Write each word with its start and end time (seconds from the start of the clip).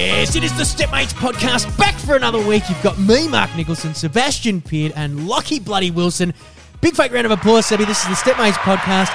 Yes, 0.00 0.34
it 0.34 0.42
is 0.42 0.56
the 0.56 0.64
Stepmates 0.64 1.12
podcast 1.12 1.76
back 1.76 1.94
for 1.94 2.16
another 2.16 2.38
week. 2.46 2.62
You've 2.70 2.82
got 2.82 2.98
me, 2.98 3.28
Mark 3.28 3.54
Nicholson, 3.54 3.92
Sebastian 3.92 4.62
Peard, 4.62 4.94
and 4.96 5.28
Lockie 5.28 5.60
Bloody 5.60 5.90
Wilson. 5.90 6.32
Big 6.80 6.96
fake 6.96 7.12
round 7.12 7.26
of 7.26 7.32
applause, 7.32 7.66
Sebby. 7.66 7.86
This 7.86 8.00
is 8.00 8.08
the 8.08 8.14
Stepmates 8.14 8.56
podcast. 8.56 9.10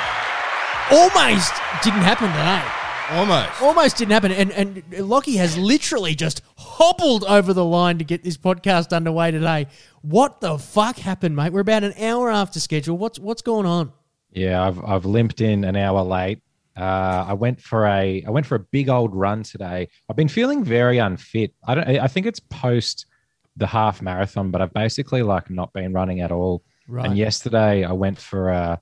Almost 0.92 1.52
didn't 1.84 2.04
happen 2.04 2.28
today. 2.30 3.18
Almost. 3.18 3.62
Almost 3.64 3.98
didn't 3.98 4.12
happen. 4.12 4.32
And, 4.32 4.52
and 4.52 4.84
Lockie 5.00 5.38
has 5.38 5.58
literally 5.58 6.14
just 6.14 6.44
hobbled 6.56 7.24
over 7.24 7.52
the 7.52 7.66
line 7.66 7.98
to 7.98 8.04
get 8.04 8.24
this 8.24 8.38
podcast 8.38 8.96
underway 8.96 9.32
today. 9.32 9.66
What 10.04 10.40
the 10.40 10.60
fuck 10.60 10.98
happened, 10.98 11.36
mate? 11.36 11.52
We're 11.52 11.62
about 11.62 11.84
an 11.84 11.96
hour 12.00 12.30
after 12.30 12.60
schedule. 12.60 12.96
What's 12.96 13.18
what's 13.18 13.42
going 13.42 13.66
on? 13.66 13.92
Yeah, 14.32 14.64
I've 14.64 14.84
I've 14.86 15.06
limped 15.06 15.42
in 15.42 15.64
an 15.64 15.76
hour 15.76 16.04
late. 16.04 16.42
Uh, 16.78 17.26
I 17.28 17.34
went 17.34 17.62
for 17.62 17.86
a 17.88 18.24
I 18.26 18.30
went 18.30 18.46
for 18.46 18.56
a 18.56 18.60
big 18.60 18.90
old 18.90 19.16
run 19.16 19.44
today. 19.44 19.88
I've 20.10 20.16
been 20.16 20.28
feeling 20.28 20.64
very 20.64 20.98
unfit. 20.98 21.54
I 21.66 21.76
don't. 21.76 21.88
I 21.88 22.08
think 22.08 22.26
it's 22.26 22.40
post 22.40 23.06
the 23.58 23.68
half 23.68 24.02
marathon, 24.02 24.52
but 24.52 24.62
I've 24.62 24.74
basically 24.74 25.22
like 25.24 25.50
not 25.50 25.72
been 25.74 25.94
running 25.94 26.20
at 26.22 26.32
all. 26.32 26.62
Right. 26.88 27.06
And 27.06 27.18
yesterday 27.18 27.84
I 27.86 27.94
went 27.94 28.20
for 28.20 28.50
a 28.50 28.82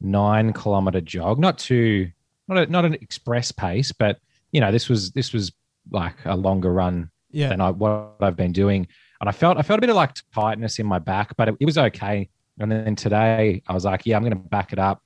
nine 0.00 0.52
kilometer 0.52 1.00
jog. 1.00 1.38
Not 1.38 1.58
too 1.58 2.10
not 2.48 2.58
a, 2.58 2.66
not 2.70 2.84
an 2.84 2.94
express 2.94 3.52
pace, 3.52 3.92
but 3.92 4.18
you 4.52 4.60
know 4.60 4.70
this 4.72 4.88
was 4.88 5.12
this 5.12 5.32
was 5.32 5.52
like 5.90 6.16
a 6.26 6.36
longer 6.36 6.72
run 6.72 7.10
Yeah. 7.30 7.48
than 7.48 7.60
I, 7.60 7.70
what 7.70 8.16
I've 8.20 8.36
been 8.36 8.52
doing. 8.52 8.86
And 9.20 9.28
I 9.28 9.32
felt 9.32 9.56
I 9.56 9.62
felt 9.62 9.78
a 9.78 9.80
bit 9.80 9.90
of 9.90 9.96
like 9.96 10.12
tightness 10.34 10.78
in 10.78 10.86
my 10.86 10.98
back, 10.98 11.36
but 11.36 11.48
it, 11.48 11.54
it 11.60 11.64
was 11.64 11.78
okay. 11.78 12.28
And 12.58 12.70
then 12.70 12.94
today 12.96 13.62
I 13.66 13.72
was 13.72 13.86
like, 13.86 14.04
yeah, 14.04 14.16
I'm 14.16 14.22
going 14.22 14.32
to 14.32 14.38
back 14.38 14.72
it 14.74 14.78
up. 14.78 15.02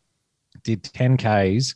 Did 0.65 0.82
10 0.82 1.16
Ks. 1.16 1.74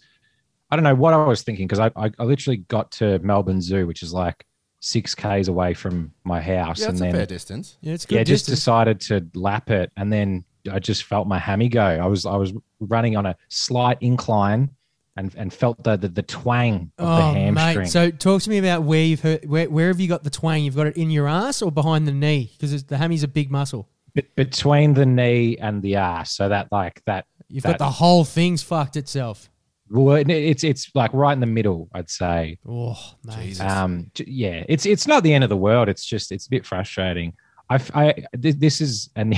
I 0.70 0.77
don't 0.77 0.84
know 0.84 0.94
what 0.94 1.14
I 1.14 1.27
was 1.27 1.42
thinking 1.42 1.66
because 1.66 1.78
I, 1.78 1.91
I, 1.97 2.11
I 2.19 2.24
literally 2.24 2.58
got 2.58 2.91
to 2.92 3.19
Melbourne 3.20 3.62
Zoo, 3.62 3.86
which 3.86 4.02
is 4.02 4.12
like 4.12 4.44
six 4.80 5.14
Ks 5.14 5.48
away 5.48 5.75
from 5.75 6.12
my 6.25 6.41
house. 6.41 6.80
Yeah, 6.80 6.88
and 6.88 6.94
that's 6.94 7.00
a 7.00 7.05
then 7.05 7.12
fair 7.14 7.27
distance. 7.27 7.78
Yeah, 7.80 7.94
it's 7.94 8.06
good. 8.06 8.16
yeah, 8.16 8.25
just 8.25 8.47
distance. 8.47 8.58
decided 8.60 9.00
to 9.02 9.27
lap 9.34 9.70
it, 9.70 9.91
and 9.97 10.12
then 10.12 10.44
I 10.70 10.78
just 10.78 11.05
felt 11.05 11.27
my 11.27 11.38
hammy 11.38 11.69
go. 11.69 11.83
I 11.83 12.06
was 12.06 12.27
I 12.27 12.36
was 12.36 12.52
running 12.80 13.16
on 13.16 13.27
a 13.27 13.34
slight 13.48 13.98
incline, 14.02 14.70
and 15.16 15.34
and 15.36 15.52
felt 15.52 15.83
the 15.83 15.97
the, 15.97 16.08
the 16.08 16.22
twang 16.22 16.92
of 16.98 17.06
the 17.06 17.25
Oh, 17.25 17.32
hamstring. 17.32 17.78
mate. 17.84 17.88
So 17.88 18.10
talk 18.10 18.42
to 18.42 18.50
me 18.50 18.58
about 18.58 18.82
where 18.82 19.03
you've 19.03 19.20
heard, 19.20 19.48
where, 19.48 19.70
where 19.70 19.88
have 19.88 20.00
you 20.00 20.08
got 20.08 20.22
the 20.22 20.30
twang? 20.30 20.64
You've 20.64 20.77
got 20.77 20.86
it 20.86 20.97
in 20.97 21.10
your 21.10 21.27
ass 21.27 21.62
or 21.62 21.72
behind 21.72 22.06
the 22.06 22.12
knee? 22.12 22.53
Because 22.58 22.84
the 22.84 22.98
hammy's 22.98 23.22
a 23.22 23.28
big 23.28 23.50
muscle. 23.50 23.88
Be- 24.14 24.27
between 24.36 24.94
the 24.94 25.06
knee 25.06 25.56
and 25.56 25.82
the 25.82 25.97
ass, 25.97 26.32
so 26.32 26.48
that 26.50 26.69
like 26.70 27.03
that. 27.06 27.25
You've 27.48 27.62
that, 27.62 27.78
got 27.78 27.78
the 27.78 27.91
whole 27.91 28.25
thing's 28.25 28.62
fucked 28.62 28.97
itself. 28.97 29.50
Well, 29.91 30.17
it's 30.28 30.64
it's 30.64 30.91
like 30.94 31.12
right 31.12 31.33
in 31.33 31.41
the 31.41 31.47
middle, 31.47 31.89
I'd 31.94 32.11
say. 32.11 32.58
Oh. 32.69 32.97
Jesus. 33.28 33.61
Um, 33.61 34.11
yeah, 34.17 34.64
it's 34.69 34.86
it's 34.86 35.06
not 35.06 35.22
the 35.22 35.33
end 35.33 35.44
of 35.44 35.50
the 35.50 35.56
world. 35.56 35.89
It's 35.89 36.05
just 36.05 36.33
it's 36.33 36.47
a 36.47 36.50
bit 36.50 36.67
frustrating. 36.67 37.34
I've, 37.70 37.91
I 37.94 38.14
this 38.33 38.81
is 38.81 39.11
and 39.14 39.34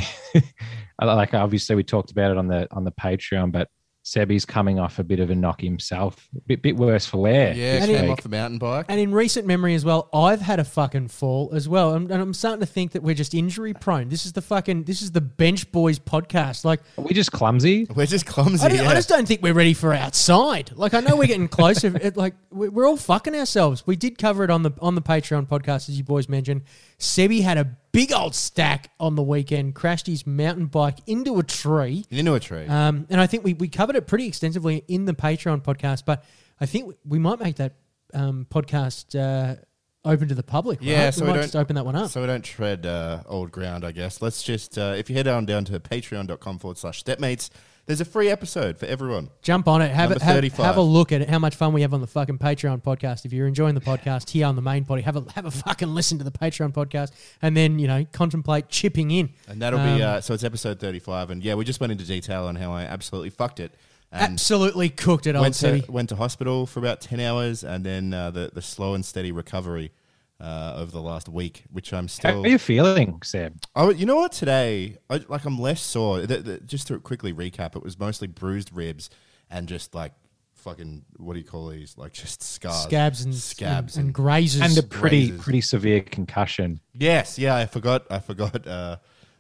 like 1.02 1.34
obviously 1.34 1.76
we 1.76 1.82
talked 1.82 2.10
about 2.10 2.30
it 2.30 2.38
on 2.38 2.46
the 2.46 2.68
on 2.70 2.84
the 2.84 2.92
Patreon, 2.92 3.52
but 3.52 3.68
Sebi's 4.10 4.44
coming 4.44 4.80
off 4.80 4.98
a 4.98 5.04
bit 5.04 5.20
of 5.20 5.30
a 5.30 5.36
knock 5.36 5.60
himself, 5.60 6.28
a 6.36 6.40
bit 6.40 6.62
bit 6.62 6.74
worse 6.74 7.06
for 7.06 7.18
wear. 7.18 7.54
Yeah, 7.54 7.78
this 7.78 7.86
came 7.86 8.02
week. 8.02 8.10
off 8.10 8.22
the 8.22 8.28
mountain 8.28 8.58
bike. 8.58 8.86
And 8.88 8.98
in 8.98 9.12
recent 9.12 9.46
memory 9.46 9.76
as 9.76 9.84
well, 9.84 10.08
I've 10.12 10.40
had 10.40 10.58
a 10.58 10.64
fucking 10.64 11.08
fall 11.08 11.52
as 11.54 11.68
well, 11.68 11.94
and, 11.94 12.10
and 12.10 12.20
I'm 12.20 12.34
starting 12.34 12.58
to 12.58 12.66
think 12.66 12.90
that 12.92 13.04
we're 13.04 13.14
just 13.14 13.34
injury 13.34 13.72
prone. 13.72 14.08
This 14.08 14.26
is 14.26 14.32
the 14.32 14.42
fucking 14.42 14.82
this 14.82 15.00
is 15.00 15.12
the 15.12 15.20
bench 15.20 15.70
boys 15.70 16.00
podcast. 16.00 16.64
Like 16.64 16.80
Are 16.98 17.04
we 17.04 17.14
just 17.14 17.30
clumsy? 17.30 17.86
We're 17.94 18.06
just 18.06 18.26
clumsy. 18.26 18.66
I, 18.66 18.68
don't- 18.70 18.86
I 18.88 18.94
just 18.94 19.08
don't 19.08 19.28
think 19.28 19.42
we're 19.42 19.54
ready 19.54 19.74
for 19.74 19.94
outside. 19.94 20.72
Like 20.74 20.92
I 20.92 20.98
know 20.98 21.14
we're 21.14 21.28
getting 21.28 21.46
closer. 21.46 21.96
it, 22.02 22.16
like 22.16 22.34
we're 22.50 22.88
all 22.88 22.96
fucking 22.96 23.36
ourselves. 23.36 23.86
We 23.86 23.94
did 23.94 24.18
cover 24.18 24.42
it 24.42 24.50
on 24.50 24.64
the 24.64 24.72
on 24.80 24.96
the 24.96 25.02
Patreon 25.02 25.46
podcast, 25.46 25.88
as 25.88 25.96
you 25.96 26.02
boys 26.02 26.28
mentioned. 26.28 26.62
Sebi 27.00 27.42
had 27.42 27.58
a 27.58 27.64
big 27.92 28.12
old 28.12 28.34
stack 28.34 28.90
on 29.00 29.16
the 29.16 29.22
weekend. 29.22 29.74
Crashed 29.74 30.06
his 30.06 30.26
mountain 30.26 30.66
bike 30.66 30.98
into 31.06 31.38
a 31.38 31.42
tree. 31.42 32.04
into 32.10 32.34
a 32.34 32.40
tree. 32.40 32.66
Um, 32.66 33.06
and 33.10 33.20
I 33.20 33.26
think 33.26 33.42
we, 33.42 33.54
we 33.54 33.68
covered 33.68 33.96
it 33.96 34.06
pretty 34.06 34.26
extensively 34.26 34.84
in 34.86 35.06
the 35.06 35.14
Patreon 35.14 35.62
podcast, 35.62 36.04
but 36.04 36.24
I 36.60 36.66
think 36.66 36.94
we 37.04 37.18
might 37.18 37.40
make 37.40 37.56
that 37.56 37.74
um, 38.14 38.46
podcast 38.50 39.18
uh, 39.18 39.56
open 40.04 40.28
to 40.28 40.34
the 40.34 40.42
public. 40.42 40.78
Yeah, 40.82 41.10
so 41.10 41.22
we 41.22 41.24
we 41.24 41.28
might 41.30 41.34
don't- 41.36 41.44
just 41.44 41.56
open 41.56 41.76
that 41.76 41.84
one 41.86 41.96
up. 41.96 42.10
so 42.10 42.20
we 42.20 42.26
don't 42.26 42.44
tread 42.44 42.84
uh, 42.86 43.22
old 43.26 43.50
ground, 43.50 43.84
I 43.84 43.92
guess. 43.92 44.20
Let's 44.22 44.42
just, 44.42 44.76
uh, 44.78 44.94
if 44.96 45.08
you 45.10 45.16
head 45.16 45.26
on 45.26 45.46
down 45.46 45.64
to 45.66 45.80
patreon.com 45.80 46.58
forward 46.58 46.76
slash 46.78 47.00
stepmates, 47.00 47.50
there's 47.86 48.00
a 48.00 48.04
free 48.04 48.28
episode 48.28 48.78
for 48.78 48.86
everyone. 48.86 49.30
Jump 49.42 49.66
on 49.66 49.82
it. 49.82 49.90
Have, 49.90 50.10
Number 50.10 50.22
a, 50.22 50.26
have, 50.26 50.34
35. 50.36 50.66
have 50.66 50.76
a 50.76 50.80
look 50.82 51.12
at 51.12 51.28
how 51.28 51.38
much 51.38 51.56
fun 51.56 51.72
we 51.72 51.82
have 51.82 51.92
on 51.92 52.00
the 52.00 52.06
fucking 52.06 52.38
Patreon 52.38 52.82
podcast. 52.82 53.24
If 53.24 53.32
you're 53.32 53.46
enjoying 53.46 53.74
the 53.74 53.80
podcast 53.80 54.30
here 54.30 54.46
on 54.46 54.56
the 54.56 54.62
main 54.62 54.84
body, 54.84 55.02
have 55.02 55.16
a 55.16 55.24
have 55.34 55.46
a 55.46 55.50
fucking 55.50 55.88
listen 55.94 56.18
to 56.18 56.24
the 56.24 56.30
Patreon 56.30 56.72
podcast, 56.72 57.10
and 57.42 57.56
then 57.56 57.78
you 57.78 57.88
know 57.88 58.04
contemplate 58.12 58.68
chipping 58.68 59.10
in. 59.10 59.30
And 59.48 59.60
that'll 59.60 59.80
Um, 59.80 59.96
be, 59.98 60.02
uh, 60.02 60.20
so 60.20 60.34
it's 60.34 60.44
episode 60.44 60.78
35. 60.78 61.30
And 61.30 61.42
yeah, 61.42 61.54
we 61.54 61.64
just 61.64 61.80
went 61.80 61.90
into 61.92 62.04
detail 62.04 62.44
on 62.44 62.56
how 62.56 62.72
I 62.72 62.82
absolutely 62.82 63.30
fucked 63.30 63.60
it. 63.60 63.72
And 64.12 64.32
Absolutely 64.32 64.88
cooked 64.88 65.28
it, 65.28 65.36
old 65.36 65.42
went 65.42 65.54
to, 65.54 65.84
went 65.88 66.08
to 66.08 66.16
hospital 66.16 66.66
for 66.66 66.80
about 66.80 67.00
10 67.00 67.20
hours 67.20 67.62
and 67.62 67.86
then 67.86 68.12
uh, 68.12 68.32
the, 68.32 68.50
the 68.52 68.60
slow 68.60 68.94
and 68.94 69.04
steady 69.04 69.30
recovery 69.30 69.92
uh, 70.40 70.74
over 70.76 70.90
the 70.90 71.02
last 71.02 71.28
week, 71.28 71.64
which 71.70 71.92
I'm 71.92 72.08
still. 72.08 72.32
How 72.32 72.42
are 72.42 72.48
you 72.48 72.58
feeling, 72.58 73.20
Sam? 73.22 73.56
Oh, 73.76 73.90
you 73.90 74.06
know 74.06 74.16
what? 74.16 74.32
Today, 74.32 74.96
I, 75.08 75.20
like 75.28 75.44
I'm 75.44 75.58
less 75.58 75.82
sore. 75.82 76.22
The, 76.22 76.38
the, 76.38 76.60
just 76.60 76.86
to 76.88 76.98
quickly 76.98 77.32
recap, 77.32 77.76
it 77.76 77.82
was 77.82 77.98
mostly 77.98 78.28
bruised 78.28 78.72
ribs 78.72 79.10
and 79.50 79.68
just 79.68 79.94
like 79.94 80.12
fucking 80.54 81.04
what 81.16 81.34
do 81.34 81.40
you 81.40 81.44
call 81.44 81.68
these? 81.68 81.96
Like 81.98 82.12
just 82.12 82.42
scars, 82.42 82.82
Scabs 82.82 83.22
and 83.22 83.34
scabs 83.34 83.96
and, 83.96 84.06
and, 84.06 84.14
grazes. 84.14 84.60
And 84.60 84.78
a 84.78 84.82
pretty 84.82 85.26
Razors. 85.26 85.42
pretty 85.42 85.60
severe 85.60 86.00
concussion. 86.00 86.80
yes, 86.94 87.38
yeah. 87.38 87.56
I 87.56 87.66
forgot. 87.66 88.06
I 88.10 88.20
forgot. 88.20 88.66
Uh, 88.66 88.96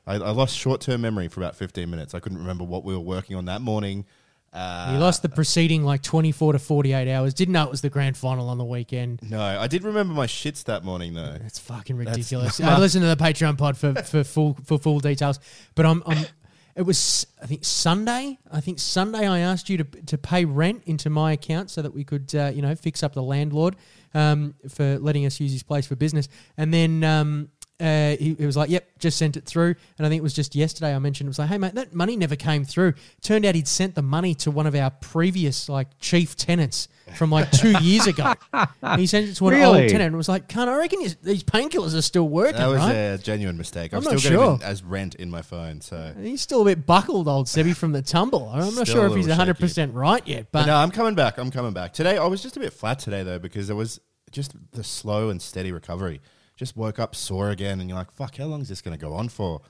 I, 0.06 0.14
I 0.14 0.30
lost 0.30 0.56
short 0.56 0.80
term 0.80 1.02
memory 1.02 1.28
for 1.28 1.40
about 1.40 1.56
15 1.56 1.88
minutes. 1.88 2.14
I 2.14 2.20
couldn't 2.20 2.38
remember 2.38 2.64
what 2.64 2.84
we 2.84 2.94
were 2.94 3.00
working 3.00 3.36
on 3.36 3.44
that 3.46 3.62
morning. 3.62 4.06
Uh, 4.52 4.90
you 4.92 4.98
lost 4.98 5.22
the 5.22 5.28
preceding 5.28 5.84
like 5.84 6.02
24 6.02 6.54
to 6.54 6.58
48 6.58 7.12
hours. 7.12 7.34
Didn't 7.34 7.52
know 7.52 7.64
it 7.64 7.70
was 7.70 7.82
the 7.82 7.90
grand 7.90 8.16
final 8.16 8.48
on 8.48 8.58
the 8.58 8.64
weekend. 8.64 9.20
no, 9.22 9.40
I 9.40 9.68
did 9.68 9.84
remember 9.84 10.12
my 10.12 10.26
shits 10.26 10.64
that 10.64 10.84
morning 10.84 11.14
though. 11.14 11.36
It's 11.44 11.58
fucking 11.60 11.96
ridiculous. 11.96 12.60
I 12.60 12.78
listen 12.78 13.00
to 13.02 13.06
the 13.06 13.16
Patreon 13.16 13.56
pod 13.56 13.76
for, 13.76 13.94
for 14.02 14.24
full 14.24 14.58
for 14.64 14.78
full 14.78 14.98
details. 14.98 15.38
But 15.76 15.86
I'm, 15.86 16.02
I'm 16.04 16.26
it 16.74 16.82
was 16.82 17.26
I 17.42 17.46
think 17.46 17.64
Sunday. 17.64 18.38
I 18.50 18.60
think 18.60 18.78
Sunday 18.78 19.26
I 19.26 19.38
asked 19.40 19.68
you 19.68 19.78
to 19.78 19.84
to 19.84 20.18
pay 20.18 20.44
rent 20.44 20.82
into 20.86 21.10
my 21.10 21.32
account 21.32 21.70
so 21.70 21.82
that 21.82 21.94
we 21.94 22.04
could 22.04 22.34
uh, 22.34 22.50
you 22.52 22.62
know 22.62 22.74
fix 22.74 23.02
up 23.02 23.12
the 23.12 23.22
landlord 23.22 23.76
um, 24.14 24.54
for 24.68 24.98
letting 24.98 25.26
us 25.26 25.38
use 25.38 25.52
his 25.52 25.62
place 25.62 25.86
for 25.86 25.94
business. 25.94 26.28
And 26.56 26.74
then 26.74 27.04
um, 27.04 27.50
uh, 27.80 28.16
he, 28.16 28.34
he 28.34 28.46
was 28.46 28.56
like, 28.56 28.70
"Yep, 28.70 28.86
just 28.98 29.16
sent 29.18 29.36
it 29.36 29.44
through." 29.46 29.74
And 29.98 30.06
I 30.06 30.08
think 30.10 30.18
it 30.20 30.22
was 30.22 30.34
just 30.34 30.54
yesterday 30.54 30.94
I 30.94 30.98
mentioned 30.98 31.26
it 31.26 31.30
was 31.30 31.38
like, 31.38 31.48
"Hey 31.48 31.58
mate, 31.58 31.74
that 31.74 31.94
money 31.94 32.16
never 32.16 32.36
came 32.36 32.64
through." 32.64 32.94
Turned 33.22 33.44
out 33.46 33.54
he'd 33.54 33.68
sent 33.68 33.94
the 33.94 34.02
money 34.02 34.34
to 34.36 34.50
one 34.50 34.66
of 34.66 34.74
our 34.74 34.90
previous 34.90 35.68
like 35.68 35.88
chief 35.98 36.36
tenants 36.36 36.88
from 37.16 37.30
like 37.30 37.50
two 37.50 37.72
years 37.82 38.06
ago. 38.06 38.34
he 38.96 39.06
sent 39.06 39.28
it 39.28 39.34
to 39.34 39.48
an 39.48 39.54
Really? 39.54 39.80
old 39.82 39.90
tenant 39.90 40.08
and 40.08 40.16
was 40.16 40.28
like, 40.28 40.48
"Cunt, 40.48 40.68
I 40.68 40.76
reckon 40.76 41.00
his- 41.00 41.16
these 41.16 41.42
painkillers 41.42 41.96
are 41.96 42.02
still 42.02 42.28
working, 42.28 42.56
That 42.58 42.66
was 42.68 42.78
right?" 42.78 42.92
a 42.92 43.18
genuine 43.18 43.56
mistake. 43.56 43.92
I'm 43.92 43.98
I've 43.98 44.04
not 44.04 44.18
still 44.20 44.30
got 44.38 44.44
sure. 44.46 44.54
it 44.56 44.62
as 44.62 44.82
rent 44.82 45.14
in 45.16 45.30
my 45.30 45.42
phone. 45.42 45.80
So 45.80 46.14
He's 46.20 46.40
still 46.40 46.62
a 46.62 46.64
bit 46.66 46.86
buckled, 46.86 47.26
old 47.28 47.46
Sebi, 47.46 47.74
from 47.74 47.92
the 47.92 48.02
tumble. 48.02 48.48
I'm 48.48 48.74
not 48.74 48.86
sure 48.86 49.06
if 49.06 49.14
he's 49.16 49.26
little 49.26 49.38
100 49.38 49.58
percent 49.58 49.94
right 49.94 50.26
yet, 50.26 50.46
but 50.52 50.60
But 50.60 50.66
no, 50.66 50.76
I'm 50.76 50.90
coming 50.90 51.14
back. 51.14 51.38
I'm 51.38 51.50
coming 51.50 51.72
back. 51.72 51.92
Today, 51.92 52.16
I 52.18 52.26
was 52.26 52.42
just 52.42 52.56
a 52.56 52.60
bit 52.60 52.72
flat 52.72 52.98
today, 53.00 53.22
though, 53.22 53.38
because 53.38 53.70
it 53.70 53.74
was 53.74 54.00
just 54.30 54.52
the 54.72 54.84
slow 54.84 55.30
and 55.30 55.42
steady 55.42 55.72
recovery. 55.72 56.20
Just 56.60 56.76
woke 56.76 56.98
up 56.98 57.14
sore 57.14 57.48
again, 57.48 57.80
and 57.80 57.88
you're 57.88 57.96
like, 57.96 58.12
fuck, 58.12 58.36
how 58.36 58.44
long 58.44 58.60
is 58.60 58.68
this 58.68 58.82
going 58.82 58.94
to 58.94 59.00
go 59.02 59.14
on 59.14 59.30
for? 59.30 59.62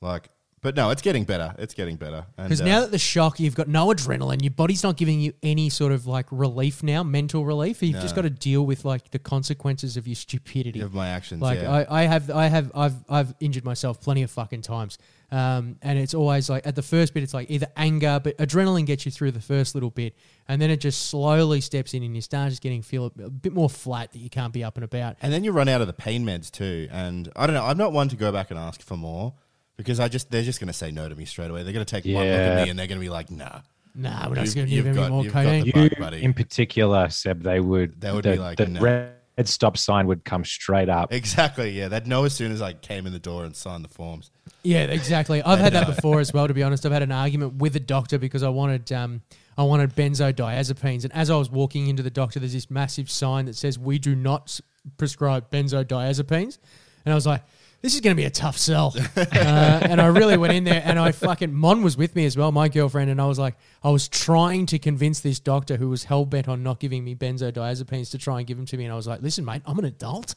Like, 0.00 0.28
but 0.60 0.74
no, 0.74 0.90
it's 0.90 1.00
getting 1.00 1.22
better. 1.22 1.54
It's 1.56 1.72
getting 1.72 1.94
better. 1.94 2.26
And, 2.36 2.48
because 2.48 2.60
uh, 2.60 2.64
now 2.64 2.80
that 2.80 2.90
the 2.90 2.98
shock, 2.98 3.38
you've 3.38 3.54
got 3.54 3.68
no 3.68 3.86
adrenaline. 3.90 4.42
Your 4.42 4.50
body's 4.50 4.82
not 4.82 4.96
giving 4.96 5.20
you 5.20 5.34
any 5.44 5.70
sort 5.70 5.92
of 5.92 6.08
like 6.08 6.26
relief 6.32 6.82
now, 6.82 7.04
mental 7.04 7.44
relief. 7.44 7.80
You've 7.80 8.00
just 8.00 8.16
got 8.16 8.22
to 8.22 8.30
deal 8.30 8.66
with 8.66 8.84
like 8.84 9.12
the 9.12 9.20
consequences 9.20 9.96
of 9.96 10.08
your 10.08 10.16
stupidity. 10.16 10.80
of 10.80 10.92
my 10.92 11.10
actions, 11.10 11.42
Like 11.42 11.62
yeah. 11.62 11.84
I, 11.88 12.02
I 12.02 12.06
have, 12.06 12.28
I 12.28 12.48
have, 12.48 12.72
I've, 12.74 12.96
I've 13.08 13.34
injured 13.38 13.64
myself 13.64 14.00
plenty 14.00 14.24
of 14.24 14.30
fucking 14.32 14.62
times, 14.62 14.98
um, 15.32 15.76
and 15.80 15.98
it's 15.98 16.12
always 16.12 16.50
like 16.50 16.66
at 16.66 16.76
the 16.76 16.82
first 16.82 17.14
bit, 17.14 17.22
it's 17.22 17.32
like 17.32 17.50
either 17.50 17.66
anger, 17.76 18.20
but 18.22 18.36
adrenaline 18.36 18.84
gets 18.86 19.06
you 19.06 19.10
through 19.10 19.30
the 19.32 19.40
first 19.40 19.74
little 19.74 19.90
bit, 19.90 20.14
and 20.46 20.60
then 20.60 20.70
it 20.70 20.76
just 20.76 21.06
slowly 21.06 21.60
steps 21.62 21.94
in, 21.94 22.02
and 22.02 22.14
you 22.14 22.20
start 22.20 22.50
just 22.50 22.60
getting 22.62 22.82
feel 22.82 23.10
a, 23.18 23.24
a 23.24 23.30
bit 23.30 23.54
more 23.54 23.70
flat 23.70 24.12
that 24.12 24.18
you 24.18 24.28
can't 24.28 24.52
be 24.52 24.62
up 24.62 24.76
and 24.76 24.84
about. 24.84 25.16
and 25.22 25.32
then 25.32 25.42
you 25.42 25.50
run 25.50 25.68
out 25.68 25.80
of 25.80 25.86
the 25.86 25.92
pain 25.94 26.24
meds 26.26 26.50
too. 26.50 26.86
And 26.92 27.30
I 27.34 27.46
don't 27.46 27.54
know. 27.54 27.64
I'm 27.64 27.78
not 27.78 27.92
one 27.92 28.08
to 28.10 28.16
go 28.16 28.30
back 28.30 28.50
and 28.50 28.60
ask 28.60 28.82
for 28.82 28.96
more 28.96 29.32
because 29.78 29.98
I 30.00 30.08
just 30.08 30.30
they're 30.30 30.42
just 30.42 30.60
going 30.60 30.68
to 30.68 30.72
say 30.74 30.90
no 30.90 31.08
to 31.08 31.14
me 31.14 31.24
straight 31.24 31.50
away. 31.50 31.62
They're 31.62 31.72
going 31.72 31.84
to 31.86 31.90
take 31.90 32.04
one 32.14 32.26
look 32.26 32.34
at 32.36 32.64
me 32.64 32.70
and 32.70 32.78
they're 32.78 32.86
going 32.86 33.00
to 33.00 33.04
be 33.04 33.10
like, 33.10 33.30
nah. 33.30 33.60
Nah, 33.94 34.28
we're 34.28 34.36
not 34.36 34.54
going 34.54 34.66
to 34.66 34.72
you've 34.72 34.84
give 34.84 34.96
any 34.98 35.08
more 35.10 35.24
you've 35.24 35.32
got 35.32 35.44
codeine. 35.44 35.60
the 35.60 35.66
You 35.66 35.90
bug, 35.90 35.98
buddy. 35.98 36.22
in 36.22 36.34
particular, 36.34 37.08
Seb, 37.10 37.42
they 37.42 37.60
would 37.60 38.00
They 38.00 38.12
would 38.12 38.24
the, 38.24 38.32
be 38.32 38.38
like, 38.38 38.58
the 38.58 38.66
no. 38.66 39.10
Red 39.36 39.48
stop 39.48 39.76
sign 39.76 40.06
would 40.06 40.24
come 40.24 40.44
straight 40.44 40.88
up. 40.88 41.12
Exactly. 41.12 41.70
Yeah, 41.70 41.88
they'd 41.88 42.06
know 42.06 42.24
as 42.24 42.34
soon 42.34 42.52
as 42.52 42.62
I 42.62 42.72
came 42.72 43.06
in 43.06 43.12
the 43.12 43.18
door 43.18 43.44
and 43.44 43.54
signed 43.56 43.84
the 43.84 43.88
forms. 43.88 44.30
Yeah, 44.62 44.84
exactly. 44.84 45.42
I've 45.42 45.58
had 45.58 45.72
that 45.72 45.86
before 45.86 46.20
as 46.20 46.32
well. 46.32 46.46
To 46.48 46.54
be 46.54 46.62
honest, 46.62 46.86
I've 46.86 46.92
had 46.92 47.02
an 47.02 47.12
argument 47.12 47.54
with 47.54 47.74
a 47.76 47.80
doctor 47.80 48.18
because 48.18 48.42
I 48.42 48.48
wanted 48.48 48.92
um, 48.92 49.22
I 49.56 49.64
wanted 49.64 49.94
benzodiazepines, 49.94 51.04
and 51.04 51.12
as 51.12 51.30
I 51.30 51.36
was 51.36 51.50
walking 51.50 51.88
into 51.88 52.02
the 52.02 52.10
doctor, 52.10 52.38
there's 52.38 52.52
this 52.52 52.70
massive 52.70 53.10
sign 53.10 53.46
that 53.46 53.56
says 53.56 53.78
we 53.78 53.98
do 53.98 54.14
not 54.14 54.60
prescribe 54.96 55.50
benzodiazepines, 55.50 56.58
and 57.04 57.12
I 57.12 57.14
was 57.14 57.26
like, 57.26 57.42
this 57.82 57.94
is 57.94 58.00
going 58.00 58.16
to 58.16 58.20
be 58.20 58.24
a 58.24 58.30
tough 58.30 58.56
sell. 58.56 58.94
uh, 59.16 59.20
and 59.32 60.00
I 60.00 60.06
really 60.06 60.36
went 60.36 60.52
in 60.54 60.64
there, 60.64 60.82
and 60.84 60.98
I 60.98 61.12
fucking 61.12 61.52
Mon 61.52 61.82
was 61.82 61.96
with 61.96 62.14
me 62.16 62.24
as 62.24 62.36
well, 62.36 62.52
my 62.52 62.68
girlfriend, 62.68 63.10
and 63.10 63.20
I 63.20 63.26
was 63.26 63.38
like, 63.38 63.56
I 63.82 63.90
was 63.90 64.08
trying 64.08 64.66
to 64.66 64.78
convince 64.78 65.20
this 65.20 65.40
doctor 65.40 65.76
who 65.76 65.88
was 65.88 66.04
hell 66.04 66.24
bent 66.24 66.48
on 66.48 66.62
not 66.62 66.80
giving 66.80 67.04
me 67.04 67.14
benzodiazepines 67.14 68.12
to 68.12 68.18
try 68.18 68.38
and 68.38 68.46
give 68.46 68.56
them 68.56 68.66
to 68.66 68.76
me, 68.76 68.84
and 68.84 68.92
I 68.92 68.96
was 68.96 69.06
like, 69.06 69.20
listen, 69.20 69.44
mate, 69.44 69.62
I'm 69.66 69.78
an 69.78 69.84
adult. 69.84 70.34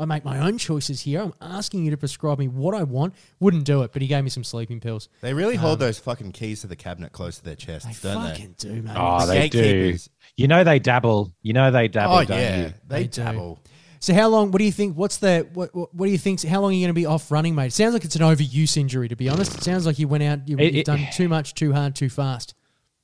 I 0.00 0.04
make 0.04 0.24
my 0.24 0.38
own 0.38 0.58
choices 0.58 1.00
here. 1.00 1.22
I'm 1.22 1.32
asking 1.40 1.84
you 1.84 1.90
to 1.90 1.96
prescribe 1.96 2.38
me 2.38 2.46
what 2.46 2.72
I 2.72 2.84
want. 2.84 3.14
Wouldn't 3.40 3.64
do 3.64 3.82
it, 3.82 3.92
but 3.92 4.00
he 4.00 4.06
gave 4.06 4.22
me 4.22 4.30
some 4.30 4.44
sleeping 4.44 4.78
pills. 4.78 5.08
They 5.22 5.34
really 5.34 5.56
hold 5.56 5.80
those 5.80 5.98
fucking 5.98 6.30
keys 6.32 6.60
to 6.60 6.68
the 6.68 6.76
cabinet 6.76 7.10
close 7.10 7.38
to 7.38 7.44
their 7.44 7.56
chests, 7.56 7.84
Um, 7.84 7.92
They 8.00 8.14
don't 8.14 8.28
fucking 8.28 8.54
do, 8.58 8.82
mate. 8.82 8.96
Oh, 8.96 9.26
they 9.26 9.48
do. 9.48 9.96
You 10.36 10.46
know 10.46 10.62
they 10.62 10.78
dabble. 10.78 11.32
You 11.42 11.52
know 11.52 11.72
they 11.72 11.82
they? 11.82 11.88
dabble. 11.88 12.14
Oh 12.14 12.24
don't 12.24 12.38
yeah, 12.38 12.66
you? 12.66 12.74
they, 12.86 13.02
They 13.02 13.08
do. 13.08 13.58
So 14.00 14.14
how 14.14 14.28
long? 14.28 14.50
What 14.50 14.58
do 14.58 14.64
you 14.64 14.72
think? 14.72 14.96
What's 14.96 15.16
the 15.18 15.46
what? 15.54 15.74
What, 15.74 15.94
what 15.94 16.06
do 16.06 16.12
you 16.12 16.18
think? 16.18 16.42
How 16.44 16.60
long 16.60 16.70
are 16.70 16.74
you 16.74 16.80
going 16.80 16.88
to 16.94 17.00
be 17.00 17.06
off 17.06 17.30
running, 17.30 17.54
mate? 17.54 17.66
It 17.66 17.72
sounds 17.72 17.94
like 17.94 18.04
it's 18.04 18.16
an 18.16 18.22
overuse 18.22 18.76
injury. 18.76 19.08
To 19.08 19.16
be 19.16 19.28
honest, 19.28 19.54
it 19.56 19.62
sounds 19.64 19.86
like 19.86 19.98
you 19.98 20.08
went 20.08 20.22
out. 20.24 20.46
You, 20.48 20.56
It- 20.58 20.64
you've 20.64 20.74
it- 20.76 20.86
done 20.86 21.06
too 21.12 21.28
much, 21.28 21.54
too 21.54 21.72
hard, 21.72 21.94
too 21.94 22.08
fast. 22.08 22.54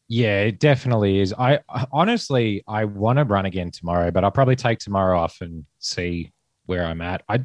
Yeah, 0.09 0.41
it 0.43 0.61
definitely 0.61 1.21
is. 1.21 1.33
I 1.39 1.61
I- 1.69 1.87
honestly, 1.93 2.63
I 2.69 2.85
want 2.85 3.19
to 3.19 3.25
run 3.25 3.47
again 3.47 3.71
tomorrow, 3.71 4.11
but 4.11 4.23
I'll 4.25 4.31
probably 4.31 4.57
take 4.57 4.79
tomorrow 4.79 5.19
off 5.19 5.41
and 5.41 5.65
see 5.79 6.33
where 6.67 6.85
I'm 6.85 7.01
at. 7.01 7.23
I, 7.29 7.41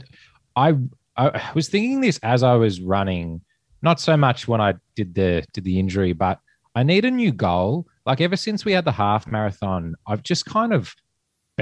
I, 0.55 0.75
I 1.17 1.51
was 1.55 1.69
thinking 1.69 2.01
this 2.01 2.19
as 2.21 2.43
I 2.43 2.53
was 2.55 2.81
running, 2.81 3.41
not 3.81 3.99
so 3.99 4.15
much 4.17 4.47
when 4.47 4.59
I 4.61 4.73
did 4.95 5.15
the 5.15 5.45
did 5.53 5.63
the 5.63 5.79
injury, 5.79 6.13
but 6.13 6.39
I 6.75 6.83
need 6.83 7.05
a 7.05 7.11
new 7.11 7.31
goal. 7.31 7.87
Like 8.05 8.21
ever 8.21 8.35
since 8.35 8.65
we 8.65 8.73
had 8.73 8.85
the 8.85 8.91
half 8.91 9.25
marathon, 9.27 9.95
I've 10.05 10.23
just 10.23 10.45
kind 10.45 10.73
of 10.73 10.93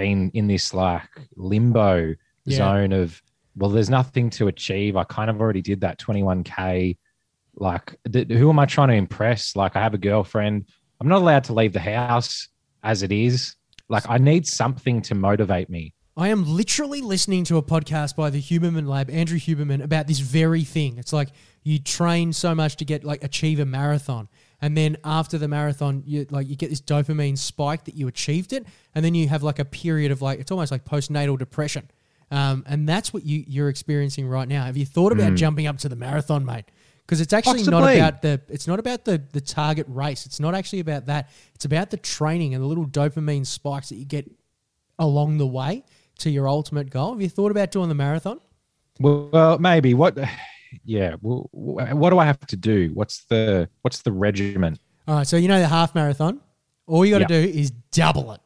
been 0.02 0.32
in 0.34 0.48
this 0.48 0.74
like 0.74 1.10
limbo 1.36 2.14
Yeah. 2.46 2.58
zone 2.58 2.94
of 2.94 3.22
well, 3.56 3.72
there's 3.72 3.90
nothing 3.90 4.30
to 4.32 4.48
achieve. 4.48 4.96
I 4.96 5.04
kind 5.04 5.30
of 5.32 5.42
already 5.42 5.64
did 5.64 5.82
that 5.82 5.98
21k. 5.98 6.96
Like, 7.56 7.96
th- 8.12 8.28
who 8.30 8.50
am 8.52 8.60
I 8.60 8.68
trying 8.68 8.90
to 8.90 8.94
impress? 8.94 9.56
Like, 9.56 9.76
I 9.76 9.82
have 9.82 9.96
a 9.96 9.98
girlfriend. 9.98 10.66
I'm 11.02 11.08
not 11.08 11.24
allowed 11.24 11.44
to 11.46 11.54
leave 11.54 11.74
the 11.74 11.80
house 11.80 12.50
as 12.84 13.02
it 13.02 13.12
is. 13.12 13.56
Like, 13.90 14.04
I 14.08 14.20
need 14.20 14.46
something 14.46 15.02
to 15.04 15.16
motivate 15.16 15.72
me. 15.72 15.96
I 16.16 16.28
am 16.28 16.46
literally 16.46 17.02
listening 17.02 17.44
to 17.46 17.58
a 17.58 17.64
podcast 17.64 18.16
by 18.16 18.30
the 18.30 18.42
Huberman 18.42 18.88
Lab, 18.88 19.10
Andrew 19.10 19.40
Huberman, 19.40 19.84
about 19.84 20.06
this 20.06 20.20
very 20.20 20.64
thing. 20.64 21.00
It's 21.00 21.14
like 21.14 21.30
you 21.64 21.80
train 21.80 22.34
so 22.34 22.54
much 22.54 22.76
to 22.78 22.86
get 22.86 23.04
like 23.04 23.24
achieve 23.24 23.60
a 23.60 23.66
marathon, 23.66 24.28
and 24.62 24.76
then 24.76 24.98
after 25.04 25.38
the 25.38 25.48
marathon, 25.48 26.04
you 26.06 26.26
like 26.30 26.48
you 26.48 26.56
get 26.56 26.70
this 26.70 26.82
dopamine 26.82 27.38
spike 27.38 27.86
that 27.86 27.96
you 27.96 28.08
achieved 28.08 28.54
it, 28.54 28.66
and 28.96 29.06
then 29.06 29.14
you 29.14 29.28
have 29.28 29.44
like 29.44 29.60
a 29.60 29.66
period 29.66 30.12
of 30.12 30.22
like 30.22 30.40
it's 30.40 30.52
almost 30.52 30.72
like 30.72 30.84
postnatal 30.84 31.38
depression, 31.38 31.90
um, 32.32 32.64
and 32.68 32.90
that's 32.90 33.14
what 33.14 33.26
you 33.26 33.44
you're 33.48 33.70
experiencing 33.70 34.28
right 34.28 34.48
now. 34.48 34.66
Have 34.66 34.78
you 34.78 34.86
thought 34.86 35.12
about 35.12 35.36
jumping 35.36 35.68
up 35.68 35.78
to 35.80 35.90
the 35.90 35.96
marathon, 35.96 36.46
mate? 36.46 36.66
Because 37.06 37.22
it's 37.22 37.34
actually 37.34 37.64
not 37.64 37.84
about 37.84 38.22
the 38.22 38.42
it's 38.50 38.68
not 38.68 38.80
about 38.80 39.06
the 39.06 39.22
the 39.32 39.42
target 39.42 39.86
race. 39.90 40.26
It's 40.26 40.40
not 40.40 40.56
actually 40.56 40.80
about 40.80 41.06
that. 41.06 41.30
It's 41.54 41.66
about 41.66 41.92
the 41.92 41.98
training 41.98 42.54
and 42.54 42.64
the 42.64 42.68
little 42.68 42.86
dopamine 42.86 43.46
spikes 43.46 43.90
that 43.90 43.96
you 43.96 44.06
get 44.06 44.30
along 45.00 45.38
the 45.38 45.48
way 45.48 45.86
to 46.20 46.30
your 46.32 46.50
ultimate 46.50 46.90
goal. 46.90 47.14
Have 47.14 47.22
you 47.22 47.30
thought 47.30 47.52
about 47.52 47.72
doing 47.72 47.90
the 47.90 47.96
marathon? 47.96 48.40
Well, 49.00 49.30
well 49.32 49.60
maybe 49.60 49.94
what? 49.94 50.18
Yeah. 50.84 51.16
Well, 51.22 51.50
wh- 51.52 51.96
what 51.96 52.10
do 52.12 52.20
I 52.20 52.26
have 52.26 52.40
to 52.48 52.56
do? 52.56 52.92
What's 52.94 53.26
the 53.26 53.70
what's 53.82 54.02
the 54.02 54.12
regimen? 54.12 54.78
All 55.08 55.16
right, 55.16 55.28
so 55.28 55.38
you 55.38 55.48
know 55.48 55.60
the 55.60 55.68
half 55.68 55.96
marathon. 55.96 56.42
All 56.86 57.06
you 57.06 57.18
got 57.18 57.28
to 57.28 57.34
Yeah. 57.34 57.42
do 57.46 57.50
is 57.60 57.72
double 57.92 58.34
it. 58.34 58.42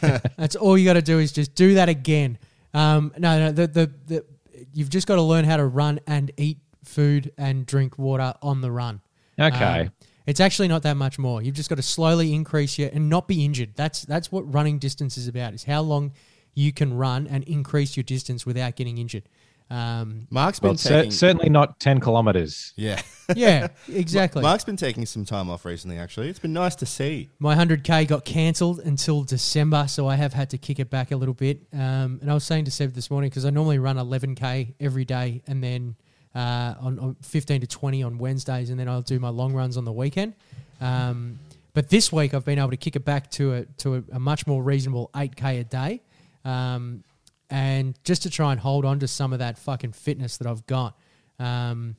That's 0.36 0.56
all 0.56 0.76
you 0.78 0.84
got 0.84 0.94
to 0.94 1.02
do 1.02 1.18
is 1.18 1.32
just 1.32 1.54
do 1.54 1.74
that 1.74 1.88
again. 1.88 2.38
Um, 2.74 3.12
no, 3.18 3.38
no, 3.38 3.52
the, 3.52 3.66
the 3.66 3.92
the 4.06 4.24
you've 4.72 4.90
just 4.90 5.06
got 5.06 5.16
to 5.16 5.22
learn 5.22 5.44
how 5.44 5.56
to 5.56 5.66
run 5.66 6.00
and 6.06 6.30
eat 6.36 6.58
food 6.84 7.32
and 7.38 7.66
drink 7.66 7.98
water 7.98 8.34
on 8.42 8.60
the 8.60 8.70
run. 8.70 9.00
Okay. 9.38 9.80
Um, 9.82 9.92
it's 10.26 10.40
actually 10.40 10.68
not 10.68 10.82
that 10.82 10.96
much 10.96 11.18
more. 11.18 11.40
You've 11.42 11.54
just 11.54 11.68
got 11.70 11.76
to 11.76 11.82
slowly 11.82 12.34
increase 12.34 12.78
your 12.78 12.90
and 12.92 13.08
not 13.08 13.26
be 13.28 13.44
injured. 13.44 13.70
That's 13.76 14.02
that's 14.02 14.30
what 14.30 14.52
running 14.52 14.78
distance 14.78 15.16
is 15.16 15.28
about. 15.28 15.54
Is 15.54 15.64
how 15.64 15.80
long 15.80 16.12
you 16.54 16.72
can 16.72 16.92
run 16.92 17.26
and 17.26 17.44
increase 17.44 17.96
your 17.96 18.04
distance 18.04 18.44
without 18.44 18.76
getting 18.76 18.98
injured. 18.98 19.24
Um, 19.70 20.26
Mark's 20.30 20.60
been 20.60 20.70
well, 20.70 20.76
cer- 20.78 20.88
taking. 20.88 21.10
certainly 21.10 21.50
not 21.50 21.78
10 21.78 22.00
kilometers. 22.00 22.72
yeah, 22.76 23.02
yeah, 23.36 23.68
exactly. 23.92 24.42
Mark's 24.42 24.64
been 24.64 24.76
taking 24.76 25.04
some 25.04 25.24
time 25.24 25.50
off 25.50 25.64
recently. 25.64 25.98
Actually, 25.98 26.30
it's 26.30 26.38
been 26.38 26.54
nice 26.54 26.74
to 26.76 26.86
see. 26.86 27.28
My 27.38 27.54
100k 27.54 28.08
got 28.08 28.24
cancelled 28.24 28.80
until 28.80 29.24
December, 29.24 29.86
so 29.86 30.06
I 30.08 30.16
have 30.16 30.32
had 30.32 30.50
to 30.50 30.58
kick 30.58 30.78
it 30.78 30.88
back 30.88 31.10
a 31.10 31.16
little 31.16 31.34
bit. 31.34 31.60
Um, 31.72 32.18
and 32.22 32.30
I 32.30 32.34
was 32.34 32.44
saying 32.44 32.64
to 32.64 32.70
Seb 32.70 32.94
this 32.94 33.10
morning 33.10 33.28
because 33.28 33.44
I 33.44 33.50
normally 33.50 33.78
run 33.78 33.96
11k 33.96 34.74
every 34.80 35.04
day, 35.04 35.42
and 35.46 35.62
then 35.62 35.96
uh, 36.34 36.74
on, 36.80 36.98
on 36.98 37.16
15 37.22 37.60
to 37.60 37.66
20 37.66 38.02
on 38.02 38.18
Wednesdays, 38.18 38.70
and 38.70 38.80
then 38.80 38.88
I'll 38.88 39.02
do 39.02 39.18
my 39.18 39.28
long 39.28 39.52
runs 39.52 39.76
on 39.76 39.84
the 39.84 39.92
weekend. 39.92 40.34
Um, 40.80 41.38
but 41.74 41.90
this 41.90 42.10
week 42.12 42.34
I've 42.34 42.44
been 42.44 42.58
able 42.58 42.70
to 42.70 42.76
kick 42.76 42.96
it 42.96 43.04
back 43.04 43.30
to 43.32 43.54
a 43.54 43.64
to 43.78 43.96
a, 43.96 44.02
a 44.12 44.18
much 44.18 44.46
more 44.46 44.62
reasonable 44.62 45.10
8k 45.14 45.60
a 45.60 45.64
day, 45.64 46.00
um, 46.44 47.04
and 47.50 47.98
just 48.04 48.22
to 48.24 48.30
try 48.30 48.52
and 48.52 48.60
hold 48.60 48.84
on 48.84 48.98
to 49.00 49.08
some 49.08 49.32
of 49.32 49.38
that 49.38 49.58
fucking 49.58 49.92
fitness 49.92 50.36
that 50.38 50.46
I've 50.46 50.66
got. 50.66 50.96
Um, 51.38 51.96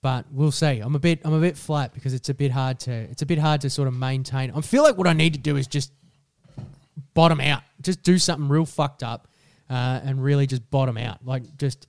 but 0.00 0.26
we'll 0.30 0.52
see. 0.52 0.78
I'm 0.80 0.94
a 0.94 0.98
bit 1.00 1.20
I'm 1.24 1.32
a 1.34 1.40
bit 1.40 1.56
flat 1.56 1.92
because 1.92 2.14
it's 2.14 2.28
a 2.28 2.34
bit 2.34 2.52
hard 2.52 2.78
to 2.80 2.92
it's 2.92 3.22
a 3.22 3.26
bit 3.26 3.38
hard 3.38 3.60
to 3.62 3.70
sort 3.70 3.88
of 3.88 3.94
maintain. 3.94 4.52
I 4.54 4.60
feel 4.60 4.82
like 4.82 4.96
what 4.96 5.06
I 5.06 5.12
need 5.12 5.34
to 5.34 5.40
do 5.40 5.56
is 5.56 5.66
just 5.66 5.90
bottom 7.14 7.40
out, 7.40 7.62
just 7.82 8.02
do 8.02 8.18
something 8.18 8.48
real 8.48 8.64
fucked 8.64 9.02
up, 9.02 9.28
uh, 9.68 10.00
and 10.04 10.22
really 10.22 10.46
just 10.46 10.68
bottom 10.70 10.96
out. 10.96 11.24
Like 11.26 11.56
just 11.56 11.86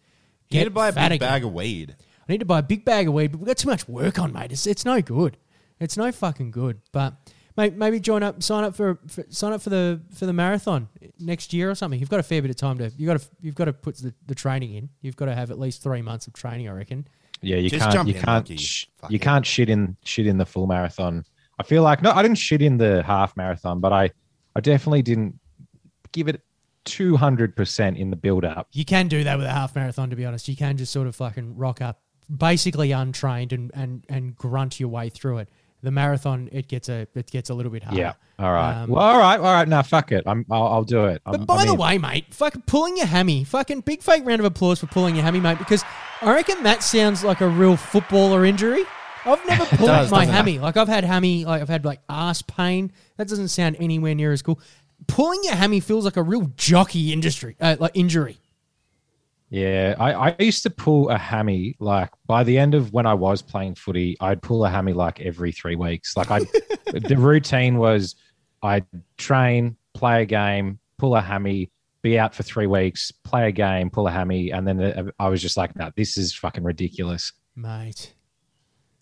You 0.49 0.53
get 0.53 0.59
need 0.59 0.65
to 0.65 0.71
buy 0.71 0.87
a 0.89 0.93
big 0.93 1.03
again. 1.03 1.19
bag 1.19 1.43
of 1.43 1.53
weed. 1.53 1.95
I 2.27 2.31
need 2.31 2.39
to 2.39 2.45
buy 2.45 2.59
a 2.59 2.63
big 2.63 2.85
bag 2.85 3.07
of 3.07 3.13
weed, 3.13 3.31
but 3.31 3.39
we've 3.39 3.47
got 3.47 3.57
too 3.57 3.69
much 3.69 3.87
work 3.87 4.19
on, 4.19 4.33
mate. 4.33 4.51
It's, 4.51 4.67
it's 4.67 4.85
no 4.85 5.01
good. 5.01 5.37
It's 5.79 5.97
no 5.97 6.11
fucking 6.11 6.51
good. 6.51 6.79
But 6.91 7.13
mate, 7.57 7.75
maybe 7.75 7.99
join 7.99 8.23
up, 8.23 8.41
sign 8.41 8.63
up 8.63 8.75
for, 8.75 8.99
for 9.07 9.25
sign 9.29 9.53
up 9.53 9.61
for 9.61 9.69
the 9.69 10.01
for 10.13 10.25
the 10.25 10.33
marathon 10.33 10.87
next 11.19 11.53
year 11.53 11.69
or 11.69 11.75
something. 11.75 11.99
You've 11.99 12.09
got 12.09 12.19
a 12.19 12.23
fair 12.23 12.41
bit 12.41 12.51
of 12.51 12.57
time 12.57 12.77
to. 12.79 12.91
You 12.97 13.05
got 13.05 13.19
to 13.19 13.27
you've 13.41 13.55
got 13.55 13.65
to 13.65 13.73
put 13.73 13.97
the, 13.97 14.13
the 14.27 14.35
training 14.35 14.73
in. 14.75 14.89
You've 15.01 15.15
got 15.15 15.25
to 15.25 15.35
have 15.35 15.51
at 15.51 15.59
least 15.59 15.83
three 15.83 16.01
months 16.01 16.27
of 16.27 16.33
training, 16.33 16.69
I 16.69 16.73
reckon. 16.73 17.07
Yeah, 17.41 17.57
you 17.57 17.69
Just 17.69 17.89
can't. 17.91 18.07
You 18.07 18.15
in, 18.15 18.21
can't. 18.21 18.59
Sh- 18.59 18.85
you 19.09 19.15
it. 19.15 19.21
can't 19.21 19.45
shit 19.45 19.69
in 19.69 19.95
shit 20.03 20.27
in 20.27 20.37
the 20.37 20.45
full 20.45 20.67
marathon. 20.67 21.23
I 21.57 21.63
feel 21.63 21.83
like 21.83 22.01
no, 22.01 22.11
I 22.11 22.21
didn't 22.21 22.37
shit 22.37 22.61
in 22.61 22.77
the 22.77 23.03
half 23.03 23.35
marathon, 23.37 23.79
but 23.79 23.93
I, 23.93 24.11
I 24.55 24.61
definitely 24.61 25.01
didn't 25.01 25.39
give 26.11 26.27
it 26.27 26.41
two 26.85 27.17
hundred 27.17 27.55
percent 27.55 27.97
in 27.97 28.09
the 28.09 28.15
build 28.15 28.45
up. 28.45 28.67
You 28.71 28.85
can 28.85 29.07
do 29.07 29.23
that 29.23 29.37
with 29.37 29.45
a 29.45 29.51
half 29.51 29.75
marathon, 29.75 30.09
to 30.09 30.15
be 30.15 30.25
honest. 30.25 30.47
You 30.47 30.55
can 30.55 30.77
just 30.77 30.91
sort 30.91 31.07
of 31.07 31.15
fucking 31.15 31.57
rock 31.57 31.81
up, 31.81 32.01
basically 32.35 32.91
untrained, 32.91 33.53
and 33.53 33.71
and 33.73 34.05
and 34.09 34.35
grunt 34.35 34.79
your 34.79 34.89
way 34.89 35.09
through 35.09 35.39
it. 35.39 35.49
The 35.81 35.91
marathon, 35.91 36.49
it 36.51 36.67
gets 36.67 36.89
a 36.89 37.07
it 37.15 37.31
gets 37.31 37.49
a 37.49 37.53
little 37.53 37.71
bit 37.71 37.83
harder. 37.83 37.99
Yeah. 38.01 38.13
All 38.37 38.51
right. 38.51 38.83
Um, 38.83 38.89
well, 38.89 39.01
all 39.01 39.17
right. 39.17 39.37
All 39.39 39.45
right. 39.53 39.67
Now, 39.67 39.81
fuck 39.81 40.11
it. 40.11 40.23
I'm. 40.25 40.45
I'll, 40.51 40.67
I'll 40.67 40.83
do 40.83 41.05
it. 41.05 41.21
But 41.23 41.35
I'm- 41.37 41.45
by 41.45 41.55
I 41.55 41.65
the 41.65 41.71
mean, 41.71 41.77
way, 41.79 41.97
mate, 41.97 42.33
fucking 42.33 42.63
pulling 42.63 42.97
your 42.97 43.05
hammy, 43.05 43.43
fucking 43.45 43.81
big 43.81 44.01
fake 44.01 44.25
round 44.25 44.39
of 44.41 44.45
applause 44.45 44.79
for 44.79 44.87
pulling 44.87 45.15
your 45.15 45.23
hammy, 45.23 45.39
mate, 45.39 45.57
because 45.57 45.83
I 46.21 46.33
reckon 46.33 46.63
that 46.63 46.83
sounds 46.83 47.23
like 47.23 47.39
a 47.41 47.47
real 47.47 47.77
footballer 47.77 48.43
injury. 48.45 48.83
I've 49.25 49.45
never 49.47 49.65
pulled 49.75 49.87
does, 49.87 50.11
my 50.11 50.19
doesn't 50.19 50.33
it? 50.33 50.37
hammy. 50.37 50.59
Like 50.59 50.75
I've 50.77 50.87
had 50.89 51.03
hammy, 51.05 51.45
like 51.45 51.61
I've 51.61 51.69
had 51.69 51.85
like 51.85 52.01
ass 52.09 52.41
pain. 52.41 52.91
That 53.17 53.27
doesn't 53.29 53.47
sound 53.49 53.77
anywhere 53.79 54.15
near 54.15 54.31
as 54.33 54.41
cool. 54.41 54.59
Pulling 55.07 55.39
your 55.43 55.55
hammy 55.55 55.79
feels 55.79 56.03
like 56.03 56.17
a 56.17 56.23
real 56.23 56.51
jockey 56.57 57.13
industry, 57.13 57.55
uh, 57.61 57.77
like 57.79 57.91
injury. 57.93 58.37
Yeah, 59.49 59.95
I, 59.99 60.13
I 60.13 60.35
used 60.39 60.63
to 60.63 60.69
pull 60.69 61.09
a 61.09 61.17
hammy 61.17 61.75
like 61.79 62.09
by 62.27 62.43
the 62.43 62.57
end 62.57 62.75
of 62.75 62.93
when 62.93 63.05
I 63.05 63.15
was 63.15 63.41
playing 63.41 63.75
footy, 63.75 64.15
I'd 64.19 64.41
pull 64.41 64.63
a 64.63 64.69
hammy 64.69 64.93
like 64.93 65.19
every 65.21 65.51
three 65.51 65.75
weeks. 65.75 66.15
Like 66.15 66.29
I, 66.29 66.39
the 66.85 67.15
routine 67.17 67.77
was 67.77 68.15
I'd 68.61 68.85
train, 69.17 69.75
play 69.93 70.21
a 70.21 70.25
game, 70.25 70.79
pull 70.97 71.15
a 71.15 71.21
hammy, 71.21 71.71
be 72.01 72.19
out 72.19 72.35
for 72.35 72.43
three 72.43 72.67
weeks, 72.67 73.11
play 73.11 73.47
a 73.49 73.51
game, 73.51 73.89
pull 73.89 74.07
a 74.07 74.11
hammy, 74.11 74.51
and 74.51 74.67
then 74.67 75.11
I 75.19 75.29
was 75.29 75.41
just 75.41 75.57
like, 75.57 75.75
no, 75.75 75.91
this 75.95 76.17
is 76.17 76.33
fucking 76.33 76.63
ridiculous. 76.63 77.33
Mate. 77.55 78.13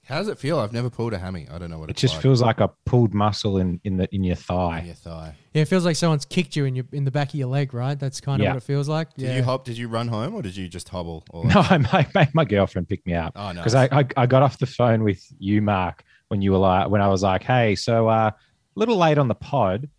How 0.08 0.20
does 0.20 0.28
it 0.30 0.38
feel? 0.38 0.60
I've 0.60 0.72
never 0.72 0.90
pulled 0.90 1.14
a 1.14 1.18
hammy. 1.18 1.48
I 1.52 1.58
don't 1.58 1.70
know 1.70 1.80
what 1.80 1.90
It 1.90 1.92
it's 1.94 2.02
just 2.02 2.16
like. 2.16 2.24
feels 2.24 2.42
like 2.42 2.60
a 2.62 2.70
pulled 2.86 3.14
muscle 3.14 3.58
in 3.58 3.80
in 3.84 3.98
the 3.98 4.08
in 4.16 4.24
your 4.24 4.36
in 4.36 4.42
thigh. 4.42 4.84
your 4.86 4.96
thigh. 4.96 5.36
Yeah, 5.54 5.64
it 5.64 5.68
feels 5.68 5.84
like 5.84 5.96
someone's 5.98 6.24
kicked 6.26 6.56
you 6.56 6.64
in 6.66 6.76
your 6.76 6.86
in 6.94 7.04
the 7.04 7.12
back 7.12 7.30
of 7.30 7.36
your 7.36 7.50
leg, 7.50 7.74
right? 7.74 8.00
That's 8.00 8.22
kind 8.22 8.42
of 8.42 8.46
Yeah. 8.46 8.52
what 8.52 8.58
it 8.58 8.64
feels 8.64 8.88
like. 8.88 9.14
Did 9.16 9.26
yeah. 9.30 9.36
you 9.38 9.44
hop? 9.44 9.66
Did 9.66 9.78
you 9.78 9.88
run 9.90 10.08
home 10.08 10.34
or 10.34 10.42
did 10.42 10.56
you 10.56 10.68
just 10.70 10.88
hobble? 10.90 11.24
Or 11.32 11.44
No, 11.54 11.62
my, 11.70 12.08
my 12.16 12.30
my 12.34 12.46
girlfriend 12.46 12.88
picked 12.88 13.06
me 13.06 13.16
up. 13.16 13.34
Oh, 13.36 13.52
nice. 13.52 13.56
because 13.58 13.76
I, 13.76 13.86
I 13.92 14.06
I 14.16 14.26
got 14.26 14.44
off 14.44 14.58
the 14.60 14.66
phone 14.66 15.04
with 15.04 15.22
you, 15.40 15.62
Mark, 15.62 16.04
when 16.30 16.42
you 16.42 16.52
were 16.54 16.58
like 16.60 16.90
when 16.90 17.02
I 17.02 17.08
was 17.10 17.22
like, 17.24 17.44
hey, 17.44 17.76
so 17.76 18.08
uh, 18.08 18.32
a 18.32 18.36
little 18.76 18.96
late 18.98 19.18
on 19.18 19.28
the 19.28 19.36
pod, 19.36 19.90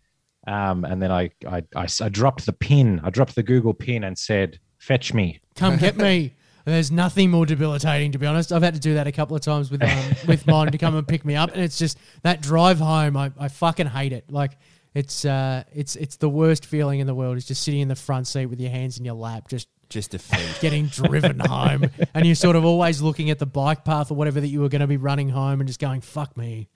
um, 0.47 0.85
and 0.85 1.01
then 1.01 1.11
I, 1.11 1.29
I 1.47 1.61
I 1.75 1.83
s- 1.83 2.01
I 2.01 2.09
dropped 2.09 2.45
the 2.47 2.53
pin, 2.53 2.99
I 3.03 3.09
dropped 3.11 3.35
the 3.35 3.43
Google 3.43 3.73
pin, 3.75 4.03
and 4.05 4.17
said, 4.17 4.59
fetch 4.79 5.13
me. 5.13 5.39
come 5.55 5.77
get 5.77 5.97
me. 5.97 6.33
There's 6.69 6.91
nothing 6.91 7.29
more 7.31 7.45
debilitating, 7.45 8.11
to 8.13 8.17
be 8.19 8.25
honest. 8.25 8.51
I've 8.51 8.63
had 8.63 8.73
to 8.75 8.79
do 8.79 8.93
that 8.95 9.07
a 9.07 9.11
couple 9.11 9.35
of 9.35 9.41
times 9.41 9.69
with 9.71 9.83
um, 9.83 10.03
with 10.27 10.45
Mon 10.47 10.71
to 10.71 10.77
come 10.77 10.95
and 10.95 11.07
pick 11.07 11.25
me 11.25 11.35
up, 11.35 11.51
and 11.53 11.61
it's 11.61 11.77
just 11.77 11.97
that 12.23 12.41
drive 12.41 12.79
home. 12.79 13.17
I, 13.17 13.31
I 13.39 13.47
fucking 13.47 13.87
hate 13.87 14.13
it. 14.13 14.31
Like 14.31 14.57
It's 14.93 15.25
uh, 15.25 15.63
it's 15.73 15.95
it's 15.95 16.15
the 16.17 16.29
worst 16.29 16.65
feeling 16.65 16.99
in 16.99 17.07
the 17.07 17.15
world. 17.15 17.37
Is 17.37 17.45
just 17.45 17.63
sitting 17.63 17.81
in 17.81 17.87
the 17.87 17.95
front 17.95 18.27
seat 18.27 18.45
with 18.47 18.59
your 18.59 18.71
hands 18.71 18.97
in 18.97 19.05
your 19.05 19.15
lap, 19.15 19.47
just 19.49 19.67
Just 19.89 20.11
defeat. 20.11 20.57
getting 20.61 20.87
driven 20.87 21.39
home, 21.39 21.85
and 22.13 22.25
you're 22.25 22.35
sort 22.35 22.55
of 22.55 22.65
always 22.65 23.01
looking 23.01 23.29
at 23.29 23.39
the 23.39 23.45
bike 23.45 23.83
path 23.85 24.11
or 24.11 24.15
whatever 24.15 24.39
that 24.41 24.47
you 24.49 24.61
were 24.61 24.69
going 24.69 24.81
to 24.81 24.87
be 24.87 24.97
running 24.97 25.29
home, 25.29 25.59
and 25.61 25.67
just 25.67 25.79
going, 25.79 26.01
"Fuck 26.01 26.35
me, 26.37 26.69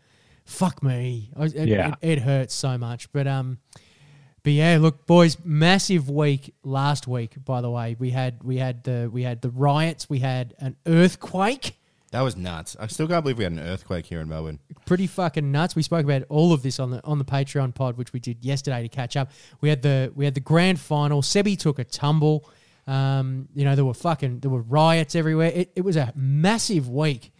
fuck 0.46 0.82
me." 0.84 1.32
I- 1.38 1.46
It, 1.46 1.68
Yeah. 1.70 1.96
it, 2.02 2.14
it 2.14 2.20
hurts 2.20 2.54
so 2.56 2.78
much, 2.78 3.12
but 3.12 3.28
um, 3.28 3.58
but 4.44 4.52
yeah, 4.52 4.78
look, 4.80 5.06
boys, 5.08 5.38
massive 5.44 6.10
week 6.10 6.54
last 6.64 7.08
week. 7.08 7.44
By 7.44 7.62
the 7.62 7.70
way, 7.72 7.96
we 7.98 8.10
had 8.10 8.44
we 8.44 8.58
had 8.58 8.84
the 8.84 9.10
we 9.12 9.24
had 9.24 9.42
the 9.42 9.50
riots, 9.50 10.10
we 10.10 10.20
had 10.20 10.54
an 10.60 10.76
earthquake. 10.86 11.78
That 12.12 12.22
was 12.22 12.36
nuts. 12.36 12.76
I 12.80 12.88
still 12.88 13.08
can't 13.08 13.24
believe 13.24 13.40
we 13.40 13.46
had 13.46 13.54
an 13.54 13.60
earthquake 13.60 14.06
here 14.06 14.20
in 14.20 14.30
Melbourne. 14.30 14.60
pretty 14.86 15.08
fucking 15.08 15.52
nuts. 15.52 15.76
We 15.76 15.82
spoke 15.82 16.04
about 16.04 16.24
all 16.30 16.54
of 16.54 16.62
this 16.62 16.80
on 16.80 16.92
the 16.92 17.04
on 17.06 17.20
the 17.20 17.26
Patreon 17.26 17.74
pod, 17.74 17.98
which 17.98 18.12
we 18.14 18.20
did 18.20 18.44
yesterday 18.44 18.84
to 18.84 18.90
catch 18.90 19.16
up. 19.16 19.32
We 19.62 19.70
had 19.70 19.82
the 19.82 20.12
we 20.14 20.26
had 20.26 20.36
the 20.36 20.42
grand 20.42 20.80
final. 20.80 21.22
Sebi 21.22 21.58
took 21.58 21.80
a 21.80 21.84
tumble. 21.86 22.48
Um, 22.86 23.48
you 23.56 23.64
know 23.64 23.76
there 23.76 23.86
were 23.86 23.94
fucking 23.94 24.42
there 24.42 24.52
were 24.52 24.62
riots 24.62 25.16
everywhere. 25.16 25.52
It, 25.56 25.72
it 25.76 25.82
was 25.82 25.96
a 25.96 26.12
massive 26.16 26.90
week. 26.90 27.32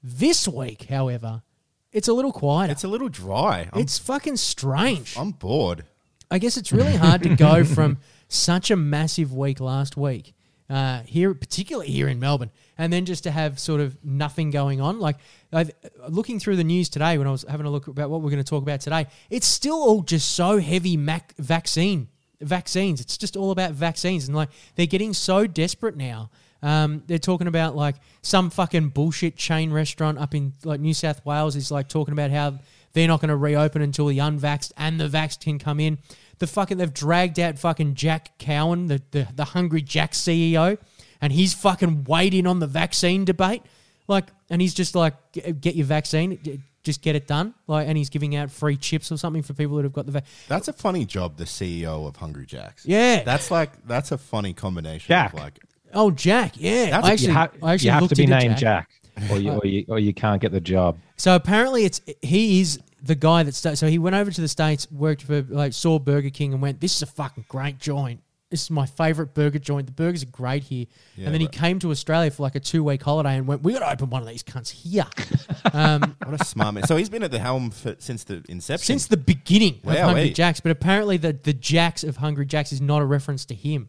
This 0.00 0.46
week, 0.46 0.84
however, 0.88 1.42
it's 1.90 2.06
a 2.06 2.12
little 2.12 2.32
quieter. 2.32 2.70
It's 2.70 2.84
a 2.84 2.88
little 2.88 3.08
dry. 3.08 3.68
I'm, 3.72 3.82
it's 3.82 3.98
fucking 3.98 4.36
strange. 4.36 5.16
I'm 5.18 5.32
bored. 5.32 5.84
I 6.30 6.38
guess 6.38 6.56
it's 6.56 6.72
really 6.72 6.96
hard 6.96 7.22
to 7.22 7.36
go 7.36 7.64
from 7.64 7.98
such 8.28 8.70
a 8.70 8.76
massive 8.76 9.32
week 9.32 9.60
last 9.60 9.96
week 9.96 10.34
uh, 10.68 11.02
here, 11.02 11.32
particularly 11.34 11.90
here 11.90 12.08
in 12.08 12.18
Melbourne, 12.18 12.50
and 12.76 12.92
then 12.92 13.04
just 13.04 13.22
to 13.24 13.30
have 13.30 13.58
sort 13.58 13.80
of 13.80 13.96
nothing 14.04 14.50
going 14.50 14.80
on. 14.80 14.98
Like 14.98 15.16
I've, 15.52 15.70
looking 16.08 16.40
through 16.40 16.56
the 16.56 16.64
news 16.64 16.88
today 16.88 17.18
when 17.18 17.26
I 17.26 17.30
was 17.30 17.44
having 17.48 17.66
a 17.66 17.70
look 17.70 17.86
about 17.86 18.10
what 18.10 18.22
we're 18.22 18.30
going 18.30 18.42
to 18.42 18.48
talk 18.48 18.62
about 18.62 18.80
today, 18.80 19.06
it's 19.30 19.46
still 19.46 19.76
all 19.76 20.02
just 20.02 20.34
so 20.34 20.58
heavy 20.58 20.96
mac- 20.96 21.36
vaccine 21.36 22.08
vaccines. 22.40 23.00
It's 23.00 23.16
just 23.16 23.36
all 23.36 23.50
about 23.50 23.72
vaccines, 23.72 24.26
and 24.26 24.36
like 24.36 24.50
they're 24.74 24.86
getting 24.86 25.14
so 25.14 25.46
desperate 25.46 25.96
now. 25.96 26.30
Um, 26.62 27.04
they're 27.06 27.18
talking 27.18 27.46
about 27.46 27.76
like 27.76 27.96
some 28.22 28.50
fucking 28.50 28.88
bullshit 28.88 29.36
chain 29.36 29.72
restaurant 29.72 30.18
up 30.18 30.34
in 30.34 30.54
like 30.64 30.80
New 30.80 30.94
South 30.94 31.24
Wales 31.24 31.54
is 31.54 31.70
like 31.70 31.88
talking 31.88 32.12
about 32.12 32.30
how 32.30 32.58
they're 32.96 33.06
not 33.06 33.20
going 33.20 33.28
to 33.28 33.36
reopen 33.36 33.82
until 33.82 34.06
the 34.06 34.16
unvaxxed 34.16 34.72
and 34.78 34.98
the 34.98 35.06
vaxxed 35.06 35.40
can 35.42 35.58
come 35.58 35.78
in. 35.80 35.98
The 36.38 36.46
fucking 36.46 36.78
they've 36.78 36.92
dragged 36.92 37.38
out 37.38 37.58
fucking 37.58 37.94
Jack 37.94 38.38
Cowin, 38.38 38.88
the 38.88 39.02
the, 39.10 39.28
the 39.34 39.44
Hungry 39.44 39.82
Jack 39.82 40.12
CEO, 40.12 40.78
and 41.20 41.30
he's 41.30 41.52
fucking 41.52 42.04
weighed 42.04 42.32
in 42.32 42.46
on 42.46 42.58
the 42.58 42.66
vaccine 42.66 43.26
debate. 43.26 43.62
Like, 44.08 44.28
and 44.48 44.62
he's 44.62 44.72
just 44.72 44.94
like, 44.94 45.14
get 45.60 45.74
your 45.74 45.84
vaccine, 45.84 46.62
just 46.84 47.02
get 47.02 47.16
it 47.16 47.26
done. 47.26 47.52
Like, 47.66 47.86
and 47.86 47.98
he's 47.98 48.08
giving 48.08 48.34
out 48.34 48.50
free 48.50 48.76
chips 48.78 49.12
or 49.12 49.18
something 49.18 49.42
for 49.42 49.52
people 49.52 49.76
that 49.76 49.82
have 49.82 49.92
got 49.92 50.06
the 50.06 50.12
vaccine. 50.12 50.32
That's 50.48 50.68
a 50.68 50.72
funny 50.72 51.04
job, 51.04 51.36
the 51.36 51.44
CEO 51.44 52.08
of 52.08 52.16
Hungry 52.16 52.46
Jacks. 52.46 52.86
Yeah. 52.86 53.22
That's 53.24 53.50
like 53.50 53.86
that's 53.86 54.10
a 54.10 54.16
funny 54.18 54.54
combination 54.54 55.08
Jack. 55.08 55.34
of 55.34 55.38
like 55.38 55.58
Oh, 55.92 56.10
Jack, 56.10 56.54
yeah. 56.56 56.86
That's- 56.86 57.04
I 57.04 57.12
actually, 57.12 57.26
you, 57.28 57.32
ha- 57.34 57.48
I 57.62 57.72
actually 57.74 57.86
you 57.86 57.92
have 57.92 58.08
to 58.08 58.14
be 58.16 58.22
into 58.24 58.38
named 58.38 58.56
Jack, 58.56 58.90
or, 59.30 59.38
you, 59.38 59.52
or, 59.52 59.66
you, 59.66 59.84
or 59.88 59.98
you 59.98 60.12
can't 60.14 60.40
get 60.42 60.52
the 60.52 60.60
job. 60.60 60.98
So 61.16 61.34
apparently, 61.34 61.84
it's 61.84 62.00
he 62.22 62.60
is 62.60 62.78
the 63.06 63.14
guy 63.14 63.42
that 63.42 63.54
sta 63.54 63.74
so 63.74 63.88
he 63.88 63.98
went 63.98 64.16
over 64.16 64.30
to 64.30 64.40
the 64.40 64.48
states, 64.48 64.90
worked 64.90 65.22
for 65.22 65.42
like 65.42 65.72
saw 65.72 65.98
Burger 65.98 66.30
King, 66.30 66.52
and 66.52 66.62
went, 66.62 66.80
"This 66.80 66.96
is 66.96 67.02
a 67.02 67.06
fucking 67.06 67.46
great 67.48 67.78
joint. 67.78 68.22
This 68.50 68.62
is 68.62 68.70
my 68.70 68.86
favorite 68.86 69.34
burger 69.34 69.58
joint. 69.58 69.86
The 69.86 69.92
burgers 69.92 70.22
are 70.22 70.26
great 70.26 70.64
here." 70.64 70.86
Yeah, 71.16 71.26
and 71.26 71.34
then 71.34 71.40
he 71.40 71.48
came 71.48 71.78
to 71.80 71.90
Australia 71.90 72.30
for 72.30 72.42
like 72.42 72.54
a 72.54 72.60
two 72.60 72.84
week 72.84 73.02
holiday 73.02 73.36
and 73.36 73.46
went, 73.46 73.62
"We 73.62 73.72
got 73.72 73.80
to 73.80 73.92
open 73.92 74.10
one 74.10 74.22
of 74.22 74.28
these 74.28 74.42
cunts 74.42 74.70
here." 74.70 75.06
um, 75.72 76.16
what 76.24 76.40
a 76.40 76.44
smart 76.44 76.74
man. 76.74 76.86
So 76.86 76.96
he's 76.96 77.08
been 77.08 77.22
at 77.22 77.30
the 77.30 77.38
helm 77.38 77.70
for, 77.70 77.96
since 77.98 78.24
the 78.24 78.44
inception. 78.48 78.86
since 78.86 79.06
the 79.06 79.16
beginning 79.16 79.80
of 79.84 79.92
Wowee. 79.92 80.02
Hungry 80.02 80.30
Jacks, 80.30 80.60
but 80.60 80.72
apparently 80.72 81.16
the 81.16 81.32
the 81.32 81.52
Jacks 81.52 82.04
of 82.04 82.18
Hungry 82.18 82.46
Jacks 82.46 82.72
is 82.72 82.80
not 82.80 83.02
a 83.02 83.06
reference 83.06 83.44
to 83.46 83.54
him. 83.54 83.88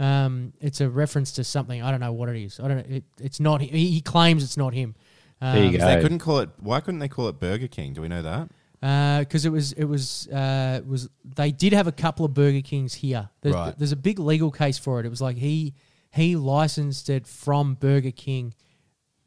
Um, 0.00 0.52
it's 0.60 0.80
a 0.80 0.88
reference 0.88 1.32
to 1.32 1.44
something. 1.44 1.82
I 1.82 1.90
don't 1.90 2.00
know 2.00 2.12
what 2.12 2.28
it 2.28 2.40
is. 2.40 2.60
I 2.60 2.68
don't 2.68 2.76
know. 2.76 2.96
It, 2.96 3.04
it's 3.20 3.40
not. 3.40 3.60
He, 3.60 3.90
he 3.90 4.00
claims 4.00 4.44
it's 4.44 4.56
not 4.56 4.72
him. 4.72 4.94
Um, 5.40 5.54
There 5.54 5.64
you 5.64 5.72
Because 5.72 5.94
they 5.94 6.00
couldn't 6.00 6.18
call 6.20 6.38
it. 6.38 6.50
Why 6.58 6.80
couldn't 6.80 7.00
they 7.00 7.08
call 7.08 7.28
it 7.28 7.38
Burger 7.38 7.68
King? 7.68 7.94
Do 7.94 8.02
we 8.02 8.08
know 8.08 8.22
that? 8.22 8.48
Because 8.80 9.44
it 9.44 9.50
was 9.50 9.72
it 9.72 9.84
was 9.84 10.28
uh, 10.28 10.80
was 10.86 11.08
they 11.24 11.50
did 11.50 11.72
have 11.72 11.86
a 11.86 11.92
couple 11.92 12.24
of 12.24 12.34
Burger 12.34 12.60
Kings 12.62 12.94
here. 12.94 13.28
There's, 13.40 13.54
Right. 13.54 13.76
there's 13.78 13.92
a 13.92 13.96
big 13.96 14.18
legal 14.18 14.50
case 14.50 14.78
for 14.78 15.00
it. 15.00 15.06
It 15.06 15.08
was 15.10 15.20
like 15.20 15.36
he 15.36 15.74
he 16.12 16.36
licensed 16.36 17.10
it 17.10 17.26
from 17.26 17.74
Burger 17.74 18.10
King, 18.12 18.54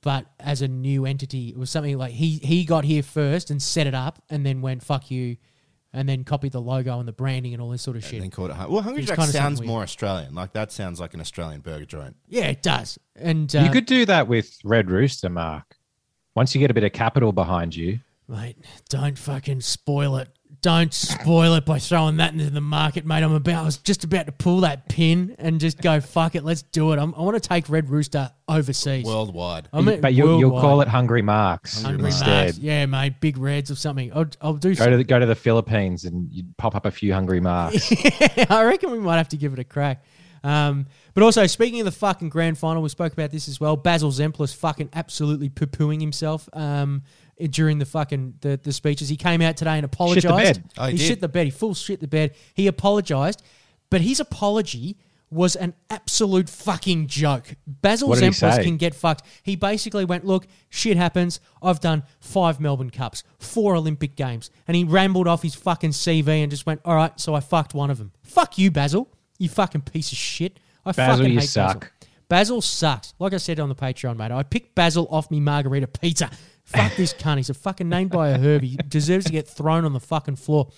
but 0.02 0.26
as 0.40 0.62
a 0.62 0.68
new 0.68 1.06
entity, 1.06 1.50
it 1.50 1.58
was 1.58 1.70
something 1.70 1.98
like 1.98 2.14
he 2.14 2.38
he 2.38 2.66
got 2.66 2.86
here 2.86 3.04
first 3.04 3.52
and 3.52 3.62
set 3.62 3.88
it 3.88 3.94
up, 3.94 4.24
and 4.30 4.46
then 4.46 4.62
went 4.62 4.84
fuck 4.84 5.12
you, 5.12 5.36
and 5.94 6.08
then 6.08 6.24
copied 6.24 6.54
the 6.54 6.62
logo 6.62 6.98
and 7.00 7.08
the 7.08 7.12
branding 7.14 7.54
and 7.54 7.62
all 7.62 7.70
this 7.70 7.82
sort 7.82 7.98
of 7.98 8.04
And 8.04 8.10
shit. 8.12 8.22
then 8.22 8.32
called 8.32 8.52
it. 8.52 8.56
Hun- 8.56 8.72
Well, 8.72 8.82
Hungry 8.82 9.02
It's 9.02 9.10
Jacks 9.10 9.20
kinda 9.20 9.32
sounds 9.34 9.62
more 9.62 9.84
Australian. 9.84 10.34
Like 10.34 10.54
that 10.54 10.72
sounds 10.72 11.00
like 11.00 11.14
an 11.14 11.20
Australian 11.22 11.60
burger 11.62 11.86
joint. 11.86 12.16
yeah, 12.30 12.46
it 12.48 12.64
does. 12.64 12.98
And 13.18 13.54
uh, 13.56 13.60
you 13.64 13.70
could 13.70 13.86
do 13.86 14.06
that 14.06 14.28
with 14.28 14.58
Red 14.64 14.90
Rooster, 14.90 15.30
Mark. 15.30 15.78
Once 16.36 16.56
you 16.56 16.60
get 16.60 16.72
a 16.72 16.74
bit 16.74 16.86
of 16.86 16.94
capital 16.94 17.34
behind 17.34 17.76
you, 17.76 18.00
Mate, 18.32 18.56
don't 18.88 19.18
fucking 19.18 19.60
spoil 19.60 20.16
it. 20.16 20.30
Don't 20.62 20.94
spoil 20.94 21.56
it 21.56 21.66
by 21.66 21.80
throwing 21.80 22.16
that 22.18 22.32
into 22.32 22.50
the 22.50 22.62
market, 22.62 23.06
mate. 23.06 23.24
I'm 23.24 23.34
about. 23.34 23.64
I 23.64 23.66
was 23.66 23.78
just 23.78 24.06
about 24.06 24.28
to 24.28 24.32
pull 24.32 24.62
that 24.62 24.88
pin 24.88 25.36
and 25.38 25.60
just 25.60 25.82
go 25.82 26.00
fuck 26.00 26.36
it. 26.36 26.46
Let's 26.46 26.62
do 26.62 26.94
it. 26.94 27.00
I'm, 27.00 27.14
I 27.16 27.22
want 27.24 27.42
to 27.42 27.46
take 27.46 27.68
Red 27.68 27.90
Rooster 27.90 28.32
overseas. 28.48 29.04
Worldwide. 29.04 29.68
I 29.74 29.82
mean, 29.82 30.00
but 30.00 30.14
you, 30.14 30.40
you'll 30.40 30.62
call 30.62 30.80
it 30.80 30.88
Hungry 30.88 31.22
Marks 31.22 31.82
Hungry 31.82 31.92
Hungry 31.92 32.08
instead. 32.08 32.46
Marks. 32.46 32.58
Yeah, 32.60 32.86
mate. 32.86 33.20
Big 33.20 33.38
Reds 33.38 33.70
or 33.70 33.76
something. 33.76 34.14
I'll, 34.14 34.28
I'll 34.40 34.54
do. 34.54 34.76
Go 34.76 34.90
to 34.90 34.98
the, 34.98 35.04
go 35.04 35.20
to 35.20 35.26
the 35.26 35.36
Philippines 35.36 36.06
and 36.06 36.32
you 36.32 36.46
pop 36.58 36.74
up 36.74 36.86
a 36.86 36.92
few 36.92 37.12
Hungry 37.14 37.42
Marks. 37.42 37.92
I 38.50 38.64
reckon 38.64 38.92
we 38.92 39.00
might 39.00 39.18
have 39.18 39.30
to 39.30 39.38
give 39.38 39.52
it 39.52 39.60
a 39.60 39.66
crack. 39.66 40.06
Um, 40.44 40.88
but 41.14 41.24
also, 41.24 41.46
speaking 41.48 41.82
of 41.82 41.86
the 41.86 41.92
fucking 41.92 42.30
grand 42.30 42.58
final, 42.58 42.82
we 42.82 42.90
spoke 42.90 43.14
about 43.14 43.32
this 43.32 43.48
as 43.48 43.60
well. 43.60 43.76
Basil 43.76 44.12
Zempilas 44.12 44.56
fucking 44.56 44.90
absolutely 44.94 45.50
poo 45.50 45.68
pooing 45.68 46.02
himself 46.02 46.50
um, 46.54 47.04
during 47.50 47.80
the 47.80 47.86
fucking 47.86 48.36
the, 48.42 48.60
the 48.62 48.74
speeches. 48.74 49.10
He 49.10 49.18
came 49.18 49.42
out 49.42 49.58
today 49.58 49.76
and 49.76 49.86
apologized. 49.86 50.62
Oh, 50.78 50.86
he 50.86 50.92
he 50.94 50.98
shit 50.98 51.22
the 51.22 51.30
bed. 51.30 51.46
He 51.46 51.52
full 51.52 51.74
shit 51.74 52.00
the 52.00 52.08
bed. 52.08 52.36
He 52.54 52.68
apologized, 52.68 53.42
but 53.90 54.02
his 54.02 54.20
apology 54.20 54.98
was 55.32 55.56
an 55.56 55.74
absolute 55.90 56.50
fucking 56.50 57.08
joke. 57.08 57.56
Basil 57.66 58.10
Zempilas 58.10 58.62
can 58.62 58.76
get 58.76 58.94
fucked. 58.94 59.26
He 59.44 59.56
basically 59.56 60.04
went, 60.04 60.26
look, 60.26 60.46
shit 60.70 60.98
happens. 60.98 61.40
I've 61.64 61.80
done 61.80 62.04
five 62.20 62.60
Melbourne 62.60 62.90
Cups, 62.90 63.24
four 63.40 63.76
Olympic 63.76 64.18
Games. 64.18 64.52
And 64.68 64.76
he 64.76 64.84
rambled 64.84 65.30
off 65.30 65.42
his 65.42 65.56
fucking 65.56 65.92
CV 65.92 66.28
and 66.44 66.52
just 66.52 66.66
went, 66.66 66.82
all 66.84 66.96
right, 66.96 67.18
so 67.18 67.34
I 67.34 67.40
fucked 67.40 67.74
one 67.74 67.90
of 67.90 67.98
them. 67.98 68.12
Fuck 68.24 68.58
you, 68.58 68.72
Basil. 68.72 69.10
You 69.40 69.48
fucking 69.48 69.82
piece 69.82 70.12
of 70.12 70.18
shit. 70.18 70.60
I 70.86 70.92
Basil, 70.92 71.16
fucking 71.20 71.34
you 71.34 71.40
hate 71.40 71.50
suck. 71.50 71.80
Basil. 71.80 71.92
Basil 72.28 72.62
sucks. 72.62 73.14
Like 73.18 73.34
I 73.34 73.38
said 73.38 73.60
on 73.62 73.70
the 73.70 73.76
Patreon, 73.76 74.18
mate, 74.18 74.32
I 74.32 74.44
picked 74.44 74.76
Basil 74.76 75.08
off 75.10 75.32
me 75.32 75.40
margarita 75.40 75.88
pizza. 75.88 76.30
Fuck 76.64 76.96
this 76.96 77.14
cunt. 77.14 77.38
He's 77.38 77.50
a 77.50 77.54
fucking 77.54 77.90
named 77.90 78.12
by 78.12 78.30
a 78.30 78.40
herb. 78.40 78.62
He 78.62 78.78
deserves 78.88 79.26
to 79.26 79.32
get 79.32 79.48
thrown 79.48 79.86
on 79.86 79.94
the 79.94 80.00
fucking 80.00 80.38
floor. 80.38 80.70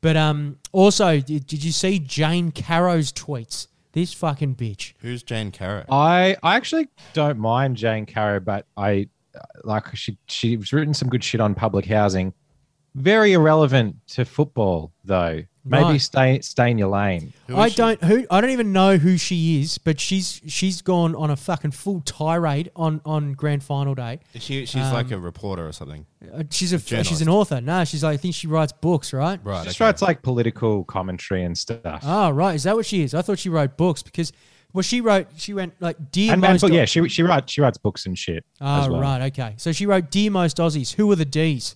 But 0.00 0.16
um, 0.16 0.58
also, 0.72 1.20
did, 1.20 1.46
did 1.46 1.64
you 1.64 1.72
see 1.72 1.98
Jane 1.98 2.50
Caro's 2.50 3.12
tweets? 3.12 3.68
This 3.92 4.12
fucking 4.12 4.56
bitch. 4.56 4.92
Who's 5.00 5.22
Jane 5.22 5.50
Caro? 5.50 5.84
I 5.90 6.36
I 6.42 6.56
actually 6.56 6.88
don't 7.14 7.38
mind 7.38 7.76
Jane 7.76 8.06
Caro, 8.06 8.38
but 8.38 8.66
I 8.76 9.08
uh, 9.34 9.40
like 9.64 9.96
she 9.96 10.18
she's 10.26 10.72
written 10.72 10.92
some 10.92 11.08
good 11.08 11.24
shit 11.24 11.40
on 11.40 11.54
public 11.54 11.86
housing. 11.86 12.34
Very 12.94 13.32
irrelevant 13.32 13.96
to 14.08 14.24
football, 14.24 14.92
though. 15.04 15.42
Maybe 15.68 15.84
Right. 15.84 16.00
stay 16.00 16.40
stay 16.40 16.70
in 16.70 16.78
your 16.78 16.88
lane. 16.88 17.32
Who 17.46 17.54
is 17.54 17.58
I 17.58 17.68
she? 17.68 17.74
don't 17.76 18.02
who 18.04 18.26
I 18.30 18.40
don't 18.40 18.50
even 18.50 18.72
know 18.72 18.96
who 18.96 19.16
she 19.18 19.60
is, 19.60 19.78
but 19.78 20.00
she's 20.00 20.40
she's 20.46 20.82
gone 20.82 21.14
on 21.14 21.30
a 21.30 21.36
fucking 21.36 21.72
full 21.72 22.00
tirade 22.00 22.70
on 22.74 23.00
on 23.04 23.32
grand 23.34 23.62
final 23.62 23.94
day. 23.94 24.20
Is 24.34 24.42
She, 24.42 24.64
she's 24.66 24.82
Um, 24.82 24.92
like 24.92 25.10
a 25.10 25.18
reporter 25.18 25.66
or 25.66 25.72
something. 25.72 26.06
Uh, 26.34 26.42
she's 26.50 26.72
a 26.72 26.78
Journalist. 26.78 27.10
she's 27.10 27.20
an 27.22 27.28
author. 27.28 27.60
No, 27.60 27.84
she's 27.84 28.02
like 28.02 28.14
I 28.14 28.16
think 28.16 28.34
she 28.34 28.46
writes 28.46 28.72
books, 28.72 29.12
right? 29.12 29.38
Right. 29.44 29.64
Just 29.64 29.76
okay. 29.80 29.84
writes 29.86 30.02
like 30.02 30.22
political 30.22 30.84
commentary 30.84 31.44
and 31.44 31.56
stuff. 31.56 32.00
Oh, 32.02 32.30
right. 32.30 32.54
Is 32.54 32.62
that 32.64 32.74
what 32.74 32.86
she 32.86 33.02
is? 33.02 33.14
I 33.14 33.22
thought 33.22 33.38
she 33.38 33.48
wrote 33.50 33.76
books 33.76 34.02
because 34.02 34.32
well, 34.72 34.82
she 34.82 35.00
wrote 35.00 35.28
she 35.36 35.54
went 35.54 35.74
like 35.80 36.10
dear 36.10 36.32
and, 36.32 36.40
most 36.42 36.62
and- 36.62 36.70
but 36.70 36.72
yeah, 36.72 36.84
she 36.84 37.06
she 37.08 37.22
writes 37.22 37.52
she 37.52 37.60
writes 37.60 37.78
books 37.78 38.04
and 38.06 38.18
shit. 38.18 38.44
Oh, 38.60 38.82
as 38.82 38.88
well. 38.88 39.00
right. 39.00 39.22
Okay. 39.32 39.54
So 39.56 39.72
she 39.72 39.86
wrote, 39.86 40.10
Dear 40.10 40.30
most 40.30 40.58
Aussies, 40.58 40.94
who 40.94 41.10
are 41.12 41.16
the 41.16 41.24
D's? 41.24 41.74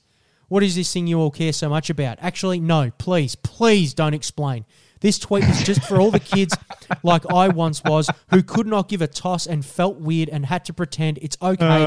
What 0.52 0.62
is 0.62 0.74
this 0.74 0.92
thing 0.92 1.06
you 1.06 1.18
all 1.18 1.30
care 1.30 1.54
so 1.54 1.70
much 1.70 1.88
about? 1.88 2.18
Actually, 2.20 2.60
no, 2.60 2.90
please, 2.98 3.36
please 3.36 3.94
don't 3.94 4.12
explain. 4.12 4.66
This 5.00 5.18
tweet 5.18 5.44
is 5.44 5.62
just 5.62 5.82
for 5.82 5.98
all 5.98 6.10
the 6.10 6.20
kids 6.20 6.54
like 7.02 7.24
I 7.32 7.48
once 7.48 7.82
was 7.84 8.10
who 8.28 8.42
could 8.42 8.66
not 8.66 8.86
give 8.86 9.00
a 9.00 9.06
toss 9.06 9.46
and 9.46 9.64
felt 9.64 9.96
weird 9.96 10.28
and 10.28 10.44
had 10.44 10.66
to 10.66 10.74
pretend 10.74 11.18
it's 11.22 11.38
okay. 11.40 11.80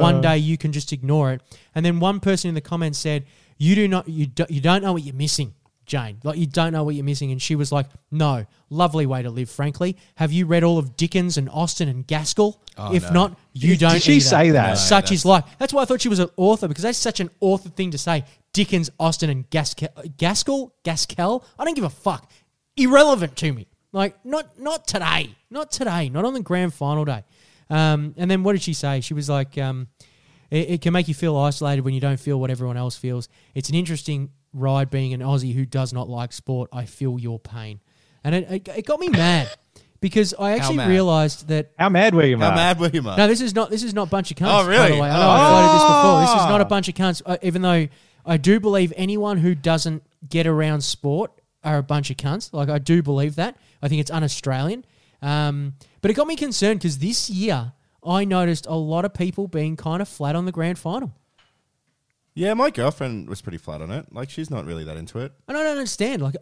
one 0.00 0.14
uh. 0.14 0.20
day 0.20 0.38
you 0.38 0.56
can 0.56 0.70
just 0.70 0.92
ignore 0.92 1.32
it. 1.32 1.40
And 1.74 1.84
then 1.84 1.98
one 1.98 2.20
person 2.20 2.48
in 2.48 2.54
the 2.54 2.60
comments 2.60 3.00
said, 3.00 3.24
"You 3.58 3.74
do 3.74 3.88
not, 3.88 4.08
you 4.08 4.26
do, 4.26 4.46
you 4.48 4.60
don't 4.60 4.84
know 4.84 4.92
what 4.92 5.02
you're 5.02 5.16
missing." 5.16 5.54
Jane, 5.92 6.16
like 6.24 6.38
you 6.38 6.46
don't 6.46 6.72
know 6.72 6.84
what 6.84 6.94
you're 6.94 7.04
missing, 7.04 7.32
and 7.32 7.42
she 7.42 7.54
was 7.54 7.70
like, 7.70 7.84
"No, 8.10 8.46
lovely 8.70 9.04
way 9.04 9.20
to 9.20 9.28
live. 9.28 9.50
Frankly, 9.50 9.98
have 10.14 10.32
you 10.32 10.46
read 10.46 10.64
all 10.64 10.78
of 10.78 10.96
Dickens 10.96 11.36
and 11.36 11.50
Austen 11.50 11.86
and 11.86 12.06
Gaskell? 12.06 12.58
Oh, 12.78 12.94
if 12.94 13.02
no. 13.02 13.10
not, 13.12 13.38
you 13.52 13.72
Did 13.76 13.80
don't." 13.80 14.02
she 14.02 14.12
either. 14.14 14.20
say 14.24 14.50
that? 14.52 14.68
No, 14.70 14.74
Such 14.76 14.88
that's- 15.04 15.12
is 15.12 15.24
life. 15.26 15.44
That's 15.58 15.74
why 15.74 15.82
I 15.82 15.84
thought 15.84 16.00
she 16.00 16.08
was 16.08 16.18
an 16.18 16.30
author 16.38 16.66
because 16.66 16.82
that's 16.84 16.96
such 16.96 17.20
an 17.20 17.28
author 17.40 17.68
thing 17.68 17.90
to 17.90 17.98
say. 17.98 18.24
Dickens, 18.54 18.88
Austen, 18.98 19.28
and 19.28 19.48
Gaskell. 19.50 19.90
Gaskell? 20.16 20.72
Gaskell? 20.82 21.44
I 21.58 21.64
don't 21.66 21.74
give 21.74 21.84
a 21.84 21.90
fuck. 21.90 22.30
Irrelevant 22.78 23.36
to 23.36 23.52
me. 23.52 23.66
Like, 23.92 24.16
not 24.24 24.58
not 24.58 24.86
today. 24.88 25.36
Not 25.50 25.70
today. 25.70 26.08
Not 26.08 26.24
on 26.24 26.32
the 26.32 26.40
grand 26.40 26.72
final 26.72 27.04
day. 27.04 27.22
Um, 27.68 28.14
and 28.16 28.30
then 28.30 28.42
what 28.44 28.52
did 28.52 28.62
she 28.62 28.72
say? 28.72 29.02
She 29.02 29.12
was 29.12 29.28
like, 29.28 29.58
um, 29.58 29.88
it, 30.50 30.70
it 30.70 30.80
can 30.80 30.94
make 30.94 31.06
you 31.08 31.12
feel 31.14 31.36
isolated 31.36 31.82
when 31.82 31.92
you 31.92 32.00
don't 32.00 32.18
feel 32.20 32.40
what 32.40 32.50
everyone 32.50 32.78
else 32.78 32.96
feels. 32.96 33.28
It's 33.54 33.68
an 33.68 33.74
interesting 33.74 34.30
ride 34.52 34.90
being 34.90 35.12
an 35.14 35.20
Aussie 35.20 35.54
who 35.54 35.64
does 35.64 35.92
not 35.92 36.08
like 36.08 36.32
sport. 36.32 36.70
I 36.72 36.84
feel 36.86 37.18
your 37.18 37.38
pain. 37.38 37.80
And 38.24 38.34
it, 38.34 38.50
it, 38.50 38.68
it 38.78 38.86
got 38.86 39.00
me 39.00 39.08
mad 39.08 39.50
because 40.00 40.34
I 40.38 40.52
actually 40.52 40.76
mad? 40.76 40.88
realized 40.88 41.48
that 41.48 41.72
How 41.78 41.88
mad 41.88 42.14
were 42.14 42.24
you, 42.24 42.38
How 42.38 42.54
mad 42.54 42.78
were 42.78 42.88
you, 42.88 43.02
Mark? 43.02 43.18
no, 43.18 43.26
this 43.26 43.40
is 43.40 43.54
not. 43.54 43.70
This 43.70 43.82
is 43.82 43.94
not 43.94 44.10
bunch 44.10 44.30
of 44.30 44.36
cunts. 44.36 44.48
Oh, 44.62 44.64
By 44.64 44.68
really? 44.70 44.92
the 44.96 45.00
way, 45.02 45.10
I 45.10 45.16
know 45.18 45.26
Oh. 45.26 45.30
I 45.30 45.48
floated 45.48 45.74
this 45.74 45.84
before. 45.84 46.20
This 46.20 46.30
is 46.44 46.48
not 46.50 46.60
a 46.60 46.64
bunch 46.66 46.88
of 46.88 46.94
cunts. 46.94 47.22
Uh, 47.26 47.36
even 47.42 47.62
though 47.62 47.88
I 48.24 48.36
do 48.36 48.60
believe 48.60 48.92
anyone 48.96 49.38
who 49.38 49.54
doesn't 49.54 50.02
get 50.28 50.46
around 50.46 50.82
sport 50.82 51.32
are 51.64 51.78
a 51.78 51.82
bunch 51.82 52.10
of 52.10 52.16
cunts. 52.16 52.52
Like 52.52 52.68
I 52.68 52.78
do 52.78 53.02
believe 53.02 53.34
that. 53.36 53.56
I 53.82 53.88
think 53.88 54.00
it's 54.00 54.10
un-Australian. 54.10 54.84
Um, 55.20 55.74
but 56.00 56.10
it 56.10 56.14
got 56.14 56.26
me 56.26 56.36
concerned 56.36 56.80
because 56.80 56.98
this 56.98 57.28
year 57.30 57.72
I 58.04 58.24
noticed 58.24 58.66
a 58.66 58.74
lot 58.74 59.04
of 59.04 59.14
people 59.14 59.46
being 59.48 59.76
kind 59.76 60.02
of 60.02 60.08
flat 60.08 60.34
on 60.36 60.44
the 60.44 60.52
grand 60.52 60.78
final. 60.78 61.12
Yeah, 62.34 62.54
my 62.54 62.70
girlfriend 62.70 63.28
was 63.28 63.42
pretty 63.42 63.58
flat 63.58 63.82
on 63.82 63.90
it. 63.90 64.12
Like, 64.12 64.30
she's 64.30 64.50
not 64.50 64.64
really 64.64 64.84
that 64.84 64.96
into 64.96 65.18
it. 65.18 65.32
And 65.48 65.56
I 65.56 65.62
don't 65.62 65.72
understand. 65.72 66.22
Like, 66.22 66.36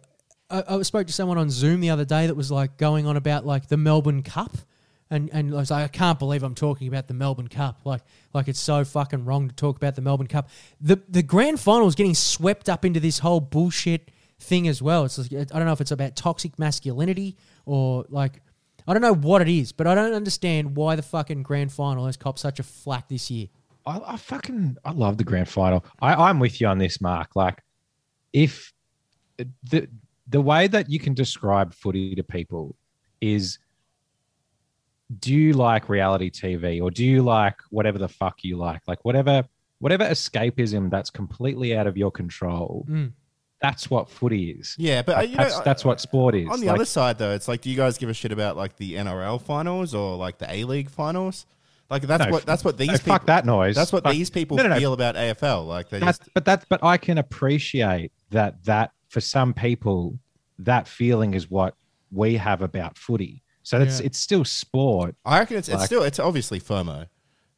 I, 0.51 0.63
I 0.67 0.81
spoke 0.83 1.07
to 1.07 1.13
someone 1.13 1.37
on 1.37 1.49
Zoom 1.49 1.79
the 1.79 1.89
other 1.89 2.05
day 2.05 2.27
that 2.27 2.35
was 2.35 2.51
like 2.51 2.77
going 2.77 3.05
on 3.05 3.17
about 3.17 3.45
like 3.45 3.67
the 3.67 3.77
Melbourne 3.77 4.23
Cup, 4.23 4.55
and 5.09 5.29
and 5.33 5.53
I 5.53 5.57
was 5.57 5.71
like, 5.71 5.85
I 5.85 5.87
can't 5.87 6.19
believe 6.19 6.43
I'm 6.43 6.55
talking 6.55 6.87
about 6.87 7.07
the 7.07 7.13
Melbourne 7.13 7.47
Cup. 7.47 7.81
Like, 7.85 8.01
like 8.33 8.47
it's 8.47 8.59
so 8.59 8.83
fucking 8.83 9.25
wrong 9.25 9.47
to 9.49 9.55
talk 9.55 9.77
about 9.77 9.95
the 9.95 10.01
Melbourne 10.01 10.27
Cup. 10.27 10.49
The 10.79 11.01
the 11.07 11.23
grand 11.23 11.59
final 11.59 11.87
is 11.87 11.95
getting 11.95 12.15
swept 12.15 12.69
up 12.69 12.85
into 12.85 12.99
this 12.99 13.19
whole 13.19 13.39
bullshit 13.39 14.11
thing 14.39 14.67
as 14.67 14.81
well. 14.81 15.05
It's 15.05 15.17
like, 15.17 15.33
I 15.33 15.57
don't 15.57 15.65
know 15.65 15.73
if 15.73 15.81
it's 15.81 15.91
about 15.91 16.15
toxic 16.15 16.59
masculinity 16.59 17.37
or 17.65 18.05
like. 18.09 18.41
I 18.87 18.93
don't 18.93 19.03
know 19.03 19.13
what 19.13 19.43
it 19.43 19.47
is, 19.47 19.71
but 19.71 19.85
I 19.85 19.93
don't 19.93 20.13
understand 20.13 20.75
why 20.75 20.95
the 20.95 21.03
fucking 21.03 21.43
grand 21.43 21.71
final 21.71 22.07
has 22.07 22.17
copped 22.17 22.39
such 22.39 22.59
a 22.59 22.63
flack 22.63 23.09
this 23.09 23.29
year. 23.29 23.47
I, 23.85 23.99
I 24.05 24.17
fucking 24.17 24.77
I 24.85 24.91
love 24.91 25.17
the 25.17 25.23
grand 25.23 25.49
final. 25.49 25.85
I, 26.01 26.13
I'm 26.13 26.39
with 26.39 26.61
you 26.61 26.67
on 26.67 26.77
this, 26.77 27.01
Mark. 27.01 27.35
Like, 27.35 27.61
if 28.33 28.73
the 29.69 29.87
the 30.27 30.41
way 30.41 30.67
that 30.67 30.89
you 30.89 30.99
can 30.99 31.13
describe 31.13 31.73
footy 31.73 32.15
to 32.15 32.23
people 32.23 32.75
is, 33.19 33.59
do 35.19 35.33
you 35.33 35.53
like 35.53 35.89
reality 35.89 36.29
TV 36.29 36.81
or 36.81 36.91
do 36.91 37.03
you 37.03 37.21
like 37.21 37.55
whatever 37.69 37.97
the 37.97 38.07
fuck 38.07 38.43
you 38.43 38.57
like? 38.57 38.81
Like 38.87 39.03
whatever 39.03 39.43
whatever 39.79 40.05
escapism 40.05 40.89
that's 40.89 41.09
completely 41.09 41.75
out 41.75 41.87
of 41.87 41.97
your 41.97 42.11
control. 42.11 42.85
Mm. 42.89 43.13
That's 43.61 43.89
what 43.89 44.09
footy 44.09 44.51
is. 44.51 44.75
Yeah, 44.79 45.01
but 45.03 45.13
uh, 45.13 45.19
Like, 45.19 45.29
you 45.31 45.35
know, 45.37 45.43
that's 45.43 45.59
that's 45.61 45.85
what 45.85 45.99
sport 46.01 46.33
is. 46.35 46.49
On 46.49 46.59
the 46.59 46.67
Like, 46.67 46.75
other 46.75 46.85
side, 46.85 47.17
though, 47.19 47.31
it's 47.31 47.47
like, 47.47 47.61
do 47.61 47.69
you 47.69 47.75
guys 47.77 47.97
give 47.97 48.09
a 48.09 48.13
shit 48.13 48.31
about 48.31 48.57
like 48.57 48.77
the 48.77 48.95
NRL 48.95 49.39
finals 49.41 49.93
or 49.93 50.17
like 50.17 50.37
the 50.39 50.51
A 50.51 50.63
League 50.63 50.89
finals? 50.89 51.45
Like 51.91 52.03
that's 52.03 52.25
No, 52.25 52.31
what 52.31 52.45
that's 52.45 52.63
what 52.63 52.77
these 52.77 52.87
no, 52.87 52.93
people, 52.97 53.13
fuck 53.13 53.25
that 53.27 53.45
noise. 53.45 53.75
That's 53.75 53.91
what 53.91 54.03
Fuck- 54.03 54.13
these 54.13 54.29
people 54.29 54.55
No, 54.57 54.73
feel 54.77 54.93
about 54.93 55.15
AFL. 55.15 55.67
Like 55.67 55.89
they 55.89 55.99
That's, 55.99 56.17
just 56.19 56.33
but 56.33 56.45
that's 56.45 56.65
but 56.69 56.83
I 56.83 56.97
can 56.97 57.17
appreciate 57.17 58.11
that 58.31 58.63
that 58.63 58.91
for 59.09 59.19
some 59.21 59.53
people 59.53 60.17
that 60.59 60.87
feeling 60.87 61.33
is 61.33 61.51
what 61.51 61.75
we 62.11 62.35
have 62.37 62.61
about 62.61 62.97
footy. 62.97 63.43
So 63.63 63.79
it's 63.81 63.99
Yeah. 63.99 64.05
it's 64.07 64.17
still 64.19 64.45
sport. 64.45 65.15
I 65.25 65.39
reckon 65.39 65.57
it's, 65.57 65.67
it's 65.69 65.83
still 65.85 66.03
it's 66.03 66.17
obviously 66.19 66.59
FOMO. 66.61 67.07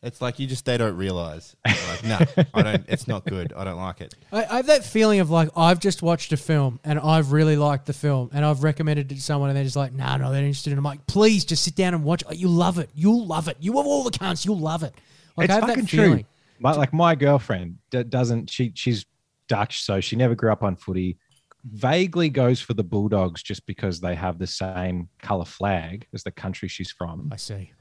It's 0.03 0.21
like 0.21 0.37
you 0.37 0.47
just 0.47 0.65
they 0.65 0.77
don't 0.77 0.97
realize. 0.97 1.55
Like, 1.65 2.03
no, 2.03 2.19
I 2.53 2.61
don't. 2.61 2.85
It's 2.89 3.07
not 3.07 3.25
good. 3.25 3.53
I 3.53 3.63
don't 3.63 3.77
like 3.77 4.01
it. 4.01 4.13
I, 4.33 4.43
I 4.43 4.55
have 4.57 4.65
that 4.67 4.83
feeling 4.83 5.21
of 5.21 5.29
like 5.29 5.49
I've 5.55 5.79
just 5.79 6.01
watched 6.03 6.33
a 6.33 6.37
film 6.37 6.79
and 6.83 6.99
I've 6.99 7.31
really 7.31 7.55
liked 7.55 7.85
the 7.85 7.93
film 7.93 8.29
and 8.33 8.43
I've 8.43 8.63
recommended 8.63 9.11
it 9.11 9.15
to 9.15 9.21
someone 9.21 9.49
and 9.49 9.57
they're 9.57 9.63
just 9.63 9.77
like, 9.77 9.93
nah, 9.93 10.17
no, 10.17 10.31
they're 10.31 10.41
interested. 10.43 10.71
And 10.71 10.77
I'm 10.77 10.83
like, 10.83 11.07
please 11.07 11.45
just 11.45 11.63
sit 11.63 11.75
down 11.75 11.93
and 11.93 12.03
watch. 12.03 12.23
it. 12.29 12.37
You 12.37 12.49
love 12.49 12.79
it. 12.79 12.89
You'll 12.93 13.25
love 13.25 13.47
it. 13.47 13.57
You 13.61 13.77
have 13.77 13.85
all 13.87 14.03
the 14.03 14.11
cunts. 14.11 14.45
You'll 14.45 14.59
love 14.59 14.83
it. 14.83 14.93
Like 15.37 15.45
it's 15.45 15.51
I 15.51 15.55
have 15.61 15.69
fucking 15.69 15.83
that 15.85 15.89
feeling. 15.89 16.11
true. 16.19 16.25
My, 16.59 16.73
like 16.73 16.93
my 16.93 17.15
girlfriend 17.15 17.77
d- 17.89 18.03
doesn't. 18.03 18.49
She 18.49 18.71
she's 18.75 19.05
Dutch, 19.47 19.83
so 19.83 20.01
she 20.01 20.15
never 20.15 20.35
grew 20.35 20.51
up 20.51 20.63
on 20.63 20.75
footy. 20.75 21.17
Vaguely 21.65 22.29
goes 22.29 22.59
for 22.59 22.73
the 22.73 22.83
Bulldogs 22.83 23.41
just 23.41 23.65
because 23.65 24.01
they 24.01 24.15
have 24.15 24.37
the 24.37 24.47
same 24.47 25.07
color 25.21 25.45
flag 25.45 26.07
as 26.13 26.23
the 26.23 26.31
country 26.31 26.67
she's 26.67 26.91
from. 26.91 27.29
I 27.31 27.37
see. 27.37 27.71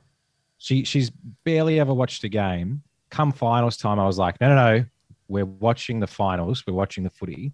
She 0.62 0.84
she's 0.84 1.10
barely 1.44 1.80
ever 1.80 1.92
watched 1.92 2.22
a 2.22 2.28
game. 2.28 2.82
Come 3.10 3.32
finals 3.32 3.76
time, 3.76 3.98
I 3.98 4.06
was 4.06 4.16
like, 4.16 4.40
no, 4.40 4.48
no, 4.54 4.54
no, 4.78 4.84
we're 5.26 5.44
watching 5.44 5.98
the 5.98 6.06
finals. 6.06 6.62
We're 6.66 6.72
watching 6.74 7.02
the 7.02 7.10
footy. 7.10 7.52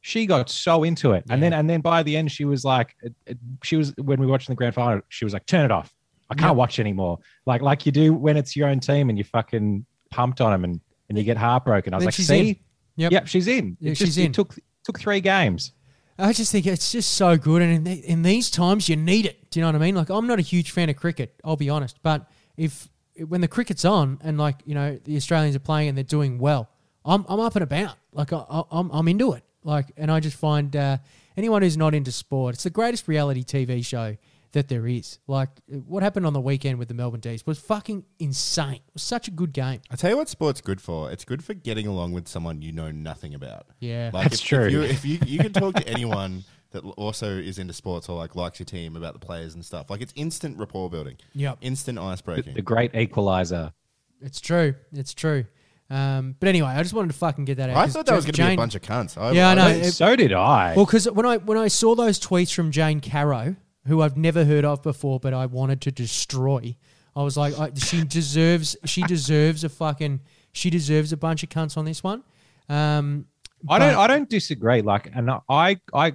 She 0.00 0.26
got 0.26 0.50
so 0.50 0.82
into 0.82 1.12
it, 1.12 1.24
and 1.30 1.40
then 1.40 1.52
and 1.52 1.70
then 1.70 1.80
by 1.80 2.02
the 2.02 2.16
end, 2.16 2.32
she 2.32 2.44
was 2.44 2.64
like, 2.64 2.96
it, 3.02 3.14
it- 3.26 3.38
she 3.62 3.76
was 3.76 3.94
when 3.98 4.18
we 4.18 4.26
were 4.26 4.32
watching 4.32 4.52
the 4.52 4.56
grand 4.56 4.74
final, 4.74 5.00
she 5.10 5.24
was 5.24 5.32
like, 5.32 5.46
turn 5.46 5.64
it 5.64 5.70
off. 5.70 5.94
I 6.28 6.34
can't 6.34 6.50
Yep. 6.50 6.56
watch 6.56 6.78
anymore. 6.80 7.18
Like 7.46 7.62
like 7.62 7.86
you 7.86 7.92
do 7.92 8.12
when 8.14 8.36
it's 8.36 8.56
your 8.56 8.68
own 8.68 8.80
team 8.80 9.10
and 9.10 9.16
you 9.18 9.22
fucking 9.24 9.84
pumped 10.10 10.40
on 10.40 10.50
them 10.52 10.64
and 10.64 10.80
and 11.08 11.16
you 11.18 11.22
get 11.22 11.36
heartbroken. 11.36 11.92
I 11.94 11.98
was 11.98 12.02
Then 12.02 12.06
like, 12.06 12.14
see, 12.14 12.50
in. 12.50 12.56
Yep. 12.96 13.12
yep, 13.12 13.26
she's 13.28 13.46
in. 13.48 13.76
Yeah, 13.80 13.92
It 13.92 13.96
she's 13.98 14.18
in. 14.18 14.26
It 14.26 14.34
took 14.34 14.56
took 14.84 14.98
three 14.98 15.20
games. 15.20 15.72
I 16.18 16.32
just 16.34 16.52
think 16.52 16.66
it's 16.66 16.92
just 16.92 17.12
so 17.12 17.38
good, 17.38 17.62
and 17.62 17.72
in, 17.72 17.84
the, 17.84 17.92
in 18.06 18.22
these 18.22 18.50
times, 18.50 18.88
you 18.90 18.96
need 18.96 19.24
it. 19.24 19.50
Do 19.50 19.58
you 19.58 19.62
know 19.64 19.68
what 19.68 19.76
I 19.76 19.78
mean? 19.78 19.94
Like, 19.94 20.10
I'm 20.10 20.26
not 20.26 20.38
a 20.38 20.42
huge 20.42 20.70
fan 20.70 20.90
of 20.90 20.96
cricket. 20.96 21.34
I'll 21.44 21.56
be 21.56 21.70
honest, 21.70 21.98
but 22.02 22.28
if 22.56 22.88
when 23.28 23.40
the 23.40 23.48
cricket's 23.48 23.84
on 23.84 24.18
and 24.22 24.38
like 24.38 24.56
you 24.64 24.74
know 24.74 24.98
the 25.04 25.16
Australians 25.16 25.56
are 25.56 25.60
playing 25.60 25.88
and 25.88 25.96
they're 25.96 26.04
doing 26.04 26.38
well, 26.38 26.68
I'm 27.04 27.24
I'm 27.28 27.40
up 27.40 27.56
and 27.56 27.62
about. 27.62 27.96
Like 28.12 28.32
I, 28.32 28.44
I, 28.48 28.62
I'm 28.70 28.90
I'm 28.90 29.08
into 29.08 29.32
it. 29.32 29.44
Like, 29.64 29.92
and 29.96 30.10
I 30.10 30.20
just 30.20 30.36
find 30.36 30.74
uh, 30.74 30.98
anyone 31.36 31.62
who's 31.62 31.76
not 31.76 31.94
into 31.94 32.12
sport, 32.12 32.54
it's 32.54 32.64
the 32.64 32.70
greatest 32.70 33.08
reality 33.08 33.44
TV 33.44 33.84
show 33.84 34.16
that 34.52 34.68
there 34.68 34.86
is. 34.86 35.18
Like, 35.26 35.50
what 35.68 36.02
happened 36.02 36.26
on 36.26 36.32
the 36.32 36.40
weekend 36.40 36.78
with 36.78 36.88
the 36.88 36.94
Melbourne 36.94 37.20
D's 37.20 37.46
was 37.46 37.58
fucking 37.58 38.04
insane. 38.18 38.80
It 38.86 38.94
was 38.94 39.02
such 39.02 39.28
a 39.28 39.30
good 39.30 39.52
game. 39.52 39.80
I 39.90 39.96
tell 39.96 40.10
you 40.10 40.16
what, 40.16 40.28
sport's 40.28 40.60
good 40.60 40.80
for. 40.80 41.10
It's 41.12 41.24
good 41.24 41.44
for 41.44 41.54
getting 41.54 41.86
along 41.86 42.12
with 42.12 42.26
someone 42.26 42.62
you 42.62 42.72
know 42.72 42.90
nothing 42.90 43.34
about. 43.34 43.66
Yeah. 43.78 44.10
Like 44.12 44.30
That's 44.30 44.40
if, 44.40 44.48
true. 44.48 44.66
If 44.66 44.72
you, 44.72 44.82
if 44.82 45.04
you 45.04 45.18
you 45.26 45.38
can 45.38 45.52
talk 45.52 45.74
to 45.74 45.86
anyone 45.86 46.44
that 46.72 46.84
also 46.84 47.36
is 47.36 47.58
into 47.58 47.72
sports 47.72 48.08
or 48.08 48.16
like 48.16 48.34
likes 48.36 48.58
your 48.60 48.64
team 48.66 48.96
about 48.96 49.12
the 49.14 49.18
players 49.18 49.54
and 49.54 49.64
stuff, 49.64 49.90
like 49.90 50.00
it's 50.00 50.12
instant 50.16 50.58
rapport 50.58 50.88
building. 50.90 51.16
Yep. 51.34 51.58
Instant 51.62 51.98
ice 51.98 52.20
breaking. 52.20 52.54
The 52.54 52.62
great 52.62 52.94
equalizer. 52.94 53.72
It's 54.20 54.40
true. 54.40 54.74
It's 54.92 55.14
true. 55.14 55.44
Um, 55.88 56.36
but 56.38 56.48
anyway, 56.48 56.68
I 56.68 56.82
just 56.82 56.94
wanted 56.94 57.08
to 57.12 57.18
fucking 57.18 57.46
get 57.46 57.56
that 57.56 57.70
out. 57.70 57.76
I 57.76 57.84
'cause 57.86 57.94
thought 57.94 58.06
that 58.06 58.14
was 58.14 58.24
Ja- 58.26 58.32
going 58.32 58.46
to 58.46 58.50
be 58.50 58.54
a 58.54 58.56
bunch 58.56 58.74
of 58.76 58.82
cunts. 58.82 59.18
I, 59.20 59.32
Yeah, 59.32 59.48
I 59.50 59.54
know. 59.54 59.68
It- 59.68 59.90
so 59.92 60.14
did 60.14 60.32
I. 60.32 60.74
Well, 60.76 60.84
because 60.86 61.10
when 61.10 61.26
I 61.26 61.38
when 61.38 61.58
I 61.58 61.66
saw 61.68 61.94
those 61.96 62.20
tweets 62.20 62.54
from 62.54 62.70
Jane 62.70 63.00
Caro, 63.00 63.56
who 63.86 64.00
I've 64.02 64.16
never 64.16 64.44
heard 64.44 64.64
of 64.64 64.82
before, 64.82 65.18
but 65.18 65.34
I 65.34 65.46
wanted 65.46 65.80
to 65.80 65.90
destroy, 65.90 66.76
I 67.16 67.22
was 67.24 67.36
like, 67.36 67.58
I, 67.58 67.72
she 67.74 68.04
deserves 68.04 68.76
she 68.84 69.02
deserves 69.02 69.64
a 69.64 69.68
fucking 69.68 70.20
she 70.52 70.70
deserves 70.70 71.12
a 71.12 71.16
bunch 71.16 71.42
of 71.42 71.48
cunts 71.48 71.76
on 71.76 71.84
this 71.84 72.04
one. 72.04 72.22
Um, 72.68 73.26
I 73.68 73.78
don't. 73.80 73.94
but- 73.94 74.00
I 74.00 74.06
don't 74.06 74.28
disagree. 74.30 74.82
Like, 74.82 75.10
and 75.12 75.28
I, 75.48 75.80
I 75.92 76.14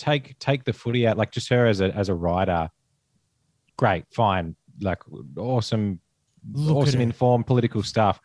take 0.00 0.38
take 0.38 0.64
the 0.64 0.72
footy 0.72 1.06
out. 1.06 1.16
Like, 1.18 1.30
just 1.30 1.48
her 1.50 1.66
as 1.66 1.80
a 1.80 1.94
as 1.94 2.08
a 2.08 2.14
writer. 2.14 2.70
Great, 3.76 4.04
fine. 4.12 4.56
Like, 4.80 4.98
awesome, 5.36 6.00
Look 6.52 6.88
awesome 6.88 7.00
informed 7.00 7.46
political 7.46 7.82
stuff. 7.82 8.20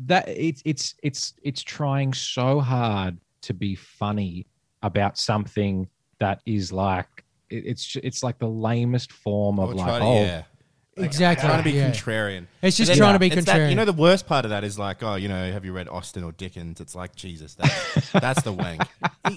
That 0.00 0.28
it's 0.28 0.60
it's 0.64 0.94
it's 1.02 1.34
it's 1.42 1.62
trying 1.62 2.12
so 2.12 2.60
hard 2.60 3.18
to 3.42 3.54
be 3.54 3.74
funny 3.76 4.46
about 4.82 5.16
something 5.16 5.88
that 6.18 6.40
is 6.46 6.72
like 6.72 7.24
it- 7.50 7.64
it's 7.66 7.96
it's 8.02 8.22
like 8.22 8.38
the 8.38 8.48
lamest 8.48 9.12
form 9.12 9.58
of 9.60 9.70
Or 9.70 9.74
like 9.74 10.00
to- 10.00 10.04
oh 10.06 10.22
yeah. 10.22 10.42
Like, 10.96 11.06
Exactly, 11.06 11.48
Trying 11.48 11.58
to 11.58 11.64
be 11.64 11.76
yeah. 11.76 11.90
contrarian. 11.90 12.46
It's 12.62 12.76
just 12.76 12.88
then 12.88 12.98
trying 12.98 13.14
to 13.14 13.18
be 13.18 13.26
it's 13.26 13.44
that- 13.46 13.56
contrarian. 13.56 13.70
you 13.70 13.76
know, 13.76 13.84
the 13.84 13.92
worst 13.92 14.26
part 14.26 14.44
of 14.44 14.50
that 14.50 14.62
is 14.64 14.78
like, 14.78 15.02
oh, 15.02 15.16
you 15.16 15.28
know, 15.28 15.50
have 15.52 15.64
you 15.64 15.72
read 15.72 15.88
Austen 15.88 16.22
or 16.22 16.32
Dickens? 16.32 16.80
It's 16.80 16.94
like, 16.94 17.16
Jesus, 17.16 17.54
that's, 17.54 18.10
that's 18.12 18.42
the 18.42 18.52
wank. 18.52 18.82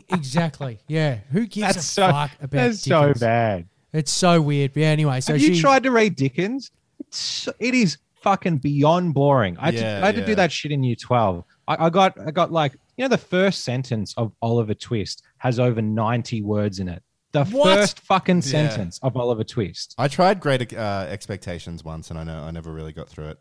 Exactly, 0.10 0.80
yeah. 0.88 1.20
Who 1.32 1.46
gives 1.48 1.68
that's 1.74 1.78
a 1.78 1.82
so 1.82 2.08
fuck 2.12 2.32
about 2.40 2.52
that's 2.52 2.82
so 2.82 3.14
bad. 3.14 3.68
It's 3.94 4.12
so 4.12 4.42
weird. 4.42 4.74
But 4.74 4.82
yeah, 4.82 4.88
anyway, 4.90 5.22
so 5.22 5.34
Have 5.34 5.42
she 5.42 5.54
you 5.56 5.62
tried 5.62 5.84
to 5.84 5.92
read 5.92 6.16
Dickens? 6.16 6.72
It's 7.00 7.48
it 7.60 7.74
is 7.74 7.98
fucking 8.22 8.58
beyond 8.58 9.14
boring. 9.14 9.58
I 9.60 9.66
had, 9.68 9.74
Yeah, 9.76 10.00
to, 10.00 10.04
I 10.04 10.06
had 10.08 10.16
to 10.16 10.26
do 10.26 10.36
that 10.36 10.52
shit 10.52 10.72
in 10.72 10.84
year 10.84 10.96
twelve. 10.96 11.44
I, 11.68 11.86
I 11.86 11.90
got 11.90 12.20
I 12.20 12.32
got 12.32 12.52
like 12.52 12.74
you 12.98 13.04
know 13.06 13.10
the 13.10 13.18
first 13.18 13.64
sentence 13.64 14.14
of 14.18 14.32
Oliver 14.42 14.74
Twist 14.74 15.24
has 15.38 15.60
over 15.60 15.82
ninety 15.82 16.42
words 16.42 16.80
in 16.80 16.88
it. 16.90 17.02
The 17.34 17.46
What? 17.46 17.76
first 17.76 18.00
fucking 18.02 18.38
Yeah. 18.38 18.42
sentence 18.42 19.00
of 19.04 19.16
Oliver 19.18 19.44
Twist. 19.44 19.94
I 19.98 20.08
tried 20.08 20.40
Great 20.40 20.74
uh, 20.74 21.06
Expectations 21.10 21.84
once, 21.84 22.10
and 22.10 22.18
I 22.18 22.24
know 22.24 22.44
I 22.44 22.52
never 22.52 22.72
really 22.72 22.94
got 22.94 23.10
through 23.10 23.30
it. 23.30 23.40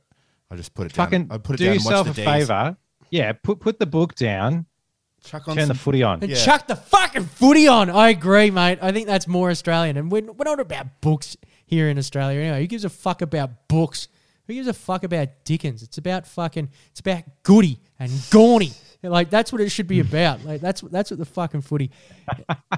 I 0.50 0.56
just 0.56 0.74
put 0.74 0.86
it 0.86 0.92
Fucking 0.92 1.26
down. 1.26 1.34
I 1.34 1.38
put 1.38 1.54
it 1.54 1.58
do 1.58 1.64
down 1.66 1.72
and 1.76 1.84
yourself 1.84 2.06
a 2.06 2.10
watched 2.10 2.16
the 2.16 2.24
Ds. 2.24 2.46
favor. 2.48 2.76
Yeah, 3.10 3.32
put 3.32 3.60
put 3.60 3.78
the 3.78 3.86
book 3.86 4.14
down. 4.14 4.66
Chuck 5.24 5.48
on 5.48 5.56
Turn 5.56 5.66
some, 5.66 5.76
the 5.76 5.80
footy 5.82 6.02
on. 6.04 6.20
and 6.22 6.30
Yeah. 6.30 6.36
chuck 6.44 6.66
the 6.68 6.76
fucking 6.76 7.24
footy 7.26 7.66
on. 7.66 7.90
I 7.90 8.10
agree, 8.10 8.50
mate. 8.50 8.78
I 8.80 8.92
think 8.92 9.06
that's 9.08 9.26
more 9.26 9.50
Australian, 9.50 9.96
and 9.96 10.10
we're, 10.12 10.22
we're 10.32 10.44
not 10.44 10.60
about 10.60 11.00
books 11.00 11.36
here 11.64 11.88
in 11.88 11.98
Australia 11.98 12.40
anyway. 12.40 12.60
Who 12.60 12.66
gives 12.68 12.84
a 12.84 12.88
fuck 12.90 13.22
about 13.22 13.66
books? 13.68 14.06
Who 14.46 14.54
gives 14.54 14.68
a 14.68 14.72
fuck 14.72 15.02
about 15.02 15.28
Dickens? 15.44 15.82
It's 15.82 15.98
about 15.98 16.26
fucking. 16.28 16.68
It's 16.90 17.00
about 17.00 17.24
Goody 17.42 17.80
and 17.98 18.12
Gawny 18.30 18.72
Like 19.10 19.30
that's 19.30 19.52
what 19.52 19.60
it 19.60 19.70
should 19.70 19.86
be 19.86 20.00
about. 20.00 20.44
Like 20.44 20.60
that's 20.60 20.80
that's 20.82 21.10
what 21.10 21.18
the 21.18 21.24
fucking 21.24 21.62
footy. 21.62 21.90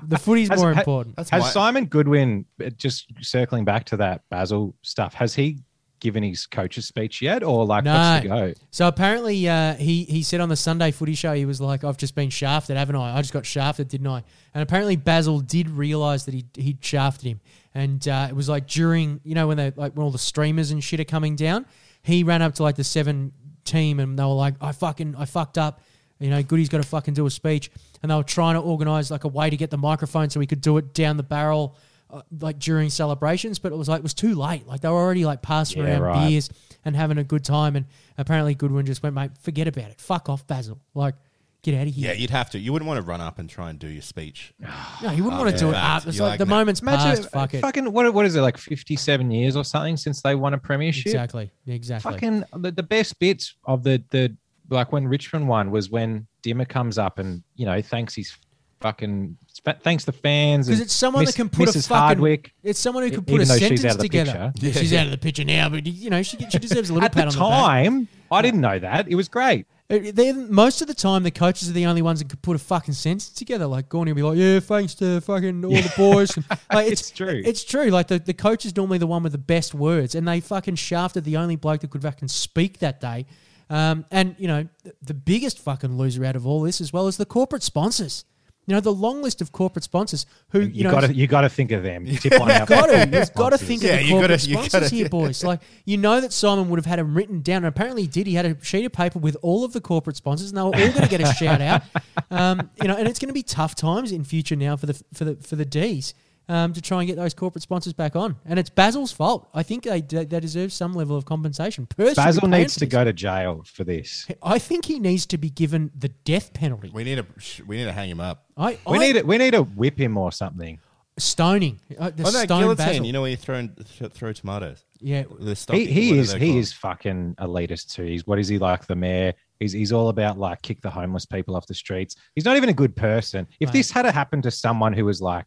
The 0.04 0.18
footy's 0.18 0.48
Has- 0.50 0.60
more 0.60 0.72
ha- 0.72 0.80
important. 0.80 1.16
That's 1.16 1.30
Has 1.30 1.42
my- 1.42 1.50
Simon 1.50 1.86
Goodwin, 1.86 2.44
uh, 2.64 2.70
just 2.70 3.06
circling 3.20 3.64
back 3.64 3.84
to 3.86 3.96
that 3.98 4.22
Basil 4.30 4.74
stuff, 4.82 5.14
has 5.14 5.34
he 5.34 5.58
given 6.00 6.22
his 6.22 6.46
coach's 6.46 6.86
speech 6.86 7.20
yet, 7.20 7.42
or 7.42 7.66
like 7.66 7.84
what's 7.84 8.22
the 8.22 8.28
go? 8.28 8.54
So 8.70 8.86
apparently, 8.86 9.48
uh, 9.48 9.74
he 9.74 10.04
he 10.04 10.22
said 10.22 10.40
on 10.40 10.48
the 10.48 10.56
Sunday 10.56 10.90
Footy 10.90 11.14
Show, 11.14 11.34
he 11.34 11.44
was 11.44 11.60
like, 11.60 11.84
"I've 11.84 11.96
just 11.96 12.14
been 12.14 12.30
shafted, 12.30 12.76
haven't 12.76 12.96
I? 12.96 13.16
I 13.16 13.20
just 13.20 13.32
got 13.32 13.44
shafted, 13.44 13.88
didn't 13.88 14.06
I?" 14.06 14.22
And 14.54 14.62
apparently, 14.62 14.96
Basil 14.96 15.40
did 15.40 15.68
realize 15.68 16.24
that 16.26 16.34
he 16.34 16.46
he'd 16.54 16.84
shafted 16.84 17.26
him, 17.26 17.40
and 17.74 18.06
uh, 18.06 18.28
it 18.30 18.36
was 18.36 18.48
like 18.48 18.66
during 18.66 19.20
you 19.24 19.34
know 19.34 19.48
when 19.48 19.56
they 19.56 19.72
like 19.74 19.94
when 19.94 20.04
all 20.04 20.10
the 20.10 20.18
streamers 20.18 20.70
and 20.70 20.82
shit 20.82 21.00
are 21.00 21.04
coming 21.04 21.36
down, 21.36 21.66
he 22.02 22.22
ran 22.22 22.42
up 22.42 22.54
to 22.54 22.62
like 22.62 22.76
the 22.76 22.84
seven 22.84 23.32
team, 23.64 23.98
and 24.00 24.18
they 24.18 24.22
were 24.22 24.28
like, 24.30 24.54
"I 24.60 24.72
fucking 24.72 25.16
I 25.16 25.24
fucked 25.24 25.58
up." 25.58 25.80
You 26.20 26.30
know, 26.30 26.42
Goody's 26.42 26.68
got 26.68 26.78
to 26.78 26.88
fucking 26.88 27.14
do 27.14 27.26
a 27.26 27.30
speech, 27.30 27.70
and 28.02 28.10
they 28.10 28.14
were 28.16 28.22
trying 28.22 28.54
to 28.54 28.60
organize 28.60 29.10
like 29.10 29.24
a 29.24 29.28
way 29.28 29.50
to 29.50 29.56
get 29.56 29.70
the 29.70 29.78
microphone 29.78 30.30
so 30.30 30.40
he 30.40 30.46
could 30.46 30.60
do 30.60 30.76
it 30.78 30.92
down 30.92 31.16
the 31.16 31.22
barrel, 31.22 31.76
uh, 32.10 32.22
like 32.40 32.58
during 32.58 32.90
celebrations. 32.90 33.58
But 33.58 33.72
it 33.72 33.76
was 33.76 33.88
like 33.88 34.00
it 34.00 34.02
was 34.02 34.14
too 34.14 34.34
late. 34.34 34.66
Like 34.66 34.80
they 34.80 34.88
were 34.88 34.94
already 34.96 35.24
like 35.24 35.42
passing 35.42 35.82
Yeah, 35.82 35.90
around 35.98 36.02
right. 36.02 36.28
beers 36.28 36.50
and 36.84 36.96
having 36.96 37.18
a 37.18 37.24
good 37.24 37.44
time. 37.44 37.76
And 37.76 37.86
apparently 38.16 38.54
Goodwin 38.54 38.86
just 38.86 39.02
went, 39.02 39.14
mate, 39.14 39.30
forget 39.40 39.68
about 39.68 39.90
it. 39.90 40.00
Fuck 40.00 40.28
off, 40.28 40.46
Basil. 40.46 40.80
Like, 40.94 41.14
get 41.62 41.74
out 41.74 41.86
of 41.86 41.94
here. 41.94 42.08
Yeah, 42.08 42.12
you'd 42.14 42.30
have 42.30 42.50
to. 42.50 42.58
You 42.58 42.72
wouldn't 42.72 42.88
want 42.88 42.98
to 42.98 43.02
run 43.02 43.20
up 43.20 43.38
and 43.38 43.48
try 43.48 43.70
and 43.70 43.78
do 43.78 43.88
your 43.88 44.02
speech. 44.02 44.54
no, 45.02 45.12
you 45.12 45.22
wouldn't 45.22 45.40
want 45.40 45.52
to 45.54 45.58
do 45.58 45.68
it 45.68 45.72
that, 45.72 46.02
up. 46.02 46.06
It's 46.06 46.16
you're 46.16 46.26
like, 46.26 46.32
like, 46.32 46.38
the 46.40 46.46
nah. 46.46 46.58
moment's 46.58 46.80
Imagine 46.80 47.22
past. 47.22 47.30
Fuck 47.30 47.54
it. 47.54 47.60
fucking 47.60 47.92
what? 47.92 48.12
What 48.12 48.26
is 48.26 48.34
it 48.34 48.40
like? 48.40 48.58
Fifty-seven 48.58 49.30
years 49.30 49.54
or 49.56 49.64
something 49.64 49.96
since 49.96 50.22
they 50.22 50.34
won 50.34 50.54
a 50.54 50.58
premiership. 50.58 51.06
Exactly. 51.06 51.50
Exactly. 51.66 52.12
Fucking 52.12 52.44
the, 52.56 52.72
the 52.72 52.82
best 52.82 53.18
bits 53.18 53.54
of 53.64 53.82
the 53.82 54.02
the 54.10 54.36
like 54.70 54.92
when 54.92 55.06
Richmond 55.08 55.48
won 55.48 55.70
was 55.70 55.90
when 55.90 56.26
Dimma 56.42 56.68
comes 56.68 56.98
up 56.98 57.18
and 57.18 57.42
you 57.56 57.66
know 57.66 57.80
thanks 57.82 58.14
his 58.14 58.36
fucking 58.80 59.36
thanks 59.82 60.04
the 60.04 60.12
fans 60.12 60.66
Because 60.68 60.80
it's 60.80 60.94
someone 60.94 61.24
Miss- 61.24 61.34
that 61.34 61.36
can 61.36 61.48
put 61.48 61.68
Mrs. 61.68 61.86
a 61.86 61.88
fucking. 61.88 61.96
Hardwick. 61.96 62.54
It's 62.62 62.78
someone 62.78 63.02
who 63.02 63.10
could 63.10 63.26
put 63.26 63.40
a 63.40 63.42
even 63.42 63.46
she's 63.58 63.60
sentence 63.60 63.84
out 63.84 63.90
of 63.92 63.96
the 63.98 64.02
together. 64.04 64.52
picture. 64.60 64.78
She's 64.78 64.92
out 64.92 65.06
of 65.06 65.10
the 65.10 65.18
picture 65.18 65.44
now, 65.44 65.68
but 65.68 65.86
you 65.86 66.10
know 66.10 66.22
she 66.22 66.36
she 66.50 66.58
deserves 66.58 66.90
a 66.90 66.94
little 66.94 67.04
At 67.06 67.12
the 67.12 67.16
pat 67.16 67.26
on 67.28 67.32
the 67.34 67.38
back. 67.40 67.48
time, 67.50 68.08
I 68.30 68.42
didn't 68.42 68.60
know 68.60 68.78
that. 68.78 69.08
It 69.08 69.14
was 69.16 69.28
great. 69.28 69.66
Uh, 69.90 69.98
They're, 70.12 70.34
most 70.34 70.82
of 70.82 70.86
the 70.86 70.92
time, 70.94 71.22
the 71.22 71.30
coaches 71.30 71.70
are 71.70 71.72
the 71.72 71.86
only 71.86 72.02
ones 72.02 72.18
that 72.18 72.28
could 72.28 72.42
put 72.42 72.54
a 72.54 72.58
fucking 72.58 72.92
sentence 72.92 73.30
together. 73.30 73.66
Like 73.66 73.88
Gawny 73.88 74.12
will 74.12 74.16
be 74.16 74.22
like, 74.22 74.36
"Yeah, 74.38 74.60
thanks 74.60 74.94
to 74.96 75.20
fucking 75.22 75.64
all 75.64 75.72
the 75.72 75.92
boys." 75.96 76.36
And, 76.36 76.44
like, 76.72 76.92
It's 76.92 77.10
true. 77.10 77.40
It's 77.44 77.64
true. 77.64 77.86
Like 77.88 78.08
the, 78.08 78.18
the 78.18 78.34
coach 78.34 78.64
is 78.66 78.76
normally 78.76 78.98
the 78.98 79.06
one 79.06 79.22
with 79.22 79.32
the 79.32 79.38
best 79.38 79.74
words, 79.74 80.14
and 80.14 80.28
they 80.28 80.40
fucking 80.40 80.74
shafted 80.76 81.24
the 81.24 81.36
only 81.38 81.56
bloke 81.56 81.80
that 81.80 81.90
could 81.90 82.02
fucking 82.02 82.28
speak 82.28 82.78
that 82.80 83.00
day. 83.00 83.24
Um, 83.70 84.04
and 84.10 84.34
you 84.38 84.48
know, 84.48 84.66
the, 84.84 84.94
the 85.02 85.14
biggest 85.14 85.58
fucking 85.58 85.96
loser 85.96 86.24
out 86.24 86.36
of 86.36 86.46
all 86.46 86.62
this, 86.62 86.80
as 86.80 86.92
well 86.92 87.06
as 87.06 87.16
the 87.16 87.26
corporate 87.26 87.62
sponsors. 87.62 88.24
You 88.66 88.74
know, 88.74 88.80
the 88.80 88.92
long 88.92 89.22
list 89.22 89.40
of 89.40 89.50
corporate 89.50 89.82
sponsors 89.84 90.26
who 90.50 90.60
you, 90.60 90.66
You, 90.66 90.84
know 90.84 90.90
got 90.90 91.00
to 91.04 91.14
you 91.14 91.26
got 91.26 91.40
to 91.40 91.48
think 91.48 91.72
of 91.72 91.82
them. 91.82 92.04
Tip 92.04 92.38
one 92.38 92.50
out. 92.50 92.68
got 92.68 92.88
to. 92.88 93.08
You've 93.18 93.32
got 93.32 93.50
to 93.50 93.56
think 93.58 93.82
Yeah, 93.82 93.94
of 93.94 93.98
the 94.00 94.04
you 94.04 94.10
gotta- 94.10 94.20
corporate 94.20 94.46
you 94.46 94.54
sponsors 94.56 94.72
gotta- 94.72 94.94
here, 94.94 95.08
boys. 95.08 95.42
Like 95.42 95.60
you 95.86 95.96
know 95.96 96.20
that 96.20 96.34
Simon 96.34 96.68
would 96.68 96.78
have 96.78 96.84
had 96.84 96.98
them 96.98 97.14
written 97.14 97.40
down, 97.40 97.58
and 97.58 97.66
apparently 97.66 98.02
he 98.02 98.08
did. 98.08 98.26
He 98.26 98.34
had 98.34 98.44
a 98.44 98.62
sheet 98.62 98.84
of 98.84 98.92
paper 98.92 99.18
with 99.20 99.38
all 99.40 99.64
of 99.64 99.72
the 99.72 99.80
corporate 99.80 100.16
sponsors, 100.16 100.50
and 100.50 100.58
they 100.58 100.60
were 100.60 100.66
all 100.66 100.72
going 100.72 100.92
to 100.92 101.08
get 101.08 101.22
a 101.22 101.32
shout 101.38 101.62
out. 101.62 101.82
Um, 102.30 102.68
you 102.82 102.88
know, 102.88 102.94
and 102.94 103.08
it's 103.08 103.18
going 103.18 103.28
to 103.28 103.32
be 103.34 103.42
tough 103.42 103.74
times 103.74 104.12
in 104.12 104.22
future 104.22 104.54
now 104.56 104.76
for 104.76 104.84
the 104.84 105.02
for 105.14 105.24
the 105.24 105.36
for 105.36 105.56
the 105.56 105.64
D's. 105.64 106.12
Um, 106.50 106.72
to 106.72 106.80
try 106.80 107.00
and 107.00 107.06
get 107.06 107.16
those 107.16 107.34
corporate 107.34 107.60
sponsors 107.62 107.92
back 107.92 108.16
on, 108.16 108.36
and 108.46 108.58
it's 108.58 108.70
Basil's 108.70 109.12
fault. 109.12 109.50
I 109.52 109.62
think 109.62 109.84
they 109.84 110.00
they 110.00 110.40
deserve 110.40 110.72
some 110.72 110.94
level 110.94 111.14
of 111.14 111.26
compensation. 111.26 111.84
Perth 111.86 112.16
Basil 112.16 112.48
needs 112.48 112.74
to 112.76 112.86
go 112.86 113.04
to 113.04 113.12
jail 113.12 113.62
for 113.70 113.84
this. 113.84 114.26
I 114.42 114.58
think 114.58 114.86
he 114.86 114.98
needs 114.98 115.26
to 115.26 115.36
be 115.36 115.50
given 115.50 115.90
the 115.94 116.08
death 116.08 116.54
penalty. 116.54 116.90
We 116.90 117.04
need 117.04 117.16
to. 117.16 117.26
We 117.66 117.76
need 117.76 117.84
to 117.84 117.92
hang 117.92 118.08
him 118.08 118.20
up. 118.20 118.46
I, 118.56 118.78
We 118.86 118.96
I, 118.96 118.98
need 118.98 119.12
to, 119.14 119.22
we 119.24 119.36
need 119.36 119.50
to 119.50 119.62
whip 119.64 119.98
him 120.00 120.16
or 120.16 120.32
something. 120.32 120.78
stoning. 121.18 121.80
Uh, 121.98 122.10
the 122.10 122.22
Oh 122.22 122.30
no, 122.30 122.44
stone 122.44 122.60
guillotine. 122.62 122.86
Basil. 122.86 123.04
You 123.06 123.12
know 123.12 123.22
when 123.22 123.30
you 123.32 123.36
throw 123.36 123.66
th- 123.66 124.12
throw 124.12 124.32
tomatoes. 124.32 124.84
yeah, 125.00 125.24
The 125.40 125.54
He, 125.72 125.84
he 125.84 126.18
is 126.18 126.32
they 126.32 126.38
he 126.38 126.46
called? 126.46 126.58
is 126.60 126.72
fucking 126.72 127.34
elitist 127.40 127.92
too. 127.92 128.04
He's 128.04 128.26
what 128.26 128.38
is 128.38 128.48
he 128.48 128.58
like 128.58 128.86
the 128.86 128.96
mayor? 128.96 129.34
He's 129.60 129.72
he's 129.72 129.92
all 129.92 130.08
about 130.08 130.38
like 130.38 130.62
kick 130.62 130.80
the 130.80 130.90
homeless 130.90 131.26
people 131.26 131.56
off 131.56 131.66
the 131.66 131.74
streets. 131.74 132.16
He's 132.34 132.44
not 132.46 132.56
even 132.56 132.68
a 132.70 132.72
good 132.74 132.96
person. 132.96 133.46
If 133.60 133.66
Right. 133.68 133.72
this 133.74 133.90
had 133.90 134.06
happened 134.06 134.44
to 134.44 134.50
someone 134.50 134.92
who 134.94 135.04
was 135.04 135.20
like, 135.20 135.44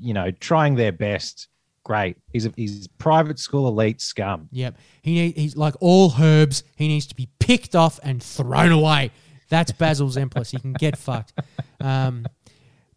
you 0.00 0.14
know, 0.14 0.30
trying 0.30 0.74
their 0.74 0.92
best, 0.92 1.48
great. 1.84 2.16
He's 2.32 2.46
a, 2.46 2.52
he's 2.56 2.88
private 2.98 3.38
school 3.38 3.68
elite 3.68 4.00
scum. 4.00 4.48
Yep. 4.52 4.76
He 5.02 5.14
need, 5.14 5.36
he's 5.36 5.56
like 5.56 5.74
all 5.80 6.12
herbs. 6.18 6.62
He 6.76 6.88
needs 6.88 7.06
to 7.06 7.14
be 7.14 7.28
picked 7.38 7.74
off 7.74 7.98
and 8.02 8.22
thrown 8.22 8.72
away. 8.72 9.10
That's 9.48 9.72
Basil 9.72 10.08
Zempilas. 10.08 10.50
He 10.50 10.58
can 10.58 10.72
get 10.72 10.96
fucked. 10.96 11.32
Um, 11.80 12.26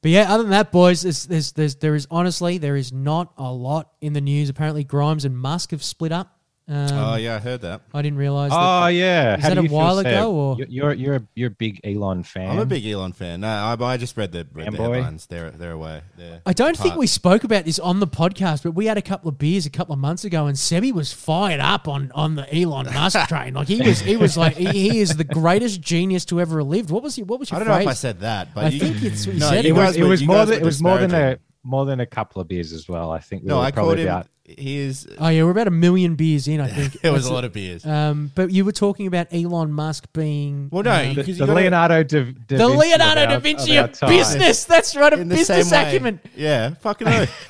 but 0.01 0.11
yeah, 0.11 0.31
other 0.33 0.43
than 0.43 0.51
that, 0.51 0.71
boys, 0.71 1.01
there's, 1.01 1.25
there's, 1.25 1.53
there's, 1.53 1.75
there 1.77 1.95
is 1.95 2.07
honestly 2.11 2.57
there 2.57 2.75
is 2.75 2.91
not 2.91 3.33
a 3.37 3.51
lot 3.51 3.93
in 4.01 4.13
the 4.13 4.21
news. 4.21 4.49
Apparently, 4.49 4.83
Grimes 4.83 5.25
and 5.25 5.37
Musk 5.37 5.71
have 5.71 5.81
split 5.81 6.11
up. 6.11 6.37
Um, 6.65 6.87
Oh 6.93 7.15
yeah, 7.15 7.35
I 7.35 7.39
heard 7.39 7.59
that. 7.61 7.81
I 7.93 8.01
didn't 8.01 8.17
realize. 8.19 8.51
Oh 8.53 8.85
that. 8.85 8.89
yeah, 8.89 9.35
is 9.35 9.43
How 9.43 9.49
that 9.49 9.57
a 9.57 9.63
while 9.67 9.97
Seb? 9.97 10.05
ago, 10.05 10.31
or- 10.31 10.55
You- 10.59 10.65
you're 10.69 10.93
you're 10.93 11.15
a, 11.15 11.21
you're 11.35 11.47
a 11.47 11.51
big 11.51 11.81
Elon 11.83 12.23
fan? 12.23 12.49
I'm 12.51 12.59
a 12.59 12.65
big 12.65 12.85
Elon 12.85 13.11
fan. 13.11 13.41
No, 13.41 13.47
I, 13.49 13.75
I 13.83 13.97
just 13.97 14.15
read 14.15 14.31
the, 14.31 14.47
read 14.53 14.71
the 14.71 14.77
headlines. 14.77 15.25
They're 15.25 15.51
they're 15.51 15.73
away. 15.73 16.03
They're 16.17 16.41
I 16.45 16.53
don't 16.53 16.77
think 16.77 16.95
we 16.95 17.05
spoke 17.07 17.43
about 17.43 17.65
this 17.65 17.79
on 17.79 17.99
the 17.99 18.07
podcast, 18.07 18.63
but 18.63 18.71
we 18.71 18.85
had 18.85 18.97
a 18.97 19.01
couple 19.01 19.27
of 19.27 19.37
beers 19.37 19.65
a 19.65 19.69
couple 19.69 19.91
of 19.93 19.99
months 19.99 20.23
ago, 20.23 20.47
and 20.47 20.55
Sebi 20.57 20.93
was 20.93 21.11
fired 21.11 21.59
up 21.59 21.87
on 21.89 22.11
on 22.15 22.35
the 22.35 22.47
Elon 22.55 22.85
Musk 22.85 23.19
train. 23.27 23.53
Like 23.55 23.67
he 23.67 23.81
was, 23.81 23.99
he 23.99 24.15
was 24.15 24.37
like, 24.37 24.55
he, 24.55 24.67
he 24.91 24.99
is 24.99 25.17
the 25.17 25.25
greatest 25.25 25.81
genius 25.81 26.23
to 26.25 26.39
ever 26.39 26.63
lived. 26.63 26.91
What 26.91 27.03
was 27.03 27.15
he? 27.15 27.23
What 27.23 27.39
was 27.39 27.51
your 27.51 27.57
I 27.59 27.63
don't 27.65 27.67
know 27.73 27.81
if 27.81 27.87
I 27.87 27.93
said 27.93 28.21
that, 28.21 28.53
but 28.55 28.63
I 28.65 28.67
you, 28.69 28.79
think 28.79 29.03
it's 29.03 29.25
what 29.27 29.33
you 29.33 29.39
no, 29.41 29.49
said. 29.49 29.65
you 29.65 29.73
It 29.73 29.77
was 29.77 29.85
guys 29.87 29.97
it 29.97 30.03
was 30.07 30.23
more 30.23 30.45
than 30.45 30.47
were 30.47 30.53
it 30.61 30.63
was 30.63 30.81
more 30.81 30.97
than 30.97 31.03
a 31.03 31.09
disparaging. 31.09 31.39
More 31.63 31.85
than 31.85 31.99
a 31.99 32.05
couple 32.05 32.41
of 32.41 32.47
beers 32.47 32.73
as 32.73 32.87
well. 32.89 33.11
I 33.11 33.19
think 33.19 33.43
we 33.43 33.47
No, 33.49 33.57
were 33.57 33.63
I 33.63 33.71
called 33.71 33.87
probably 33.87 34.03
him. 34.03 34.07
about 34.09 34.27
He 34.45 34.77
is. 34.79 35.07
Oh 35.17 35.29
yeah, 35.29 35.43
we're 35.43 35.51
about 35.51 35.67
a 35.67 35.71
million 35.71 36.15
beers 36.15 36.47
in, 36.47 36.59
I 36.59 36.67
think. 36.67 36.97
It 37.03 37.09
was 37.11 37.25
a 37.25 37.33
lot 37.33 37.45
of 37.45 37.53
beers. 37.53 37.85
Um, 37.85 38.31
but 38.35 38.51
you 38.51 38.65
were 38.65 38.73
talking 38.73 39.07
about 39.07 39.27
Elon 39.33 39.71
Musk 39.71 40.11
being 40.13 40.67
Well, 40.71 40.83
no, 40.83 40.91
uh, 40.91 41.01
you- 41.01 41.23
you 41.23 41.33
the 41.35 41.45
gotta- 41.45 41.53
Leonardo 41.53 42.03
da, 42.03 42.19
da 42.23 42.23
the 42.23 42.57
Vinci 42.57 42.77
Leonardo 42.77 43.23
of 43.23 43.29
da 43.29 43.39
Vinci 43.39 43.77
of, 43.77 43.85
of, 43.91 43.99
time. 43.99 44.09
business. 44.09 44.65
That's 44.65 44.95
right, 44.95 45.13
a 45.13 45.19
in 45.21 45.29
the 45.29 45.35
business 45.35 45.69
same 45.69 45.81
way. 45.83 45.87
acumen. 45.89 46.19
Yeah, 46.35 46.73
fucking 46.81 47.07
oath. 47.07 47.47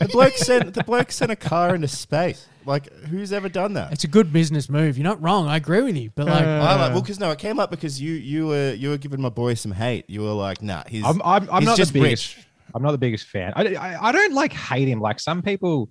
the 0.00 0.08
bloke 0.10 0.36
sent 0.38 0.72
the 0.72 0.84
bloke 0.84 1.12
sent 1.12 1.30
a 1.30 1.36
car 1.36 1.74
into 1.74 1.88
space. 1.88 2.46
Like, 2.66 2.92
who's 3.08 3.32
ever 3.32 3.48
done 3.48 3.72
that? 3.74 3.92
It's 3.92 4.04
a 4.04 4.08
good 4.08 4.32
business 4.32 4.68
move. 4.68 4.96
You're 4.98 5.04
not 5.04 5.20
wrong. 5.22 5.48
I 5.48 5.56
agree 5.56 5.80
with 5.82 5.96
you. 5.96 6.10
But 6.14 6.26
like, 6.26 6.44
I 6.44 6.74
like 6.76 6.92
well, 6.92 7.00
because 7.00 7.18
no, 7.18 7.30
it 7.30 7.38
came 7.38 7.58
up 7.58 7.70
because 7.70 8.00
you 8.00 8.12
you 8.14 8.46
were 8.48 8.72
you 8.74 8.90
were 8.90 8.98
giving 8.98 9.20
my 9.20 9.28
boy 9.30 9.54
some 9.54 9.72
hate. 9.72 10.08
You 10.08 10.22
were 10.22 10.32
like, 10.32 10.62
nah, 10.62 10.82
he's 10.86 11.04
I'm, 11.04 11.20
I'm, 11.22 11.48
I'm 11.50 11.60
he's 11.62 11.66
not 11.68 11.76
just 11.76 11.92
the 11.92 12.00
biggest. 12.00 12.36
rich. 12.36 12.46
I'm 12.74 12.82
not 12.82 12.92
the 12.92 12.98
biggest 12.98 13.26
fan. 13.26 13.52
I, 13.56 13.74
I, 13.74 14.08
I 14.08 14.12
don't 14.12 14.34
like 14.34 14.52
hate 14.52 14.88
him. 14.88 15.00
Like 15.00 15.20
some 15.20 15.42
people 15.42 15.90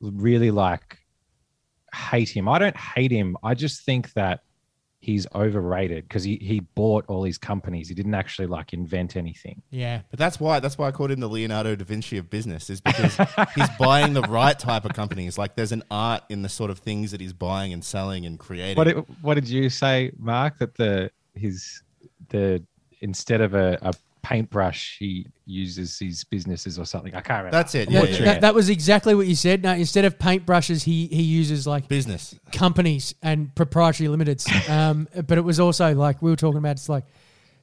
really 0.00 0.50
like 0.50 0.98
hate 1.94 2.28
him. 2.28 2.48
I 2.48 2.58
don't 2.58 2.76
hate 2.76 3.10
him. 3.10 3.36
I 3.42 3.54
just 3.54 3.84
think 3.84 4.12
that 4.14 4.40
he's 5.00 5.26
overrated 5.34 6.08
because 6.08 6.24
he, 6.24 6.36
he 6.36 6.60
bought 6.60 7.04
all 7.08 7.20
these 7.20 7.36
companies. 7.36 7.88
He 7.88 7.94
didn't 7.94 8.14
actually 8.14 8.46
like 8.46 8.72
invent 8.72 9.16
anything. 9.16 9.60
yeah, 9.70 10.00
But 10.10 10.18
that's 10.18 10.40
why 10.40 10.60
that's 10.60 10.78
why 10.78 10.88
I 10.88 10.92
called 10.92 11.10
him 11.10 11.20
the 11.20 11.28
Leonardo 11.28 11.76
da 11.76 11.84
Vinci 11.84 12.16
of 12.16 12.30
business, 12.30 12.70
is 12.70 12.80
because 12.80 13.16
he's 13.54 13.68
buying 13.78 14.14
the 14.14 14.22
right 14.22 14.58
type 14.58 14.84
of 14.86 14.94
companies. 14.94 15.36
Like 15.36 15.56
there's 15.56 15.72
an 15.72 15.82
art 15.90 16.22
in 16.30 16.40
the 16.42 16.48
sort 16.48 16.70
of 16.70 16.78
things 16.78 17.10
that 17.10 17.20
he's 17.20 17.34
buying 17.34 17.72
and 17.72 17.84
selling 17.84 18.24
and 18.26 18.38
creating. 18.38 18.76
What 18.76 18.84
did- 18.84 19.04
what 19.22 19.34
did 19.34 19.48
you 19.48 19.68
say, 19.68 20.10
Mark? 20.18 20.58
That 20.58 20.74
the 20.76 21.10
his 21.34 21.82
the 22.30 22.64
instead 23.02 23.42
of 23.42 23.52
a, 23.54 23.76
a 23.82 23.92
paintbrush, 24.24 24.96
he 24.98 25.26
uses 25.46 25.98
his 25.98 26.24
businesses 26.24 26.78
or 26.78 26.84
something. 26.86 27.14
I 27.14 27.20
can't 27.20 27.44
remember. 27.44 27.50
That's 27.58 27.74
it. 27.74 27.90
Yeah, 27.90 28.02
Yeah, 28.02 28.10
that, 28.10 28.20
yeah. 28.20 28.38
that 28.40 28.54
was 28.54 28.68
exactly 28.70 29.14
what 29.14 29.26
you 29.26 29.34
said. 29.36 29.62
No, 29.62 29.72
instead 29.72 30.04
of 30.04 30.18
paintbrushes, 30.18 30.82
he 30.84 31.06
he 31.06 31.22
uses 31.22 31.66
like 31.66 31.86
business. 31.86 32.34
companies 32.52 33.14
and 33.22 33.54
proprietary 33.54 34.08
limiteds. 34.08 34.44
Um, 34.74 35.08
but 35.26 35.38
it 35.38 35.42
was 35.42 35.60
also 35.60 35.94
like 35.94 36.22
we 36.22 36.30
were 36.30 36.36
talking 36.36 36.58
about. 36.58 36.72
It's 36.72 36.88
like 36.88 37.04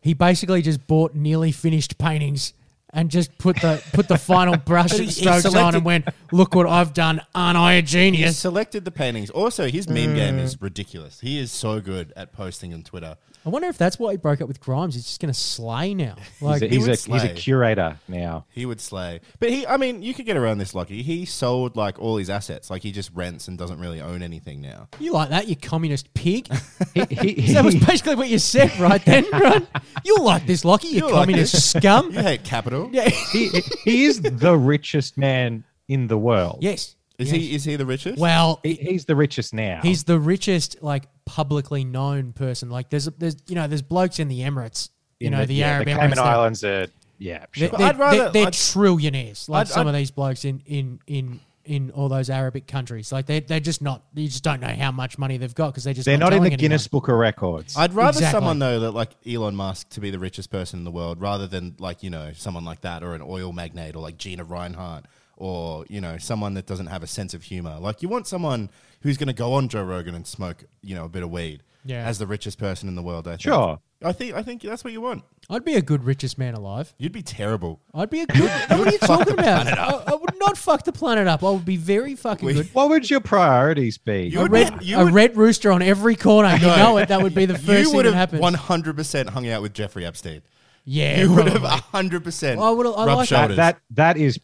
he 0.02 0.14
basically 0.14 0.62
just 0.62 0.86
bought 0.88 1.14
nearly 1.16 1.52
finished 1.52 1.98
paintings 1.98 2.54
and 2.94 3.10
just 3.10 3.36
put 3.38 3.56
the 3.62 3.82
put 3.94 4.08
the 4.08 4.18
final 4.18 4.58
brush 4.72 4.92
and 4.92 5.06
he 5.06 5.12
strokes 5.12 5.46
on 5.56 5.76
and 5.76 5.84
went, 5.84 6.08
"Look 6.32 6.54
what 6.56 6.68
I've 6.68 6.94
done! 6.94 7.22
Aren't 7.34 7.58
I 7.58 7.74
a 7.74 7.82
genius? 7.82 8.12
He 8.12 8.18
genius?" 8.24 8.38
selected 8.38 8.86
the 8.86 8.92
paintings. 8.92 9.30
Also, 9.32 9.68
his 9.70 9.88
meme 9.90 10.14
game 10.16 10.36
Mm. 10.38 10.42
is 10.44 10.62
ridiculous. 10.62 11.20
He 11.22 11.40
is 11.40 11.52
so 11.52 11.80
good 11.82 12.14
at 12.16 12.32
posting 12.34 12.74
on 12.74 12.84
Twitter. 12.84 13.18
I 13.46 13.50
wonder 13.50 13.68
if 13.68 13.78
that's 13.78 13.98
why 13.98 14.12
he 14.12 14.18
broke 14.18 14.40
up 14.42 14.48
with 14.48 14.60
Grimes. 14.60 14.94
He's 14.96 15.06
just 15.06 15.20
going 15.20 15.34
to 15.34 15.40
slay 15.40 15.94
now. 15.96 16.16
Like 16.42 16.62
he's 16.62 16.88
a, 16.88 16.92
he's, 16.92 17.08
would 17.08 17.22
a, 17.22 17.22
he's 17.28 17.32
a 17.32 17.34
curator 17.34 18.00
now. 18.08 18.46
He 18.50 18.66
would 18.66 18.80
slay. 18.82 19.22
But 19.40 19.50
he, 19.50 19.66
I 19.68 19.78
mean, 19.78 20.02
you 20.04 20.14
could 20.14 20.26
get 20.26 20.38
around 20.38 20.58
this, 20.60 20.74
Lucky. 20.76 21.02
He 21.04 21.26
sold 21.26 21.76
like 21.76 22.00
all 22.00 22.18
his 22.18 22.30
assets. 22.30 22.70
Like 22.70 22.82
he 22.84 22.92
just 22.92 23.12
rents 23.14 23.48
and 23.48 23.58
doesn't 23.58 23.80
really 23.80 24.02
own 24.02 24.22
anything 24.24 24.62
now. 24.62 24.88
you 25.00 25.12
like 25.14 25.30
that, 25.30 25.48
you 25.48 25.56
communist 25.56 26.14
pig. 26.14 26.48
He, 26.94 27.06
he, 27.06 27.54
that 27.54 27.64
was 27.64 27.76
basically 27.76 28.16
what 28.16 28.28
you 28.28 28.38
said 28.40 28.78
right 28.78 29.04
then, 29.06 29.26
right? 29.32 29.66
You'll 30.04 30.24
like 30.26 30.46
this, 30.46 30.66
Lockie, 30.66 30.88
you 30.90 30.96
You'll 30.98 31.12
like 31.12 31.22
communist 31.22 31.54
this. 31.54 31.70
scum. 31.72 32.12
You 32.12 32.20
hate 32.22 32.44
capital. 32.44 32.90
Yeah. 32.92 33.08
he, 33.10 33.48
he 33.86 34.06
is 34.06 34.22
the 34.22 34.58
richest 34.58 35.18
man 35.18 35.64
in 35.88 36.08
the 36.08 36.18
world. 36.18 36.60
yes. 36.62 36.96
Is 37.18 37.32
Yes. 37.32 37.42
he? 37.42 37.56
Is 37.56 37.64
he 37.66 37.76
the 37.76 37.86
richest? 37.86 38.18
Well, 38.18 38.60
He, 38.64 38.74
he's 38.74 39.06
the 39.06 39.16
richest 39.16 39.54
now. 39.54 39.82
He's 39.84 40.06
the 40.06 40.20
richest, 40.20 40.82
like 40.82 41.04
publicly 41.32 41.84
known 41.86 42.34
person. 42.34 42.70
Like 42.70 42.90
there's 42.90 43.06
there's 43.18 43.38
you 43.48 43.56
know 43.56 43.68
there's 43.68 43.82
blokes 43.82 44.20
in 44.20 44.28
the 44.28 44.42
Emirates 44.42 44.90
you 45.20 45.28
in 45.28 45.34
know, 45.34 45.46
the, 45.46 45.54
yeah, 45.54 45.68
Arab 45.68 45.86
the 45.86 45.92
Emirates. 45.94 46.00
Cayman 46.00 46.16
they're- 46.18 46.24
Islands 46.26 46.64
are 46.64 46.88
yeah. 47.20 47.46
They're, 47.56 47.70
Sure. 47.70 47.78
they're, 47.78 47.88
I'd 47.88 48.00
rather- 48.00 48.18
they're, 48.18 48.32
they're 48.32 48.48
I'd- 48.48 48.58
trillionaires, 48.58 49.48
like 49.50 49.62
I'd- 49.62 49.70
some 49.72 49.88
of 49.88 49.94
I'd- 49.94 50.02
these 50.02 50.12
blokes 50.12 50.46
in 50.46 50.62
in 50.66 51.00
in 51.08 51.40
in 51.64 51.92
all 51.92 52.10
those 52.10 52.30
Arabic 52.32 52.66
countries. 52.66 53.12
Like 53.12 53.28
they 53.28 53.40
they're 53.40 53.60
just 53.60 53.82
not. 53.84 54.04
You 54.16 54.28
just 54.28 54.44
don't 54.44 54.60
know 54.62 54.68
how 54.74 54.92
much 54.92 55.18
money 55.20 55.38
they've 55.38 55.54
got 55.54 55.68
because 55.68 55.84
they 55.84 55.94
just 55.94 56.06
They're 56.08 56.18
not 56.18 56.34
in 56.34 56.40
telling 56.40 56.42
the 56.42 56.48
anyone. 56.56 56.60
Guinness 56.60 56.88
Book 56.88 57.08
of 57.08 57.16
Records. 57.16 57.78
I'd 57.78 57.94
rather 57.94 58.18
Exactly. 58.18 58.38
someone 58.40 58.58
though 58.60 58.80
that 58.82 58.92
like 58.92 59.12
Elon 59.28 59.56
Musk 59.56 59.90
to 59.90 60.02
be 60.02 60.10
the 60.10 60.18
richest 60.20 60.50
person 60.50 60.80
in 60.80 60.84
the 60.86 60.92
world, 60.92 61.22
rather 61.22 61.46
than 61.48 61.76
like 61.78 62.02
you 62.04 62.10
know 62.10 62.32
someone 62.36 62.66
like 62.66 62.82
that 62.82 63.04
or 63.04 63.14
an 63.14 63.22
oil 63.24 63.54
magnate 63.54 63.96
or 63.96 64.02
like 64.02 64.18
Gina 64.18 64.44
Rinehart 64.44 65.04
or 65.38 65.86
you 65.88 66.02
know 66.02 66.18
someone 66.18 66.56
that 66.56 66.66
doesn't 66.66 66.88
have 66.88 67.04
a 67.04 67.08
sense 67.08 67.36
of 67.36 67.44
humor. 67.44 67.78
Like 67.80 68.02
you 68.02 68.10
want 68.10 68.26
someone 68.26 68.72
who's 69.02 69.18
going 69.18 69.28
to 69.28 69.34
go 69.34 69.54
on 69.54 69.68
Joe 69.70 69.84
Rogan 69.84 70.16
and 70.16 70.26
smoke 70.28 70.64
you 70.82 70.96
know 70.96 71.06
a 71.06 71.10
bit 71.10 71.24
of 71.24 71.30
weed 71.32 71.64
Yeah. 71.86 72.06
as 72.06 72.20
the 72.20 72.28
richest 72.28 72.58
person 72.58 72.88
in 72.90 72.96
the 72.96 73.02
world. 73.04 73.28
I 73.28 73.32
think. 73.32 73.42
Sure. 73.42 73.80
I 74.04 74.14
think 74.14 74.34
I 74.34 74.42
think 74.42 74.64
that's 74.64 74.84
what 74.84 74.94
you 74.94 75.02
want. 75.02 75.24
I'd 75.48 75.64
be 75.64 75.76
a 75.76 75.82
good 75.82 76.04
richest 76.06 76.40
man 76.40 76.56
alive. 76.56 76.92
You'd 76.98 77.12
be 77.12 77.22
terrible. 77.22 77.82
I'd 77.94 78.10
be 78.10 78.22
a 78.22 78.26
good. 78.26 78.50
what 78.70 78.88
are 78.88 78.92
you 78.92 78.98
talking 78.98 79.34
about? 79.34 79.68
I, 79.68 80.12
I 80.12 80.16
would 80.16 80.40
not 80.40 80.58
fuck 80.58 80.86
the 80.86 80.92
planet 80.92 81.28
up. 81.28 81.44
I 81.44 81.52
would 81.52 81.66
be 81.66 81.78
very 81.78 82.16
fucking 82.16 82.46
We- 82.48 82.54
good. 82.54 82.70
What 82.74 82.90
would 82.90 83.10
your 83.12 83.20
priorities 83.20 84.00
be? 84.00 84.24
You 84.24 84.40
A 84.40 84.42
would 84.44 84.52
red, 84.52 84.82
you 84.82 84.98
a 84.98 85.04
would- 85.06 85.14
red 85.14 85.38
rooster 85.38 85.72
on 85.72 85.84
every 85.84 86.16
corner. 86.16 86.56
You 86.56 86.66
know. 86.66 86.76
know 86.78 86.98
it. 86.98 87.10
That 87.10 87.22
would 87.22 87.36
be 87.36 87.46
the 87.46 87.54
first 87.58 87.68
you 87.68 87.84
thing 87.86 87.96
would 87.98 88.06
that 88.08 88.14
have 88.14 88.30
happens. 88.30 88.42
one 88.42 88.56
hundred 88.56 88.96
percent 88.96 89.30
hung 89.30 89.48
out 89.50 89.62
with 89.62 89.74
Jeffrey 89.74 90.04
Epstein. 90.04 90.42
yeah, 90.84 91.20
You 91.22 91.32
would 91.36 91.46
have 91.48 91.62
probably. 91.62 91.80
hundred 91.92 92.24
percent 92.24 92.60
Well, 92.60 92.70
I 92.70 92.72
would've- 92.72 92.94
I 92.96 93.06
rubbed 93.06 93.18
like 93.18 93.30
that. 93.30 93.36
shoulders. 93.38 93.58
that, 93.58 93.80
that 93.92 94.16
that 94.16 94.18
is 94.18 94.40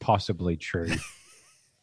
possibly 0.00 0.56
true. 0.56 0.88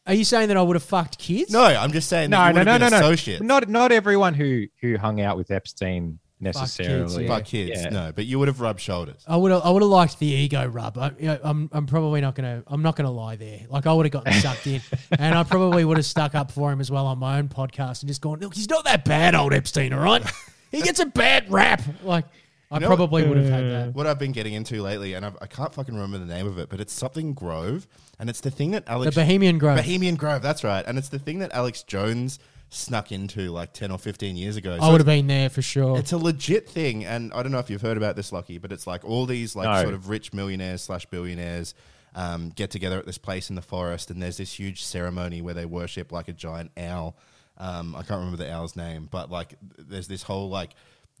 Are 0.06 0.14
you 0.14 0.24
saying 0.24 0.48
that 0.48 0.56
I 0.56 0.62
would 0.62 0.76
have 0.76 0.82
fucked 0.82 1.18
kids? 1.18 1.52
no, 1.52 1.62
I'm 1.62 1.92
just 1.92 2.08
saying. 2.08 2.30
no, 2.30 2.38
that 2.38 2.48
you 2.48 2.52
no, 2.54 2.60
would 2.60 2.64
no, 2.66 2.72
have 2.72 2.80
no, 2.80 2.86
been 2.90 3.00
no. 3.00 3.06
associates. 3.06 3.42
Not 3.42 3.68
not 3.68 3.92
everyone 3.92 4.34
who 4.34 4.66
who 4.80 4.96
hung 4.96 5.20
out 5.20 5.36
with 5.36 5.50
Epstein 5.50 6.18
necessarily. 6.40 7.06
Fuck 7.06 7.22
yeah. 7.22 7.28
Fuck 7.28 7.44
kids. 7.44 7.82
Yeah. 7.84 7.90
No, 7.90 8.12
but 8.14 8.26
you 8.26 8.38
would 8.38 8.48
have 8.48 8.60
rubbed 8.60 8.80
shoulders. 8.80 9.24
I 9.28 9.36
would 9.36 9.52
have. 9.52 9.62
I 9.62 9.70
would 9.70 9.82
have 9.82 9.90
liked 9.90 10.18
the 10.18 10.26
ego 10.26 10.66
rub. 10.66 10.98
I, 10.98 11.12
you 11.18 11.38
I'm. 11.42 11.68
I'm 11.72 11.86
probably 11.86 12.20
not 12.20 12.34
gonna. 12.34 12.62
I'm 12.66 12.82
not 12.82 12.96
gonna 12.96 13.10
lie 13.10 13.36
there. 13.36 13.60
Like 13.68 13.86
I 13.86 13.92
would 13.92 14.06
have 14.06 14.12
gotten 14.12 14.32
sucked 14.34 14.66
in, 14.66 14.80
and 15.18 15.34
I 15.34 15.44
probably 15.44 15.84
would 15.84 15.96
have 15.96 16.06
stuck 16.06 16.34
up 16.34 16.50
for 16.50 16.72
him 16.72 16.80
as 16.80 16.90
well 16.90 17.06
on 17.06 17.18
my 17.18 17.38
own 17.38 17.48
podcast 17.48 18.02
and 18.02 18.08
just 18.08 18.20
gone, 18.20 18.40
look, 18.40 18.54
he's 18.54 18.68
not 18.70 18.84
that 18.84 19.04
bad, 19.04 19.34
old 19.34 19.52
Epstein. 19.52 19.92
All 19.92 20.00
right, 20.00 20.22
he 20.70 20.80
gets 20.80 21.00
a 21.00 21.06
bad 21.06 21.50
rap. 21.50 21.82
Like 22.02 22.24
I 22.70 22.78
know 22.78 22.86
probably 22.86 23.26
would 23.26 23.36
have 23.36 23.48
had 23.48 23.64
that. 23.70 23.94
what 23.94 24.06
I've 24.06 24.18
been 24.18 24.32
getting 24.32 24.54
into 24.54 24.80
lately, 24.82 25.14
and 25.14 25.26
I've, 25.26 25.36
I 25.40 25.46
can't 25.46 25.74
fucking 25.74 25.94
remember 25.94 26.18
the 26.18 26.32
name 26.32 26.46
of 26.46 26.58
it, 26.58 26.68
but 26.68 26.80
it's 26.80 26.92
something 26.92 27.34
Grove, 27.34 27.86
and 28.18 28.30
it's 28.30 28.40
the 28.40 28.50
thing 28.50 28.70
that 28.72 28.86
The 28.86 28.92
Alex 28.92 29.16
Bohemian 29.16 29.58
Grove. 29.58 29.76
Bohemian 29.76 30.16
Grove, 30.16 30.40
that's 30.42 30.62
right, 30.62 30.84
and 30.86 30.96
it's 30.96 31.08
the 31.08 31.18
thing 31.18 31.40
that 31.40 31.52
Alex 31.52 31.82
Jones 31.82 32.38
snuck 32.68 33.10
into 33.10 33.50
like 33.50 33.72
ten 33.72 33.90
or 33.90 33.98
fifteen 33.98 34.36
years 34.36 34.56
ago. 34.56 34.78
I 34.80 34.90
would 34.90 35.00
have 35.00 35.06
been 35.06 35.26
there 35.26 35.50
for 35.50 35.62
sure. 35.62 35.98
It's 35.98 36.12
a 36.12 36.18
legit 36.18 36.68
thing, 36.68 37.04
and 37.04 37.32
I 37.34 37.42
don't 37.42 37.50
know 37.50 37.58
if 37.58 37.68
you've 37.70 37.82
heard 37.82 37.96
about 37.96 38.14
this, 38.14 38.32
Lucky, 38.32 38.58
but 38.58 38.70
it's 38.70 38.86
like 38.86 39.04
all 39.04 39.26
these 39.26 39.56
like 39.56 39.68
No. 39.68 39.82
sort 39.82 39.94
of 39.94 40.08
rich 40.08 40.32
millionaires 40.32 40.82
slash 40.82 41.06
billionaires 41.06 41.74
um, 42.14 42.50
get 42.50 42.70
together 42.70 42.98
at 42.98 43.06
this 43.06 43.18
place 43.18 43.50
in 43.50 43.56
the 43.56 43.62
forest, 43.62 44.10
and 44.10 44.22
there's 44.22 44.36
this 44.36 44.52
huge 44.52 44.84
ceremony 44.84 45.42
where 45.42 45.54
they 45.54 45.66
worship 45.66 46.12
like 46.12 46.28
a 46.28 46.32
giant 46.32 46.70
owl. 46.76 47.16
Um, 47.58 47.94
I 47.96 47.98
can't 48.02 48.20
remember 48.20 48.36
the 48.36 48.50
owl's 48.52 48.76
name, 48.76 49.08
but 49.10 49.30
like 49.30 49.54
there's 49.76 50.06
this 50.08 50.22
whole 50.22 50.48
like 50.48 50.70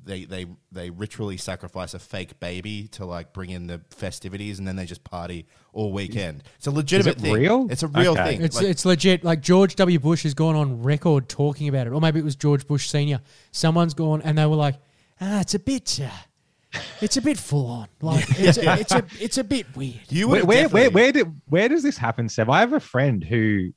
they 0.04 0.24
they 0.24 0.46
they 0.72 0.90
ritually 0.90 1.36
sacrifice 1.36 1.94
a 1.94 1.98
fake 1.98 2.40
baby 2.40 2.88
to 2.88 3.04
like 3.04 3.32
bring 3.32 3.50
in 3.50 3.66
the 3.66 3.80
festivities, 3.90 4.58
and 4.58 4.66
then 4.66 4.76
they 4.76 4.86
just 4.86 5.04
party 5.04 5.46
all 5.72 5.92
weekend. 5.92 6.42
It's 6.56 6.66
a 6.66 6.70
legitimate 6.70 7.18
it 7.18 7.20
thing. 7.20 7.32
real? 7.34 7.66
It's 7.70 7.82
a 7.82 7.88
real 7.88 8.12
Okay. 8.12 8.32
thing. 8.36 8.42
It's 8.42 8.56
Like, 8.56 8.66
it's 8.66 8.84
legit. 8.84 9.24
Like 9.24 9.40
George 9.42 9.76
W. 9.76 9.98
Bush 9.98 10.22
has 10.22 10.34
gone 10.34 10.56
on 10.56 10.82
record 10.82 11.28
talking 11.28 11.68
about 11.68 11.86
it, 11.86 11.92
or 11.92 12.00
maybe 12.00 12.18
it 12.18 12.24
was 12.24 12.36
George 12.36 12.66
Bush 12.66 12.88
Senior. 12.88 13.20
Someone's 13.52 13.94
gone 13.94 14.22
and 14.22 14.38
they 14.38 14.46
were 14.46 14.56
like, 14.56 14.76
"Ah, 15.20 15.40
it's 15.40 15.54
a 15.54 15.58
bit, 15.58 16.00
uh, 16.02 16.78
it's 17.00 17.16
a 17.16 17.22
bit 17.22 17.38
full 17.38 17.66
on. 17.66 17.88
Like 18.00 18.24
it's 18.38 18.58
a, 18.58 18.78
it's 18.80 18.92
a 18.92 19.04
it's 19.20 19.38
a 19.38 19.44
bit 19.44 19.66
weird." 19.76 20.00
you 20.08 20.28
Where 20.28 20.38
have 20.40 20.48
where, 20.48 20.68
where 20.68 20.90
where 20.90 21.12
did 21.12 21.26
where 21.46 21.68
does 21.68 21.82
this 21.82 21.98
happen, 21.98 22.28
Seb? 22.28 22.48
I 22.48 22.60
have 22.60 22.72
a 22.72 22.80
friend 22.80 23.22
who 23.22 23.70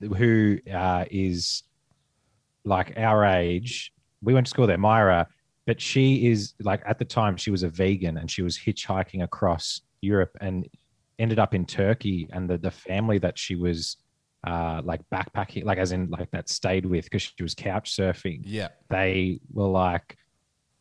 who 0.00 0.58
uh, 0.72 1.04
is 1.10 1.62
like 2.64 2.94
our 2.96 3.24
age. 3.24 3.92
We 4.22 4.34
went 4.34 4.46
to 4.46 4.50
school 4.50 4.66
there, 4.66 4.76
Myra, 4.78 5.28
but 5.70 5.80
she 5.80 6.26
is 6.30 6.54
like 6.70 6.82
at 6.84 6.98
the 6.98 7.04
time 7.04 7.36
she 7.36 7.52
was 7.52 7.62
a 7.62 7.68
vegan 7.68 8.16
and 8.18 8.28
she 8.28 8.42
was 8.42 8.58
hitchhiking 8.58 9.22
across 9.22 9.82
Europe 10.00 10.32
and 10.40 10.66
ended 11.20 11.38
up 11.38 11.54
in 11.54 11.64
Turkey. 11.64 12.28
And 12.32 12.50
the 12.50 12.58
the 12.58 12.72
family 12.72 13.18
that 13.18 13.38
she 13.38 13.54
was 13.54 13.96
uh, 14.50 14.80
like 14.90 15.00
backpacking, 15.14 15.64
like 15.64 15.78
as 15.78 15.92
in 15.92 16.10
like 16.10 16.28
that 16.32 16.48
stayed 16.48 16.86
with 16.86 17.04
because 17.04 17.22
she 17.22 17.42
was 17.48 17.54
couch 17.54 17.86
surfing. 17.96 18.40
yeah. 18.44 18.68
They 18.88 19.38
were 19.52 19.68
like, 19.68 20.16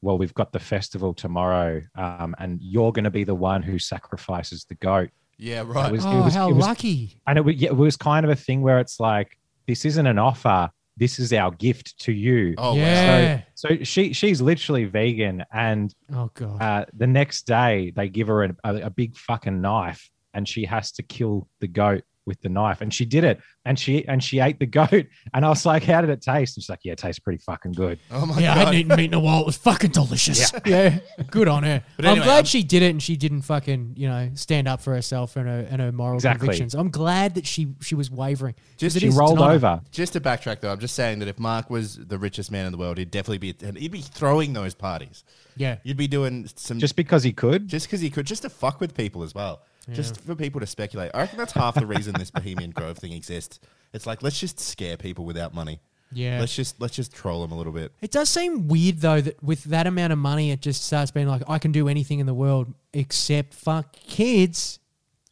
"Well, 0.01 0.17
we've 0.17 0.33
got 0.33 0.51
the 0.53 0.59
festival 0.73 1.13
tomorrow, 1.13 1.81
um, 1.95 2.33
and 2.39 2.59
you're 2.61 2.91
going 2.91 3.03
to 3.11 3.11
be 3.11 3.25
the 3.25 3.35
one 3.35 3.61
who 3.61 3.77
sacrifices 3.77 4.65
the 4.65 4.75
goat." 4.75 5.09
Yeah, 5.37 5.63
right. 5.67 5.89
It 5.89 5.91
was- 5.91 6.05
Oh, 6.05 6.23
was- 6.23 6.33
how 6.33 6.49
it 6.49 6.55
was- 6.55 6.65
lucky! 6.65 7.21
and 7.27 7.37
it, 7.37 7.45
wa- 7.45 7.51
yeah, 7.63 7.69
it 7.69 7.77
was 7.77 7.95
kind 7.95 8.23
of 8.25 8.31
a 8.31 8.35
thing 8.47 8.61
where 8.61 8.79
it's 8.79 8.99
like 8.99 9.37
this 9.67 9.85
isn't 9.85 10.07
an 10.07 10.17
offer 10.17 10.71
this 10.99 11.17
is 11.17 11.33
our 11.33 11.51
gift 11.51 11.97
to 11.99 12.11
you 12.11 12.53
oh 12.57 12.75
wow. 12.75 12.79
yeah. 12.79 13.41
so 13.55 13.69
she 13.83 14.13
she's 14.13 14.41
literally 14.41 14.85
vegan 14.85 15.43
and 15.51 15.95
oh 16.13 16.29
god. 16.33 16.61
uh, 16.61 16.85
the 16.93 17.07
next 17.07 17.47
day 17.47 17.91
they 17.95 18.09
give 18.09 18.27
her 18.27 18.43
a, 18.43 18.55
a, 18.63 18.75
a 18.81 18.89
big 18.89 19.15
fucking 19.17 19.61
knife 19.61 20.11
and 20.33 20.47
she 20.47 20.65
has 20.65 20.91
to 20.91 21.01
kill 21.01 21.47
the 21.59 21.67
goat 21.67 22.03
with 22.29 22.39
the 22.41 22.47
knife 22.47 22.79
and 22.79 22.93
she 22.93 23.03
did 23.03 23.25
it 23.25 23.41
and 23.65 23.77
she 23.77 24.07
and 24.07 24.23
she 24.23 24.39
ate 24.39 24.57
the 24.59 24.65
goat 24.65 25.05
and 25.33 25.45
i 25.45 25.49
was 25.49 25.65
like 25.65 25.83
how 25.83 25.99
did 25.99 26.09
it 26.09 26.21
taste 26.21 26.55
and 26.55 26.63
she's 26.63 26.69
like 26.69 26.79
yeah 26.83 26.93
it 26.93 26.97
tastes 26.97 27.19
pretty 27.19 27.39
fucking 27.39 27.73
good 27.73 27.99
Oh 28.11 28.25
my 28.25 28.35
god, 28.35 28.41
yeah, 28.41 28.51
I 28.51 28.55
god. 28.55 28.59
hadn't 28.67 28.75
eaten 28.79 28.95
meat 28.95 29.05
in 29.05 29.13
a 29.15 29.19
while. 29.19 29.41
It 29.41 29.45
was 29.47 29.57
fucking 29.57 29.91
delicious. 29.91 30.51
Yeah, 30.65 30.99
good 31.31 31.47
on 31.47 31.63
her. 31.63 31.83
But 31.97 32.05
I'm 32.05 32.15
glad 32.17 32.27
I'm- 32.29 32.45
she 32.45 32.63
did 32.63 32.81
it 32.83 32.91
and 32.91 33.03
she 33.03 33.17
didn't 33.17 33.41
fucking 33.41 33.95
you 33.97 34.07
know 34.07 34.29
stand 34.35 34.67
up 34.67 34.81
for 34.81 34.93
herself 34.93 35.35
and 35.35 35.47
her 35.47 35.67
and 35.69 35.81
her 35.81 35.91
moral 35.91 36.15
Exactly. 36.15 36.47
convictions. 36.47 36.73
I'm 36.75 36.89
glad 36.89 37.35
that 37.35 37.45
she 37.45 37.73
she 37.81 37.95
was 37.95 38.09
wavering. 38.09 38.55
Just 38.77 38.95
it 38.95 38.99
she 39.01 39.09
rolled 39.09 39.37
an 39.37 39.43
honor. 39.43 39.53
over 39.53 39.81
Just 39.91 40.13
to 40.13 40.21
backtrack, 40.21 40.61
though, 40.61 40.71
I'm 40.71 40.79
just 40.79 40.95
saying 40.95 41.19
that 41.19 41.27
if 41.27 41.39
Mark 41.39 41.69
was 41.69 41.97
the 41.97 42.17
richest 42.17 42.51
man 42.51 42.65
in 42.65 42.71
the 42.71 42.77
world, 42.77 42.97
he'd 42.97 43.11
definitely 43.11 43.39
be 43.53 43.55
he'd 43.79 43.91
be 43.91 44.01
throwing 44.01 44.53
those 44.53 44.73
parties. 44.73 45.23
Yeah, 45.57 45.77
You'd 45.83 45.97
be 45.97 46.07
doing 46.07 46.47
some 46.55 46.79
just 46.79 46.95
because 46.95 47.23
he 47.23 47.33
could 47.33 47.67
just 47.67 47.87
because 47.87 47.99
he 48.01 48.09
could, 48.09 48.25
just 48.25 48.43
to 48.43 48.49
fuck 48.49 48.79
with 48.79 48.95
people 48.95 49.23
as 49.23 49.33
well, 49.35 49.61
just 49.93 50.21
for 50.21 50.35
people 50.35 50.59
to 50.61 50.67
speculate. 50.67 51.11
I 51.13 51.19
reckon 51.19 51.37
that's 51.37 51.53
half 51.53 51.75
the 51.75 51.85
reason 51.87 52.13
this 52.13 52.31
Bohemian 52.31 52.71
Grove 52.71 52.97
thing 52.97 53.13
exists. 53.13 53.59
It's 53.93 54.05
like 54.05 54.21
let's 54.23 54.39
just 54.39 54.59
scare 54.59 54.97
people 54.97 55.25
without 55.25 55.53
money. 55.53 55.79
yeah. 56.11 56.39
Let's 56.39 56.55
just 56.55 56.79
let's 56.81 56.95
just 56.95 57.13
troll 57.13 57.41
them 57.41 57.51
a 57.51 57.57
little 57.57 57.73
bit. 57.73 57.91
It 58.01 58.11
does 58.11 58.29
seem 58.29 58.67
weird 58.67 58.99
though 59.01 59.21
that 59.21 59.41
with 59.43 59.63
that 59.65 59.87
amount 59.87 60.13
of 60.13 60.19
money, 60.19 60.51
it 60.51 60.61
just 60.61 60.83
starts 60.83 61.11
being 61.11 61.27
like 61.27 61.43
I 61.47 61.59
can 61.59 61.71
do 61.71 61.87
anything 61.87 62.19
in 62.19 62.25
the 62.25 62.33
world 62.33 62.73
except 62.93 63.53
fuck 63.53 63.93
kids. 63.93 64.79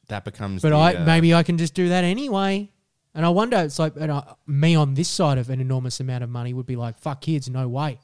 That 0.08 0.24
becomes. 0.24 0.62
But 0.62 0.70
the, 0.70 0.76
I 0.76 0.94
uh, 0.96 1.06
maybe 1.06 1.34
I 1.34 1.44
can 1.44 1.58
just 1.58 1.74
do 1.74 1.90
that 1.90 2.04
anyway. 2.04 2.72
And 3.14 3.26
I 3.26 3.30
wonder, 3.30 3.58
it's 3.58 3.80
like 3.80 3.94
and 4.00 4.12
I, 4.12 4.36
me 4.46 4.76
on 4.76 4.94
this 4.94 5.10
side 5.10 5.40
of 5.40 5.50
an 5.50 5.60
enormous 5.60 6.00
amount 6.00 6.24
of 6.24 6.30
money 6.30 6.54
would 6.54 6.68
be 6.68 6.76
like 6.76 7.00
fuck 7.00 7.22
kids, 7.22 7.50
no 7.50 7.68
way. 7.68 8.00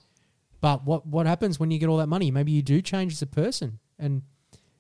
But 0.60 0.86
what 0.86 1.06
what 1.06 1.26
happens 1.28 1.60
when 1.60 1.70
you 1.72 1.78
get 1.78 1.88
all 1.88 1.98
that 1.98 2.08
money? 2.08 2.32
Maybe 2.32 2.52
you 2.52 2.62
do 2.64 2.82
change 2.82 3.14
as 3.14 3.22
a 3.22 3.28
person, 3.28 3.80
and 4.00 4.24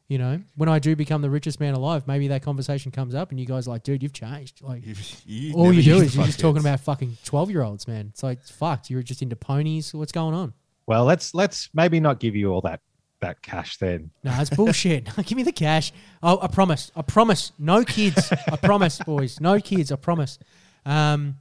you 0.07 0.17
know 0.17 0.41
when 0.55 0.69
I 0.69 0.79
do 0.79 0.95
become 0.95 1.21
the 1.21 1.29
richest 1.29 1.59
man 1.59 1.73
alive, 1.73 2.07
maybe 2.07 2.27
that 2.29 2.43
conversation 2.43 2.91
comes 2.91 3.15
up, 3.15 3.31
and 3.31 3.39
you 3.39 3.45
guys 3.45 3.67
are 3.67 3.71
like, 3.71 3.83
dude, 3.83 4.03
you've 4.03 4.13
changed. 4.13 4.61
Like 4.61 4.83
you 5.25 5.53
all 5.55 5.71
you 5.71 5.81
do 5.81 5.95
is 5.97 6.15
you're 6.15 6.23
fuck 6.23 6.27
just 6.27 6.39
talking 6.39 6.59
about 6.59 6.79
fucking 6.79 7.17
twelve 7.25 7.49
year 7.49 7.63
olds, 7.63 7.87
man. 7.87 8.07
It's 8.09 8.23
like 8.23 8.43
fucked. 8.43 8.89
You're 8.89 9.03
just 9.03 9.21
into 9.21 9.35
ponies. 9.35 9.93
What's 9.93 10.11
going 10.11 10.33
on? 10.35 10.53
well 10.85 11.05
let's 11.05 11.33
let's 11.33 11.69
maybe 11.73 12.01
not 12.01 12.19
give 12.19 12.35
you 12.35 12.51
all 12.51 12.59
that 12.59 12.81
that 13.21 13.41
cash 13.41 13.77
then 13.77 14.11
No, 14.23 14.35
it's 14.37 14.49
bullshit. 14.49 15.07
Give 15.25 15.37
me 15.37 15.43
the 15.43 15.53
cash. 15.53 15.93
Oh, 16.21 16.39
I 16.41 16.47
promise. 16.47 16.91
I 16.95 17.01
promise. 17.03 17.53
No 17.57 17.85
kids. 17.85 18.31
I 18.31 18.57
promise, 18.57 18.99
boys. 18.99 19.39
No 19.39 19.59
kids. 19.61 19.93
I 19.93 19.95
promise. 19.95 20.37
Um, 20.85 21.37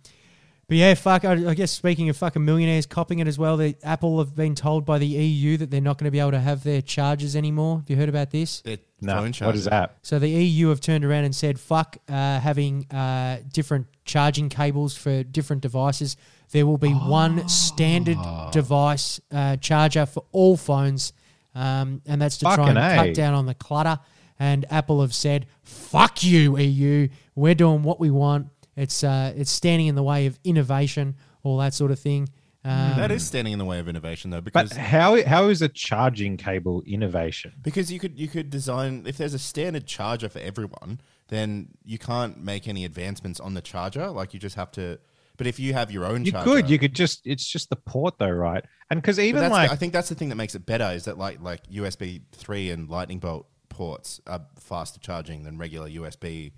but 0.73 0.79
yeah, 0.79 0.95
fuck. 0.95 1.27
I, 1.27 1.51
I 1.51 1.53
guess 1.53 1.71
speaking 1.71 2.09
of 2.09 2.17
fucking 2.17 2.43
millionaires 2.43 2.87
copping 2.87 3.19
it 3.19 3.29
as 3.29 3.39
well, 3.39 3.59
the 3.59 3.77
Apple 3.83 4.21
have 4.21 4.35
been 4.35 4.55
told 4.55 4.87
by 4.87 4.97
the 4.97 5.07
EU 5.07 5.59
that 5.59 5.71
they're 5.71 5.83
not 5.83 5.99
going 5.99 6.07
to 6.07 6.11
be 6.11 6.19
able 6.19 6.31
to 6.31 6.41
have 6.41 6.65
their 6.65 6.81
chargers 6.81 7.37
anymore. 7.37 7.81
Have 7.81 7.91
you 7.91 7.97
heard 7.97 8.09
about 8.09 8.31
this? 8.31 8.63
Their 8.63 8.79
no 9.03 9.17
phone 9.17 9.25
what 9.25 9.35
chargers. 9.35 9.61
is 9.61 9.67
that 9.67 9.99
So 10.01 10.19
the 10.19 10.31
EU 10.31 10.69
have 10.69 10.81
turned 10.81 11.05
around 11.05 11.25
and 11.25 11.37
said, 11.37 11.61
"Fuck 11.61 11.99
uh, 12.09 12.41
having 12.41 12.91
uh, 12.91 13.41
different 13.53 13.87
charging 14.07 14.49
cables 14.49 14.97
for 14.97 15.23
different 15.23 15.61
devices. 15.61 16.17
There 16.53 16.65
will 16.65 16.79
be 16.79 16.93
one 16.93 17.51
standard 17.51 18.17
device 18.51 19.21
uh, 19.31 19.57
charger 19.57 20.07
for 20.07 20.25
all 20.33 20.57
phones, 20.57 21.13
um, 21.55 22.01
and 22.07 22.23
that's 22.23 22.39
to 22.39 22.47
try 22.47 22.57
Fucking 22.57 22.79
and 22.79 22.79
A. 22.79 22.97
cut 22.97 23.15
down 23.15 23.35
on 23.35 23.45
the 23.45 23.55
clutter." 23.55 24.01
And 24.39 24.65
Apple 24.71 25.03
have 25.03 25.13
said, 25.13 25.49
"Fuck 25.65 26.25
you, 26.25 26.57
EU. 26.57 27.09
We're 27.35 27.55
doing 27.55 27.83
what 27.83 28.01
we 28.01 28.11
want. 28.11 28.47
It's 28.77 29.05
uh, 29.05 29.33
it's 29.37 29.51
standing 29.51 29.87
in 29.89 29.95
the 29.95 30.03
way 30.03 30.27
of 30.27 30.39
innovation, 30.45 31.17
all 31.43 31.59
that 31.59 31.75
sort 31.75 31.91
of 31.91 31.99
thing." 31.99 32.29
Um, 32.65 32.97
That 32.97 33.11
is 33.11 33.27
standing 33.27 33.53
in 33.53 33.59
the 33.59 33.65
way 33.65 33.81
of 33.81 33.89
innovation, 33.89 34.31
though, 34.31 34.41
because 34.41 34.69
but 34.69 34.79
how 34.79 35.21
how 35.25 35.49
is 35.49 35.63
a 35.63 35.69
charging 35.69 36.37
cable 36.37 36.81
innovation 36.87 37.53
Because 37.61 37.91
you 37.91 37.99
could 37.99 38.17
you 38.19 38.29
could 38.29 38.51
design 38.51 39.03
if 39.05 39.17
there's 39.17 39.35
a 39.35 39.39
standard 39.39 39.85
charger 39.87 40.29
for 40.29 40.39
everyone, 40.39 41.01
then 41.27 41.69
you 41.85 41.99
can't 41.99 42.39
make 42.39 42.69
any 42.69 42.85
advancements 42.85 43.41
on 43.41 43.55
the 43.55 43.63
charger. 43.63 44.09
Like 44.11 44.33
you 44.33 44.39
just 44.39 44.55
have 44.57 44.71
to. 44.73 44.99
But 45.39 45.47
if 45.49 45.59
you 45.59 45.73
have 45.73 45.91
your 45.91 46.05
own 46.05 46.25
You 46.25 46.31
charger, 46.31 46.51
could, 46.51 46.71
you 46.71 46.79
could 46.79 46.95
just. 46.95 47.27
It's 47.27 47.45
just 47.45 47.69
the 47.69 47.75
port 47.77 48.19
though, 48.19 48.31
right? 48.31 48.65
And 48.91 49.03
because 49.03 49.19
even 49.19 49.41
that's 49.41 49.51
the- 49.51 49.57
like 49.63 49.73
I 49.73 49.77
think 49.77 49.93
that's 49.93 50.09
the 50.09 50.15
thing 50.15 50.29
that 50.29 50.37
makes 50.37 50.55
it 50.55 50.65
better 50.65 50.85
is 50.93 51.05
that 51.07 51.19
like 51.19 51.43
like 51.43 51.67
USB 51.69 52.23
three 52.31 52.71
and 52.71 52.89
Lightning 52.89 53.19
bolt 53.19 53.49
ports 53.71 54.21
are 54.27 54.43
faster 54.61 55.01
charging 55.01 55.43
than 55.43 55.59
regular 55.59 55.89
USB. 55.89 56.53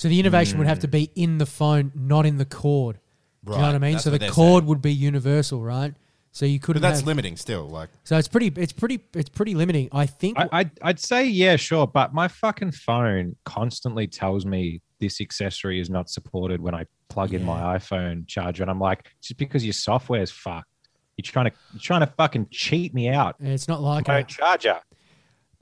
So 0.00 0.08
the 0.08 0.18
innovation 0.18 0.56
would 0.56 0.66
have 0.66 0.78
to 0.78 0.88
mm. 0.88 0.92
be 0.92 1.10
in 1.14 1.36
the 1.36 1.44
phone, 1.44 1.92
not 1.94 2.24
in 2.24 2.38
the 2.38 2.46
cord. 2.46 2.98
Do 3.44 3.52
you 3.52 3.58
know 3.58 3.66
what 3.66 3.74
I 3.74 3.78
mean? 3.78 3.92
that's 3.92 4.04
So 4.04 4.08
the 4.08 4.30
cord 4.30 4.62
saying. 4.62 4.66
would 4.68 4.80
be 4.80 4.94
universal, 4.94 5.60
right? 5.60 5.92
So 6.32 6.46
you 6.46 6.58
couldn't. 6.58 6.80
that's 6.80 7.00
have, 7.00 7.06
limiting 7.06 7.36
still. 7.36 7.68
Like 7.68 7.90
so 8.04 8.16
it's 8.16 8.26
pretty. 8.26 8.50
It's 8.56 8.72
pretty. 8.72 9.00
It's 9.12 9.28
pretty 9.28 9.54
limiting. 9.54 9.90
I 9.92 10.06
think. 10.06 10.38
I, 10.38 10.48
I'd, 10.52 10.70
I'd 10.80 11.00
say 11.00 11.26
yeah, 11.26 11.56
sure, 11.56 11.86
but 11.86 12.14
my 12.14 12.28
fucking 12.28 12.72
phone 12.72 13.36
constantly 13.44 14.06
tells 14.06 14.46
me 14.46 14.80
this 15.00 15.20
accessory 15.20 15.80
is 15.80 15.90
not 15.90 16.08
supported 16.08 16.62
when 16.62 16.74
I 16.74 16.86
plug 17.10 17.34
in 17.34 17.44
my 17.44 17.76
iPhone 17.76 18.26
charger, 18.26 18.62
and 18.62 18.70
I'm 18.70 18.80
like, 18.80 19.06
just 19.20 19.36
because 19.36 19.66
your 19.66 19.74
software's 19.74 20.30
fucked, 20.30 20.70
you're 21.18 21.30
trying 21.30 21.50
to 21.50 21.52
you're 21.74 21.80
trying 21.82 22.00
to 22.00 22.12
fucking 22.16 22.46
cheat 22.50 22.94
me 22.94 23.10
out. 23.10 23.36
it's 23.38 23.68
not 23.68 23.82
like 23.82 24.08
My 24.08 24.14
a, 24.14 24.18
own 24.20 24.26
charger. 24.26 24.80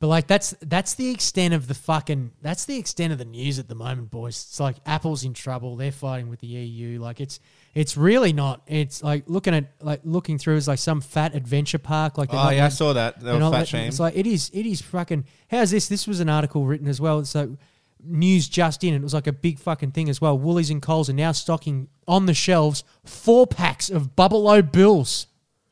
But 0.00 0.06
like 0.06 0.28
that's 0.28 0.54
that's 0.60 0.94
the 0.94 1.10
extent 1.10 1.54
of 1.54 1.66
the 1.66 1.74
fucking 1.74 2.30
that's 2.40 2.66
the 2.66 2.78
extent 2.78 3.12
of 3.12 3.18
the 3.18 3.24
news 3.24 3.58
at 3.58 3.68
the 3.68 3.74
moment, 3.74 4.10
boys. 4.10 4.46
It's 4.48 4.60
like 4.60 4.76
Apple's 4.86 5.24
in 5.24 5.34
trouble. 5.34 5.74
They're 5.74 5.90
fighting 5.90 6.30
with 6.30 6.38
the 6.38 6.46
EU. 6.46 7.00
Like 7.00 7.20
it's 7.20 7.40
it's 7.74 7.96
really 7.96 8.32
not. 8.32 8.62
It's 8.68 9.02
like 9.02 9.24
looking 9.26 9.54
at 9.54 9.72
like 9.80 10.00
looking 10.04 10.38
through 10.38 10.56
is 10.56 10.68
like 10.68 10.78
some 10.78 11.00
fat 11.00 11.34
adventure 11.34 11.78
park. 11.78 12.16
Like 12.16 12.28
oh 12.32 12.50
yeah, 12.50 12.66
I 12.66 12.68
saw 12.68 12.92
that. 12.92 13.20
Were 13.20 13.40
not 13.40 13.52
fat 13.52 13.66
shame. 13.66 13.88
It's 13.88 13.98
like 13.98 14.16
it 14.16 14.26
is 14.26 14.50
it 14.54 14.66
is 14.66 14.80
fucking. 14.82 15.24
How's 15.50 15.72
this? 15.72 15.88
This 15.88 16.06
was 16.06 16.20
an 16.20 16.28
article 16.28 16.64
written 16.64 16.86
as 16.86 17.00
well. 17.00 17.24
So 17.24 17.56
news 18.00 18.48
just 18.48 18.84
in. 18.84 18.94
It 18.94 19.02
was 19.02 19.14
like 19.14 19.26
a 19.26 19.32
big 19.32 19.58
fucking 19.58 19.90
thing 19.90 20.08
as 20.08 20.20
well. 20.20 20.38
Woolies 20.38 20.70
and 20.70 20.80
Coles 20.80 21.10
are 21.10 21.14
now 21.14 21.32
stocking 21.32 21.88
on 22.06 22.26
the 22.26 22.34
shelves 22.34 22.84
four 23.04 23.48
packs 23.48 23.90
of 23.90 24.14
Bubble 24.14 24.46
O 24.48 24.62
bills. 24.62 25.26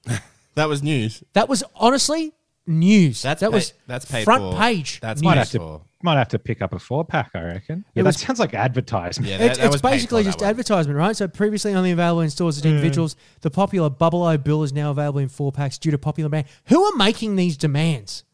that 0.55 0.69
was 0.69 0.83
news. 0.83 1.23
That 1.35 1.49
was 1.49 1.63
honestly 1.77 2.33
news. 2.67 3.23
That's 3.23 3.41
that 3.41 3.51
pa- 3.51 3.57
was 3.57 3.75
that's 3.87 4.05
paid 4.05 4.25
front 4.25 4.53
for. 4.53 4.59
page. 4.59 5.01
That's 5.01 5.21
news. 5.21 5.27
Might 5.27 5.35
paid 5.35 5.39
have 5.39 5.51
to 5.51 5.81
might 6.03 6.17
have 6.19 6.29
to 6.29 6.39
pick 6.39 6.63
up 6.63 6.73
a 6.73 6.79
four 6.79 7.05
pack, 7.05 7.31
I 7.35 7.43
reckon. 7.43 7.85
Yeah, 7.95 8.01
It 8.01 8.05
that 8.05 8.09
was- 8.09 8.21
sounds 8.21 8.39
like 8.39 8.55
advertisement. 8.55 9.31
Yeah, 9.31 9.39
that, 9.39 9.47
it's 9.51 9.59
that 9.59 9.65
it's 9.67 9.73
was 9.75 9.83
paid 9.83 9.91
basically 9.91 10.21
for, 10.23 10.25
that 10.25 10.29
just 10.31 10.41
one. 10.41 10.51
advertisement, 10.51 10.99
right? 10.99 11.17
So 11.17 11.27
previously 11.29 11.75
only 11.75 11.91
available 11.91 12.21
in 12.21 12.31
stores 12.31 12.59
as 12.59 12.65
individuals, 12.65 13.17
the 13.41 13.51
popular 13.51 13.89
Bubble 13.91 14.23
O 14.23 14.37
Bill 14.39 14.63
is 14.63 14.73
now 14.73 14.91
available 14.91 15.21
in 15.21 15.29
four 15.29 15.53
packs 15.53 15.79
due 15.79 15.91
to 15.91 15.99
popular 15.99 16.29
demand. 16.29 16.47
Who 16.67 16.85
are 16.85 16.97
making 16.97 17.37
these 17.37 17.57
demands? 17.57 18.25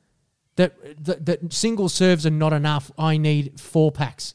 That, 0.57 0.75
that 1.05 1.25
that 1.25 1.53
single 1.53 1.88
serves 1.88 2.27
are 2.27 2.31
not 2.31 2.53
enough. 2.53 2.90
I 2.99 3.16
need 3.16 3.59
four 3.59 3.90
packs. 3.90 4.35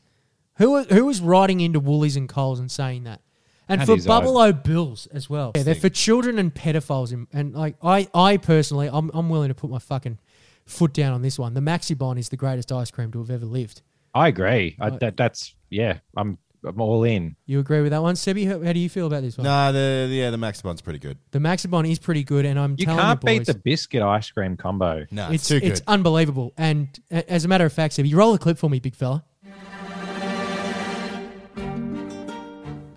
Who 0.58 0.74
are, 0.76 0.84
who 0.86 1.08
is 1.10 1.22
riding 1.22 1.60
into 1.60 1.80
Woolies 1.80 2.16
and 2.16 2.28
Coles 2.28 2.60
and 2.60 2.72
saying 2.72 3.04
that? 3.04 3.22
And 3.70 3.82
That 3.82 3.88
for 3.88 3.96
is 3.96 4.06
Bubble 4.06 4.38
O 4.38 4.54
bills 4.54 5.08
as 5.08 5.30
well. 5.30 5.52
Yeah, 5.56 5.64
they're 5.64 5.76
for 5.76 5.90
children 5.90 6.40
and 6.40 6.54
pedophiles. 6.54 7.12
And, 7.12 7.28
and 7.34 7.54
like 7.54 7.76
I, 7.84 8.08
I 8.14 8.38
personally, 8.38 8.90
I'm, 8.92 9.12
I'm 9.14 9.30
willing 9.30 9.50
to 9.50 9.56
put 9.56 9.70
my 9.70 9.80
fucking 9.80 10.20
foot 10.66 10.94
down 10.94 11.14
on 11.14 11.22
this 11.22 11.38
one. 11.38 11.54
The 11.54 11.62
Maxibon 11.62 12.18
is 12.18 12.30
the 12.30 12.38
greatest 12.38 12.72
ice 12.72 12.92
cream 12.92 13.12
to 13.12 13.20
have 13.20 13.30
ever 13.30 13.46
lived. 13.46 13.82
I 14.14 14.30
agree. 14.30 14.78
I, 14.80 14.90
that, 14.92 15.18
that's 15.18 15.54
yeah. 15.70 16.00
I'm 16.16 16.38
I'm 16.66 16.82
all 16.82 17.04
in. 17.04 17.36
You 17.46 17.60
agree 17.60 17.82
with 17.82 17.92
that 17.92 18.02
one, 18.02 18.16
Sebi? 18.16 18.48
How, 18.48 18.64
how 18.64 18.74
do 18.74 18.80
you 18.80 18.90
feel 18.90 19.08
about 19.08 19.22
this 19.22 19.38
one? 19.38 19.46
Nah, 19.46 19.72
the 19.72 20.08
yeah, 20.10 20.32
the 20.32 20.38
Maxibon's 20.38 20.82
pretty 20.82 21.00
good. 21.00 21.18
The 21.32 21.40
Maxibon 21.40 21.90
is 21.90 22.00
pretty 22.00 22.24
good, 22.24 22.46
and 22.46 22.60
I'm 22.60 22.76
You 22.78 22.86
telling 22.86 23.00
can't 23.00 23.24
you, 23.24 23.26
boys, 23.28 23.40
beat 23.40 23.48
the 23.48 23.60
biscuit 23.60 24.02
ice 24.02 24.32
cream 24.32 24.58
combo. 24.58 25.06
No, 25.12 25.26
it's 25.26 25.36
it's, 25.36 25.48
too 25.48 25.60
good. 25.60 25.72
it's 25.72 25.82
unbelievable. 25.88 26.54
And 26.58 26.88
a- 27.12 27.32
as 27.32 27.46
a 27.46 27.48
matter 27.48 27.66
of 27.66 27.74
fact, 27.74 27.96
Sebi, 27.96 28.10
you 28.10 28.18
roll 28.18 28.34
a 28.34 28.40
clip 28.40 28.58
for 28.58 28.70
me, 28.70 28.80
big 28.80 28.96
fella. 28.96 29.24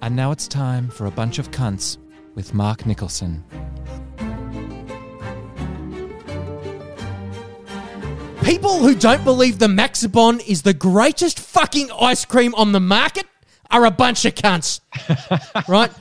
And 0.03 0.17
now 0.17 0.31
it's 0.31 0.49
time 0.49 0.89
for 0.89 1.05
a 1.07 1.11
bunch 1.11 1.39
of 1.39 1.51
cunts 1.51 1.99
with 2.35 2.55
Mark 2.55 2.87
Nicholson. 2.87 3.45
People 8.43 8.79
who 8.79 8.95
don't 8.95 9.23
believe 9.25 9.59
the 9.59 9.67
Maxibon 9.67 10.41
is 10.49 10.63
the 10.63 10.73
greatest 10.73 11.39
fucking 11.39 11.91
ice 12.01 12.25
cream 12.25 12.55
on 12.55 12.73
the 12.73 12.81
market 12.81 13.27
are 13.71 13.85
a 13.85 13.91
bunch 13.91 14.25
of 14.25 14.35
cunts. 14.35 14.81
right? 15.69 15.93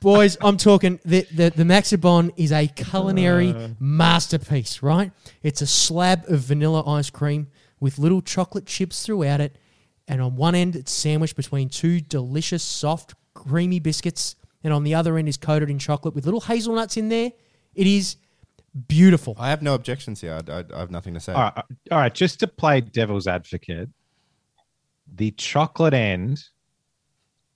Boys, 0.00 0.36
I'm 0.40 0.56
talking 0.56 1.00
the, 1.04 1.26
the, 1.34 1.50
the 1.50 1.64
Maxibon 1.64 2.30
is 2.36 2.52
a 2.52 2.68
culinary 2.68 3.50
uh. 3.50 3.70
masterpiece, 3.80 4.82
right? 4.84 5.10
It's 5.42 5.62
a 5.62 5.66
slab 5.66 6.24
of 6.28 6.40
vanilla 6.40 6.84
ice 6.86 7.10
cream 7.10 7.48
with 7.80 7.98
little 7.98 8.22
chocolate 8.22 8.66
chips 8.66 9.04
throughout 9.04 9.40
it. 9.40 9.58
And 10.06 10.22
on 10.22 10.36
one 10.36 10.54
end, 10.54 10.74
it's 10.76 10.92
sandwiched 10.92 11.36
between 11.36 11.68
two 11.68 12.00
delicious, 12.00 12.62
soft, 12.62 13.14
creamy 13.38 13.80
biscuits. 13.80 14.36
And 14.64 14.72
on 14.72 14.84
the 14.84 14.94
other 14.94 15.16
end 15.16 15.28
is 15.28 15.36
coated 15.36 15.70
in 15.70 15.78
chocolate 15.78 16.14
with 16.14 16.24
little 16.24 16.40
hazelnuts 16.40 16.96
in 16.96 17.08
there. 17.08 17.32
It 17.74 17.86
is 17.86 18.16
beautiful. 18.88 19.36
I 19.38 19.50
have 19.50 19.62
no 19.62 19.74
objections 19.74 20.20
here. 20.20 20.40
I, 20.48 20.52
I, 20.52 20.64
I 20.74 20.78
have 20.80 20.90
nothing 20.90 21.14
to 21.14 21.20
say. 21.20 21.32
All 21.32 21.42
right, 21.42 21.52
uh, 21.56 21.62
all 21.92 21.98
right. 21.98 22.14
Just 22.14 22.40
to 22.40 22.48
play 22.48 22.80
devil's 22.80 23.26
advocate, 23.26 23.88
the 25.14 25.30
chocolate 25.32 25.94
end, 25.94 26.44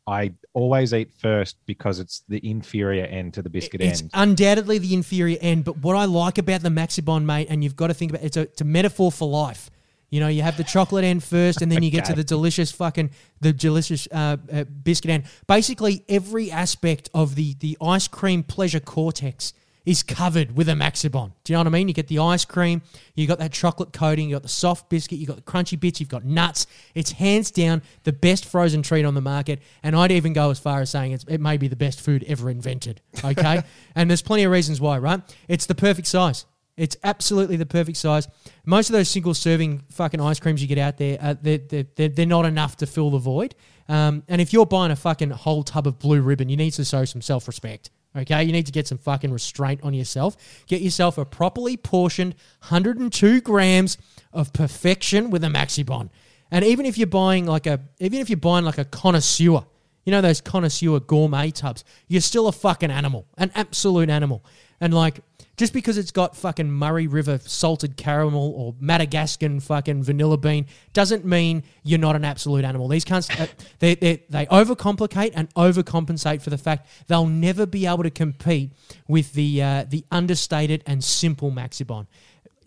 I 0.07 0.33
always 0.55 0.93
eat 0.95 1.13
first 1.13 1.57
because 1.67 1.99
it's 1.99 2.23
the 2.29 2.39
inferior 2.49 3.05
end 3.05 3.35
to 3.35 3.43
the 3.43 3.51
biscuit 3.51 3.81
it's 3.81 4.03
end. 4.03 4.11
undoubtedly 4.15 4.79
the 4.79 4.95
inferior 4.95 5.39
end, 5.41 5.65
but 5.65 5.79
what 5.79 5.97
I 5.97 6.07
like 6.07 6.39
about 6.39 6.63
the 6.63 6.69
Maxibon, 6.69 7.25
mate, 7.25 7.47
and 7.51 7.63
you've 7.63 7.77
got 7.77 7.89
to 7.89 7.95
think 7.95 8.13
about 8.13 8.25
it's 8.25 8.37
a, 8.37 8.43
it's 8.43 8.61
a 8.61 8.65
metaphor 8.65 9.13
for 9.13 9.29
life. 9.29 9.71
You 10.13 10.21
know, 10.21 10.29
you 10.29 10.43
have 10.43 10.59
the 10.59 10.65
chocolate 10.65 11.05
end 11.05 11.25
first, 11.25 11.63
and 11.63 11.73
then 11.73 11.83
you 11.83 11.91
get 11.91 12.05
to 12.05 12.13
the 12.13 12.23
delicious 12.23 12.71
fucking 12.71 13.11
the 13.41 13.51
delicious 13.51 14.07
uh, 14.13 14.37
uh, 14.53 14.65
biscuit 14.65 15.11
end. 15.11 15.25
Basically, 15.47 16.05
every 16.07 16.51
aspect 16.51 17.09
of 17.15 17.35
the 17.35 17.55
the 17.61 17.79
ice 17.81 18.09
cream 18.09 18.43
pleasure 18.43 18.79
cortex 18.79 19.55
is 19.87 20.03
covered 20.03 20.55
with 20.55 20.69
a 20.69 20.73
Maxibon. 20.73 21.33
Do 21.45 21.53
you 21.53 21.55
know 21.55 21.61
what 21.61 21.67
I 21.69 21.71
mean? 21.71 21.89
You 21.89 21.95
get 21.95 22.09
the 22.09 22.19
ice 22.19 22.45
cream, 22.45 22.83
you 23.15 23.27
got 23.27 23.39
that 23.39 23.53
chocolate 23.53 23.95
coating, 23.95 24.29
you 24.29 24.37
got 24.37 24.43
the 24.43 24.49
soft 24.49 24.91
biscuit, 24.91 25.19
you 25.19 25.27
got 25.27 25.37
the 25.37 25.43
crunchy 25.43 25.81
bits, 25.81 25.99
you've 25.99 26.11
got 26.11 26.27
nuts. 26.27 26.67
It's 26.95 27.13
hands 27.13 27.51
down 27.51 27.81
the 28.05 28.13
best 28.13 28.45
frozen 28.45 28.83
treat 28.83 29.07
on 29.07 29.15
the 29.15 29.23
market, 29.23 29.61
and 29.83 29.97
I'd 29.97 30.13
even 30.13 30.35
go 30.35 30.51
as 30.51 30.59
far 30.59 30.83
as 30.83 30.91
saying 30.91 31.13
it's, 31.13 31.25
it 31.25 31.41
may 31.41 31.57
be 31.57 31.69
the 31.69 31.77
best 31.77 32.03
food 32.03 32.23
ever 32.29 32.51
invented. 32.51 33.01
Okay, 33.25 33.63
and 33.95 34.11
there's 34.11 34.23
plenty 34.23 34.45
of 34.45 34.53
reasons 34.53 34.79
why. 34.79 34.99
Right? 34.99 35.23
It's 35.49 35.65
the 35.65 35.75
perfect 35.75 36.07
size. 36.07 36.45
It's 36.83 36.97
absolutely 37.05 37.55
the 37.55 37.65
perfect 37.65 37.97
size. 37.97 38.27
Most 38.65 38.91
of 38.91 38.95
those 38.95 39.09
single 39.09 39.35
serving 39.35 39.85
fucking 39.93 40.21
ice 40.21 40.41
creams 40.41 40.61
you 40.61 40.67
get 40.67 40.79
out 40.79 40.97
there, 40.97 41.17
uh, 41.21 41.37
they're, 41.41 41.59
they're, 41.59 42.09
they're, 42.09 42.27
not 42.27 42.45
enough 42.45 42.77
to 42.79 42.87
fill 42.87 43.13
the 43.13 43.19
void. 43.19 43.55
Um, 43.89 44.25
and 44.27 44.41
if 44.41 44.53
you're 44.53 44.67
buying 44.67 44.91
a 44.91 44.97
fucking 44.97 45.31
whole 45.31 45.63
tub 45.63 45.87
of 45.87 46.01
blue 46.01 46.21
ribbon, 46.21 46.49
you 46.49 46.57
need 46.57 46.73
to 46.73 46.85
show 46.85 47.05
some 47.05 47.23
self 47.23 47.47
respect. 47.47 47.91
Okay, 48.17 48.43
you 48.43 48.51
need 48.51 48.67
to 48.67 48.73
get 48.73 48.89
some 48.89 48.99
fucking 48.99 49.31
restraint 49.31 49.81
on 49.85 49.95
yourself. 49.95 50.37
Get 50.67 50.83
yourself 50.83 51.19
a 51.19 51.25
properly 51.25 51.77
portioned 51.77 52.35
102 52.67 53.41
grams 53.43 53.97
of 54.33 54.53
perfection 54.53 55.31
with 55.31 55.45
a 55.45 55.49
Maxibon. 55.49 56.11
And 56.51 56.65
even 56.65 56.85
if 56.85 56.99
you're 56.99 57.07
buying 57.07 57.47
like 57.47 57.69
a, 57.69 57.79
even 58.01 58.19
if 58.19 58.29
you're 58.29 58.39
buying 58.39 58.65
like 58.65 58.79
a 58.79 58.85
connoisseur, 58.85 59.65
you 60.05 60.11
know 60.11 60.21
those 60.21 60.41
connoisseur 60.41 60.99
gourmet 60.99 61.53
tubs, 61.53 61.85
you're 62.09 62.21
still 62.21 62.49
a 62.49 62.53
fucking 62.53 62.91
animal, 62.91 63.29
an 63.39 63.53
absolute 63.55 64.11
animal. 64.11 64.45
And 64.81 64.93
like, 64.93 65.21
just 65.57 65.73
because 65.73 65.99
it's 65.99 66.11
got 66.11 66.37
fucking 66.37 66.71
Murray 66.71 67.07
River 67.07 67.39
salted 67.45 67.97
caramel 67.97 68.53
or 68.57 68.75
Madagascan 68.81 69.61
fucking 69.61 70.03
vanilla 70.03 70.39
bean 70.39 70.67
doesn't 70.93 71.25
mean 71.25 71.63
you're 71.83 71.99
not 71.99 72.17
an 72.17 72.25
absolute 72.25 72.65
animal. 72.65 72.89
These 72.89 73.05
cunts, 73.05 73.31
uh, 73.41 73.47
they, 73.79 73.95
they, 73.95 74.23
they 74.31 74.47
overcomplicate 74.47 75.33
and 75.35 75.53
overcompensate 75.55 76.41
for 76.43 76.51
the 76.51 76.59
fact 76.59 76.89
they'll 77.07 77.27
never 77.27 77.67
be 77.67 77.87
able 77.87 78.03
to 78.03 78.11
compete 78.11 78.73
with 79.09 79.33
the, 79.35 79.63
uh, 79.63 79.85
the 79.89 80.05
understated 80.11 80.83
and 80.87 81.05
simple 81.05 81.51
Maxibon. 81.51 82.07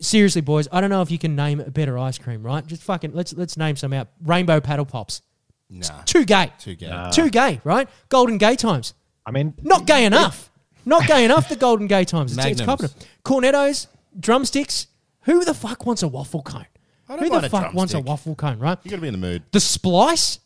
Seriously, 0.00 0.42
boys, 0.42 0.68
I 0.70 0.80
don't 0.80 0.90
know 0.90 1.02
if 1.02 1.10
you 1.10 1.18
can 1.18 1.34
name 1.34 1.58
a 1.60 1.70
better 1.70 1.98
ice 1.98 2.18
cream, 2.18 2.42
right? 2.42 2.64
Just 2.66 2.82
fucking 2.82 3.14
let's 3.14 3.32
let's 3.32 3.56
name 3.56 3.76
some 3.76 3.94
out. 3.94 4.08
Rainbow 4.22 4.60
paddle 4.60 4.84
pops, 4.84 5.22
Nah, 5.70 6.02
too 6.02 6.26
gay, 6.26 6.52
too 6.58 6.74
gay. 6.74 7.08
too 7.12 7.30
gay, 7.30 7.62
right? 7.64 7.88
Golden 8.10 8.36
gay 8.36 8.56
times. 8.56 8.92
I 9.24 9.30
mean, 9.30 9.54
Not 9.62 9.86
gay 9.86 10.04
enough. 10.04 10.50
Not 10.86 11.06
gay 11.06 11.24
enough. 11.24 11.48
The 11.50 11.56
golden 11.56 11.86
gay 11.88 12.04
times. 12.04 12.36
It's, 12.38 12.46
it's 12.46 12.60
Magnums. 12.66 12.94
Cornettos, 13.24 13.88
drumsticks. 14.18 14.86
Who 15.22 15.44
the 15.44 15.52
fuck 15.54 15.84
wants 15.84 16.02
a 16.02 16.08
waffle 16.08 16.42
cone? 16.42 16.64
I 17.08 17.16
don't 17.16 17.24
Who 17.24 17.30
mind 17.30 17.42
the 17.42 17.46
a 17.48 17.50
fuck 17.50 17.74
wants 17.74 17.92
a 17.92 17.96
drumstick. 17.96 18.08
waffle 18.08 18.34
cone? 18.36 18.58
Right. 18.58 18.78
You 18.84 18.90
got 18.90 18.96
to 18.98 19.02
be 19.02 19.08
in 19.08 19.14
the 19.14 19.18
mood. 19.18 19.42
The 19.52 19.60
splice 19.60 20.38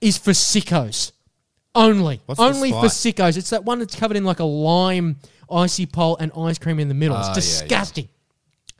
is 0.00 0.16
for 0.18 0.30
sickos 0.32 1.12
only. 1.74 2.20
What's 2.26 2.38
the 2.38 2.44
only 2.46 2.70
for 2.70 2.84
sickos. 2.86 3.36
It's 3.36 3.50
that 3.50 3.64
one 3.64 3.78
that's 3.80 3.94
covered 3.94 4.16
in 4.16 4.24
like 4.24 4.40
a 4.40 4.44
lime 4.44 5.16
icy 5.50 5.86
pole 5.86 6.16
and 6.18 6.30
ice 6.36 6.58
cream 6.58 6.78
in 6.78 6.88
the 6.88 6.94
middle. 6.94 7.16
It's 7.16 7.26
Ah, 7.26 7.30
yeah, 7.30 7.34
yeah. 7.36 7.40
disgusting. 7.40 8.08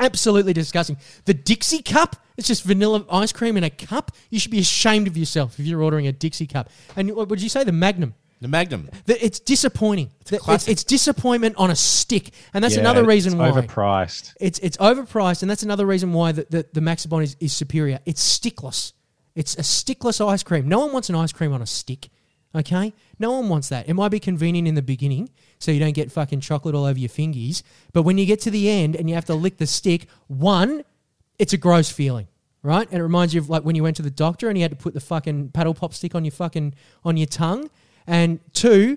Absolutely 0.00 0.52
disgusting. 0.52 0.96
The 1.24 1.34
Dixie 1.34 1.82
cup, 1.82 2.16
it's 2.36 2.46
just 2.46 2.62
vanilla 2.62 3.04
ice 3.10 3.32
cream 3.32 3.56
in 3.56 3.64
a 3.64 3.70
cup. 3.70 4.12
You 4.30 4.38
should 4.38 4.52
be 4.52 4.60
ashamed 4.60 5.08
of 5.08 5.16
yourself 5.16 5.58
if 5.58 5.66
you're 5.66 5.82
ordering 5.82 6.06
a 6.06 6.12
Dixie 6.12 6.46
cup. 6.46 6.70
And 6.94 7.10
what 7.16 7.28
would 7.28 7.42
you 7.42 7.48
say? 7.48 7.64
The 7.64 7.72
Magnum. 7.72 8.14
The 8.40 8.48
Magnum. 8.48 8.88
The- 9.06 9.24
It's 9.24 9.40
disappointing. 9.40 10.10
The- 10.26 10.40
It's, 10.48 10.68
it's 10.68 10.84
disappointment 10.84 11.56
on 11.56 11.70
a 11.70 11.76
stick, 11.76 12.30
and 12.54 12.62
that's 12.62 12.74
yeah, 12.74 12.80
another 12.80 13.00
it's 13.00 13.08
reason 13.08 13.38
why 13.38 13.50
overpriced. 13.50 14.34
it's 14.40 14.58
it's 14.60 14.76
overpriced, 14.76 15.42
and 15.42 15.50
that's 15.50 15.62
another 15.62 15.86
reason 15.86 16.12
why 16.12 16.32
the, 16.32 16.46
the, 16.48 16.66
the 16.72 16.80
Maxibon 16.80 17.22
is, 17.22 17.36
is 17.40 17.52
superior. 17.52 17.98
It's 18.06 18.22
stickless. 18.38 18.92
It's 19.34 19.54
a 19.54 19.62
stickless 19.62 20.20
ice 20.26 20.42
cream. 20.42 20.68
No 20.68 20.78
one 20.80 20.92
wants 20.92 21.08
an 21.08 21.14
ice 21.16 21.32
cream 21.32 21.52
on 21.52 21.62
a 21.62 21.66
stick. 21.66 22.08
Okay? 22.54 22.94
No 23.18 23.32
one 23.32 23.48
wants 23.50 23.68
that. 23.68 23.88
It 23.88 23.94
might 23.94 24.08
be 24.08 24.18
convenient 24.18 24.66
in 24.66 24.74
the 24.74 24.82
beginning 24.82 25.28
so 25.58 25.70
you 25.70 25.78
don't 25.78 25.92
get 25.94 26.10
fucking 26.10 26.40
chocolate 26.40 26.74
all 26.74 26.86
over 26.86 26.98
your 26.98 27.10
fingies. 27.10 27.62
But 27.92 28.02
when 28.02 28.16
you 28.18 28.24
get 28.24 28.40
to 28.42 28.50
the 28.50 28.70
end 28.70 28.96
and 28.96 29.08
you 29.08 29.14
have 29.16 29.26
to 29.26 29.34
lick 29.34 29.58
the 29.58 29.66
stick, 29.66 30.06
one, 30.28 30.82
it's 31.38 31.52
a 31.52 31.58
gross 31.58 31.90
feeling, 31.92 32.26
right? 32.62 32.88
And 32.90 32.98
it 32.98 33.02
reminds 33.02 33.34
you 33.34 33.40
of 33.42 33.50
like 33.50 33.64
when 33.64 33.76
you 33.76 33.82
went 33.82 33.96
to 33.96 34.02
the 34.02 34.10
doctor 34.10 34.48
and 34.48 34.56
you 34.56 34.62
had 34.62 34.70
to 34.70 34.76
put 34.78 34.94
the 34.94 35.00
fucking 35.00 35.50
paddle 35.50 35.74
pop 35.74 35.92
stick 35.92 36.14
on 36.14 36.24
your 36.24 36.32
fucking 36.32 36.74
on 37.04 37.16
your 37.18 37.26
tongue. 37.26 37.68
And 38.08 38.40
two, 38.54 38.96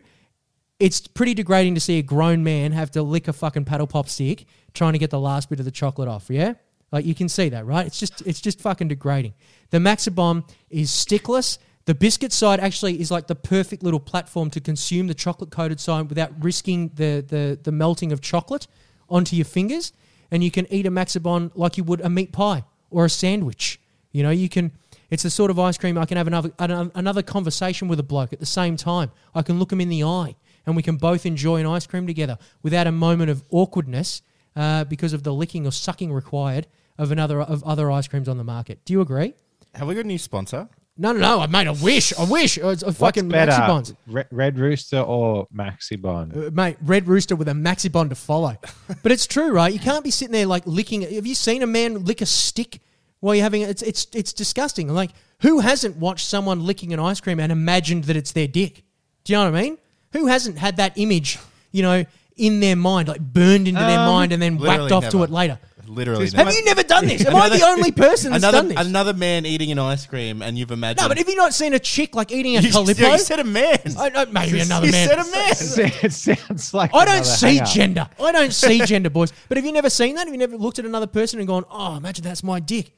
it's 0.79 1.05
pretty 1.05 1.33
degrading 1.35 1.75
to 1.75 1.81
see 1.81 1.99
a 1.99 2.01
grown 2.01 2.43
man 2.43 2.71
have 2.71 2.89
to 2.91 3.03
lick 3.03 3.27
a 3.27 3.33
fucking 3.33 3.65
paddle 3.65 3.85
pop 3.85 4.07
stick 4.07 4.45
trying 4.73 4.93
to 4.93 4.99
get 4.99 5.09
the 5.09 5.19
last 5.19 5.49
bit 5.49 5.59
of 5.59 5.65
the 5.65 5.71
chocolate 5.71 6.07
off. 6.07 6.29
Yeah, 6.29 6.53
like 6.93 7.05
you 7.05 7.13
can 7.13 7.27
see 7.27 7.49
that, 7.49 7.65
right? 7.65 7.85
It's 7.85 7.99
just 7.99 8.25
it's 8.25 8.39
just 8.39 8.61
fucking 8.61 8.87
degrading. 8.87 9.33
The 9.69 9.79
Maxibon 9.79 10.49
is 10.69 10.89
stickless. 10.89 11.57
The 11.85 11.93
biscuit 11.93 12.31
side 12.31 12.61
actually 12.61 13.01
is 13.01 13.11
like 13.11 13.27
the 13.27 13.35
perfect 13.35 13.83
little 13.83 13.99
platform 13.99 14.49
to 14.51 14.61
consume 14.61 15.07
the 15.07 15.13
chocolate 15.13 15.51
coated 15.51 15.81
side 15.81 16.07
without 16.07 16.31
risking 16.41 16.91
the, 16.95 17.23
the 17.27 17.59
the 17.61 17.71
melting 17.73 18.13
of 18.13 18.21
chocolate 18.21 18.65
onto 19.09 19.35
your 19.35 19.45
fingers. 19.45 19.91
And 20.31 20.41
you 20.41 20.51
can 20.51 20.71
eat 20.71 20.85
a 20.85 20.91
Maxibon 20.91 21.51
like 21.53 21.75
you 21.75 21.83
would 21.83 21.99
a 21.99 22.09
meat 22.09 22.31
pie 22.31 22.63
or 22.89 23.03
a 23.03 23.09
sandwich. 23.09 23.81
You 24.13 24.23
know, 24.23 24.29
you 24.29 24.47
can. 24.47 24.71
It's 25.11 25.23
the 25.23 25.29
sort 25.29 25.51
of 25.51 25.59
ice 25.59 25.77
cream 25.77 25.97
I 25.97 26.05
can 26.05 26.17
have 26.17 26.27
another 26.27 26.51
another 26.57 27.21
conversation 27.21 27.89
with 27.89 27.99
a 27.99 28.03
bloke 28.03 28.31
at 28.31 28.39
the 28.39 28.45
same 28.45 28.77
time. 28.77 29.11
I 29.35 29.41
can 29.41 29.59
look 29.59 29.71
him 29.71 29.81
in 29.81 29.89
the 29.89 30.03
eye, 30.05 30.35
and 30.65 30.75
we 30.75 30.81
can 30.81 30.95
both 30.95 31.25
enjoy 31.25 31.59
an 31.59 31.67
ice 31.67 31.85
cream 31.85 32.07
together 32.07 32.37
without 32.63 32.87
a 32.87 32.91
moment 32.93 33.29
of 33.29 33.43
awkwardness 33.51 34.21
uh, 34.55 34.85
because 34.85 35.11
of 35.11 35.23
the 35.23 35.33
licking 35.33 35.67
or 35.67 35.71
sucking 35.71 36.13
required 36.13 36.65
of 36.97 37.11
another 37.11 37.41
of 37.41 37.61
other 37.65 37.91
ice 37.91 38.07
creams 38.07 38.29
on 38.29 38.37
the 38.37 38.43
market. 38.45 38.85
Do 38.85 38.93
you 38.93 39.01
agree? 39.01 39.33
Have 39.75 39.87
we 39.87 39.95
got 39.95 40.05
a 40.05 40.07
new 40.07 40.17
sponsor? 40.17 40.69
No, 40.97 41.11
no, 41.13 41.19
no. 41.19 41.39
I 41.39 41.47
made 41.47 41.67
a 41.67 41.73
wish. 41.73 42.13
I 42.17 42.25
wish. 42.25 42.57
It's 42.57 42.83
a 42.83 42.87
What's 42.87 42.99
fucking 42.99 43.29
better, 43.29 43.51
Maxibons. 43.51 43.95
Re- 44.07 44.25
Red 44.29 44.59
Rooster 44.59 44.99
or 44.99 45.47
Maxibon? 45.47 46.47
Uh, 46.47 46.51
mate, 46.51 46.77
Red 46.81 47.07
Rooster 47.07 47.35
with 47.35 47.47
a 47.47 47.53
Maxibon 47.53 48.09
to 48.09 48.15
follow. 48.15 48.57
but 49.03 49.11
it's 49.11 49.25
true, 49.25 49.51
right? 49.51 49.73
You 49.73 49.79
can't 49.79 50.03
be 50.03 50.11
sitting 50.11 50.33
there 50.33 50.45
like 50.45 50.63
licking. 50.65 51.01
Have 51.01 51.25
you 51.25 51.35
seen 51.35 51.63
a 51.63 51.67
man 51.67 52.03
lick 52.05 52.21
a 52.21 52.25
stick 52.25 52.81
while 53.21 53.33
you're 53.33 53.43
having 53.43 53.61
it? 53.61 53.69
It's 53.69 53.81
it's 53.81 54.07
it's 54.13 54.33
disgusting. 54.33 54.87
Like, 54.89 55.11
who 55.39 55.59
hasn't 55.59 55.95
watched 55.97 56.27
someone 56.27 56.65
licking 56.65 56.91
an 56.93 56.99
ice 56.99 57.21
cream 57.21 57.39
and 57.39 57.51
imagined 57.51 58.03
that 58.05 58.15
it's 58.17 58.33
their 58.33 58.47
dick? 58.47 58.83
Do 59.23 59.33
you 59.33 59.39
know 59.39 59.49
what 59.49 59.57
I 59.57 59.61
mean? 59.63 59.77
Who 60.11 60.27
hasn't 60.27 60.57
had 60.57 60.77
that 60.77 60.93
image, 60.97 61.39
you 61.71 61.81
know, 61.83 62.03
in 62.35 62.59
their 62.59 62.75
mind, 62.75 63.07
like 63.07 63.21
burned 63.21 63.67
into 63.67 63.79
their 63.79 63.99
Um, 63.99 64.07
mind 64.07 64.33
and 64.33 64.41
then 64.41 64.57
whacked 64.57 64.81
literally 64.81 64.91
off 64.91 65.09
to 65.11 65.17
never. 65.17 65.25
it 65.25 65.31
later? 65.33 65.59
Literally. 65.87 66.23
Have 66.25 66.33
Have 66.35 66.45
never. 66.47 66.57
you 66.57 66.63
never 66.65 66.83
done 66.83 67.05
this? 67.05 67.25
Am 67.25 67.35
I 67.35 67.49
the 67.49 67.65
only 67.65 67.91
person 68.07 68.31
that's 68.31 68.43
another, 68.45 68.59
done 68.59 68.67
this? 68.69 68.87
Another 68.87 69.13
man 69.13 69.45
eating 69.45 69.71
an 69.73 69.79
ice 69.79 70.05
cream, 70.05 70.41
and 70.41 70.57
you've 70.57 70.71
imagined. 70.71 71.01
no, 71.01 71.09
but 71.09 71.17
have 71.17 71.27
you 71.27 71.35
not 71.35 71.53
seen 71.53 71.73
a 71.73 71.79
chick 71.79 72.15
like 72.15 72.31
eating 72.31 72.55
a 72.55 72.61
you, 72.61 72.69
calippo? 72.69 73.11
you 73.11 73.17
said 73.17 73.39
a 73.39 73.43
man. 73.43 73.77
I, 73.99 74.09
I, 74.15 74.25
maybe 74.25 74.61
another 74.61 74.85
you 74.85 74.93
man. 74.93 75.07
said 75.09 75.19
a 75.19 75.31
man. 75.31 75.91
it 76.03 76.13
sounds 76.13 76.73
like 76.73 76.91
I 76.93 77.03
don't 77.03 77.15
another 77.15 77.25
see 77.25 77.47
hangout. 77.57 77.67
gender. 77.67 78.09
I 78.21 78.31
don't 78.31 78.53
see 78.53 78.79
gender, 78.85 79.09
boys. 79.09 79.33
But 79.49 79.57
have 79.57 79.65
you 79.65 79.73
never 79.73 79.89
seen 79.89 80.15
that? 80.15 80.27
Have 80.27 80.33
you 80.33 80.39
never 80.39 80.55
looked 80.55 80.79
at 80.79 80.85
another 80.85 81.07
person 81.07 81.39
and 81.39 81.47
gone, 81.47 81.65
"Oh, 81.69 81.97
imagine 81.97 82.23
that's 82.23 82.41
my 82.43 82.61
dick," 82.61 82.93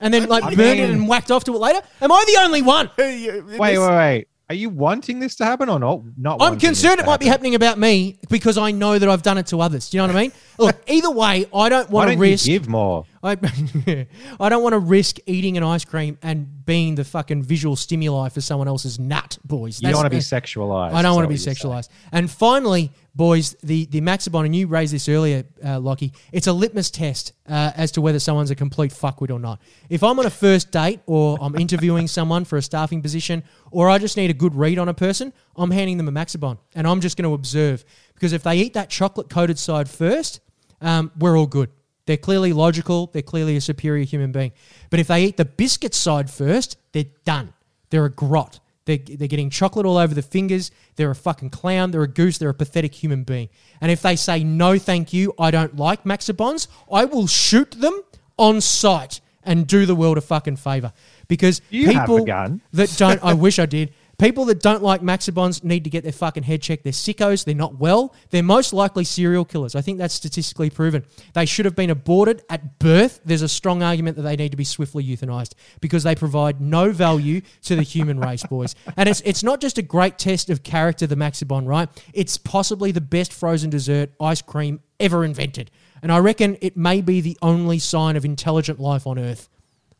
and 0.00 0.12
then 0.14 0.28
like 0.28 0.44
I 0.44 0.54
burned 0.54 0.80
it 0.80 0.82
mean- 0.88 0.90
and 1.00 1.08
whacked 1.08 1.30
off 1.30 1.44
to 1.44 1.54
it 1.54 1.58
later? 1.58 1.80
Am 2.00 2.10
I 2.12 2.24
the 2.26 2.40
only 2.42 2.62
one? 2.62 2.90
Wait, 2.98 3.42
wait, 3.58 3.78
wait. 3.78 4.28
Are 4.50 4.54
you 4.54 4.70
wanting 4.70 5.18
this 5.20 5.36
to 5.36 5.44
happen 5.44 5.68
or 5.68 5.78
not? 5.78 6.00
Not. 6.16 6.32
I'm 6.34 6.38
wanting 6.38 6.58
this 6.60 6.68
concerned 6.68 7.00
to 7.00 7.04
it 7.04 7.06
might 7.06 7.20
be 7.20 7.26
happen? 7.26 7.32
happening 7.32 7.54
about 7.54 7.78
me 7.78 8.18
because 8.30 8.56
I 8.56 8.70
know 8.70 8.98
that 8.98 9.06
I've 9.06 9.20
done 9.20 9.36
it 9.36 9.48
to 9.48 9.60
others. 9.60 9.90
Do 9.90 9.98
you 9.98 10.02
know 10.02 10.06
what 10.06 10.16
I 10.16 10.20
mean? 10.22 10.32
Look, 10.58 10.76
either 10.86 11.10
way, 11.10 11.44
I 11.54 11.68
don't 11.68 11.90
Why 11.90 12.06
want 12.06 12.08
to 12.08 12.14
don't 12.14 12.20
risk. 12.22 12.46
you 12.46 12.58
give 12.58 12.66
more? 12.66 13.04
I, 13.22 13.32
I 14.40 14.48
don't 14.48 14.62
want 14.62 14.72
to 14.72 14.78
risk 14.78 15.18
eating 15.26 15.58
an 15.58 15.64
ice 15.64 15.84
cream 15.84 16.16
and 16.22 16.64
being 16.64 16.94
the 16.94 17.04
fucking 17.04 17.42
visual 17.42 17.76
stimuli 17.76 18.30
for 18.30 18.40
someone 18.40 18.68
else's 18.68 18.98
nut, 18.98 19.36
boys. 19.44 19.82
You 19.82 19.88
don't 19.88 19.96
want 19.96 20.06
to 20.06 20.10
be 20.10 20.16
sexualized. 20.22 20.92
I 20.94 21.02
don't 21.02 21.14
want 21.14 21.24
to 21.28 21.28
that 21.28 21.28
be 21.28 21.34
what 21.34 21.46
you're 21.46 21.54
saying? 21.54 21.56
sexualized. 21.56 21.88
And 22.12 22.30
finally, 22.30 22.90
boys, 23.18 23.56
the 23.64 23.84
the 23.86 24.00
Maxibon, 24.00 24.46
and 24.46 24.56
you 24.56 24.68
raised 24.68 24.94
this 24.94 25.08
earlier, 25.08 25.44
uh, 25.62 25.78
Lachie. 25.78 26.14
It's 26.32 26.46
a 26.46 26.52
litmus 26.52 26.90
test 26.90 27.34
uh, 27.46 27.72
as 27.76 27.90
to 27.92 28.00
whether 28.00 28.20
someone's 28.20 28.50
a 28.50 28.54
complete 28.54 28.92
fuckwit 28.92 29.30
or 29.30 29.40
not. 29.40 29.60
If 29.90 30.02
I'm 30.02 30.18
on 30.18 30.24
a 30.24 30.30
first 30.30 30.70
date 30.70 31.00
or 31.04 31.36
I'm 31.40 31.56
interviewing 31.56 32.06
someone 32.18 32.46
for 32.46 32.56
a 32.56 32.62
staffing 32.62 33.02
position, 33.02 33.42
or 33.70 33.90
I 33.90 33.98
just 33.98 34.16
need 34.16 34.30
a 34.30 34.34
good 34.34 34.54
read 34.54 34.78
on 34.78 34.88
a 34.88 34.94
person, 34.94 35.34
I'm 35.56 35.72
handing 35.72 35.98
them 35.98 36.08
a 36.08 36.12
Maxibon, 36.12 36.56
and 36.74 36.86
I'm 36.86 37.00
just 37.00 37.18
going 37.18 37.28
to 37.28 37.34
observe 37.34 37.84
because 38.14 38.32
if 38.32 38.44
they 38.44 38.56
eat 38.56 38.72
that 38.74 38.88
chocolate 38.88 39.28
coated 39.28 39.58
side 39.58 39.90
first, 39.90 40.40
um, 40.80 41.10
we're 41.18 41.36
all 41.36 41.46
good. 41.46 41.70
They're 42.06 42.16
clearly 42.16 42.54
logical. 42.54 43.08
They're 43.12 43.20
clearly 43.20 43.56
a 43.56 43.60
superior 43.60 44.04
human 44.04 44.32
being. 44.32 44.52
But 44.88 45.00
if 45.00 45.08
they 45.08 45.24
eat 45.24 45.36
the 45.36 45.44
biscuit 45.44 45.94
side 45.94 46.30
first, 46.30 46.78
they're 46.92 47.12
done. 47.26 47.52
They're 47.90 48.06
a 48.06 48.10
grot. 48.10 48.60
They're, 48.88 48.96
they're 48.96 49.28
getting 49.28 49.50
chocolate 49.50 49.84
all 49.84 49.98
over 49.98 50.14
the 50.14 50.22
fingers. 50.22 50.70
They're 50.96 51.10
a 51.10 51.14
fucking 51.14 51.50
clown. 51.50 51.90
They're 51.90 52.04
a 52.04 52.08
goose. 52.08 52.38
They're 52.38 52.48
a 52.48 52.54
pathetic 52.54 52.94
human 52.94 53.22
being. 53.22 53.50
And 53.82 53.92
if 53.92 54.00
they 54.00 54.16
say, 54.16 54.42
no, 54.42 54.78
thank 54.78 55.12
you, 55.12 55.34
I 55.38 55.50
don't 55.50 55.76
like 55.76 56.04
Maxibons, 56.04 56.68
I 56.90 57.04
will 57.04 57.26
shoot 57.26 57.72
them 57.72 58.00
on 58.38 58.62
sight 58.62 59.20
and 59.44 59.66
do 59.66 59.84
the 59.84 59.94
world 59.94 60.16
a 60.16 60.22
fucking 60.22 60.56
favor. 60.56 60.94
Because 61.28 61.60
You 61.68 61.88
people 61.88 62.24
that 62.72 62.94
don't, 62.96 63.22
I 63.22 63.34
wish 63.46 63.58
I 63.58 63.66
did. 63.66 63.92
People 64.18 64.46
that 64.46 64.60
don't 64.60 64.82
like 64.82 65.00
Maxibons 65.00 65.62
need 65.62 65.84
to 65.84 65.90
get 65.90 66.02
their 66.02 66.10
fucking 66.10 66.42
head 66.42 66.60
checked. 66.60 66.82
They're 66.82 66.92
sickos. 66.92 67.44
They're 67.44 67.54
not 67.54 67.78
well. 67.78 68.12
They're 68.30 68.42
most 68.42 68.72
likely 68.72 69.04
serial 69.04 69.44
killers. 69.44 69.76
I 69.76 69.80
think 69.80 69.98
that's 69.98 70.12
statistically 70.12 70.70
proven. 70.70 71.04
They 71.34 71.46
should 71.46 71.66
have 71.66 71.76
been 71.76 71.88
aborted 71.88 72.42
at 72.50 72.80
birth. 72.80 73.20
There's 73.24 73.42
a 73.42 73.48
strong 73.48 73.80
argument 73.80 74.16
that 74.16 74.22
they 74.22 74.34
need 74.34 74.50
to 74.50 74.56
be 74.56 74.64
swiftly 74.64 75.04
euthanized 75.04 75.52
because 75.80 76.02
they 76.02 76.16
provide 76.16 76.60
no 76.60 76.90
value 76.90 77.42
to 77.62 77.76
the 77.76 77.82
human 77.82 78.18
race, 78.28 78.42
boys. 78.42 78.74
And 78.96 79.08
it's 79.08 79.20
it's 79.20 79.44
not 79.44 79.60
just 79.60 79.78
a 79.78 79.82
great 79.82 80.18
test 80.18 80.50
of 80.50 80.64
character, 80.64 81.06
the 81.06 81.14
Maxibon, 81.14 81.64
right? 81.64 81.88
It's 82.12 82.38
possibly 82.38 82.90
the 82.90 83.00
best 83.00 83.32
frozen 83.32 83.70
dessert 83.70 84.10
ice 84.20 84.42
cream 84.42 84.80
ever 84.98 85.24
invented. 85.24 85.70
And 86.02 86.10
I 86.10 86.18
reckon 86.18 86.58
it 86.60 86.76
may 86.76 87.02
be 87.02 87.20
the 87.20 87.38
only 87.40 87.78
sign 87.78 88.16
of 88.16 88.24
intelligent 88.24 88.80
life 88.80 89.06
on 89.06 89.16
Earth. 89.16 89.48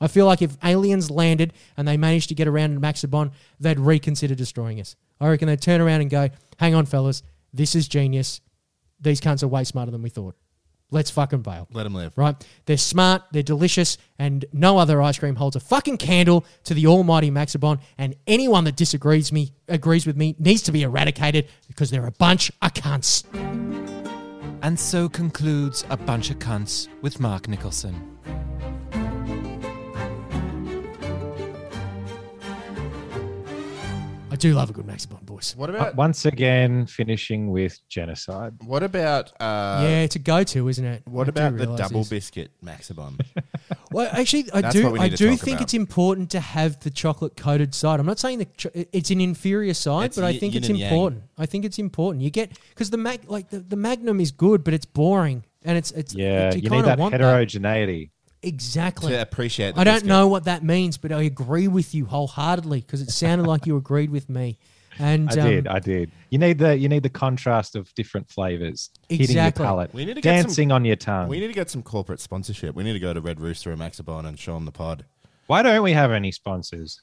I 0.00 0.06
feel 0.08 0.26
like 0.26 0.42
if 0.42 0.56
aliens 0.64 1.10
landed 1.10 1.52
and 1.76 1.86
they 1.86 1.96
managed 1.96 2.28
to 2.28 2.34
get 2.34 2.48
around 2.48 2.72
in 2.72 2.80
Maxibon, 2.80 3.32
they'd 3.58 3.80
reconsider 3.80 4.34
destroying 4.34 4.80
us. 4.80 4.96
I 5.20 5.28
reckon 5.28 5.48
they'd 5.48 5.60
turn 5.60 5.80
around 5.80 6.00
and 6.00 6.10
go, 6.10 6.28
hang 6.58 6.74
on, 6.74 6.86
fellas, 6.86 7.22
this 7.52 7.74
is 7.74 7.88
genius. 7.88 8.40
These 9.00 9.20
cunts 9.20 9.42
are 9.42 9.48
way 9.48 9.64
smarter 9.64 9.90
than 9.90 10.02
we 10.02 10.10
thought. 10.10 10.36
Let's 10.90 11.10
fucking 11.10 11.42
bail. 11.42 11.68
Let 11.70 11.82
them 11.82 11.94
live. 11.94 12.16
Right? 12.16 12.34
They're 12.64 12.78
smart, 12.78 13.22
they're 13.30 13.42
delicious, 13.42 13.98
and 14.18 14.46
no 14.52 14.78
other 14.78 15.02
ice 15.02 15.18
cream 15.18 15.36
holds 15.36 15.54
a 15.54 15.60
fucking 15.60 15.98
candle 15.98 16.46
to 16.64 16.72
the 16.72 16.86
almighty 16.86 17.30
Maxibon. 17.30 17.80
And 17.98 18.16
anyone 18.26 18.64
that 18.64 18.76
disagrees 18.76 19.30
me 19.30 19.52
agrees 19.68 20.06
with 20.06 20.16
me 20.16 20.34
needs 20.38 20.62
to 20.62 20.72
be 20.72 20.82
eradicated 20.82 21.48
because 21.66 21.90
they're 21.90 22.06
a 22.06 22.12
bunch 22.12 22.50
of 22.62 22.72
cunts. 22.72 23.24
And 24.62 24.80
so 24.80 25.08
concludes 25.08 25.84
A 25.90 25.96
Bunch 25.96 26.30
of 26.30 26.38
Cunts 26.38 26.88
with 27.02 27.20
Mark 27.20 27.48
Nicholson. 27.48 28.17
Do 34.38 34.54
love 34.54 34.70
a 34.70 34.72
good 34.72 34.86
Maxibon, 34.86 35.22
boys. 35.26 35.54
What 35.56 35.68
Uh, 35.70 35.74
about 35.74 35.96
Once 35.96 36.24
again, 36.24 36.86
finishing 36.86 37.50
with 37.50 37.78
genocide. 37.88 38.54
what 38.64 38.82
about 38.82 39.30
uh, 39.40 39.80
yeah, 39.82 40.00
it's 40.06 40.16
a 40.16 40.18
go-to, 40.18 40.68
isn't 40.68 40.84
it? 40.84 41.02
what 41.06 41.26
I 41.28 41.30
about 41.30 41.56
the 41.58 41.66
double 41.76 42.00
this. 42.00 42.08
biscuit 42.08 42.50
Maxibon? 42.64 43.20
Well, 43.90 44.08
actually, 44.12 44.46
I 44.52 44.60
That's 44.60 44.74
do. 44.74 44.96
I 44.98 45.08
do 45.08 45.34
think 45.36 45.56
about. 45.56 45.62
it's 45.62 45.72
important 45.74 46.30
to 46.32 46.40
have 46.40 46.78
the 46.80 46.90
chocolate 46.90 47.36
coated 47.38 47.74
side. 47.74 48.00
I'm 48.00 48.06
not 48.06 48.18
saying 48.18 48.38
that 48.40 48.56
cho- 48.58 48.70
it's 48.74 49.10
an 49.10 49.20
inferior 49.22 49.72
side, 49.72 50.06
It's 50.06 50.16
but 50.16 50.24
I 50.26 50.32
y- 50.32 50.38
think 50.38 50.54
it's 50.54 50.68
and 50.68 50.78
yang. 50.78 50.92
important. 50.92 51.22
I 51.38 51.46
think 51.46 51.64
it's 51.64 51.78
important. 51.78 52.22
You 52.22 52.28
get 52.30 52.52
because 52.70 52.90
the 52.90 52.98
mag 52.98 53.20
like 53.28 53.48
the, 53.48 53.60
the 53.60 53.76
Magnum 53.76 54.20
is 54.20 54.30
good, 54.30 54.62
but 54.62 54.74
it's 54.74 54.84
boring 54.84 55.42
and 55.64 55.78
it's 55.78 55.90
it's 55.92 56.14
Yeah, 56.14 56.48
it- 56.50 56.56
you, 56.56 56.62
need 56.62 56.68
kinda 56.70 56.84
that 56.86 56.98
want 56.98 57.12
heterogeneity. 57.14 58.10
Exactly. 58.42 59.12
to 59.12 59.20
appreciate. 59.20 59.74
The 59.74 59.80
I 59.80 59.84
don't 59.84 59.94
biscuit. 59.94 60.08
know 60.08 60.28
what 60.28 60.44
that 60.44 60.62
means, 60.62 60.96
but 60.96 61.12
I 61.12 61.22
agree 61.22 61.68
with 61.68 61.94
you 61.94 62.06
wholeheartedly 62.06 62.80
because 62.80 63.02
it 63.02 63.10
sounded 63.10 63.46
like 63.46 63.66
you 63.66 63.76
agreed 63.76 64.10
with 64.10 64.28
me. 64.28 64.58
And 65.00 65.30
I 65.30 65.40
um, 65.40 65.48
did, 65.48 65.66
I 65.68 65.78
did. 65.78 66.10
You 66.30 66.38
need 66.38 66.58
the 66.58 66.76
you 66.76 66.88
need 66.88 67.04
the 67.04 67.08
contrast 67.08 67.76
of 67.76 67.92
different 67.94 68.28
flavors 68.28 68.90
hitting 69.08 69.36
your 69.36 69.52
palate, 69.52 69.94
We 69.94 70.04
need 70.04 70.14
to 70.14 70.20
get 70.20 70.38
some- 70.40 70.46
dancing 70.46 70.72
on 70.72 70.84
your 70.84 70.96
tongue. 70.96 71.28
We 71.28 71.38
need 71.38 71.46
to 71.46 71.52
get 71.52 71.70
some 71.70 71.82
corporate 71.82 72.20
sponsorship. 72.20 72.74
We 72.74 72.82
need 72.82 72.94
to 72.94 72.98
go 72.98 73.12
to 73.12 73.20
Red 73.20 73.40
Rooster 73.40 73.72
or 73.72 73.76
Maxibon 73.76 74.26
and 74.26 74.38
show 74.38 74.54
them 74.54 74.64
the 74.64 74.72
pod. 74.72 75.04
Why 75.46 75.62
don't 75.62 75.82
we 75.82 75.92
have 75.92 76.10
any 76.10 76.32
sponsors? 76.32 77.00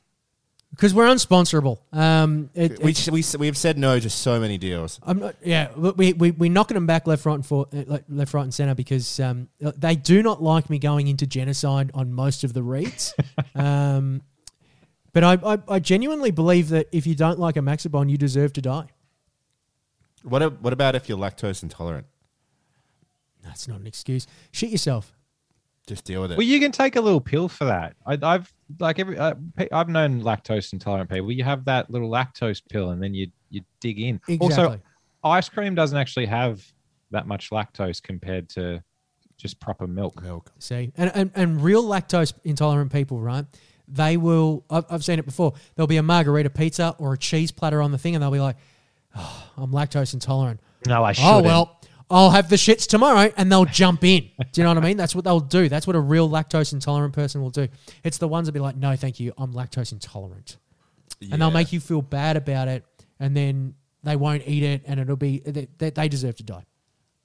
Because 0.71 0.93
we're 0.93 1.07
unsponsorable. 1.07 1.79
Um, 1.93 2.49
it, 2.53 2.79
We, 2.79 2.93
we, 3.11 3.23
we've 3.37 3.57
said 3.57 3.77
no 3.77 3.99
to 3.99 4.09
so 4.09 4.39
many 4.39 4.57
deals. 4.57 4.99
I'm 5.03 5.19
not. 5.19 5.35
Yeah, 5.43 5.71
we 5.75 6.13
we 6.13 6.31
we're 6.31 6.51
knocking 6.51 6.75
them 6.75 6.85
back 6.85 7.07
left, 7.07 7.25
right, 7.25 7.35
and 7.35 7.45
for, 7.45 7.67
uh, 7.73 7.99
left, 8.09 8.33
right, 8.33 8.43
and 8.43 8.53
center 8.53 8.75
because 8.75 9.19
um, 9.19 9.47
they 9.59 9.95
do 9.95 10.21
not 10.21 10.43
like 10.43 10.69
me 10.69 10.79
going 10.79 11.07
into 11.07 11.25
genocide 11.25 11.91
on 11.93 12.13
most 12.13 12.43
of 12.43 12.53
the 12.53 12.63
reads. 12.63 13.13
um, 13.55 14.21
but 15.13 15.23
I, 15.23 15.37
I 15.45 15.59
I 15.67 15.79
genuinely 15.79 16.31
believe 16.31 16.69
that 16.69 16.87
if 16.91 17.07
you 17.07 17.15
don't 17.15 17.39
like 17.39 17.55
a 17.55 17.61
Maxibon, 17.61 18.09
you 18.09 18.17
deserve 18.17 18.51
to 18.53 18.61
die. 18.61 18.87
What, 20.25 20.59
what 20.61 20.73
about 20.73 20.95
if 20.95 21.07
you're 21.07 21.19
lactose 21.19 21.61
intolerant? 21.61 22.07
That's 23.43 23.67
not 23.67 23.79
an 23.79 23.87
excuse. 23.87 24.25
Shit 24.51 24.71
yourself. 24.71 25.14
Just 25.87 26.03
deal 26.05 26.21
with 26.21 26.31
it. 26.31 26.37
Well, 26.37 26.47
you 26.47 26.59
can 26.59 26.71
take 26.71 26.95
a 26.95 27.01
little 27.01 27.21
pill 27.21 27.47
for 27.47 27.65
that. 27.65 27.95
I, 28.07 28.17
I've 28.21 28.51
like 28.79 28.97
every 28.99 29.17
uh, 29.17 29.35
I've 29.71 29.89
known 29.89 30.21
lactose 30.21 30.73
intolerant 30.73 31.09
people. 31.11 31.31
You 31.31 31.43
have 31.43 31.65
that 31.65 31.89
little 31.91 32.09
lactose 32.09 32.61
pill, 32.67 32.89
and 32.89 33.01
then 33.01 33.13
you 33.13 33.27
you 33.49 33.61
dig 33.79 33.99
in. 33.99 34.19
Exactly. 34.27 34.39
Also, 34.65 34.79
ice 35.23 35.47
cream 35.49 35.75
doesn't 35.75 35.97
actually 35.97 36.25
have 36.25 36.63
that 37.11 37.27
much 37.27 37.51
lactose 37.51 38.01
compared 38.01 38.49
to 38.49 38.83
just 39.37 39.59
proper 39.59 39.85
milk. 39.85 40.21
Milk. 40.23 40.51
See, 40.57 40.91
and, 40.97 41.11
and 41.13 41.31
and 41.35 41.61
real 41.63 41.83
lactose 41.83 42.33
intolerant 42.43 42.91
people, 42.91 43.19
right? 43.19 43.45
They 43.87 44.17
will. 44.17 44.63
I've, 44.71 44.85
I've 44.89 45.03
seen 45.05 45.19
it 45.19 45.25
before. 45.25 45.53
There'll 45.75 45.85
be 45.87 45.97
a 45.97 46.03
margarita 46.03 46.49
pizza 46.49 46.95
or 46.97 47.13
a 47.13 47.17
cheese 47.17 47.51
platter 47.51 47.81
on 47.83 47.91
the 47.91 47.99
thing, 47.99 48.15
and 48.15 48.23
they'll 48.23 48.31
be 48.31 48.39
like, 48.39 48.55
oh, 49.15 49.51
"I'm 49.57 49.71
lactose 49.71 50.15
intolerant." 50.15 50.59
No, 50.87 51.03
I 51.03 51.11
Oh 51.11 51.13
shouldn't. 51.13 51.45
well, 51.45 51.79
I'll 52.09 52.29
have 52.29 52.49
the 52.49 52.55
shits 52.55 52.87
tomorrow, 52.87 53.31
and 53.35 53.51
they'll 53.51 53.65
jump 53.65 54.03
in. 54.03 54.29
Do 54.51 54.61
you 54.61 54.63
know 54.63 54.73
what 54.73 54.83
I 54.83 54.87
mean? 54.87 54.97
That's 54.97 55.15
what 55.15 55.23
they'll 55.23 55.39
do. 55.39 55.69
That's 55.69 55.87
what 55.87 55.95
a 55.95 55.99
real 55.99 56.29
lactose 56.29 56.71
intolerant 56.71 57.13
person 57.13 57.41
will 57.41 57.49
do. 57.49 57.67
It's 58.03 58.19
the 58.19 58.27
ones 58.27 58.47
that 58.47 58.51
be 58.51 58.59
like, 58.59 58.75
"No, 58.75 58.95
thank 58.95 59.19
you, 59.19 59.33
I'm 59.37 59.53
lactose 59.53 59.91
intolerant," 59.91 60.57
and 61.31 61.41
they'll 61.41 61.51
make 61.51 61.73
you 61.73 61.79
feel 61.79 62.01
bad 62.01 62.37
about 62.37 62.67
it, 62.67 62.83
and 63.19 63.35
then 63.35 63.75
they 64.03 64.15
won't 64.15 64.43
eat 64.45 64.63
it, 64.63 64.83
and 64.85 64.99
it'll 64.99 65.15
be 65.15 65.39
they, 65.39 65.67
they, 65.77 65.89
they 65.89 66.07
deserve 66.07 66.35
to 66.35 66.43
die. 66.43 66.65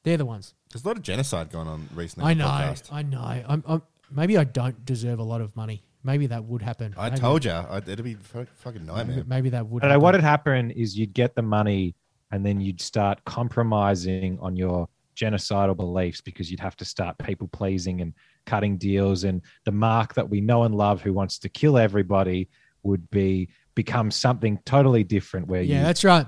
They're 0.03 0.17
the 0.17 0.25
ones. 0.25 0.55
There's 0.73 0.85
a 0.85 0.89
lot 0.89 0.97
of 0.97 1.03
genocide 1.03 1.51
going 1.51 1.69
on 1.69 1.89
recently. 1.95 2.29
I 2.29 2.31
on 2.31 2.39
the 2.39 2.45
know. 2.45 2.51
podcast. 2.51 2.93
I 2.93 3.03
know. 3.03 3.43
I'm, 3.49 3.65
I'm, 3.67 3.83
maybe 4.11 4.39
I 4.39 4.45
don't 4.45 4.85
deserve 4.85 5.19
a 5.19 5.23
lot 5.23 5.41
of 5.41 5.55
money. 5.57 5.83
Maybe 6.03 6.27
that 6.29 6.45
would 6.45 6.63
happen. 6.63 6.95
I 6.97 7.11
maybe, 7.11 7.21
told 7.21 7.45
you, 7.45 7.53
it'd 7.87 8.03
be 8.03 8.15
fu- 8.15 8.47
fucking 8.57 8.87
nightmare. 8.87 9.17
Maybe, 9.17 9.29
maybe 9.29 9.49
that 9.51 9.67
would. 9.67 9.83
I 9.83 9.89
don't 9.89 9.89
know 9.89 9.93
happen. 9.93 10.03
what 10.03 10.15
would 10.15 10.23
happen 10.23 10.71
is 10.71 10.97
you'd 10.97 11.13
get 11.13 11.35
the 11.35 11.43
money, 11.43 11.95
and 12.31 12.45
then 12.45 12.61
you'd 12.61 12.81
start 12.81 13.25
compromising 13.25 14.39
on 14.41 14.57
your 14.57 14.89
genocidal 15.17 15.77
beliefs 15.77 16.21
because 16.21 16.51
you'd 16.51 16.61
have 16.61 16.77
to 16.77 16.85
start 16.85 17.19
people 17.19 17.49
pleasing 17.49 18.01
and 18.01 18.15
cutting 18.47 18.77
deals, 18.79 19.25
and 19.25 19.43
the 19.65 19.73
mark 19.73 20.15
that 20.15 20.29
we 20.29 20.41
know 20.41 20.65
and 20.65 20.75
love, 20.75 21.03
who 21.03 21.13
wants 21.13 21.39
to 21.39 21.49
kill 21.49 21.77
everybody, 21.77 22.49
would 22.83 23.11
be 23.11 23.49
become 23.75 24.11
something 24.11 24.59
totally 24.65 25.05
different. 25.05 25.47
Where 25.49 25.63
Yeah, 25.63 25.79
you 25.79 25.85
that's 25.85 26.05
right. 26.05 26.27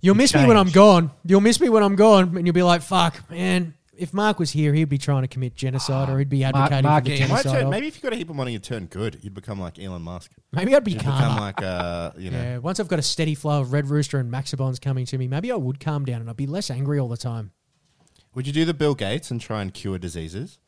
You'll 0.00 0.14
miss 0.14 0.34
me 0.34 0.46
when 0.46 0.56
I'm 0.56 0.70
gone. 0.70 1.10
You'll 1.24 1.40
miss 1.40 1.60
me 1.60 1.68
when 1.68 1.82
I'm 1.82 1.96
gone, 1.96 2.36
and 2.36 2.46
you'll 2.46 2.54
be 2.54 2.62
like, 2.62 2.82
"Fuck, 2.82 3.28
man." 3.30 3.74
If 3.98 4.14
Mark 4.14 4.38
was 4.38 4.52
here, 4.52 4.72
he'd 4.74 4.88
be 4.88 4.96
trying 4.98 5.22
to 5.22 5.28
commit 5.28 5.54
genocide, 5.56 6.08
or 6.08 6.18
he'd 6.18 6.28
be 6.28 6.44
advocating 6.44 6.84
Mark 6.84 7.04
for 7.04 7.10
the 7.10 7.16
Ian. 7.16 7.28
Might 7.28 7.28
genocide. 7.42 7.52
turn, 7.52 7.64
of- 7.64 7.70
maybe 7.70 7.86
if 7.88 7.96
you 7.96 8.02
got 8.02 8.12
a 8.12 8.16
heap 8.16 8.30
of 8.30 8.36
money, 8.36 8.52
you'd 8.52 8.62
turn 8.62 8.86
good. 8.86 9.18
You'd 9.22 9.34
become 9.34 9.60
like 9.60 9.78
Elon 9.78 10.02
Musk. 10.02 10.30
Maybe 10.52 10.74
I'd 10.74 10.84
be 10.84 10.92
You'd 10.92 11.02
calmer. 11.02 11.18
become 11.18 11.36
like, 11.40 11.62
uh, 11.62 12.12
you 12.16 12.30
know, 12.30 12.38
yeah, 12.40 12.58
once 12.58 12.78
I've 12.80 12.88
got 12.88 12.98
a 12.98 13.02
steady 13.02 13.34
flow 13.34 13.60
of 13.60 13.72
Red 13.72 13.88
Rooster 13.88 14.18
and 14.18 14.30
Maxibons 14.32 14.80
coming 14.80 15.04
to 15.06 15.18
me, 15.18 15.26
maybe 15.28 15.50
I 15.52 15.56
would 15.56 15.80
calm 15.80 16.04
down 16.04 16.20
and 16.20 16.30
I'd 16.30 16.36
be 16.36 16.46
less 16.46 16.70
angry 16.70 16.98
all 16.98 17.08
the 17.08 17.16
time. 17.16 17.50
would 18.34 18.46
you 18.46 18.52
do 18.52 18.64
the 18.64 18.74
Bill 18.74 18.94
Gates 18.94 19.30
and 19.30 19.40
try 19.40 19.62
and 19.62 19.74
cure 19.74 19.98
diseases? 19.98 20.58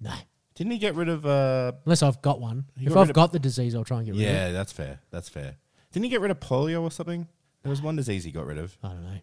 No, 0.00 0.12
Didn't 0.54 0.72
he 0.72 0.78
get 0.78 0.94
rid 0.94 1.08
of? 1.08 1.24
Uh, 1.24 1.72
unless 1.86 2.02
I've 2.02 2.20
got 2.20 2.40
one. 2.40 2.66
You 2.76 2.88
If 2.88 2.92
got 2.94 3.00
rid 3.00 3.02
I've 3.04 3.10
of- 3.10 3.14
got 3.14 3.32
the 3.32 3.38
disease, 3.38 3.74
I'll 3.74 3.84
try 3.84 3.98
and 3.98 4.06
get 4.06 4.12
rid 4.12 4.22
of 4.22 4.28
it. 4.28 4.30
yeah, 4.32 4.48
it. 4.48 4.52
that's 4.52 4.72
fair. 4.72 5.00
That's 5.10 5.28
fair. 5.28 5.56
Didn't 5.92 6.04
he 6.04 6.10
get 6.10 6.20
rid 6.20 6.30
of 6.30 6.38
polio 6.40 6.82
or 6.82 6.90
something? 6.90 7.26
There 7.62 7.70
was 7.70 7.80
one 7.80 7.96
disease 7.96 8.24
he 8.24 8.30
got 8.30 8.44
rid 8.46 8.58
of. 8.58 8.76
I 8.82 8.88
don't 8.88 9.02
know. 9.04 9.18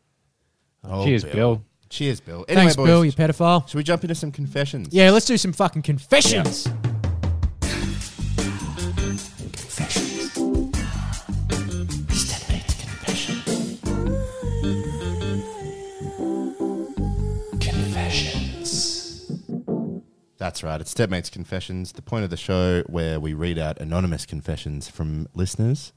Oh, 0.84 1.06
Cheers, 1.06 1.24
Bill. 1.26 1.64
Cheers, 1.92 2.22
Bill. 2.22 2.46
Anyway, 2.48 2.64
Thanks, 2.64 2.76
boys, 2.78 2.88
Bill, 2.88 3.06
you 3.06 3.12
pedophile. 3.12 3.68
should 3.68 3.78
we 3.78 3.84
jump 3.84 4.04
into 4.04 4.16
some 4.16 4.32
confessions? 4.32 4.88
Yeah, 4.92 5.12
let's 5.12 5.26
do 5.26 5.38
some 5.38 5.52
fucking 5.52 5.82
confessions. 5.82 6.68
Confessions. 9.52 10.32
Stepmates 12.10 12.74
confessions. 12.82 13.82
Confessions. 18.32 19.32
That's 20.38 20.64
right. 20.64 20.82
It's 20.82 20.92
Stepmates 20.92 21.30
Confessions, 21.30 21.92
the 21.94 22.02
point 22.02 22.24
of 22.24 22.30
the 22.30 22.38
show 22.38 22.84
where 22.88 23.20
we 23.20 23.34
read 23.34 23.60
out 23.60 23.80
anonymous 23.80 24.26
confessions 24.26 24.90
from 24.90 25.28
listeners, 25.36 25.94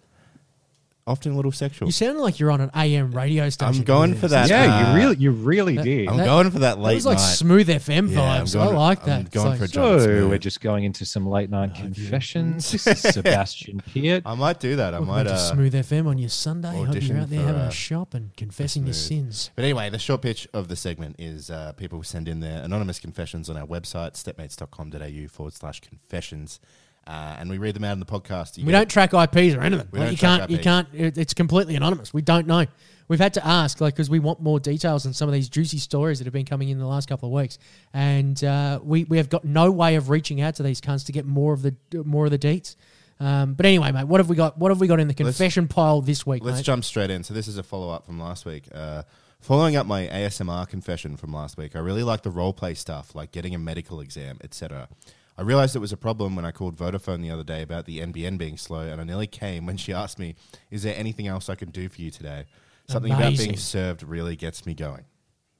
often 1.06 1.32
a 1.32 1.36
little 1.36 1.52
sexual. 1.52 1.86
You 1.86 1.92
sound 1.92 2.18
like 2.18 2.40
you're 2.40 2.50
on 2.50 2.60
an 2.62 2.70
AM 2.74 3.12
radio 3.12 3.48
station. 3.50 3.74
I'm 3.80 3.82
going 3.84 4.14
for 4.14 4.28
that. 4.28 4.48
Yeah, 4.48 4.62
uh, 4.64 4.90
you 4.90 4.96
really, 5.02 5.16
you 5.16 5.30
really 5.32 5.76
that- 5.76 5.84
did. 5.84 6.08
I'm 6.08 6.16
that- 6.16 6.24
going 6.24 6.50
for 6.50 6.60
that 6.60 6.76
That 6.76 6.82
late 6.82 6.94
was 6.94 7.04
like 7.06 7.18
night. 7.18 7.24
smooth 7.24 7.68
FM 7.68 8.10
Yeah, 8.10 8.22
I'm 8.22 8.44
vibes. 8.46 8.56
I 8.60 8.64
going- 8.64 8.76
like 8.76 9.00
I'm 9.02 9.06
that. 9.08 9.20
It's 9.22 9.30
going 9.30 9.46
like- 9.48 9.58
for 9.58 9.64
a 9.64 9.68
John 9.68 9.98
So 10.00 10.04
Smooth. 10.06 10.30
we're 10.30 10.38
just 10.38 10.60
going 10.60 10.84
into 10.84 11.04
some 11.04 11.26
late 11.26 11.50
night 11.50 11.74
confessions. 11.74 12.70
This 12.72 12.86
is 12.86 13.00
Sebastian 13.00 13.80
Peart. 13.92 14.22
I 14.24 14.34
might 14.34 14.60
do 14.60 14.76
that. 14.76 14.94
I 14.94 14.98
Welcome 15.00 15.14
might. 15.14 15.22
to 15.24 15.34
Uh, 15.34 15.36
Smooth 15.52 15.74
FM 15.74 16.06
on 16.06 16.16
your 16.18 16.28
Sunday. 16.30 16.74
Hope 16.74 16.88
audition 16.88 17.16
you're 17.16 17.22
out 17.22 17.30
there 17.30 17.40
for, 17.40 17.46
having 17.46 17.62
uh, 17.62 17.68
a 17.68 17.70
shop 17.72 18.14
and 18.14 18.34
confessing 18.36 18.84
your 18.86 18.94
sins. 18.94 19.50
But 19.56 19.64
anyway, 19.64 19.90
the 19.90 19.98
short 19.98 20.22
pitch 20.22 20.48
of 20.54 20.68
the 20.68 20.76
segment 20.76 21.16
is 21.18 21.50
uh, 21.50 21.72
people 21.72 22.02
send 22.02 22.28
in 22.28 22.40
their 22.40 22.62
anonymous 22.62 22.98
confessions 22.98 23.50
on 23.50 23.56
our 23.56 23.66
website, 23.66 24.16
stepmates.com.au 24.16 25.28
forward 25.28 25.52
slash 25.54 25.80
confessions. 25.80 26.60
Uh, 27.06 27.36
and 27.38 27.50
we 27.50 27.58
read 27.58 27.74
them 27.74 27.84
out 27.84 27.92
in 27.92 28.00
the 28.00 28.06
podcast. 28.06 28.56
You 28.56 28.64
We 28.64 28.72
don't 28.72 28.88
track 28.88 29.12
IPs 29.12 29.54
or 29.54 29.60
anything. 29.60 29.88
Like, 29.92 30.10
you 30.12 30.16
can't. 30.16 30.50
You 30.50 30.58
can't. 30.58 30.88
It's 30.92 31.34
completely 31.34 31.76
anonymous. 31.76 32.14
We 32.14 32.22
don't 32.22 32.46
know. 32.46 32.66
We've 33.08 33.20
had 33.20 33.34
to 33.34 33.46
ask, 33.46 33.82
like, 33.82 33.92
because 33.94 34.08
we 34.08 34.18
want 34.18 34.40
more 34.40 34.58
details 34.58 35.04
on 35.04 35.12
some 35.12 35.28
of 35.28 35.34
these 35.34 35.50
juicy 35.50 35.76
stories 35.76 36.18
that 36.18 36.24
have 36.24 36.32
been 36.32 36.46
coming 36.46 36.70
in 36.70 36.78
the 36.78 36.86
last 36.86 37.06
couple 37.06 37.28
of 37.28 37.34
weeks, 37.34 37.58
and 37.92 38.42
uh, 38.42 38.80
we 38.82 39.04
we 39.04 39.18
have 39.18 39.28
got 39.28 39.44
no 39.44 39.70
way 39.70 39.96
of 39.96 40.08
reaching 40.08 40.40
out 40.40 40.54
to 40.54 40.62
these 40.62 40.80
cunts 40.80 41.04
to 41.06 41.12
get 41.12 41.26
more 41.26 41.52
of 41.52 41.60
the 41.60 41.74
more 42.04 42.24
of 42.24 42.30
the 42.30 42.38
deets. 42.38 42.76
Um, 43.20 43.52
but 43.54 43.66
anyway, 43.66 43.92
mate, 43.92 44.04
what 44.08 44.20
have 44.20 44.30
we 44.30 44.36
got? 44.36 44.56
What 44.58 44.70
have 44.70 44.80
we 44.80 44.86
got 44.86 44.98
in 45.00 45.06
the 45.08 45.12
Let's- 45.22 45.36
confession 45.36 45.68
pile 45.68 46.00
this 46.00 46.24
week, 46.26 46.42
Let's 46.42 46.58
mate? 46.58 46.64
jump 46.64 46.84
straight 46.84 47.10
in. 47.10 47.22
So 47.22 47.34
this 47.34 47.46
is 47.46 47.58
a 47.58 47.62
follow 47.62 47.90
up 47.90 48.06
from 48.06 48.18
last 48.18 48.46
week. 48.46 48.64
Uh, 48.74 49.02
following 49.40 49.76
up 49.76 49.86
my 49.86 50.06
ASMR 50.06 50.66
confession 50.66 51.16
from 51.18 51.32
last 51.34 51.58
week, 51.58 51.76
I 51.76 51.80
really 51.80 52.02
like 52.02 52.22
the 52.22 52.30
role 52.30 52.54
play 52.54 52.72
stuff, 52.72 53.14
like 53.14 53.30
getting 53.30 53.54
a 53.54 53.58
medical 53.58 54.00
exam, 54.00 54.38
etc. 54.42 54.88
I 55.36 55.42
realized 55.42 55.74
it 55.74 55.80
was 55.80 55.92
a 55.92 55.96
problem 55.96 56.36
when 56.36 56.44
I 56.44 56.52
called 56.52 56.76
Vodafone 56.76 57.20
the 57.22 57.30
other 57.30 57.42
day 57.44 57.62
about 57.62 57.86
the 57.86 57.98
NBN 58.00 58.38
being 58.38 58.56
slow, 58.56 58.80
and 58.82 59.00
I 59.00 59.04
nearly 59.04 59.26
came 59.26 59.66
when 59.66 59.76
she 59.76 59.92
asked 59.92 60.18
me, 60.18 60.36
"Is 60.70 60.82
there 60.84 60.94
anything 60.96 61.26
else 61.26 61.48
I 61.48 61.54
can 61.56 61.70
do 61.70 61.88
for 61.88 62.00
you 62.00 62.10
today?" 62.10 62.44
Something 62.88 63.12
about 63.12 63.26
Amazing. 63.28 63.46
being 63.50 63.58
served 63.58 64.02
really 64.02 64.36
gets 64.36 64.64
me 64.66 64.74
going. 64.74 65.04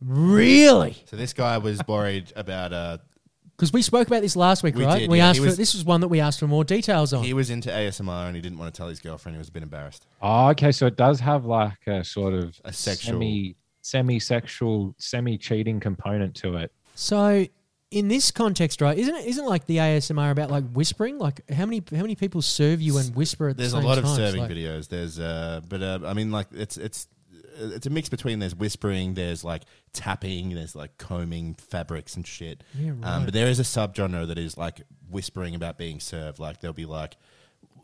Really? 0.01 0.97
So 1.07 1.16
this 1.16 1.33
guy 1.33 1.59
was 1.59 1.81
worried 1.89 2.33
about. 2.37 2.72
Uh, 2.72 2.99
Because 3.57 3.72
we 3.72 3.83
spoke 3.83 4.07
about 4.09 4.20
this 4.22 4.37
last 4.37 4.62
week, 4.62 4.75
We 4.75 4.85
right? 4.85 4.99
did, 5.01 5.11
we 5.11 5.18
yeah. 5.18 5.29
asked 5.31 5.39
He 5.39 5.45
for 5.49 5.53
this 5.53 5.75
was 5.75 5.85
one 5.85 6.01
that 6.01 6.09
we 6.09 6.20
asked 6.20 6.41
for 6.41 6.47
more 6.49 6.64
details 6.64 7.12
on. 7.12 7.22
he 7.25 7.33
was 7.33 7.51
into 7.51 7.70
ASMR 7.70 8.27
and 8.27 8.35
he 8.37 8.43
didn't 8.43 8.59
want 8.59 8.72
to 8.75 8.77
tell 8.77 8.89
his 8.89 8.99
girlfriend. 9.01 9.37
He 9.37 9.39
was 9.39 9.49
a 9.49 9.53
bit 9.53 9.62
embarrassed. 9.62 10.07
Oh, 10.20 10.49
okay. 10.51 10.72
So 10.72 10.87
it 10.87 10.97
does 10.97 11.20
have 11.20 11.45
like 11.47 11.87
a 11.87 12.05
sort 12.05 12.35
of 12.35 12.61
A 12.64 12.72
sexual- 12.72 13.12
semi, 13.14 13.55
semi-sexual, 13.81 14.95
semi-cheating 14.99 15.79
component 15.81 16.35
to 16.37 16.57
it. 16.57 16.72
So 16.97 17.47
in 17.95 18.09
this 18.09 18.30
context, 18.30 18.80
right, 18.80 18.99
isn't 18.99 19.14
it 19.14 19.26
isn't 19.26 19.47
like 19.47 19.66
the 19.66 19.76
ASMR 19.78 20.30
about 20.30 20.51
like 20.51 20.64
whispering? 20.72 21.18
Like 21.18 21.49
how 21.51 21.64
many 21.66 21.82
how 21.95 22.03
many 22.03 22.14
people 22.16 22.42
serve 22.42 22.80
you 22.82 22.99
and 22.99 23.14
whisper 23.14 23.49
at 23.49 23.57
the 23.57 23.64
same 23.64 23.72
time? 23.72 23.82
There's 23.82 23.84
a 23.84 23.88
lot 23.88 23.99
of 23.99 24.16
serving 24.16 24.40
Like, 24.42 24.51
videos. 24.51 24.88
There's, 24.88 25.18
uh, 25.18 25.61
but 25.68 25.82
uh, 25.82 26.01
I 26.05 26.12
mean, 26.14 26.30
like 26.32 26.49
it's 26.53 26.76
it's 26.76 27.07
it's 27.57 27.86
a 27.86 27.90
mix 27.90 28.09
between 28.09 28.40
there's 28.40 28.55
whispering, 28.55 29.14
there's 29.14 29.45
like 29.45 29.62
tapping, 29.92 30.55
there's 30.55 30.74
like 30.74 30.99
combing 30.99 31.55
fabrics 31.55 32.16
and 32.16 32.26
shit. 32.26 32.64
Yeah, 32.76 32.90
Um, 32.90 33.01
right. 33.03 33.24
but 33.26 33.34
there 33.34 33.47
is 33.47 33.61
a 33.61 33.62
subgenre 33.62 34.26
that 34.26 34.38
is 34.38 34.57
like 34.59 34.82
whispering 35.09 35.55
about 35.55 35.78
being 35.78 36.01
served. 36.01 36.40
Like 36.40 36.61
there'll 36.61 36.74
be 36.74 36.84
like 36.86 37.16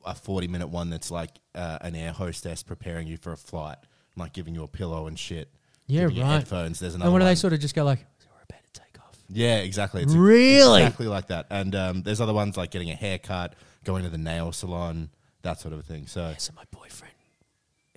a 0.05 0.15
40 0.17 0.49
minute 0.49 0.69
one 0.69 0.91
that's 0.91 1.13
like 1.13 1.31
uh, 1.55 1.79
an 1.83 1.95
air 1.95 2.11
hostess 2.13 2.65
preparing 2.65 3.07
you 3.07 3.17
for 3.17 3.33
a 3.33 3.37
flight, 3.37 3.79
like 4.17 4.33
giving 4.33 4.57
you 4.57 4.65
a 4.65 4.69
pillow 4.69 5.07
and 5.07 5.17
shit. 5.17 5.49
Yeah, 5.87 6.01
giving 6.03 6.17
you 6.17 6.23
right. 6.25 6.33
Headphones. 6.39 6.81
There's 6.81 6.97
another. 6.97 7.07
And 7.07 7.13
when 7.15 7.21
do 7.21 7.27
they 7.27 7.37
sort 7.37 7.53
of 7.53 7.61
just 7.61 7.75
go 7.77 7.85
like, 7.85 8.01
"So 8.19 8.27
we're 8.35 8.43
about 8.43 8.65
to 8.73 8.81
take 8.81 8.99
off? 9.01 9.17
Yeah, 9.33 9.59
exactly. 9.59 10.03
It's 10.03 10.13
Really? 10.15 10.83
exactly 10.83 11.07
like 11.07 11.29
that. 11.29 11.47
And 11.51 11.75
um, 11.75 12.03
there's 12.03 12.21
other 12.21 12.35
ones 12.35 12.57
like 12.57 12.71
getting 12.71 12.91
a 12.91 12.95
haircut, 12.97 13.55
going 13.85 14.03
to 14.05 14.11
the 14.11 14.19
nail 14.19 14.53
salon, 14.53 15.11
that 15.43 15.61
sort 15.61 15.73
of 15.75 15.85
thing. 15.85 16.07
So 16.07 16.35
So 16.39 16.53
my 16.57 16.65
boyfriend, 16.71 17.15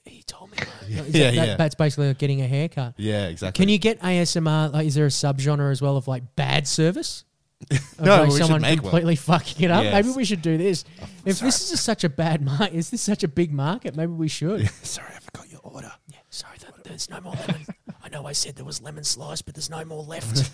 he 0.05 0.21
told 0.23 0.51
me. 0.51 0.57
Is 0.87 0.89
Yeah, 0.89 1.01
that, 1.01 1.11
that- 1.13 1.33
yeah. 1.33 1.55
That's 1.55 1.75
basically 1.75 2.07
like 2.09 2.17
getting 2.19 2.41
a 2.41 2.47
haircut. 2.47 2.93
yeah, 2.97 3.27
exactly. 3.27 3.63
Can 3.63 3.69
you 3.69 3.77
get 3.79 3.99
ASMR? 4.01 4.71
Like, 4.73 4.85
is 4.87 4.95
there 4.95 5.05
a 5.05 5.09
subgenre 5.09 5.71
as 5.71 5.81
well 5.81 5.97
of 5.97 6.07
like 6.07 6.35
bad 6.35 6.67
service? 6.67 7.23
Of 7.71 7.99
No, 8.01 8.17
like 8.17 8.25
we 8.25 8.31
should 8.31 8.39
someone 8.45 8.61
make 8.61 8.81
one. 8.81 8.91
completely 8.91 9.15
fucking 9.15 9.63
it 9.63 9.71
up. 9.71 9.83
Yes. 9.85 9.93
Maybe 10.05 10.15
we 10.17 10.25
should 10.25 10.41
do 10.41 10.57
this. 10.57 10.83
If 11.25 11.39
this 11.39 11.71
is 11.71 11.79
such 11.79 12.03
a 12.03 12.09
bad 12.09 12.41
market, 12.41 12.73
is 12.73 12.89
this 12.89 13.01
such 13.01 13.23
a 13.23 13.27
big 13.29 13.53
market? 13.53 13.95
Maybe 13.95 14.11
we 14.11 14.27
should. 14.27 14.69
Sorry, 14.85 15.07
I 15.15 15.19
forgot 15.19 15.49
your 15.49 15.61
order. 15.63 15.91
Yeah, 16.09 16.17
sorry, 16.29 16.57
that, 16.59 16.83
there's 16.83 17.09
no 17.09 17.21
more 17.21 17.33
lemon. 17.47 17.65
Know 18.13 18.27
I 18.27 18.33
said 18.33 18.55
there 18.55 18.63
was 18.63 18.79
lemon 18.79 19.03
slice, 19.03 19.41
but 19.41 19.55
there's 19.55 19.71
no 19.71 19.83
more 19.83 20.03
left. 20.03 20.51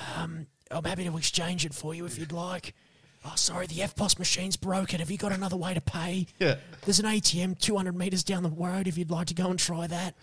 um, 0.16 0.46
I'm 0.70 0.84
happy 0.84 1.04
to 1.04 1.14
exchange 1.18 1.66
it 1.66 1.74
for 1.74 1.94
you 1.94 2.06
if 2.06 2.18
you'd 2.18 2.32
like. 2.32 2.74
Oh, 3.22 3.34
sorry, 3.34 3.66
the 3.66 3.80
EFTPOS 3.80 4.18
machine's 4.18 4.56
broken. 4.56 5.00
Have 5.00 5.10
you 5.10 5.18
got 5.18 5.30
another 5.30 5.58
way 5.58 5.74
to 5.74 5.80
pay? 5.82 6.26
Yeah. 6.38 6.56
There's 6.86 6.98
an 6.98 7.04
ATM 7.04 7.58
200 7.58 7.94
metres 7.94 8.24
down 8.24 8.44
the 8.44 8.50
road 8.50 8.88
if 8.88 8.96
you'd 8.96 9.10
like 9.10 9.26
to 9.26 9.34
go 9.34 9.50
and 9.50 9.58
try 9.58 9.86
that. 9.86 10.14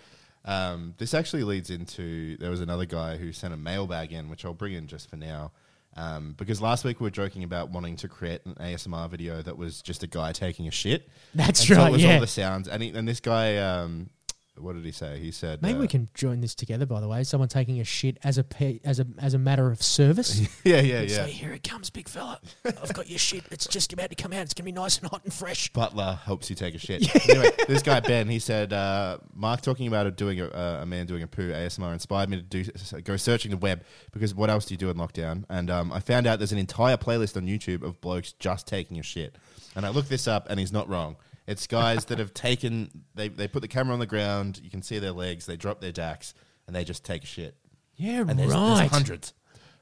Um, 0.45 0.95
this 0.97 1.13
actually 1.13 1.43
leads 1.43 1.69
into 1.69 2.37
there 2.37 2.49
was 2.49 2.59
another 2.59 2.85
guy 2.85 3.17
who 3.17 3.33
sent 3.33 3.53
a 3.53 3.57
mailbag 3.57 4.11
in, 4.11 4.27
which 4.27 4.43
I'll 4.43 4.55
bring 4.55 4.73
in 4.73 4.87
just 4.87 5.11
for 5.11 5.15
now. 5.15 5.51
Um, 5.95 6.33
because 6.37 6.59
last 6.59 6.85
week 6.85 6.99
we 6.99 7.03
were 7.05 7.11
joking 7.11 7.43
about 7.43 7.69
wanting 7.69 7.97
to 7.97 8.07
create 8.07 8.41
an 8.45 8.55
ASMR 8.55 9.11
video 9.11 9.43
that 9.43 9.55
was 9.55 9.79
just 9.83 10.01
a 10.01 10.07
guy 10.07 10.31
taking 10.31 10.67
a 10.67 10.71
shit. 10.71 11.07
That's 11.35 11.69
And 11.69 11.77
So 11.77 11.85
it 11.85 11.91
was 11.91 12.03
yeah. 12.03 12.15
all 12.15 12.19
the 12.19 12.25
sounds, 12.25 12.67
and, 12.67 12.81
he, 12.81 12.89
and 12.89 13.07
this 13.07 13.19
guy, 13.19 13.57
um, 13.57 14.09
what 14.57 14.75
did 14.75 14.85
he 14.85 14.91
say? 14.91 15.19
He 15.19 15.31
said 15.31 15.61
Maybe 15.61 15.77
uh, 15.79 15.81
we 15.81 15.87
can 15.87 16.09
join 16.13 16.41
this 16.41 16.53
together. 16.53 16.85
By 16.85 16.99
the 16.99 17.07
way, 17.07 17.23
someone 17.23 17.49
taking 17.49 17.79
a 17.79 17.83
shit 17.83 18.17
as 18.23 18.37
a 18.37 18.43
pe- 18.43 18.79
as 18.83 18.99
a 18.99 19.07
as 19.17 19.33
a 19.33 19.39
matter 19.39 19.71
of 19.71 19.81
service. 19.81 20.41
Yeah, 20.63 20.79
yeah, 20.79 21.05
Say, 21.07 21.07
yeah. 21.07 21.25
here 21.25 21.51
it 21.51 21.63
comes, 21.63 21.89
big 21.89 22.07
fella. 22.07 22.39
I've 22.63 22.93
got 22.93 23.09
your 23.09 23.19
shit. 23.19 23.43
It's 23.51 23.67
just 23.67 23.91
about 23.91 24.09
to 24.11 24.15
come 24.15 24.31
out. 24.31 24.41
It's 24.43 24.53
gonna 24.53 24.65
be 24.65 24.71
nice 24.71 24.97
and 24.99 25.09
hot 25.09 25.23
and 25.25 25.33
fresh. 25.33 25.69
Butler 25.73 26.19
helps 26.23 26.49
you 26.49 26.55
take 26.55 26.75
a 26.75 26.77
shit. 26.77 27.03
Anyway, 27.29 27.49
this 27.67 27.81
guy 27.81 27.99
Ben, 27.99 28.27
he 28.27 28.39
said, 28.39 28.71
uh, 28.73 29.17
Mark 29.33 29.61
talking 29.61 29.87
about 29.87 30.07
a, 30.07 30.11
doing 30.11 30.39
a, 30.39 30.47
uh, 30.47 30.79
a 30.81 30.85
man 30.85 31.05
doing 31.05 31.23
a 31.23 31.27
poo 31.27 31.51
ASMR 31.51 31.91
inspired 31.93 32.29
me 32.29 32.37
to 32.37 32.43
do 32.43 32.63
go 33.01 33.17
searching 33.17 33.51
the 33.51 33.57
web 33.57 33.83
because 34.11 34.33
what 34.35 34.49
else 34.49 34.65
do 34.65 34.73
you 34.73 34.77
do 34.77 34.89
in 34.89 34.97
lockdown? 34.97 35.43
And 35.49 35.69
um, 35.69 35.91
I 35.91 35.99
found 35.99 36.27
out 36.27 36.39
there's 36.39 36.51
an 36.51 36.57
entire 36.57 36.97
playlist 36.97 37.35
on 37.35 37.45
YouTube 37.45 37.83
of 37.83 37.99
blokes 38.01 38.33
just 38.33 38.67
taking 38.67 38.99
a 38.99 39.03
shit. 39.03 39.35
And 39.75 39.85
I 39.85 39.89
looked 39.89 40.09
this 40.09 40.27
up, 40.27 40.47
and 40.49 40.59
he's 40.59 40.71
not 40.71 40.87
wrong. 40.87 41.15
It's 41.47 41.67
guys 41.67 42.05
that 42.05 42.19
have 42.19 42.33
taken 42.33 43.03
they 43.15 43.27
they 43.27 43.47
put 43.47 43.61
the 43.61 43.67
camera 43.67 43.93
on 43.93 43.99
the 43.99 44.05
ground, 44.05 44.59
you 44.63 44.69
can 44.69 44.81
see 44.81 44.99
their 44.99 45.11
legs, 45.11 45.45
they 45.45 45.57
drop 45.57 45.81
their 45.81 45.91
dacks, 45.91 46.33
and 46.67 46.75
they 46.75 46.83
just 46.83 47.03
take 47.03 47.23
a 47.23 47.27
shit. 47.27 47.55
Yeah, 47.95 48.21
And 48.27 48.39
there's, 48.39 48.51
right. 48.51 48.77
there's 48.79 48.91
hundreds, 48.91 49.33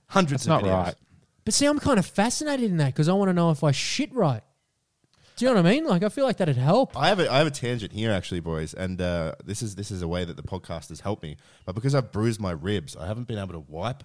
hundreds 0.07 0.43
That's 0.45 0.61
of 0.61 0.63
not 0.67 0.71
videos. 0.71 0.85
right. 0.85 0.95
But 1.45 1.53
see, 1.53 1.65
I'm 1.65 1.79
kind 1.79 1.97
of 1.97 2.05
fascinated 2.05 2.69
in 2.69 2.77
that 2.77 2.87
because 2.87 3.07
I 3.07 3.13
want 3.13 3.29
to 3.29 3.33
know 3.33 3.51
if 3.51 3.63
I 3.63 3.71
shit 3.71 4.13
right. 4.13 4.43
Do 5.37 5.45
you 5.45 5.51
know 5.51 5.61
what 5.61 5.65
I 5.65 5.71
mean? 5.71 5.85
Like, 5.87 6.03
I 6.03 6.09
feel 6.09 6.25
like 6.25 6.37
that'd 6.37 6.57
help. 6.57 6.95
I 6.95 7.07
have 7.07 7.19
a, 7.19 7.31
I 7.31 7.37
have 7.39 7.47
a 7.47 7.51
tangent 7.51 7.93
here 7.93 8.11
actually, 8.11 8.41
boys, 8.41 8.73
and 8.73 9.01
uh, 9.01 9.33
this 9.43 9.61
is 9.61 9.75
this 9.75 9.89
is 9.89 10.01
a 10.01 10.07
way 10.07 10.25
that 10.25 10.35
the 10.35 10.43
podcast 10.43 10.89
has 10.89 10.99
helped 10.99 11.23
me. 11.23 11.37
But 11.65 11.73
because 11.73 11.95
I've 11.95 12.11
bruised 12.11 12.39
my 12.41 12.51
ribs, 12.51 12.95
I 12.97 13.07
haven't 13.07 13.27
been 13.27 13.39
able 13.39 13.53
to 13.53 13.59
wipe 13.59 14.03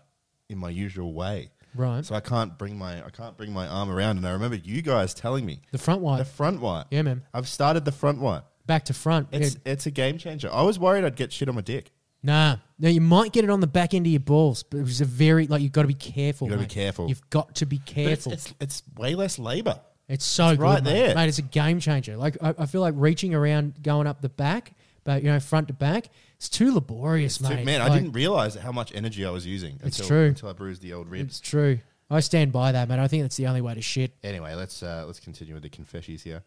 in 0.48 0.56
my 0.56 0.70
usual 0.70 1.12
way. 1.12 1.50
Right. 1.76 2.04
So 2.04 2.14
I 2.14 2.20
can't 2.20 2.56
bring 2.58 2.76
my 2.78 3.04
I 3.04 3.10
can't 3.10 3.36
bring 3.36 3.52
my 3.52 3.66
arm 3.66 3.90
around. 3.90 4.16
And 4.18 4.26
I 4.26 4.32
remember 4.32 4.56
you 4.56 4.82
guys 4.82 5.14
telling 5.14 5.44
me 5.46 5.60
The 5.72 5.78
front 5.78 6.00
white. 6.00 6.18
the 6.18 6.24
front 6.24 6.60
wipe. 6.60 6.86
Yeah, 6.90 7.02
man. 7.02 7.22
I've 7.34 7.48
started 7.48 7.84
the 7.84 7.92
front 7.92 8.20
wipe. 8.20 8.44
Back 8.66 8.86
to 8.86 8.94
front. 8.94 9.28
It's 9.32 9.54
Yeah. 9.54 9.72
it's 9.72 9.86
a 9.86 9.90
game 9.90 10.18
changer. 10.18 10.50
I 10.52 10.62
was 10.62 10.78
worried 10.78 11.04
I'd 11.04 11.16
get 11.16 11.32
shit 11.32 11.48
on 11.48 11.54
my 11.54 11.60
dick. 11.60 11.92
Nah. 12.22 12.56
No, 12.78 12.88
you 12.88 13.00
might 13.00 13.32
get 13.32 13.44
it 13.44 13.50
on 13.50 13.60
the 13.60 13.66
back 13.68 13.94
end 13.94 14.06
of 14.06 14.10
your 14.10 14.20
balls, 14.20 14.62
but 14.64 14.78
it 14.78 14.82
was 14.82 15.00
a 15.00 15.04
very, 15.04 15.46
like, 15.46 15.62
you've 15.62 15.70
got 15.72 15.82
to 15.82 15.88
be 15.88 15.94
careful. 15.94 16.46
You've 16.48 16.54
gotta 16.56 16.66
be 16.68 16.74
mate. 16.74 16.82
careful. 16.84 17.08
You've 17.08 17.30
got 17.30 17.54
to 17.56 17.66
be 17.66 17.76
But 17.78 17.86
it's, 17.88 17.92
careful. 17.94 18.32
it's 18.32 18.54
it's 18.60 18.82
way 18.98 19.14
less 19.14 19.38
labor. 19.38 19.80
It's 20.08 20.24
so 20.24 20.48
It's 20.48 20.56
good, 20.58 20.62
right 20.62 20.82
mate. 20.82 20.92
there. 20.92 21.14
mate. 21.14 21.28
It's 21.28 21.38
a 21.38 21.42
game 21.42 21.78
changer. 21.80 22.16
Like 22.16 22.36
I, 22.42 22.54
I 22.58 22.66
feel 22.66 22.80
like 22.80 22.94
reaching 22.96 23.34
around, 23.34 23.82
going 23.82 24.06
up 24.08 24.20
the 24.22 24.28
back, 24.28 24.72
but 25.04 25.22
you 25.22 25.28
know, 25.30 25.38
front 25.38 25.68
to 25.68 25.74
back, 25.74 26.08
it's 26.36 26.48
too 26.48 26.72
laborious, 26.74 27.38
Dude, 27.38 27.50
mate. 27.50 27.64
man, 27.64 27.80
I 27.80 27.88
didn't 27.94 28.12
realize 28.12 28.54
how 28.54 28.72
much 28.72 28.92
energy 28.94 29.24
I 29.24 29.30
was 29.30 29.46
using 29.46 29.74
It's 29.82 29.98
until 29.98 30.06
true. 30.08 30.24
until 30.26 30.48
I 30.48 30.52
bruised 30.52 30.82
the 30.82 30.92
old 30.92 31.08
ribs. 31.08 31.38
It's 31.38 31.40
true. 31.40 31.78
I 32.10 32.20
stand 32.20 32.52
by 32.52 32.72
that, 32.72 32.88
man. 32.88 33.00
I 33.00 33.08
think 33.08 33.24
that's 33.24 33.36
the 33.36 33.46
only 33.48 33.60
way 33.60 33.74
to 33.74 33.82
shit. 33.82 34.12
Anyway, 34.22 34.54
let's 34.54 34.82
uh, 34.82 35.04
let's 35.06 35.18
continue 35.20 35.54
with 35.54 35.62
the 35.64 35.68
confessions 35.70 36.22
here. 36.22 36.42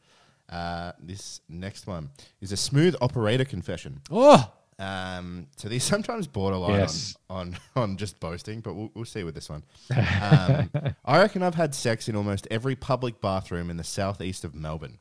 Uh, 0.48 0.94
this 1.00 1.42
next 1.50 1.86
one 1.86 2.10
is 2.42 2.52
a 2.52 2.58
smooth 2.58 2.96
operator 3.02 3.46
confession. 3.46 4.02
Oh, 4.10 4.52
Um, 4.80 5.48
so 5.58 5.68
these 5.70 5.84
sometimes 5.94 6.26
borderline 6.28 6.80
Yes. 6.80 7.16
on, 7.30 7.58
on 7.76 7.84
on 7.92 7.98
just 7.98 8.20
boasting, 8.20 8.62
but 8.62 8.74
we'll, 8.76 8.90
we'll 8.96 9.06
see 9.06 9.24
with 9.24 9.36
this 9.36 9.50
one. 9.50 9.64
Um, 9.96 10.70
I 11.06 11.20
reckon 11.20 11.44
I've 11.44 11.56
had 11.56 11.76
sex 11.76 12.08
in 12.08 12.16
almost 12.16 12.48
every 12.50 12.76
public 12.76 13.20
bathroom 13.22 13.70
in 13.70 13.78
the 13.78 13.84
southeast 13.84 14.44
of 14.46 14.56
Melbourne. 14.56 15.00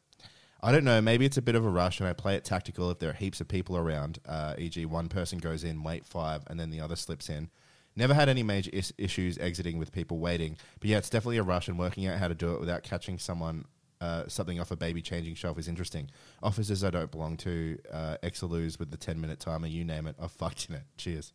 I 0.61 0.73
don't 0.73 0.85
know. 0.85 1.01
Maybe 1.01 1.25
it's 1.25 1.37
a 1.37 1.43
bit 1.43 1.55
of 1.55 1.65
a 1.65 1.69
rush, 1.69 2.01
and 2.01 2.09
I 2.09 2.13
play 2.13 2.35
it 2.35 2.45
tactical 2.45 2.91
if 2.91 2.99
there 2.99 3.11
are 3.11 3.15
heaps 3.15 3.41
of 3.41 3.47
people 3.49 3.77
around. 3.77 4.19
Uh, 4.27 4.55
e.g., 4.59 4.85
one 4.87 5.09
person 5.09 5.39
goes 5.39 5.63
in, 5.63 5.83
wait 5.85 6.05
five, 6.05 6.43
and 6.49 6.59
then 6.59 6.71
the 6.71 6.81
other 6.81 6.97
slips 6.97 7.29
in. 7.29 7.49
Never 7.95 8.13
had 8.15 8.29
any 8.29 8.43
major 8.43 8.71
is- 8.73 8.93
issues 8.99 9.39
exiting 9.39 9.79
with 9.79 9.93
people 9.93 10.19
waiting, 10.19 10.57
but 10.81 10.89
yeah, 10.91 10.99
it's 10.99 11.11
definitely 11.11 11.37
a 11.39 11.43
rush, 11.45 11.69
and 11.69 11.79
working 11.79 12.07
out 12.07 12.19
how 12.19 12.27
to 12.29 12.35
do 12.35 12.55
it 12.55 12.61
without 12.61 12.83
catching 12.83 13.19
someone 13.19 13.67
uh, 14.01 14.25
something 14.29 14.61
off 14.61 14.71
a 14.71 14.77
baby 14.77 15.03
changing 15.03 15.35
shelf 15.35 15.59
is 15.59 15.67
interesting. 15.69 16.09
Offices 16.43 16.85
I 16.85 16.91
don't 16.91 17.11
belong 17.11 17.37
to, 17.39 17.79
uh, 17.93 18.17
Exeloo's 18.23 18.79
with 18.79 18.91
the 18.93 18.97
ten 18.97 19.21
minute 19.21 19.41
timer, 19.41 19.67
you 19.67 19.85
name 19.85 20.07
it, 20.07 20.17
I've 20.21 20.31
fucked 20.33 20.69
in 20.69 20.77
it. 20.77 20.83
Cheers. 20.97 21.33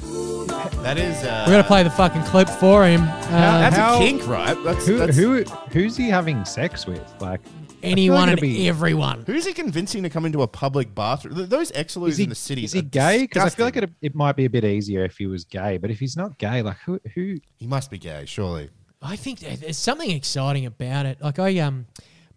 That 0.82 0.98
is. 0.98 1.16
Uh, 1.24 1.44
we're 1.46 1.52
gonna 1.54 1.64
play 1.64 1.82
the 1.82 1.90
fucking 1.90 2.22
clip 2.24 2.48
for 2.48 2.84
him. 2.86 3.02
Uh, 3.02 3.06
That's 3.30 3.76
How- 3.76 3.96
a 3.96 3.98
kink, 3.98 4.26
right? 4.28 4.56
That's, 4.62 4.86
Who, 4.86 4.98
that's, 4.98 5.16
who 5.16 5.42
who's 5.72 5.96
he 5.96 6.08
having 6.08 6.44
sex 6.44 6.86
with? 6.86 7.02
Like 7.20 7.40
anyone 7.86 8.28
and 8.28 8.40
be- 8.40 8.68
everyone. 8.68 9.24
Who's 9.26 9.46
he 9.46 9.52
convincing 9.52 10.02
to 10.02 10.10
come 10.10 10.24
into 10.24 10.42
a 10.42 10.48
public 10.48 10.94
bathroom? 10.94 11.48
Those 11.48 11.72
Exeloo's 11.72 12.14
is 12.14 12.20
in 12.20 12.28
the 12.28 12.34
city. 12.34 12.64
is 12.64 12.72
he 12.72 12.80
are 12.80 12.82
gay? 12.82 13.22
Because 13.22 13.44
I 13.44 13.48
feel 13.50 13.66
like 13.66 13.76
it, 13.76 13.90
it 14.02 14.14
might 14.14 14.36
be 14.36 14.44
a 14.44 14.50
bit 14.50 14.64
easier 14.64 15.04
if 15.04 15.16
he 15.16 15.26
was 15.26 15.44
gay. 15.44 15.78
But 15.78 15.90
if 15.90 15.98
he's 15.98 16.16
not 16.16 16.38
gay, 16.38 16.62
like 16.62 16.78
who 16.78 17.00
who 17.14 17.38
He 17.56 17.66
must 17.66 17.90
be 17.90 17.98
gay, 17.98 18.24
surely. 18.26 18.70
I 19.02 19.16
think 19.16 19.40
there's 19.40 19.78
something 19.78 20.10
exciting 20.10 20.66
about 20.66 21.06
it. 21.06 21.20
Like 21.20 21.38
I 21.38 21.58
um, 21.58 21.86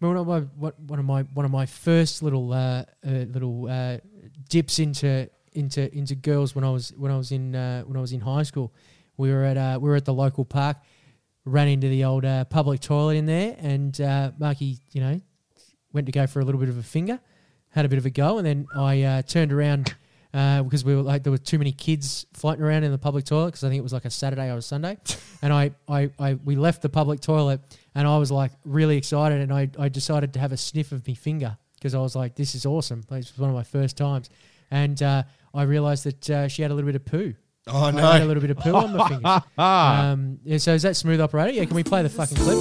remember 0.00 0.22
one 0.22 0.38
of 0.38 0.58
my 0.58 0.68
one 0.86 0.98
of 0.98 1.04
my 1.04 1.22
one 1.34 1.44
of 1.44 1.50
my 1.50 1.66
first 1.66 2.22
little 2.22 2.52
uh, 2.52 2.84
uh 3.04 3.10
little 3.10 3.68
uh, 3.68 3.98
dips 4.48 4.78
into 4.78 5.28
into 5.52 5.92
into 5.96 6.14
girls 6.14 6.54
when 6.54 6.64
I 6.64 6.70
was 6.70 6.92
when 6.96 7.10
I 7.10 7.16
was 7.16 7.32
in 7.32 7.54
uh, 7.54 7.82
when 7.82 7.96
I 7.96 8.00
was 8.00 8.12
in 8.12 8.20
high 8.20 8.42
school. 8.44 8.72
We 9.16 9.30
were 9.30 9.44
at 9.44 9.56
uh, 9.56 9.78
we 9.80 9.88
were 9.88 9.96
at 9.96 10.04
the 10.04 10.14
local 10.14 10.44
park, 10.44 10.78
ran 11.44 11.68
into 11.68 11.88
the 11.88 12.04
old 12.04 12.24
uh, 12.24 12.44
public 12.44 12.80
toilet 12.80 13.16
in 13.16 13.26
there, 13.26 13.56
and 13.58 13.98
uh, 14.00 14.32
Marky, 14.38 14.78
you 14.92 15.00
know, 15.00 15.20
went 15.92 16.06
to 16.06 16.12
go 16.12 16.26
for 16.26 16.40
a 16.40 16.44
little 16.44 16.60
bit 16.60 16.68
of 16.68 16.78
a 16.78 16.82
finger, 16.82 17.20
had 17.70 17.84
a 17.84 17.88
bit 17.88 17.98
of 17.98 18.06
a 18.06 18.10
go, 18.10 18.38
and 18.38 18.46
then 18.46 18.66
I 18.74 19.02
uh, 19.02 19.22
turned 19.22 19.52
around 19.52 19.94
uh, 20.32 20.62
because 20.62 20.84
we 20.84 20.94
were 20.94 21.02
like 21.02 21.22
there 21.24 21.32
were 21.32 21.38
too 21.38 21.58
many 21.58 21.72
kids 21.72 22.26
floating 22.32 22.62
around 22.62 22.84
in 22.84 22.92
the 22.92 22.98
public 22.98 23.24
toilet 23.24 23.46
because 23.46 23.64
I 23.64 23.68
think 23.68 23.80
it 23.80 23.82
was 23.82 23.92
like 23.92 24.04
a 24.04 24.10
Saturday 24.10 24.50
or 24.50 24.58
a 24.58 24.62
Sunday, 24.62 24.96
and 25.42 25.52
I, 25.52 25.72
I, 25.88 26.10
I 26.18 26.34
we 26.34 26.56
left 26.56 26.82
the 26.82 26.88
public 26.88 27.20
toilet 27.20 27.60
and 27.94 28.06
I 28.06 28.16
was 28.18 28.30
like 28.30 28.52
really 28.64 28.96
excited 28.96 29.40
and 29.40 29.52
I, 29.52 29.68
I 29.78 29.88
decided 29.88 30.32
to 30.34 30.40
have 30.40 30.52
a 30.52 30.56
sniff 30.56 30.92
of 30.92 31.06
my 31.06 31.14
finger 31.14 31.56
because 31.74 31.94
I 31.94 31.98
was 31.98 32.14
like 32.14 32.36
this 32.36 32.54
is 32.54 32.64
awesome. 32.64 33.04
Like, 33.10 33.22
This 33.22 33.32
was 33.32 33.40
one 33.40 33.50
of 33.50 33.56
my 33.56 33.64
first 33.64 33.96
times, 33.96 34.30
and 34.70 35.02
uh, 35.02 35.24
I 35.52 35.62
realised 35.62 36.04
that 36.04 36.30
uh, 36.30 36.48
she 36.48 36.62
had 36.62 36.70
a 36.70 36.74
little 36.74 36.88
bit 36.88 36.96
of 36.96 37.04
poo. 37.04 37.34
Oh, 37.72 37.84
I 37.84 37.90
no. 37.90 38.02
had 38.10 38.22
a 38.22 38.24
little 38.24 38.40
bit 38.40 38.50
of 38.50 38.58
poo 38.58 38.74
on 38.74 38.96
my 38.96 39.08
fingers. 39.08 39.42
Um, 39.58 40.38
yeah, 40.44 40.58
so 40.58 40.74
is 40.74 40.82
that 40.82 40.96
smooth 40.96 41.20
operator? 41.20 41.52
Yeah, 41.52 41.64
can 41.64 41.74
we 41.76 41.84
play 41.84 42.02
the 42.02 42.08
fucking 42.08 42.36
clip? 42.36 42.56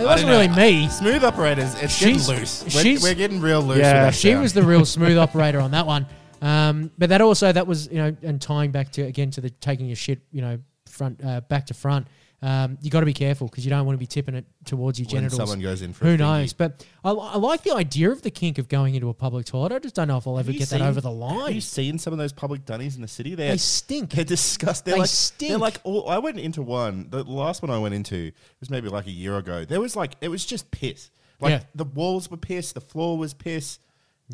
It 0.00 0.04
wasn't 0.04 0.28
really 0.30 0.48
me. 0.48 0.88
Smooth 0.88 1.24
operators, 1.24 1.74
it's 1.82 1.92
She's- 1.92 2.26
getting 2.26 2.40
loose. 2.40 2.62
We're, 2.64 2.70
she's- 2.82 3.02
we're 3.02 3.14
getting 3.14 3.40
real 3.40 3.62
loose. 3.62 3.78
Yeah, 3.78 4.04
with 4.06 4.14
that 4.14 4.14
She 4.14 4.30
sound. 4.30 4.42
was 4.42 4.52
the 4.52 4.62
real 4.62 4.84
smooth 4.96 5.16
operator 5.18 5.60
on 5.60 5.70
that 5.72 5.86
one. 5.86 6.06
Um, 6.42 6.90
but 6.98 7.08
that 7.08 7.20
also 7.22 7.50
that 7.50 7.66
was 7.66 7.88
you 7.90 7.96
know 7.96 8.14
and 8.22 8.40
tying 8.40 8.70
back 8.70 8.92
to 8.92 9.02
again 9.02 9.30
to 9.32 9.40
the 9.40 9.48
taking 9.50 9.86
your 9.86 9.96
shit 9.96 10.20
you 10.30 10.42
know 10.42 10.58
front 10.86 11.24
uh, 11.24 11.40
back 11.40 11.66
to 11.66 11.74
front. 11.74 12.06
Um, 12.42 12.76
you 12.82 12.90
got 12.90 13.00
to 13.00 13.06
be 13.06 13.14
careful 13.14 13.48
because 13.48 13.64
you 13.64 13.70
don't 13.70 13.86
want 13.86 13.94
to 13.96 13.98
be 13.98 14.06
tipping 14.06 14.34
it 14.34 14.44
towards 14.66 14.98
your 15.00 15.06
when 15.06 15.10
genitals. 15.22 15.38
someone 15.38 15.60
goes 15.60 15.80
in 15.80 15.94
for 15.94 16.04
a 16.04 16.08
Who 16.10 16.14
thingy. 16.16 16.18
knows? 16.18 16.52
But 16.52 16.84
I, 17.02 17.10
I 17.10 17.36
like 17.38 17.62
the 17.62 17.74
idea 17.74 18.10
of 18.10 18.20
the 18.20 18.30
kink 18.30 18.58
of 18.58 18.68
going 18.68 18.94
into 18.94 19.08
a 19.08 19.14
public 19.14 19.46
toilet. 19.46 19.72
I 19.72 19.78
just 19.78 19.94
don't 19.94 20.06
know 20.06 20.18
if 20.18 20.26
I'll 20.26 20.38
ever 20.38 20.46
Have 20.48 20.54
you 20.54 20.58
get 20.58 20.68
that 20.68 20.82
over 20.82 21.00
the 21.00 21.08
Have 21.08 21.16
line. 21.18 21.54
you 21.54 21.62
seen 21.62 21.98
some 21.98 22.12
of 22.12 22.18
those 22.18 22.34
public 22.34 22.66
dunnies 22.66 22.94
in 22.94 23.00
the 23.02 23.08
city? 23.08 23.34
They're, 23.34 23.52
They 23.52 23.56
stink. 23.56 24.10
They're 24.10 24.24
disgusting. 24.24 24.90
They're 24.90 24.96
They 24.96 25.00
like, 25.00 25.08
stink. 25.08 25.48
They're 25.50 25.58
like, 25.58 25.80
all, 25.82 26.08
I 26.10 26.18
went 26.18 26.38
into 26.38 26.60
one. 26.60 27.06
The 27.08 27.24
last 27.24 27.62
one 27.62 27.70
I 27.70 27.78
went 27.78 27.94
into 27.94 28.32
was 28.60 28.68
maybe 28.68 28.88
like 28.90 29.06
a 29.06 29.10
year 29.12 29.36
ago. 29.38 29.64
There 29.64 29.80
was 29.80 29.96
like, 29.96 30.12
it 30.20 30.28
was 30.28 30.44
just 30.44 30.70
piss. 30.70 31.10
Like 31.40 31.50
Yeah. 31.50 31.60
the 31.74 31.84
walls 31.84 32.30
were 32.30 32.36
piss, 32.36 32.72
the 32.72 32.80
floor 32.82 33.16
was 33.16 33.32
piss, 33.34 33.78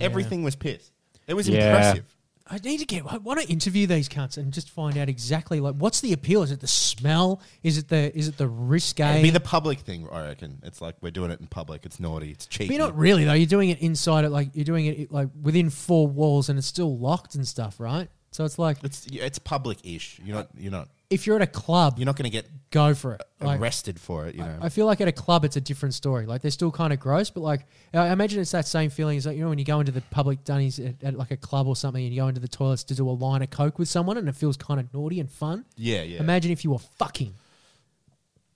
everything 0.01 0.43
was 0.43 0.57
piss. 0.57 0.91
It 1.27 1.35
was 1.35 1.49
Yeah. 1.49 1.69
impressive. 1.71 2.17
I 2.53 2.59
need 2.59 2.81
to 2.81 2.85
get. 2.85 3.05
I 3.11 3.17
want 3.17 3.41
to 3.41 3.49
interview 3.49 3.87
these 3.87 4.11
cunts 4.11 4.37
and 4.37 4.53
just 4.53 4.69
find 4.69 4.99
out 4.99 5.09
exactly 5.09 5.59
like 5.59 5.75
what's 5.75 6.03
the 6.03 6.13
appeal. 6.13 6.43
Is 6.43 6.53
it 6.53 6.61
the 6.61 6.67
smell? 6.67 7.41
Is 7.63 7.79
it 7.79 7.89
the 7.89 8.15
is 8.17 8.29
it 8.29 8.37
the 8.37 8.47
risque? 8.47 9.11
It'd 9.11 9.23
be 9.23 9.31
the 9.31 9.41
public 9.41 9.79
thing, 9.79 10.07
I 10.13 10.27
reckon. 10.27 10.59
It's 10.63 10.83
like 10.83 10.97
we're 11.01 11.13
doing 11.13 11.31
it 11.31 11.41
in 11.41 11.47
public. 11.47 11.87
It's 11.87 11.99
naughty. 11.99 12.31
It's 12.31 12.47
cheap. 12.47 12.69
But 12.69 12.77
you're 12.77 12.85
not 12.85 12.99
really 12.99 13.25
though. 13.25 13.33
You're 13.33 13.47
doing 13.47 13.71
it 13.71 13.81
inside 13.81 14.27
it, 14.27 14.29
like 14.29 14.51
you're 14.53 14.67
doing 14.67 14.85
it 14.85 15.11
like 15.11 15.29
within 15.41 15.71
four 15.71 16.07
walls, 16.07 16.51
and 16.51 16.59
it's 16.59 16.67
still 16.67 16.99
locked 16.99 17.37
and 17.37 17.49
stuff, 17.49 17.81
right? 17.81 18.11
So 18.33 18.45
it's 18.45 18.59
like 18.59 18.85
It's 18.85 19.07
it's 19.11 19.39
public-ish. 19.39 20.21
You're 20.23 20.37
not 20.37 20.49
you're 20.55 20.73
not 20.73 20.89
if 21.13 21.27
you're 21.27 21.37
at 21.37 21.43
a 21.43 21.47
club, 21.47 21.99
you're 21.99 22.07
not 22.07 22.17
going 22.17 22.25
to 22.25 22.31
get 22.31 22.47
go 22.71 22.95
for 22.95 23.15
it. 23.15 23.23
Like, 23.41 23.61
arrested 23.61 24.01
for 24.01 24.27
it. 24.27 24.35
You 24.35 24.43
know. 24.43 24.59
I 24.61 24.69
feel 24.69 24.87
like 24.87 25.01
at 25.01 25.09
a 25.09 25.13
club, 25.13 25.45
it's 25.45 25.57
a 25.57 25.61
different 25.61 25.95
story. 25.95 26.27
Like 26.27 26.43
they're 26.43 26.51
still 26.51 26.71
kind 26.73 26.93
of 26.93 26.99
gross, 26.99 27.31
but 27.31 27.43
like 27.43 27.67
I 27.93 28.09
imagine 28.09 28.41
it's 28.41 28.53
that 28.53 28.67
same 28.67 28.91
feeling 28.91 29.19
as 29.19 29.27
like 29.27 29.37
you 29.37 29.43
know 29.43 29.51
when 29.51 29.59
you 29.59 29.65
go 29.65 29.81
into 29.81 29.93
the 29.93 30.01
public 30.01 30.43
dunnies 30.45 30.79
at, 30.79 31.03
at 31.03 31.15
like 31.15 31.31
a 31.31 31.37
club 31.37 31.67
or 31.67 31.77
something, 31.77 32.03
and 32.03 32.13
you 32.13 32.21
go 32.23 32.29
into 32.29 32.41
the 32.41 32.49
toilets 32.49 32.85
to 32.85 32.95
do 32.95 33.09
a 33.09 33.11
line 33.11 33.43
of 33.43 33.51
coke 33.51 33.79
with 33.79 33.89
someone, 33.89 34.17
and 34.17 34.29
it 34.29 34.35
feels 34.35 34.57
kind 34.57 34.81
of 34.81 34.93
naughty 34.95 35.21
and 35.21 35.31
fun. 35.31 35.65
yeah, 35.77 36.03
yeah. 36.03 36.21
Imagine 36.21 36.51
if 36.51 36.65
you 36.65 36.71
were 36.71 36.79
fucking. 36.79 37.35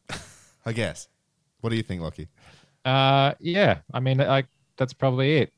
I 0.67 0.73
guess. 0.73 1.09
What 1.61 1.71
do 1.71 1.77
you 1.77 1.83
think, 1.83 2.01
Lachie? 2.03 2.29
Uh, 2.85 3.35
yeah, 3.41 3.79
I 3.93 4.01
mean, 4.01 4.19
like 4.19 4.47
that's 4.77 4.93
probably 4.93 5.39
it. 5.39 5.53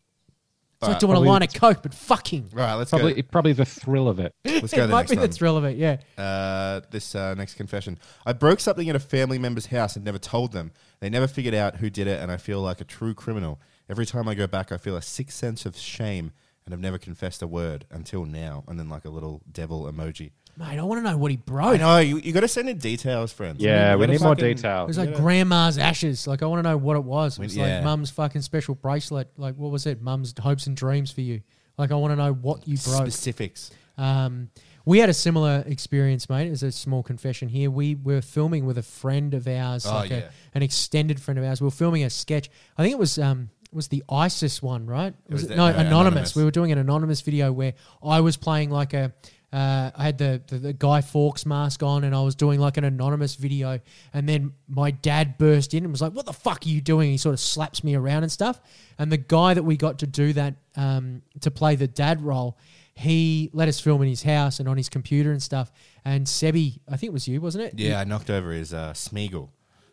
It's 0.81 0.83
like 0.83 0.91
Alright, 0.91 1.01
doing 1.01 1.17
a 1.17 1.21
line 1.33 1.43
of 1.43 1.53
coke, 1.53 1.83
but 1.83 1.93
fucking. 1.93 2.51
Right, 2.53 2.75
let's 2.75 2.91
Probably 2.91 3.15
go. 3.15 3.23
probably 3.33 3.53
the 3.53 3.65
thrill 3.65 4.07
of 4.07 4.21
it. 4.21 4.33
Let's 4.45 4.71
go 4.73 4.77
to 4.77 4.85
it 4.85 4.87
the 4.87 4.93
might 4.93 4.99
next 5.01 5.11
be 5.11 5.17
one. 5.17 5.27
the 5.29 5.35
thrill 5.35 5.57
of 5.57 5.65
it. 5.65 5.77
Yeah. 5.77 5.97
Uh, 6.17 6.83
this 6.93 7.17
uh, 7.17 7.35
next 7.35 7.55
confession. 7.55 7.99
I 8.25 8.33
broke 8.33 8.61
something 8.61 8.89
at 8.89 8.95
a 8.95 9.01
family 9.01 9.41
member's 9.41 9.67
house 9.67 9.97
and 9.97 10.05
never 10.05 10.19
told 10.19 10.53
them. 10.53 10.71
They 11.01 11.11
never 11.11 11.27
figured 11.27 11.55
out 11.55 11.79
who 11.79 11.91
did 11.91 12.07
it, 12.07 12.21
and 12.23 12.31
I 12.31 12.37
feel 12.37 12.61
like 12.61 12.81
a 12.81 12.85
true 12.85 13.13
criminal. 13.13 13.61
Every 13.91 14.07
time 14.07 14.29
I 14.29 14.35
go 14.37 14.47
back, 14.47 14.71
I 14.71 14.77
feel 14.77 14.95
a 14.97 15.03
sick 15.03 15.33
sense 15.33 15.67
of 15.67 15.77
shame, 15.77 16.31
and 16.65 16.73
I've 16.73 16.81
never 16.81 16.97
confessed 16.99 17.43
a 17.43 17.49
word 17.49 17.85
until 17.91 18.25
now. 18.25 18.63
And 18.69 18.79
then 18.79 18.89
like 18.89 19.05
a 19.05 19.11
little 19.11 19.43
devil 19.51 19.91
emoji. 19.91 20.31
Mate, 20.59 20.79
I 20.79 20.83
want 20.83 20.99
to 21.05 21.09
know 21.11 21.17
what 21.17 21.31
he 21.31 21.37
I 21.37 21.41
broke. 21.47 21.79
know 21.81 21.99
you, 21.99 22.19
you 22.19 22.33
got 22.33 22.41
to 22.41 22.49
send 22.49 22.69
in 22.69 22.79
details, 22.79 23.33
friends. 23.33 23.61
Yeah, 23.63 23.93
You 23.93 23.99
we 23.99 24.07
need 24.09 24.21
more 24.21 24.31
fucking- 24.35 24.45
It 24.51 24.55
detail. 24.57 24.87
was 24.89 24.99
like 24.99 25.15
grandma's 25.15 25.79
ashes. 25.79 26.27
Like 26.27 26.43
I 26.43 26.47
want 26.47 26.65
to 26.65 26.69
know 26.69 26.77
what 26.77 26.97
it 26.97 27.05
was. 27.05 27.35
It 27.35 27.41
When- 27.41 27.47
was 27.47 27.57
yeah. 27.57 27.77
like 27.77 27.85
mum's 27.85 28.11
fucking 28.11 28.43
special 28.43 28.75
bracelet. 28.75 29.31
Like 29.37 29.55
what 29.55 29.71
was 29.71 29.87
it? 29.87 30.03
Mum's 30.03 30.35
hopes 30.41 30.67
and 30.67 30.77
dreams 30.77 31.13
for 31.13 31.21
you. 31.21 31.43
Like 31.77 31.93
I 31.93 31.95
want 31.95 32.11
to 32.13 32.17
know 32.17 32.33
what 32.33 32.67
you 32.67 32.77
broke. 32.77 33.03
Specifics. 33.03 33.71
Um, 33.97 34.51
we 34.85 34.99
had 34.99 35.09
a 35.09 35.15
similar 35.15 35.63
experience, 35.67 36.29
mate. 36.29 36.51
As 36.51 36.63
a 36.63 36.73
small 36.73 37.03
confession 37.03 37.49
here, 37.49 37.71
we 37.71 37.95
were 37.95 38.21
filming 38.23 38.65
with 38.67 38.79
a 38.79 38.83
friend 38.83 39.35
of 39.35 39.47
ours, 39.47 39.87
Oh, 39.87 39.91
like 39.93 40.11
yeah. 40.11 40.17
a, 40.17 40.25
an 40.55 40.63
extended 40.63 41.21
friend 41.21 41.39
of 41.39 41.45
ours. 41.45 41.61
We 41.61 41.67
were 41.67 41.71
filming 41.71 42.03
a 42.05 42.11
sketch. 42.11 42.49
I 42.77 42.83
think 42.83 42.93
it 42.95 42.99
was 42.99 43.19
um, 43.19 43.51
was 43.71 43.89
the 43.89 44.03
ISIS 44.09 44.63
one, 44.63 44.87
right? 44.87 45.15
was 45.29 45.45
it, 45.45 45.49
the- 45.51 45.57
no, 45.57 45.65
no, 45.71 45.77
anonymous. 45.77 45.91
Anonymous. 45.91 46.37
We 46.37 46.43
were 46.45 46.51
doing 46.51 46.73
an 46.73 46.79
anonymous 46.79 47.21
video 47.21 47.53
where 47.53 47.75
I 48.03 48.21
was 48.23 48.37
playing 48.37 48.71
like 48.71 48.93
a. 48.95 49.13
Uh, 49.53 49.91
I 49.97 50.05
had 50.05 50.19
the, 50.19 50.43
the 50.47 50.59
the 50.59 50.73
Guy 50.75 51.01
Fawkes 51.01 51.47
mask 51.47 51.83
on, 51.83 52.05
and 52.05 52.15
I 52.15 52.21
was 52.21 52.35
doing 52.35 52.61
like 52.61 52.77
an 52.77 52.85
anonymous 52.85 53.35
video. 53.35 53.81
And 54.13 54.29
then 54.29 54.53
my 54.69 54.91
dad 54.91 55.39
burst 55.39 55.73
in 55.73 55.85
and 55.85 55.93
was 55.93 56.03
like, 56.03 56.13
"What 56.13 56.27
the 56.27 56.35
fuck 56.35 56.67
are 56.67 56.69
you 56.69 56.83
doing?" 56.83 57.11
He 57.11 57.17
sort 57.17 57.33
of 57.33 57.41
slaps 57.41 57.83
me 57.83 57.95
around 57.95 58.25
and 58.25 58.33
stuff. 58.33 58.61
And 58.99 59.11
the 59.11 59.17
guy 59.17 59.55
that 59.55 59.63
we 59.63 59.77
got 59.77 60.01
to 60.01 60.07
do 60.07 60.35
that 60.35 60.55
um, 60.77 61.23
to 61.41 61.51
play 61.51 61.77
the 61.77 61.89
dad 61.89 62.21
role, 62.21 62.59
he 62.95 63.49
let 63.55 63.69
us 63.69 63.81
film 63.81 64.03
in 64.03 64.09
his 64.09 64.23
house 64.23 64.61
and 64.61 64.69
on 64.69 64.77
his 64.77 64.89
computer 64.89 65.33
and 65.33 65.43
stuff. 65.43 65.73
And 66.05 66.27
Sebi, 66.27 66.81
I 66.87 66.97
think 66.97 67.11
it 67.11 67.15
was 67.15 67.27
you, 67.27 67.41
wasn't 67.41 67.65
it? 67.65 67.79
Yeah, 67.79 68.01
I 68.01 68.05
knocked 68.05 68.29
over 68.29 68.53
his 68.53 68.75
uh, 68.75 68.93
Smeagol. 68.93 69.49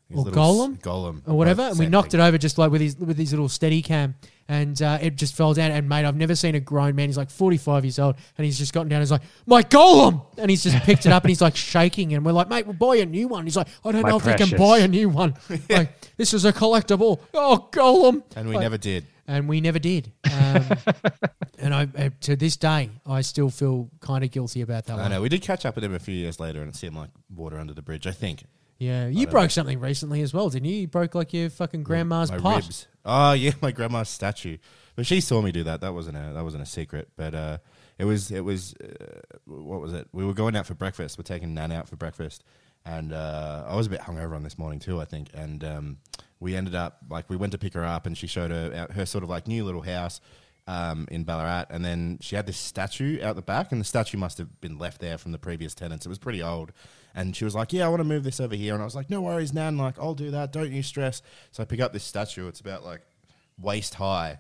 His 0.10 0.20
Or 0.20 0.26
little 0.26 0.40
s- 0.40 0.48
Gollum? 0.70 0.82
Gollum. 0.82 1.22
or 1.26 1.36
whatever, 1.36 1.64
and 1.64 1.80
we 1.80 1.88
knocked 1.88 2.12
thing. 2.12 2.20
it 2.20 2.24
over 2.24 2.38
just 2.38 2.58
like 2.60 2.70
with 2.72 2.82
his 2.82 2.96
with 2.98 3.18
his 3.18 3.32
little 3.32 3.50
steady 3.50 3.82
cam, 3.82 4.14
and 4.48 4.80
uh, 4.80 5.00
it 5.02 5.16
just 5.16 5.34
fell 5.36 5.56
down. 5.56 5.72
And 5.72 5.90
mate, 5.90 6.06
I've 6.06 6.16
never 6.16 6.36
seen 6.36 6.54
a 6.54 6.60
grown 6.60 6.94
man. 6.96 7.10
He's 7.10 7.18
like 7.18 7.32
forty 7.32 7.58
five 7.58 7.84
years 7.84 7.98
old, 7.98 8.16
and 8.38 8.46
he's 8.46 8.60
just 8.60 8.72
gotten 8.72 8.88
down. 8.88 8.98
And 8.98 9.04
he's 9.04 9.12
like, 9.12 9.24
"My 9.48 9.64
Gollum!" 9.64 10.22
and 10.38 10.48
he's 10.52 10.64
just 10.64 10.78
picked 10.84 11.08
it 11.08 11.12
up, 11.12 11.24
and 11.24 11.30
he's 11.30 11.42
like 11.42 11.56
shaking. 11.56 12.14
And 12.14 12.24
we're 12.24 12.34
like, 12.34 12.50
"Mate, 12.50 12.68
we'll 12.68 12.76
buy 12.76 12.98
a 12.98 13.06
new 13.08 13.28
one." 13.28 13.46
He's 13.46 13.58
like, 13.58 13.68
"I 13.84 13.92
don't 13.92 14.04
My 14.04 14.10
know 14.10 14.18
if 14.18 14.26
we 14.28 14.34
can 14.36 14.50
precious. 14.50 14.60
buy 14.60 14.78
a 14.80 14.88
new 14.88 15.10
one. 15.10 15.34
Like 15.70 15.90
this 16.18 16.36
is 16.36 16.46
a 16.46 16.54
collectible." 16.54 17.20
Oh, 17.34 17.68
Gollum! 17.72 18.22
And 18.36 18.48
we 18.48 18.54
Like- 18.56 18.62
never 18.62 18.78
did. 18.78 19.08
and 19.28 19.50
we 19.50 19.60
never 19.60 19.80
did. 19.80 20.12
Um, 20.32 20.68
and 21.58 21.74
I, 21.74 21.88
uh, 21.98 22.10
to 22.22 22.36
this 22.36 22.58
day, 22.58 22.92
I 23.08 23.22
still 23.22 23.50
feel 23.50 23.90
kind 24.02 24.24
of 24.24 24.30
guilty 24.30 24.62
about 24.62 24.86
that 24.86 24.94
I 25.00 25.02
one. 25.02 25.10
know. 25.12 25.22
We 25.24 25.30
did 25.30 25.42
catch 25.42 25.66
up 25.66 25.74
with 25.74 25.84
him 25.84 25.96
a 25.96 26.00
few 26.00 26.14
years 26.14 26.40
later 26.40 26.62
and 26.62 26.70
it 26.70 26.76
seemed 26.76 26.96
like 26.96 27.10
water 27.34 27.58
under 27.58 27.74
the 27.74 27.82
bridge, 27.82 28.06
I 28.06 28.12
think. 28.12 28.44
Yeah, 28.78 29.08
you 29.08 29.28
broke 29.28 29.46
know. 29.46 29.48
something 29.50 29.80
recently 29.80 30.22
as 30.22 30.34
well, 30.34 30.50
didn't 30.50 30.68
you? 30.68 30.76
You 30.76 30.88
broke 30.88 31.16
like 31.16 31.34
your 31.34 31.50
fucking 31.50 31.84
grandma's 31.84 32.30
my 32.32 32.40
pot. 32.40 32.64
ribs. 32.64 32.88
Oh 33.06 33.34
yeah, 33.34 33.52
my 33.62 33.72
grandma's 33.72 34.10
statue. 34.10 34.58
But 34.96 35.06
she 35.06 35.22
saw 35.22 35.42
me 35.42 35.52
do 35.52 35.64
that. 35.64 35.82
That 35.82 35.94
wasn't 35.94 36.18
a 36.18 36.34
that 36.34 36.44
wasn't 36.44 36.64
a 36.64 36.66
secret. 36.66 37.10
But 37.16 37.36
uh, 37.36 37.58
it 37.98 38.06
was 38.06 38.32
it 38.32 38.42
was 38.42 38.74
uh, 38.84 39.22
what 39.46 39.82
was 39.82 39.94
it? 39.94 40.08
We 40.12 40.26
were 40.26 40.34
going 40.34 40.56
out 40.56 40.66
for 40.66 40.74
breakfast. 40.74 41.18
We're 41.18 41.24
taking 41.24 41.54
Nan 41.54 41.72
out 41.72 41.88
for 41.88 41.96
breakfast, 41.96 42.44
and 42.86 43.14
uh, 43.14 43.64
I 43.68 43.76
was 43.76 43.88
a 43.88 43.90
bit 43.90 44.02
hungover 44.02 44.36
on 44.36 44.44
this 44.44 44.58
morning 44.58 44.80
too. 44.80 45.00
I 45.00 45.06
think, 45.06 45.30
and 45.34 45.64
um, 45.64 45.98
we 46.40 46.56
ended 46.56 46.76
up 46.76 47.00
like 47.10 47.30
we 47.30 47.38
went 47.38 47.54
to 47.54 47.58
pick 47.58 47.74
her 47.74 47.86
up, 47.86 48.06
and 48.06 48.18
she 48.18 48.28
showed 48.28 48.52
her 48.52 48.88
her 48.94 49.06
sort 49.06 49.24
of 49.24 49.30
like 49.30 49.48
new 49.48 49.64
little 49.64 49.82
house. 49.82 50.20
Um, 50.68 51.08
in 51.12 51.26
Ballarat, 51.26 51.66
and 51.70 51.86
then 51.86 52.18
she 52.22 52.36
had 52.36 52.48
this 52.48 52.58
statue 52.58 53.24
out 53.24 53.36
the 53.36 53.44
back, 53.44 53.72
and 53.72 53.80
the 53.80 53.86
statue 53.86 54.18
must 54.18 54.40
have 54.40 54.62
been 54.62 54.80
left 54.80 55.00
there 55.00 55.20
from 55.20 55.32
the 55.32 55.38
previous 55.38 55.76
tenants. 55.76 56.08
It 56.08 56.10
was 56.10 56.18
pretty 56.18 56.42
old, 56.42 56.72
and 57.16 57.36
she 57.36 57.46
was 57.46 57.56
like, 57.56 57.74
"Yeah, 57.74 57.86
I 57.86 57.90
want 57.90 58.02
to 58.02 58.06
move 58.08 58.24
this 58.24 58.40
over 58.40 58.56
here," 58.56 58.74
and 58.74 58.82
I 58.82 58.86
was 58.86 58.96
like, 58.96 59.10
"No 59.10 59.22
worries, 59.22 59.54
Nan. 59.54 59.78
Like, 59.78 59.98
I'll 59.98 60.14
do 60.14 60.30
that. 60.32 60.52
Don't 60.52 60.72
you 60.72 60.84
stress." 60.84 61.22
So 61.52 61.64
I 61.64 61.66
pick 61.66 61.80
up 61.80 61.94
this 61.94 62.04
statue. 62.04 62.48
It's 62.48 62.60
about 62.60 62.84
like 62.84 63.02
waist 63.60 63.96
high, 63.96 64.40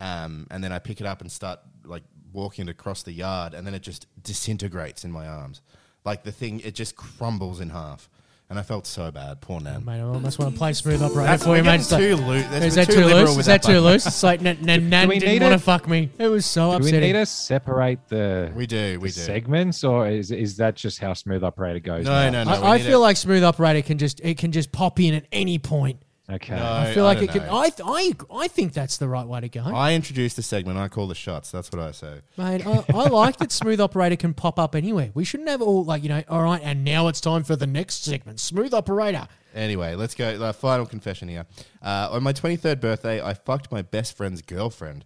um, 0.00 0.46
and 0.50 0.62
then 0.62 0.72
I 0.72 0.78
pick 0.78 1.00
it 1.00 1.06
up 1.06 1.20
and 1.20 1.30
start 1.30 1.58
like 1.84 2.04
walking 2.32 2.68
across 2.68 3.02
the 3.02 3.12
yard, 3.12 3.52
and 3.52 3.66
then 3.66 3.74
it 3.74 3.82
just 3.82 4.06
disintegrates 4.22 5.04
in 5.04 5.10
my 5.10 5.26
arms. 5.26 5.60
Like 6.04 6.22
the 6.22 6.32
thing, 6.32 6.60
it 6.60 6.74
just 6.74 6.96
crumbles 6.96 7.60
in 7.60 7.70
half, 7.70 8.08
and 8.52 8.58
I 8.58 8.62
felt 8.62 8.86
so 8.86 9.10
bad. 9.10 9.40
Poor 9.40 9.60
Nan. 9.60 9.82
Mate, 9.84 9.94
I 9.96 10.00
almost 10.02 10.38
want 10.38 10.52
to 10.52 10.58
play 10.58 10.74
smooth 10.74 11.02
operator 11.02 11.22
That's- 11.22 11.42
for 11.42 11.56
you, 11.56 11.62
we're 11.62 11.62
mate. 11.62 11.64
getting 11.64 11.80
It's 11.80 11.90
like, 11.92 12.00
too 12.02 12.16
loo- 12.16 12.66
is 12.66 12.74
that 12.74 12.86
too 12.86 12.92
too 12.92 13.04
loose? 13.06 13.30
with 13.30 13.38
Is 13.40 13.46
that 13.46 13.62
that 13.62 13.66
too 13.66 13.72
button. 13.80 13.84
loose? 13.84 14.06
It's 14.06 14.22
like 14.22 14.40
Nan, 14.42 14.58
Nan, 14.60 14.90
Nan 14.90 15.08
we 15.08 15.18
didn't 15.18 15.32
need 15.32 15.42
want 15.42 15.52
to 15.52 15.56
it? 15.56 15.62
fuck 15.62 15.88
me. 15.88 16.10
It 16.18 16.28
was 16.28 16.44
so 16.44 16.78
Do 16.78 16.84
we 16.84 16.92
need 16.92 17.14
to 17.14 17.24
separate 17.24 18.06
the, 18.08 18.52
We 18.54 18.66
do, 18.66 18.98
we 19.00 19.08
the 19.08 19.14
do. 19.14 19.20
segments, 19.22 19.82
or 19.84 20.06
is 20.06 20.30
is 20.30 20.58
that 20.58 20.76
just 20.76 20.98
how 21.00 21.14
smooth 21.14 21.42
operator 21.42 21.78
goes? 21.80 22.04
No, 22.04 22.30
now? 22.30 22.44
no, 22.44 22.52
no. 22.52 22.60
we 22.60 22.66
I, 22.66 22.70
I 22.74 22.76
need 22.76 22.84
feel 22.86 22.98
it. 22.98 23.02
like 23.02 23.16
smooth 23.16 23.42
operator 23.42 23.80
can 23.80 23.96
just 23.96 24.20
it 24.20 24.36
can 24.36 24.52
just 24.52 24.70
pop 24.70 25.00
in 25.00 25.14
at 25.14 25.24
any 25.32 25.58
point. 25.58 26.02
Okay. 26.30 26.54
No. 26.54 26.72
I 26.72 26.94
feel 26.94 27.02
like 27.04 27.18
don't 27.18 27.24
it 27.30 27.32
can. 27.32 27.46
know. 27.46 27.56
I, 27.56 27.70
I 27.84 28.12
I 28.44 28.48
think 28.48 28.72
that's 28.72 28.96
the 28.96 29.08
right 29.08 29.26
way 29.26 29.40
to 29.40 29.48
go, 29.48 29.62
I 29.64 29.94
introduced 29.94 30.36
the 30.36 30.42
segment. 30.42 30.78
I 30.78 30.86
call 30.88 31.08
the 31.08 31.16
shots. 31.16 31.50
That's 31.50 31.70
what 31.72 31.80
I 31.82 31.90
say. 31.90 32.20
mate. 32.38 32.64
I, 32.66 32.84
I 32.94 33.08
like 33.08 33.38
that 33.38 33.50
smooth 33.50 33.80
operator 33.80 34.14
can 34.16 34.32
pop 34.32 34.58
up 34.58 34.74
anywhere. 34.76 35.10
We 35.14 35.24
shouldn't 35.24 35.48
have 35.48 35.60
all 35.60 35.84
like 35.84 36.02
you 36.04 36.08
know. 36.08 36.22
All 36.28 36.42
right, 36.42 36.60
and 36.62 36.84
now 36.84 37.08
it's 37.08 37.20
time 37.20 37.42
for 37.42 37.56
the 37.56 37.66
next 37.66 38.04
segment, 38.04 38.38
smooth 38.38 38.72
operator. 38.72 39.26
Anyway, 39.54 39.94
let's 39.96 40.14
go. 40.14 40.38
The 40.38 40.52
final 40.54 40.86
confession 40.86 41.28
here. 41.28 41.44
Uh, 41.82 42.08
on 42.12 42.22
my 42.22 42.32
23rd 42.32 42.80
birthday, 42.80 43.20
I 43.20 43.34
fucked 43.34 43.70
my 43.72 43.82
best 43.82 44.16
friend's 44.16 44.40
girlfriend. 44.42 45.04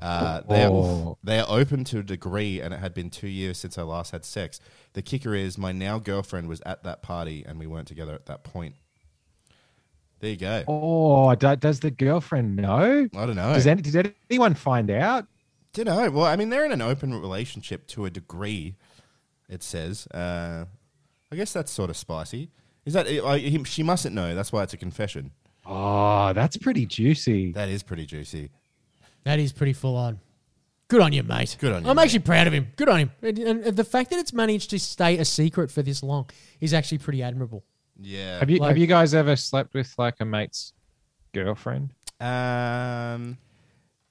Uh, 0.00 0.42
they, 0.48 0.62
are, 0.62 0.70
Oh. 0.70 1.18
they 1.24 1.40
are 1.40 1.46
open 1.48 1.82
to 1.84 1.98
a 1.98 2.02
degree, 2.04 2.60
and 2.60 2.72
it 2.72 2.78
had 2.78 2.94
been 2.94 3.10
two 3.10 3.26
years 3.26 3.58
since 3.58 3.76
I 3.76 3.82
last 3.82 4.12
had 4.12 4.24
sex. 4.24 4.60
The 4.92 5.02
kicker 5.02 5.34
is, 5.34 5.58
my 5.58 5.72
now 5.72 5.98
girlfriend 5.98 6.48
was 6.48 6.60
at 6.64 6.84
that 6.84 7.02
party, 7.02 7.44
and 7.44 7.58
we 7.58 7.66
weren't 7.66 7.88
together 7.88 8.14
at 8.14 8.26
that 8.26 8.44
point. 8.44 8.76
There 10.20 10.30
you 10.30 10.36
go. 10.36 10.64
Oh, 10.66 11.34
do, 11.34 11.54
does 11.56 11.80
the 11.80 11.90
girlfriend 11.90 12.56
know? 12.56 13.08
I 13.14 13.26
don't 13.26 13.36
know. 13.36 13.54
Does 13.54 13.66
any, 13.66 13.82
did 13.82 14.14
anyone 14.30 14.54
find 14.54 14.90
out? 14.90 15.26
don't 15.72 15.86
know. 15.86 16.10
Well, 16.10 16.24
I 16.24 16.36
mean, 16.36 16.50
they're 16.50 16.64
in 16.64 16.72
an 16.72 16.82
open 16.82 17.14
relationship 17.14 17.86
to 17.88 18.04
a 18.04 18.10
degree. 18.10 18.74
It 19.48 19.62
says. 19.62 20.06
Uh, 20.08 20.66
I 21.30 21.36
guess 21.36 21.52
that's 21.52 21.70
sort 21.70 21.90
of 21.90 21.96
spicy. 21.96 22.50
Is 22.84 22.94
that? 22.94 23.06
I, 23.06 23.38
he, 23.38 23.62
she 23.64 23.82
mustn't 23.82 24.14
know. 24.14 24.34
That's 24.34 24.52
why 24.52 24.62
it's 24.62 24.72
a 24.74 24.78
confession. 24.78 25.32
Oh, 25.66 26.32
that's 26.32 26.56
pretty 26.56 26.86
juicy. 26.86 27.52
That 27.52 27.68
is 27.68 27.82
pretty 27.82 28.06
juicy. 28.06 28.50
That 29.24 29.38
is 29.38 29.52
pretty 29.52 29.74
full 29.74 29.96
on. 29.96 30.20
Good 30.88 31.02
on 31.02 31.12
you, 31.12 31.22
mate. 31.22 31.56
Good 31.60 31.72
on 31.72 31.84
you, 31.84 31.90
I'm 31.90 31.96
mate. 31.96 32.04
actually 32.04 32.20
proud 32.20 32.46
of 32.46 32.54
him. 32.54 32.68
Good 32.76 32.88
on 32.88 32.98
him. 33.00 33.10
And, 33.20 33.38
and 33.38 33.76
the 33.76 33.84
fact 33.84 34.08
that 34.08 34.18
it's 34.18 34.32
managed 34.32 34.70
to 34.70 34.78
stay 34.78 35.18
a 35.18 35.24
secret 35.24 35.70
for 35.70 35.82
this 35.82 36.02
long 36.02 36.30
is 36.60 36.72
actually 36.72 36.98
pretty 36.98 37.22
admirable. 37.22 37.62
Yeah. 37.98 38.38
Have 38.38 38.50
you 38.50 38.58
Like- 38.58 38.68
have 38.68 38.78
you 38.78 38.86
guys 38.86 39.14
ever 39.14 39.36
slept 39.36 39.74
with 39.74 39.92
like 39.98 40.16
a 40.20 40.24
mate's 40.24 40.72
girlfriend? 41.34 41.92
Um. 42.20 43.38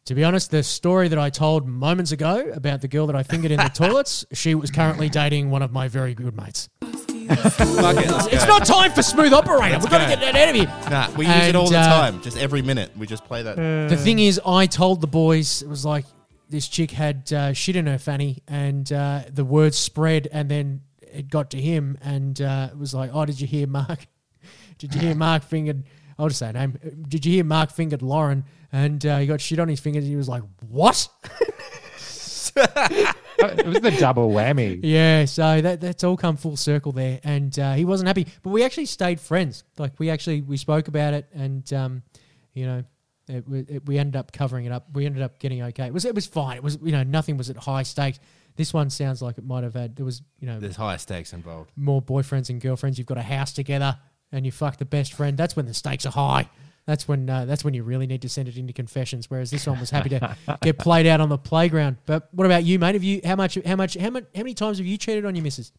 To 0.05 0.15
be 0.15 0.23
honest, 0.23 0.51
the 0.51 0.63
story 0.63 1.09
that 1.09 1.19
I 1.19 1.29
told 1.29 1.67
moments 1.67 2.13
ago 2.13 2.49
about 2.55 2.79
the 2.79 2.87
girl 2.87 3.07
that 3.07 3.15
I 3.17 3.23
fingered 3.23 3.51
in 3.51 3.57
the 3.57 3.67
toilets, 3.73 4.25
she 4.31 4.55
was 4.55 4.71
currently 4.71 5.09
dating 5.09 5.49
one 5.49 5.61
of 5.61 5.73
my 5.73 5.89
very 5.89 6.13
good 6.13 6.33
mates. 6.37 6.69
Fuck 6.81 7.97
it. 7.97 8.33
It's 8.33 8.47
not 8.47 8.65
time 8.65 8.93
for 8.93 9.01
smooth 9.03 9.33
operator. 9.33 9.77
We've 9.79 9.89
got 9.89 10.07
to 10.09 10.15
get 10.15 10.21
that 10.21 10.33
out 10.33 10.47
of 10.47 10.55
here. 10.55 10.89
Nah, 10.89 11.11
we 11.17 11.25
use 11.27 11.47
it 11.47 11.55
all 11.57 11.69
the 11.69 11.77
uh, 11.77 11.85
time. 12.11 12.21
Just 12.21 12.37
every 12.37 12.61
minute, 12.61 12.91
we 12.97 13.05
just 13.05 13.25
play 13.25 13.43
that. 13.43 13.57
The 13.57 13.97
thing 13.97 14.19
is, 14.19 14.39
I 14.45 14.65
told 14.65 15.01
the 15.01 15.07
boys, 15.07 15.61
it 15.61 15.67
was 15.67 15.83
like 15.83 16.05
this 16.49 16.69
chick 16.69 16.91
had 16.91 17.33
uh, 17.33 17.51
shit 17.51 17.75
in 17.75 17.85
her 17.87 17.97
fanny, 17.97 18.41
and 18.47 18.89
uh, 18.93 19.23
the 19.29 19.43
word 19.43 19.75
spread, 19.75 20.29
and 20.31 20.47
then 20.49 20.81
it 21.13 21.29
got 21.29 21.51
to 21.51 21.61
him, 21.61 21.97
and 22.01 22.39
uh, 22.41 22.69
it 22.71 22.77
was 22.77 22.93
like, 22.93 23.11
oh, 23.13 23.25
did 23.25 23.39
you 23.39 23.47
hear 23.47 23.67
Mark? 23.67 24.07
Did 24.77 24.93
you 24.93 25.01
hear 25.01 25.15
Mark 25.15 25.43
fingered? 25.43 25.83
I'll 26.19 26.27
just 26.27 26.39
say 26.39 26.49
a 26.49 26.53
name. 26.53 26.77
Did 27.09 27.25
you 27.25 27.33
hear 27.33 27.43
Mark 27.43 27.71
fingered 27.71 28.03
Lauren? 28.03 28.45
And 28.71 29.03
uh, 29.05 29.17
he 29.17 29.25
got 29.25 29.41
shit 29.41 29.59
on 29.59 29.67
his 29.67 29.79
fingers, 29.79 30.03
and 30.03 30.11
he 30.11 30.15
was 30.15 30.29
like, 30.29 30.43
what? 30.69 31.09
It 33.39 33.67
was 33.67 33.81
the 33.81 33.91
double 33.91 34.31
whammy. 34.31 34.79
Yeah, 34.81 35.25
so 35.25 35.61
that 35.61 35.79
that's 35.79 36.03
all 36.03 36.17
come 36.17 36.37
full 36.37 36.57
circle 36.57 36.91
there, 36.91 37.19
and 37.23 37.57
uh, 37.59 37.73
he 37.73 37.85
wasn't 37.85 38.07
happy. 38.07 38.25
But 38.41 38.49
we 38.49 38.63
actually 38.63 38.87
stayed 38.87 39.19
friends. 39.19 39.63
Like 39.77 39.93
we 39.99 40.09
actually 40.09 40.41
we 40.41 40.57
spoke 40.57 40.87
about 40.87 41.13
it, 41.13 41.27
and 41.35 41.71
um, 41.71 42.01
you 42.55 42.65
know, 42.65 42.83
it, 43.27 43.45
it, 43.69 43.85
we 43.85 43.99
ended 43.99 44.15
up 44.15 44.31
covering 44.31 44.65
it 44.65 44.71
up. 44.71 44.87
We 44.91 45.05
ended 45.05 45.21
up 45.21 45.37
getting 45.37 45.61
okay. 45.61 45.85
It 45.85 45.93
was 45.93 46.05
it 46.05 46.15
was 46.15 46.25
fine. 46.25 46.57
It 46.57 46.63
was 46.63 46.79
you 46.81 46.91
know 46.91 47.03
nothing 47.03 47.37
was 47.37 47.51
at 47.51 47.57
high 47.57 47.83
stakes. 47.83 48.19
This 48.57 48.73
one 48.73 48.89
sounds 48.89 49.21
like 49.21 49.37
it 49.37 49.45
might 49.45 49.63
have 49.63 49.75
had 49.75 49.95
there 49.95 50.05
was 50.05 50.21
you 50.39 50.47
know 50.47 50.59
There's 50.59 50.75
higher 50.75 50.97
stakes 50.97 51.31
involved. 51.31 51.71
more 51.75 52.01
boyfriends 52.01 52.49
and 52.49 52.59
girlfriends. 52.59 52.97
You've 52.97 53.07
got 53.07 53.17
a 53.17 53.23
house 53.23 53.53
together, 53.53 53.97
and 54.31 54.45
you 54.45 54.51
fuck 54.51 54.77
the 54.77 54.85
best 54.85 55.13
friend. 55.13 55.37
That's 55.37 55.55
when 55.55 55.65
the 55.65 55.73
stakes 55.73 56.05
are 56.05 56.11
high. 56.11 56.49
That's 56.85 57.07
when 57.07 57.29
uh, 57.29 57.45
that's 57.45 57.63
when 57.63 57.73
you 57.73 57.83
really 57.83 58.07
need 58.07 58.21
to 58.23 58.29
send 58.29 58.47
it 58.47 58.57
into 58.57 58.73
confessions. 58.73 59.29
Whereas 59.29 59.51
this 59.51 59.65
one 59.67 59.79
was 59.79 59.89
happy 59.89 60.09
to 60.09 60.35
get 60.61 60.77
played 60.77 61.05
out 61.07 61.21
on 61.21 61.29
the 61.29 61.37
playground. 61.37 61.97
But 62.05 62.29
what 62.31 62.45
about 62.45 62.63
you, 62.63 62.79
mate? 62.79 62.95
Have 62.95 63.03
you 63.03 63.21
how 63.23 63.35
much 63.35 63.57
how 63.65 63.75
much 63.75 63.95
how 63.95 64.09
much 64.09 64.25
how 64.35 64.41
many 64.41 64.53
times 64.53 64.77
have 64.77 64.87
you 64.87 64.97
cheated 64.97 65.25
on 65.25 65.35
your 65.35 65.43
missus? 65.43 65.71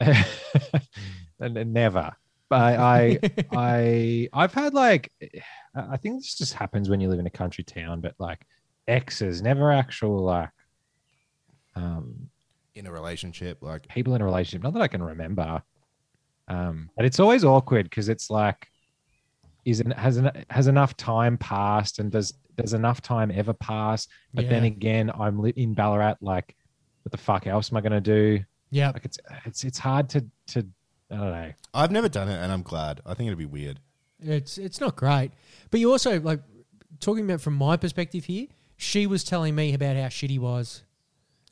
and, 0.00 1.56
and 1.56 1.72
never. 1.72 2.12
I, 2.50 2.76
I, 2.76 3.18
I, 3.52 4.28
I've 4.32 4.52
had 4.52 4.74
like, 4.74 5.12
I 5.74 5.96
think 5.96 6.16
this 6.20 6.34
just 6.34 6.54
happens 6.54 6.88
when 6.88 7.00
you 7.00 7.08
live 7.08 7.20
in 7.20 7.26
a 7.26 7.30
country 7.30 7.64
town, 7.64 8.00
but 8.00 8.14
like 8.18 8.44
exes, 8.88 9.40
never 9.40 9.70
actual 9.70 10.24
like, 10.24 10.50
um, 11.76 12.28
In 12.74 12.86
a 12.86 12.92
relationship, 12.92 13.58
like 13.62 13.86
people 13.88 14.14
in 14.14 14.22
a 14.22 14.24
relationship. 14.24 14.62
Not 14.62 14.72
that 14.74 14.82
I 14.82 14.88
can 14.88 15.02
remember. 15.02 15.62
Um, 16.48 16.90
but 16.96 17.04
it's 17.04 17.20
always 17.20 17.44
awkward 17.44 17.84
because 17.84 18.08
it's 18.08 18.28
like, 18.30 18.68
is 19.64 19.80
it 19.80 19.92
has 19.92 20.18
en- 20.18 20.44
has 20.50 20.66
enough 20.66 20.96
time 20.96 21.36
passed, 21.38 21.98
and 21.98 22.10
does 22.10 22.32
does 22.56 22.72
enough 22.74 23.00
time 23.02 23.30
ever 23.32 23.52
pass? 23.52 24.08
But 24.34 24.48
then 24.48 24.64
again, 24.64 25.10
I'm 25.18 25.38
li- 25.40 25.52
in 25.56 25.74
Ballarat. 25.74 26.16
Like, 26.20 26.56
what 27.02 27.12
the 27.12 27.18
fuck 27.18 27.46
else 27.46 27.70
am 27.70 27.76
I 27.76 27.80
gonna 27.82 28.00
do? 28.00 28.40
Yeah, 28.70 28.90
Like, 28.90 29.04
it's 29.04 29.18
it's 29.44 29.64
it's 29.64 29.78
hard 29.78 30.08
to 30.10 30.24
to 30.48 30.66
I 31.10 31.16
don't 31.16 31.30
know. 31.32 31.52
I've 31.74 31.90
never 31.92 32.08
done 32.08 32.28
it, 32.28 32.36
and 32.36 32.50
I'm 32.50 32.62
glad. 32.62 33.00
I 33.06 33.14
think 33.14 33.26
it'd 33.28 33.38
be 33.38 33.44
weird. 33.44 33.78
it's 34.20 34.58
it's 34.58 34.80
not 34.80 34.96
great. 34.96 35.30
But 35.70 35.78
you 35.80 35.90
also 35.92 36.20
like 36.20 36.40
talking 36.98 37.24
about 37.24 37.40
from 37.40 37.54
my 37.54 37.76
perspective 37.76 38.24
here. 38.24 38.46
she 38.76 39.06
was 39.06 39.22
telling 39.24 39.54
me 39.54 39.74
about 39.74 39.96
how 39.96 40.08
shit 40.08 40.30
he 40.30 40.38
was. 40.38 40.82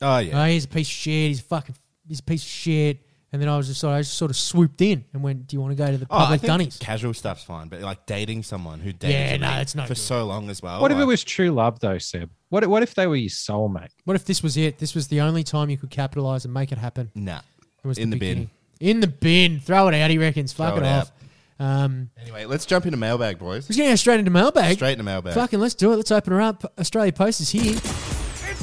Oh 0.01 0.17
yeah. 0.19 0.41
Oh, 0.41 0.45
he's 0.47 0.65
a 0.65 0.67
piece 0.67 0.87
of 0.87 0.91
shit. 0.93 1.27
He's 1.29 1.41
fucking. 1.41 1.75
He's 2.07 2.19
a 2.19 2.23
piece 2.23 2.41
of 2.43 2.49
shit. 2.49 2.99
And 3.31 3.39
then 3.39 3.47
I 3.47 3.57
was 3.57 3.67
just 3.67 3.79
sort 3.79 3.91
of, 3.91 3.97
I 3.97 4.01
just 4.01 4.15
sort 4.17 4.31
of 4.31 4.37
swooped 4.37 4.81
in 4.81 5.05
and 5.13 5.21
went, 5.21 5.45
"Do 5.45 5.55
you 5.55 5.61
want 5.61 5.71
to 5.71 5.75
go 5.75 5.91
to 5.91 5.97
the 5.99 6.07
Oh, 6.09 6.17
I 6.17 6.21
public 6.21 6.41
think 6.41 6.47
dunnies?" 6.47 6.77
casual 6.79 7.13
stuff's 7.13 7.43
fine, 7.43 7.67
but 7.67 7.79
like 7.81 8.07
dating 8.07 8.41
someone 8.41 8.79
who 8.79 8.91
dated 8.91 9.41
Yeah, 9.41 9.47
no, 9.49 9.55
me 9.55 9.61
it's 9.61 9.75
not 9.75 9.87
for 9.87 9.93
good. 9.93 9.99
so 10.01 10.25
long 10.25 10.49
as 10.49 10.63
well. 10.63 10.81
What 10.81 10.89
if 10.91 10.95
it 10.97 11.01
like- 11.01 11.07
was 11.09 11.23
true 11.23 11.51
love 11.51 11.79
though, 11.79 11.99
Seb? 11.99 12.31
What 12.49 12.65
what 12.65 12.81
if 12.81 12.95
they 12.95 13.05
were 13.05 13.15
your 13.17 13.29
soulmate? 13.29 13.89
What 14.05 14.15
if 14.15 14.25
this 14.25 14.41
was 14.41 14.57
it? 14.57 14.79
This 14.79 14.95
was 14.95 15.09
the 15.09 15.21
only 15.21 15.43
time 15.43 15.69
you 15.69 15.77
could 15.77 15.91
capitalize 15.91 16.43
and 16.45 16.53
make 16.53 16.71
it 16.71 16.79
happen. 16.79 17.11
Nah. 17.13 17.41
It 17.83 17.87
was 17.87 17.99
In 17.99 18.09
the 18.09 18.17
bin. 18.17 18.49
beginning. 18.49 18.49
In 18.79 18.99
the 19.01 19.07
bin. 19.07 19.59
Throw 19.59 19.87
it 19.89 19.93
out. 19.93 20.09
He 20.09 20.17
reckons. 20.17 20.51
Fuck 20.51 20.75
Throw 20.75 20.83
it 20.83 20.87
it 20.87 20.91
off. 20.91 21.11
Um, 21.59 22.09
Anyway, 22.19 22.45
let's 22.45 22.65
jump 22.65 22.85
into 22.85 22.97
mailbag, 22.97 23.37
boys. 23.37 23.69
we're 23.69 23.75
gonna 23.77 23.89
go 23.89 23.95
straight 23.95 24.19
into 24.19 24.31
mailbag. 24.31 24.75
Straight 24.77 24.93
into 24.93 25.03
mailbag. 25.03 25.35
Fucking 25.35 25.59
let's 25.59 25.75
do 25.75 25.91
it. 25.93 25.97
Let's 25.97 26.11
open 26.11 26.33
her 26.33 26.41
up. 26.41 26.73
Australia 26.79 27.11
Post 27.13 27.41
is 27.41 27.49
here. 27.51 27.79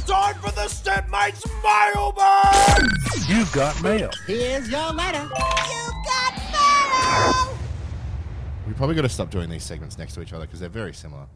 It's 0.08 0.12
time 0.14 0.34
for 0.36 0.52
the 0.52 0.68
Stepmates 0.68 1.44
Mailbag! 1.64 2.84
You've 3.26 3.50
got 3.52 3.82
mail. 3.82 4.08
Here's 4.28 4.70
your 4.70 4.92
letter. 4.92 5.22
You've 5.22 6.04
got 6.06 7.42
mail. 7.50 7.58
We 8.68 8.72
probably 8.74 8.94
got 8.94 9.02
to 9.02 9.08
stop 9.08 9.30
doing 9.30 9.50
these 9.50 9.64
segments 9.64 9.98
next 9.98 10.14
to 10.14 10.22
each 10.22 10.32
other 10.32 10.46
because 10.46 10.60
they're 10.60 10.68
very 10.68 10.94
similar. 10.94 11.26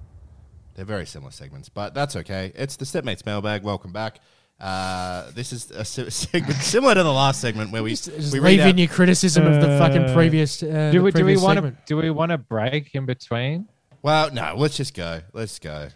They're 0.77 0.85
very 0.85 1.05
similar 1.05 1.33
segments, 1.33 1.69
but 1.69 1.95
that's 1.95 2.15
okay. 2.15 2.53
It's 2.55 2.77
the 2.77 2.87
Stepmates 2.87 3.27
mailbag. 3.27 3.65
Welcome 3.65 3.91
back. 3.93 4.21
Uh, 4.61 5.33
this 5.33 5.53
is 5.53 5.73
a 5.73 5.85
se- 5.85 6.11
segment 6.11 6.61
similar 6.61 6.95
to 6.95 7.03
the 7.03 7.13
last 7.13 7.41
segment 7.41 7.73
where 7.73 7.83
we 7.83 7.91
Just, 7.91 8.05
just 8.05 8.33
we 8.33 8.39
read 8.39 8.51
leave 8.51 8.61
in 8.61 8.69
out- 8.69 8.79
your 8.79 8.89
criticism 8.89 9.49
of 9.49 9.61
the 9.61 9.67
fucking 9.79 10.05
Uh, 10.05 10.15
previous. 10.15 10.63
Uh, 10.63 10.91
Do 10.93 10.99
the 10.99 11.03
we 11.03 11.11
do 11.11 11.25
we 11.25 11.37
want 11.37 11.59
to 11.59 11.77
do 11.87 11.97
we 11.97 12.11
want 12.11 12.31
to 12.31 12.39
break 12.39 12.95
in 12.95 13.05
between? 13.05 13.67
Well, 14.01 14.31
no, 14.33 14.55
let's 14.57 14.77
just 14.77 14.95
go. 14.95 15.23
Let's 15.33 15.59
go. 15.59 15.89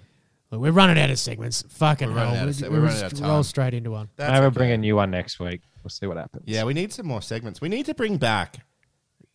Look, 0.55 0.63
we're 0.63 0.73
running 0.73 0.99
out 1.03 1.11
of 1.11 1.19
segments. 1.19 1.63
Fucking 1.69 2.09
We're 2.09 2.15
running 2.15 2.35
hell. 2.35 2.43
out 2.45 2.49
of 2.49 2.55
se- 2.55 2.69
we 2.69 2.75
we're 2.77 2.85
running 2.85 3.01
just 3.01 3.05
out 3.05 3.13
of 3.15 3.21
Roll 3.21 3.31
time. 3.39 3.43
straight 3.43 3.75
into 3.75 3.91
one. 3.91 4.09
That's 4.17 4.31
Maybe 4.31 4.41
we'll 4.41 4.49
okay. 4.49 4.55
bring 4.57 4.71
a 4.73 4.77
new 4.79 4.97
one 4.97 5.11
next 5.11 5.39
week. 5.41 5.63
We'll 5.83 5.91
see 5.91 6.07
what 6.07 6.17
happens. 6.17 6.45
Yeah, 6.47 6.65
we 6.65 6.73
need 6.75 6.93
some 6.93 7.07
more 7.07 7.21
segments. 7.23 7.61
We 7.61 7.69
need 7.69 7.87
to 7.87 7.95
bring 7.95 8.17
back 8.17 8.59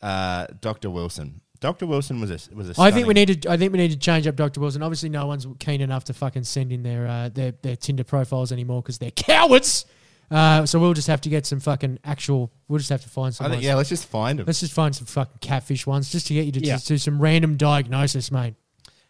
uh, 0.02 0.48
Dr. 0.62 0.90
Wilson. 0.90 1.42
Dr. 1.60 1.86
Wilson 1.88 2.22
was 2.22 2.32
a 2.32 2.56
was 2.56 2.70
a. 2.70 2.82
I 2.82 2.90
think 2.90 3.06
we 3.06 3.14
stunning- 3.14 3.28
need 3.28 3.42
to. 3.44 3.52
I 3.52 3.58
think 3.58 3.74
we 3.74 3.80
need 3.80 3.92
to 3.92 3.98
change 3.98 4.26
up 4.28 4.36
Dr. 4.38 4.62
Wilson. 4.62 4.82
Obviously, 4.82 5.10
no 5.10 5.28
one's 5.28 5.46
keen 5.60 5.82
enough 5.82 6.06
to 6.06 6.14
fucking 6.14 6.46
send 6.46 6.72
in 6.72 6.84
their 6.84 7.06
uh, 7.06 7.30
their 7.30 7.52
their 7.62 7.76
Tinder 7.76 8.06
profiles 8.06 8.52
anymore 8.54 8.82
because 8.82 8.98
they're 8.98 9.12
cowards. 9.12 9.86
Uh, 10.32 10.64
so 10.66 10.80
we'll 10.80 10.94
just 10.94 11.08
have 11.08 11.20
to 11.22 11.30
get 11.30 11.46
some 11.46 11.60
fucking 11.60 12.00
actual. 12.06 12.50
We'll 12.70 12.78
just 12.78 12.92
have 12.92 13.02
to 13.02 13.10
find 13.10 13.34
some. 13.36 13.46
I 13.46 13.50
think, 13.50 13.58
ones. 13.58 13.66
yeah, 13.66 13.76
let's 13.76 13.90
just 13.90 14.06
find 14.08 14.40
him. 14.40 14.46
Let's 14.46 14.62
just 14.62 14.74
find 14.74 14.96
some 14.96 15.06
fucking 15.08 15.40
catfish 15.42 15.86
ones 15.86 16.10
just 16.12 16.28
to 16.28 16.34
get 16.34 16.46
you 16.46 16.52
to 16.54 16.60
Yeah. 16.62 16.76
just 16.76 16.88
do 16.88 16.98
some 16.98 17.20
random 17.22 17.58
diagnosis, 17.58 18.32
mate. 18.32 18.54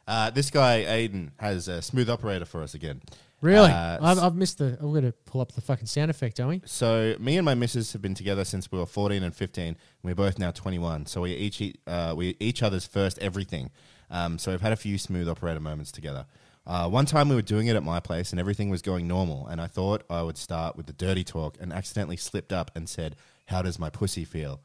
Uh, 0.10 0.32
this 0.32 0.50
guy 0.50 0.84
Aiden 0.86 1.30
has 1.40 1.68
a 1.68 1.84
smooth 1.84 2.10
operator 2.10 2.44
for 2.46 2.64
us 2.64 2.74
again. 2.74 3.00
Really? 3.42 3.70
Uh, 3.70 4.00
I've, 4.02 4.18
I've 4.20 4.36
missed 4.36 4.58
the. 4.58 4.76
I'm 4.82 4.92
going 4.92 5.04
to 5.04 5.12
pull 5.12 5.40
up 5.40 5.52
the 5.52 5.62
fucking 5.62 5.86
sound 5.86 6.10
effect, 6.10 6.38
don't 6.38 6.50
we? 6.50 6.62
So 6.66 7.16
me 7.20 7.38
and 7.38 7.46
my 7.46 7.54
missus 7.54 7.94
have 7.94 8.02
been 8.02 8.16
together 8.16 8.44
since 8.44 8.72
we 8.72 8.80
were 8.80 8.88
14 8.88 9.22
and 9.22 9.34
15. 9.36 9.68
And 9.68 9.78
we're 10.04 10.16
both 10.16 10.40
now 10.40 10.50
21. 10.50 11.06
So 11.06 11.22
we 11.22 11.34
each 11.34 11.62
eat- 11.62 11.80
uh, 11.86 12.16
we 12.18 12.36
each 12.40 12.64
other's 12.64 12.88
first 12.88 13.20
everything. 13.20 13.70
Um, 14.10 14.40
so 14.40 14.50
we've 14.50 14.62
had 14.62 14.74
a 14.74 14.78
few 14.78 14.98
smooth 14.98 15.30
operator 15.30 15.60
moments 15.60 15.92
together. 15.92 16.26
Uh, 16.66 16.90
one 16.90 17.06
time 17.06 17.30
we 17.30 17.36
were 17.36 17.42
doing 17.44 17.68
it 17.68 17.76
at 17.76 17.84
my 17.84 18.00
place 18.00 18.32
and 18.32 18.40
everything 18.40 18.70
was 18.70 18.82
going 18.82 19.08
normal. 19.08 19.46
And 19.48 19.62
I 19.62 19.68
thought 19.68 20.04
I 20.10 20.24
would 20.24 20.38
start 20.38 20.76
with 20.76 20.88
the 20.88 20.94
dirty 20.94 21.24
talk 21.24 21.56
and 21.62 21.72
accidentally 21.72 22.18
slipped 22.18 22.52
up 22.52 22.72
and 22.76 22.90
said, 22.90 23.16
"How 23.46 23.62
does 23.62 23.78
my 23.78 23.92
pussy 23.92 24.26
feel?" 24.26 24.60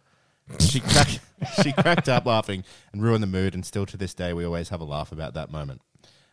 She 0.61 0.81
cracked 0.81 1.21
she 1.63 1.73
cracked 1.73 2.09
up 2.09 2.27
laughing 2.27 2.65
and 2.93 3.03
ruined 3.03 3.23
the 3.23 3.27
mood. 3.29 3.55
And 3.55 3.65
still 3.65 3.87
to 3.87 3.97
this 3.97 4.15
day, 4.15 4.33
we 4.33 4.45
always 4.45 4.69
have 4.71 4.81
a 4.81 4.85
laugh 4.85 5.13
about 5.13 5.35
that 5.35 5.51
moment. 5.51 5.81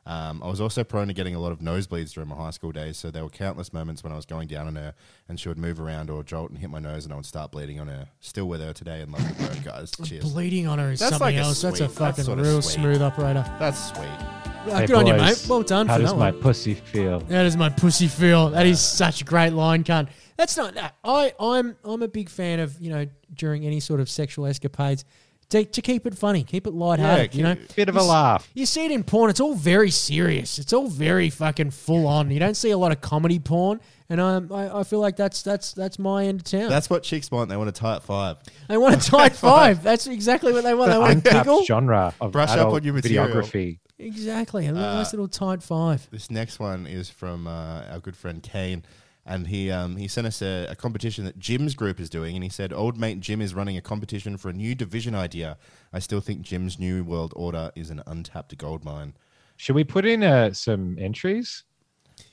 Um, 0.04 0.42
I 0.44 0.48
was 0.48 0.60
also 0.60 0.84
prone 0.84 1.10
to 1.10 1.14
getting 1.14 1.36
a 1.36 1.40
lot 1.40 1.52
of 1.52 1.60
nosebleeds 1.60 2.12
during 2.14 2.28
my 2.28 2.36
high 2.36 2.50
school 2.50 2.72
days, 2.72 2.98
so 2.98 3.12
there 3.12 3.22
were 3.22 3.30
countless 3.30 3.72
moments 3.72 4.04
when 4.04 4.12
I 4.12 4.16
was 4.16 4.26
going 4.26 4.48
down 4.48 4.66
on 4.66 4.76
her 4.76 4.96
and 5.30 5.40
she 5.40 5.48
would 5.48 5.60
move 5.60 5.80
around 5.80 6.10
or 6.10 6.24
jolt 6.24 6.50
and 6.50 6.58
hit 6.58 6.72
my 6.72 6.80
nose, 6.80 7.04
and 7.06 7.14
I 7.14 7.18
would 7.18 7.26
start 7.28 7.52
bleeding 7.52 7.80
on 7.80 7.88
her. 7.88 8.08
Still 8.20 8.48
with 8.48 8.62
her 8.62 8.74
today 8.74 9.02
and 9.02 9.12
love 9.12 9.38
the 9.38 9.44
work, 9.44 9.64
guys. 9.64 9.92
Cheers. 10.04 10.34
Bleeding 10.34 10.66
on 10.66 10.80
her 10.80 10.92
is 10.92 11.00
That's 11.00 11.12
something 11.18 11.36
like 11.36 11.44
a 11.44 11.48
else. 11.48 11.62
That's 11.62 11.76
a 11.76 11.78
sweet- 11.88 11.88
that's 11.90 11.98
fucking 12.18 12.24
sorta 12.24 12.42
real 12.42 12.62
sweet. 12.64 12.74
smooth 12.82 13.02
operator. 13.04 13.46
That's 13.60 13.90
sweet. 13.90 14.08
Uh, 14.08 14.38
Hey, 14.78 14.86
good 14.86 14.96
on 14.96 15.08
you, 15.08 15.14
boys, 15.14 15.42
mate. 15.44 15.50
Well 15.50 15.64
done 15.64 15.88
How 15.88 15.96
for 15.96 16.02
does 16.02 16.12
that 16.12 16.18
my 16.18 16.32
one. 16.32 16.42
pussy 16.42 16.74
feel? 16.76 17.20
That 17.22 17.46
is 17.48 17.58
my 17.58 17.70
pussy 17.70 18.08
feel. 18.08 18.50
That 18.52 18.66
is 18.68 18.80
such 18.80 19.22
a 19.22 19.24
great 19.24 19.54
line, 19.54 19.84
cunt. 19.84 20.10
That's 20.42 20.58
not 20.58 20.74
that. 20.74 20.96
I, 21.04 21.34
I'm 21.40 21.76
I'm 21.84 22.02
a 22.02 22.08
big 22.08 22.28
fan 22.30 22.60
of 22.60 22.80
you 22.82 22.90
know 22.92 23.06
during 23.34 23.64
any 23.66 23.80
sort 23.80 24.00
of 24.00 24.10
sexual 24.10 24.48
escapades 24.48 25.06
to, 25.50 25.66
to 25.66 25.82
keep 25.82 26.08
it 26.08 26.18
funny, 26.18 26.44
keep 26.44 26.66
it 26.66 26.74
lighthearted. 26.74 27.36
Yeah, 27.36 27.38
you 27.38 27.44
know, 27.44 27.56
keep- 27.56 27.76
Bit 27.76 27.90
of 27.90 27.96
You 27.96 28.02
a 28.02 28.04
s- 28.04 28.10
laugh. 28.10 28.50
You 28.56 28.66
see 28.66 28.86
it 28.86 28.92
in 28.92 29.04
porn. 29.04 29.30
It's 29.30 29.40
all 29.42 29.54
very 29.54 29.92
serious. 29.92 30.58
It's 30.60 30.72
all 30.74 30.88
very 30.88 31.30
fucking 31.30 31.72
full 31.72 32.08
on. 32.08 32.32
You 32.32 32.40
don't 32.40 32.56
see 32.56 32.72
a 32.72 32.78
lot 32.78 32.92
of 32.92 33.02
comedy 33.02 33.38
porn, 33.38 33.82
and 34.10 34.20
um, 34.22 34.50
I, 34.52 34.80
I 34.80 34.84
feel 34.84 35.00
like 35.00 35.16
that's 35.18 35.44
that's 35.44 35.74
that's 35.74 36.00
my 36.00 36.26
end 36.26 36.40
of 36.40 36.46
town. 36.46 36.70
That's 36.70 36.90
what 36.90 37.04
chicks 37.04 37.30
want. 37.30 37.50
They 37.50 37.58
want 37.58 37.70
a 37.70 37.74
tight 37.74 38.02
five. 38.02 38.38
they 38.68 38.78
want 38.78 38.96
a 38.96 39.00
tight 39.12 39.34
five. 39.36 39.84
That's 39.84 40.08
exactly 40.08 40.54
what 40.54 40.64
they 40.64 40.74
want. 40.74 40.92
They 40.92 40.98
want 40.98 41.20
a 41.28 41.30
giggle. 41.30 41.64
genre 41.66 42.16
of 42.20 42.32
Brush 42.32 42.50
up 42.50 42.70
on 42.74 42.84
your 42.84 42.94
material. 42.96 43.28
videography. 43.28 43.78
Exactly, 44.00 44.66
a 44.66 44.72
nice 44.72 45.14
little 45.14 45.28
tight 45.28 45.62
five. 45.62 46.08
This 46.12 46.32
next 46.32 46.60
one 46.60 46.88
is 46.88 47.10
from 47.10 47.46
uh, 47.46 47.84
our 47.92 48.00
good 48.00 48.16
friend 48.16 48.42
Kane, 48.42 48.84
and 49.26 49.48
he 49.48 49.70
um, 49.72 49.98
he 49.98 50.08
sent 50.08 50.26
us 50.28 50.42
a, 50.42 50.68
a 50.70 50.76
competition 50.76 51.26
that 51.26 51.38
Jim's 51.38 51.76
group 51.76 52.00
is 52.00 52.10
doing, 52.10 52.36
and 52.36 52.44
he 52.44 52.50
said, 52.50 52.74
"Old 52.74 52.98
mate 52.98 53.20
Jim 53.20 53.42
is 53.42 53.54
running 53.54 53.78
a 53.78 53.82
competition 53.82 54.38
for 54.38 54.50
a 54.50 54.54
new 54.54 54.74
division 54.76 55.14
idea. 55.16 55.58
I 55.94 56.00
still 56.00 56.22
think 56.22 56.42
Jim's 56.42 56.80
new 56.80 57.04
world 57.04 57.34
order 57.36 57.72
is 57.76 57.90
an 57.90 58.02
untapped 58.08 58.58
gold 58.58 58.84
mine. 58.84 59.14
Should 59.58 59.76
we 59.76 59.84
put 59.84 60.06
in 60.06 60.24
uh, 60.24 60.54
some 60.54 60.98
entries? 61.00 61.64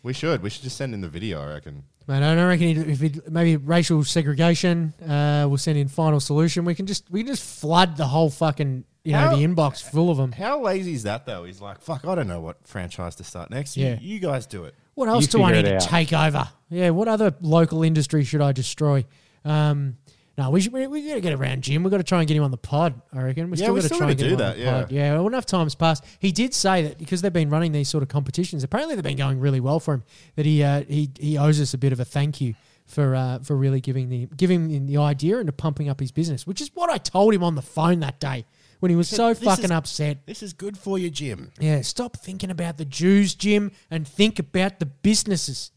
We 0.02 0.12
should. 0.12 0.42
We 0.42 0.50
should 0.50 0.62
just 0.62 0.76
send 0.76 0.94
in 0.94 1.00
the 1.00 1.08
video. 1.08 1.40
I 1.42 1.52
reckon. 1.54 1.84
Man, 2.06 2.22
I 2.22 2.34
don't 2.34 2.48
reckon 2.48 2.68
he'd- 2.68 2.90
if 2.90 3.02
it 3.02 3.30
maybe 3.30 3.56
racial 3.58 4.02
segregation. 4.02 4.94
Uh, 5.02 5.44
we'll 5.46 5.58
send 5.58 5.76
in 5.76 5.88
final 5.88 6.20
solution. 6.20 6.64
We 6.64 6.74
can 6.74 6.86
just 6.86 7.10
we 7.10 7.20
can 7.20 7.26
just 7.26 7.42
flood 7.60 7.96
the 7.98 8.06
whole 8.06 8.30
fucking 8.30 8.84
you 9.04 9.12
know 9.12 9.36
the 9.36 9.44
inbox 9.44 9.82
full 9.82 10.10
of 10.10 10.16
them. 10.16 10.32
How 10.32 10.60
lazy 10.62 10.94
is 10.94 11.02
that 11.02 11.26
though? 11.26 11.44
He's 11.44 11.60
like, 11.60 11.80
"Fuck, 11.82 12.06
I 12.06 12.14
don't 12.14 12.28
know 12.28 12.40
what 12.40 12.66
franchise 12.66 13.14
to 13.16 13.24
start 13.24 13.50
next. 13.50 13.76
You- 13.76 13.86
Yeah. 13.86 13.98
you, 14.00 14.20
guys 14.20 14.46
do 14.46 14.64
it." 14.64 14.74
What 14.98 15.08
else 15.08 15.28
do 15.28 15.42
I 15.44 15.52
need 15.52 15.64
to 15.64 15.76
out. 15.76 15.82
take 15.82 16.12
over? 16.12 16.48
Yeah, 16.70 16.90
what 16.90 17.06
other 17.06 17.32
local 17.40 17.84
industry 17.84 18.24
should 18.24 18.40
I 18.40 18.50
destroy? 18.50 19.04
Um, 19.44 19.96
no, 20.36 20.50
we 20.50 20.60
should, 20.60 20.72
we, 20.72 20.88
we 20.88 21.06
got 21.06 21.14
to 21.14 21.20
get 21.20 21.32
around 21.32 21.62
Jim. 21.62 21.84
We've 21.84 21.90
got 21.90 21.98
to 21.98 22.02
try 22.02 22.18
and 22.18 22.26
get 22.26 22.36
him 22.36 22.42
on 22.42 22.50
the 22.50 22.56
pod. 22.56 23.00
I 23.12 23.22
reckon. 23.22 23.48
We 23.48 23.58
Yeah, 23.58 23.66
still 23.66 23.74
we 23.74 23.80
got 23.80 23.82
to 23.82 23.94
still 23.94 23.98
try 23.98 24.10
and 24.10 24.18
do 24.18 24.24
him 24.26 24.32
on 24.32 24.38
that, 24.38 24.56
the 24.56 24.62
yeah. 24.62 24.80
pod. 24.80 24.92
Yeah, 24.92 25.14
well, 25.14 25.26
enough 25.28 25.46
time's 25.46 25.76
passed. 25.76 26.04
He 26.18 26.32
did 26.32 26.52
say 26.52 26.82
that 26.82 26.98
because 26.98 27.22
they've 27.22 27.32
been 27.32 27.48
running 27.48 27.70
these 27.70 27.88
sort 27.88 28.02
of 28.02 28.08
competitions. 28.08 28.64
Apparently, 28.64 28.96
they've 28.96 29.04
been 29.04 29.16
going 29.16 29.38
really 29.38 29.60
well 29.60 29.78
for 29.78 29.94
him. 29.94 30.02
That 30.34 30.46
he 30.46 30.64
uh, 30.64 30.82
he 30.88 31.10
he 31.18 31.38
owes 31.38 31.60
us 31.60 31.74
a 31.74 31.78
bit 31.78 31.92
of 31.92 32.00
a 32.00 32.04
thank 32.04 32.40
you 32.40 32.54
for 32.86 33.14
uh, 33.14 33.38
for 33.40 33.56
really 33.56 33.80
giving 33.80 34.08
the 34.08 34.26
giving 34.36 34.68
him 34.70 34.86
the 34.86 34.96
idea 34.96 35.38
and 35.38 35.46
to 35.46 35.52
pumping 35.52 35.88
up 35.88 36.00
his 36.00 36.10
business, 36.10 36.44
which 36.46 36.60
is 36.60 36.70
what 36.74 36.90
I 36.90 36.98
told 36.98 37.34
him 37.34 37.44
on 37.44 37.54
the 37.54 37.62
phone 37.62 38.00
that 38.00 38.18
day 38.18 38.46
when 38.80 38.90
he 38.90 38.96
was 38.96 39.08
so 39.08 39.28
"This 39.34 39.42
fucking 39.44 39.64
is- 39.66 39.70
upset. 39.70 40.26
This 40.26 40.42
is 40.42 40.52
good 40.52 40.76
for 40.78 40.98
you, 40.98 41.10
Jim. 41.10 41.52
Yeah, 41.60 41.80
stop 41.82 42.16
thinking 42.16 42.50
about 42.50 42.76
the 42.76 42.84
Jews, 42.84 43.34
Jim, 43.34 43.72
and 43.90 44.06
think 44.06 44.38
about 44.38 44.78
the 44.78 44.86
businesses. 44.86 45.70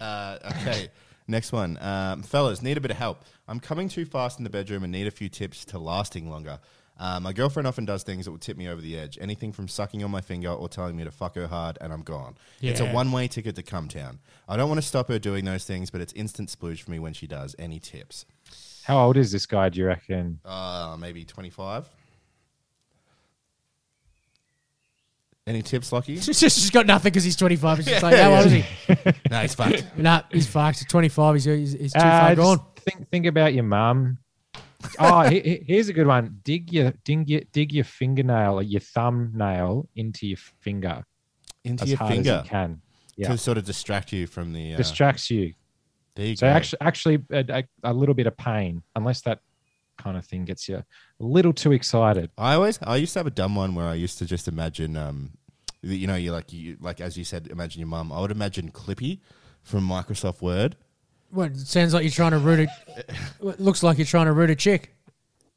Uh, 0.00 0.38
okay, 0.44 0.88
next 1.28 1.52
one. 1.52 1.78
Um, 1.80 2.22
fellas, 2.22 2.62
need 2.62 2.76
a 2.76 2.80
bit 2.80 2.90
of 2.90 2.96
help. 2.98 3.22
I'm 3.48 3.60
coming 3.60 3.88
too 3.88 4.04
fast 4.04 4.38
in 4.38 4.44
the 4.44 4.50
bedroom 4.50 4.82
and 4.82 4.92
need 4.92 5.06
a 5.06 5.10
few 5.10 5.28
tips 5.28 5.64
to 5.66 5.78
lasting 5.78 6.28
longer. 6.30 6.58
Uh, 6.98 7.20
my 7.20 7.30
girlfriend 7.32 7.66
often 7.66 7.84
does 7.84 8.02
things 8.02 8.24
that 8.24 8.30
will 8.30 8.38
tip 8.38 8.56
me 8.56 8.68
over 8.68 8.80
the 8.80 8.96
edge. 8.98 9.18
Anything 9.20 9.52
from 9.52 9.68
sucking 9.68 10.02
on 10.02 10.10
my 10.10 10.22
finger 10.22 10.48
or 10.50 10.66
telling 10.66 10.96
me 10.96 11.04
to 11.04 11.10
fuck 11.10 11.34
her 11.34 11.46
hard 11.46 11.76
and 11.82 11.92
I'm 11.92 12.00
gone. 12.02 12.36
It's 12.62 12.80
a 12.80 12.84
Yeah. 12.84 12.92
one 12.94 13.12
way 13.12 13.28
ticket 13.28 13.54
to 13.56 13.62
come 13.62 13.86
town. 13.88 14.18
I 14.48 14.56
don't 14.56 14.70
want 14.70 14.80
to 14.80 14.86
stop 14.86 15.08
her 15.08 15.18
doing 15.18 15.44
those 15.44 15.64
things, 15.64 15.90
but 15.90 16.00
it's 16.00 16.14
instant 16.14 16.48
splooge 16.48 16.80
for 16.80 16.90
me 16.90 16.98
when 16.98 17.12
she 17.12 17.26
does. 17.26 17.54
Any 17.58 17.78
tips? 17.80 18.24
How 18.84 18.98
old 19.04 19.18
is 19.18 19.30
this 19.30 19.44
guy? 19.44 19.68
Do 19.68 19.78
you 19.80 19.86
reckon? 19.86 20.40
Uh, 20.42 20.96
maybe 20.98 21.24
25. 21.26 21.86
Any 25.46 25.62
tips, 25.62 25.92
Lucky? 25.92 26.16
She's 26.20 26.40
just 26.40 26.58
she's 26.58 26.70
got 26.70 26.86
nothing 26.86 27.10
because 27.10 27.22
he's 27.24 27.36
25. 27.36 27.76
She's 27.78 27.86
just 27.86 28.02
like, 28.02 28.16
how 28.16 28.34
old 28.34 28.46
is 28.46 28.52
he? 28.52 28.64
no, 29.30 29.40
he's 29.42 29.54
fucked. 29.54 29.84
nah, 29.96 30.22
he's 30.32 30.46
fucked. 30.46 30.78
He's 30.80 30.88
25. 30.88 31.34
He's, 31.36 31.44
he's, 31.44 31.72
he's 31.72 31.92
too 31.92 31.98
Uh, 32.00 32.02
far 32.20 32.34
just 32.34 32.36
gone. 32.40 32.66
Think 32.78 33.08
think 33.10 33.26
about 33.26 33.54
your 33.54 33.62
mum. 33.64 34.18
Oh, 34.98 35.22
he- 35.22 35.40
he- 35.40 35.64
here's 35.66 35.88
a 35.88 35.92
good 35.92 36.06
one. 36.06 36.40
Dig 36.44 36.72
your 36.72 36.92
dig 37.04 37.28
your 37.28 37.42
dig 37.52 37.72
your 37.72 37.84
fingernail 37.84 38.54
or 38.58 38.62
your 38.62 38.80
thumbnail 38.80 39.88
into 39.94 40.26
your 40.26 40.38
finger 40.60 41.04
Into 41.64 41.84
as 41.84 41.90
your 41.90 41.98
hard 41.98 42.12
finger 42.12 42.30
as 42.32 42.44
you 42.44 42.50
can. 42.50 42.80
Yeah, 43.16 43.28
to 43.28 43.38
sort 43.38 43.56
of 43.56 43.64
distract 43.64 44.12
you 44.12 44.26
from 44.26 44.52
the. 44.52 44.74
Uh, 44.74 44.76
distracts 44.76 45.30
you. 45.30 45.54
there 46.16 46.26
you 46.26 46.32
go. 46.34 46.40
So 46.40 46.46
go. 46.46 46.52
actually, 46.52 46.78
actually, 46.80 47.22
a, 47.30 47.44
a, 47.84 47.90
a 47.90 47.92
little 47.94 48.14
bit 48.14 48.26
of 48.26 48.36
pain, 48.36 48.82
unless 48.94 49.22
that 49.22 49.38
kind 49.96 50.16
of 50.16 50.24
thing 50.24 50.44
gets 50.44 50.68
you 50.68 50.76
a 50.76 50.84
little 51.18 51.52
too 51.52 51.72
excited. 51.72 52.30
I 52.38 52.54
always 52.54 52.78
I 52.82 52.96
used 52.96 53.12
to 53.14 53.18
have 53.20 53.26
a 53.26 53.30
dumb 53.30 53.54
one 53.54 53.74
where 53.74 53.86
I 53.86 53.94
used 53.94 54.18
to 54.18 54.26
just 54.26 54.48
imagine 54.48 54.96
um 54.96 55.30
that, 55.82 55.96
you 55.96 56.06
know 56.06 56.14
you 56.16 56.32
like 56.32 56.52
you 56.52 56.76
like 56.80 57.00
as 57.00 57.16
you 57.16 57.24
said 57.24 57.48
imagine 57.48 57.80
your 57.80 57.88
mum 57.88 58.12
I 58.12 58.20
would 58.20 58.30
imagine 58.30 58.70
Clippy 58.70 59.20
from 59.62 59.88
Microsoft 59.88 60.42
Word 60.42 60.76
What, 61.30 61.52
it 61.52 61.58
sounds 61.58 61.94
like 61.94 62.02
you're 62.04 62.10
trying 62.10 62.32
to 62.32 62.38
root 62.38 62.68
a. 62.68 62.98
it 63.48 63.60
looks 63.60 63.82
like 63.82 63.98
you're 63.98 64.06
trying 64.06 64.26
to 64.26 64.32
root 64.32 64.50
a 64.50 64.56
chick. 64.56 64.92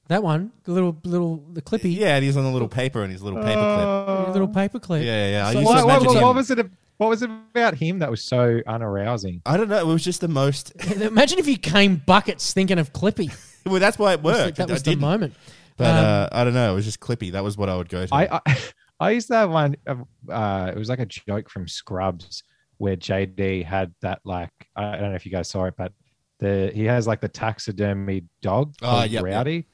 That 0.07 0.23
one, 0.23 0.51
the 0.63 0.71
little, 0.71 0.97
little, 1.03 1.43
the 1.53 1.61
clippy, 1.61 1.95
yeah 1.95 2.15
and 2.15 2.25
he's 2.25 2.35
on 2.35 2.43
the 2.43 2.49
little 2.49 2.67
paper 2.67 3.03
and 3.03 3.11
his 3.11 3.21
little 3.21 3.43
paper 3.43 3.61
clip 3.61 4.25
the 4.25 4.31
little 4.33 4.47
paper 4.47 4.79
clip. 4.79 5.03
yeah 5.03 5.27
yeah, 5.27 5.31
yeah. 5.31 5.47
I 5.47 5.53
So 5.53 5.59
used 5.59 5.69
What, 5.69 5.77
to 5.77 5.83
imagine 5.83 6.07
what, 6.07 6.17
him 6.17 6.23
what 6.23 6.35
was 6.35 6.49
it? 6.51 6.65
What 6.97 7.09
was 7.09 7.21
it 7.21 7.29
about 7.29 7.75
him 7.75 7.99
that 7.99 8.11
was 8.11 8.21
so 8.21 8.59
unarousing? 8.67 9.41
I 9.45 9.55
don't 9.55 9.69
know. 9.69 9.79
It 9.79 9.85
was 9.85 10.03
just 10.03 10.19
the 10.19 10.27
most. 10.27 10.73
Imagine 11.01 11.39
if 11.39 11.47
you 11.47 11.57
came 11.57 11.95
buckets 11.95 12.51
thinking 12.53 12.77
of 12.77 12.91
Clippy. 12.91 13.31
Well, 13.69 13.79
that's 13.79 13.97
why 13.99 14.11
it 14.13 14.13
I 14.13 14.15
think 14.15 14.23
worked. 14.25 14.57
that 14.57 14.69
I 14.69 14.73
was 14.73 14.83
the 14.83 14.91
didn't. 14.91 15.01
moment. 15.01 15.33
But 15.77 15.87
Um, 15.95 16.05
uh, 16.05 16.27
I 16.31 16.43
don't 16.43 16.53
know. 16.53 16.71
It 16.71 16.75
was 16.75 16.85
just 16.85 16.99
Clippy. 16.99 17.31
That 17.31 17.43
was 17.43 17.57
what 17.57 17.69
I 17.69 17.77
would 17.77 17.89
go 17.89 18.05
to. 18.05 18.13
I, 18.15 18.39
I 18.45 18.57
I 18.99 19.11
used 19.11 19.27
to 19.29 19.35
have 19.35 19.49
one. 19.49 19.77
Uh, 19.87 20.71
it 20.75 20.77
was 20.77 20.89
like 20.89 20.99
a 20.99 21.05
joke 21.05 21.49
from 21.49 21.67
Scrubs 21.67 22.43
where 22.79 22.95
JD 22.97 23.63
had 23.65 23.93
that 24.01 24.19
like 24.25 24.51
I 24.75 24.91
don't 24.97 25.09
know 25.11 25.15
if 25.15 25.25
you 25.25 25.31
guys 25.31 25.49
saw 25.49 25.65
it, 25.65 25.75
but 25.77 25.93
the 26.39 26.71
he 26.73 26.83
has 26.85 27.07
like 27.07 27.21
the 27.21 27.27
taxidermy 27.29 28.23
dog 28.41 28.73
called 28.81 29.09
yep, 29.09 29.23
yep. 29.23 29.23
Rowdy, 29.23 29.67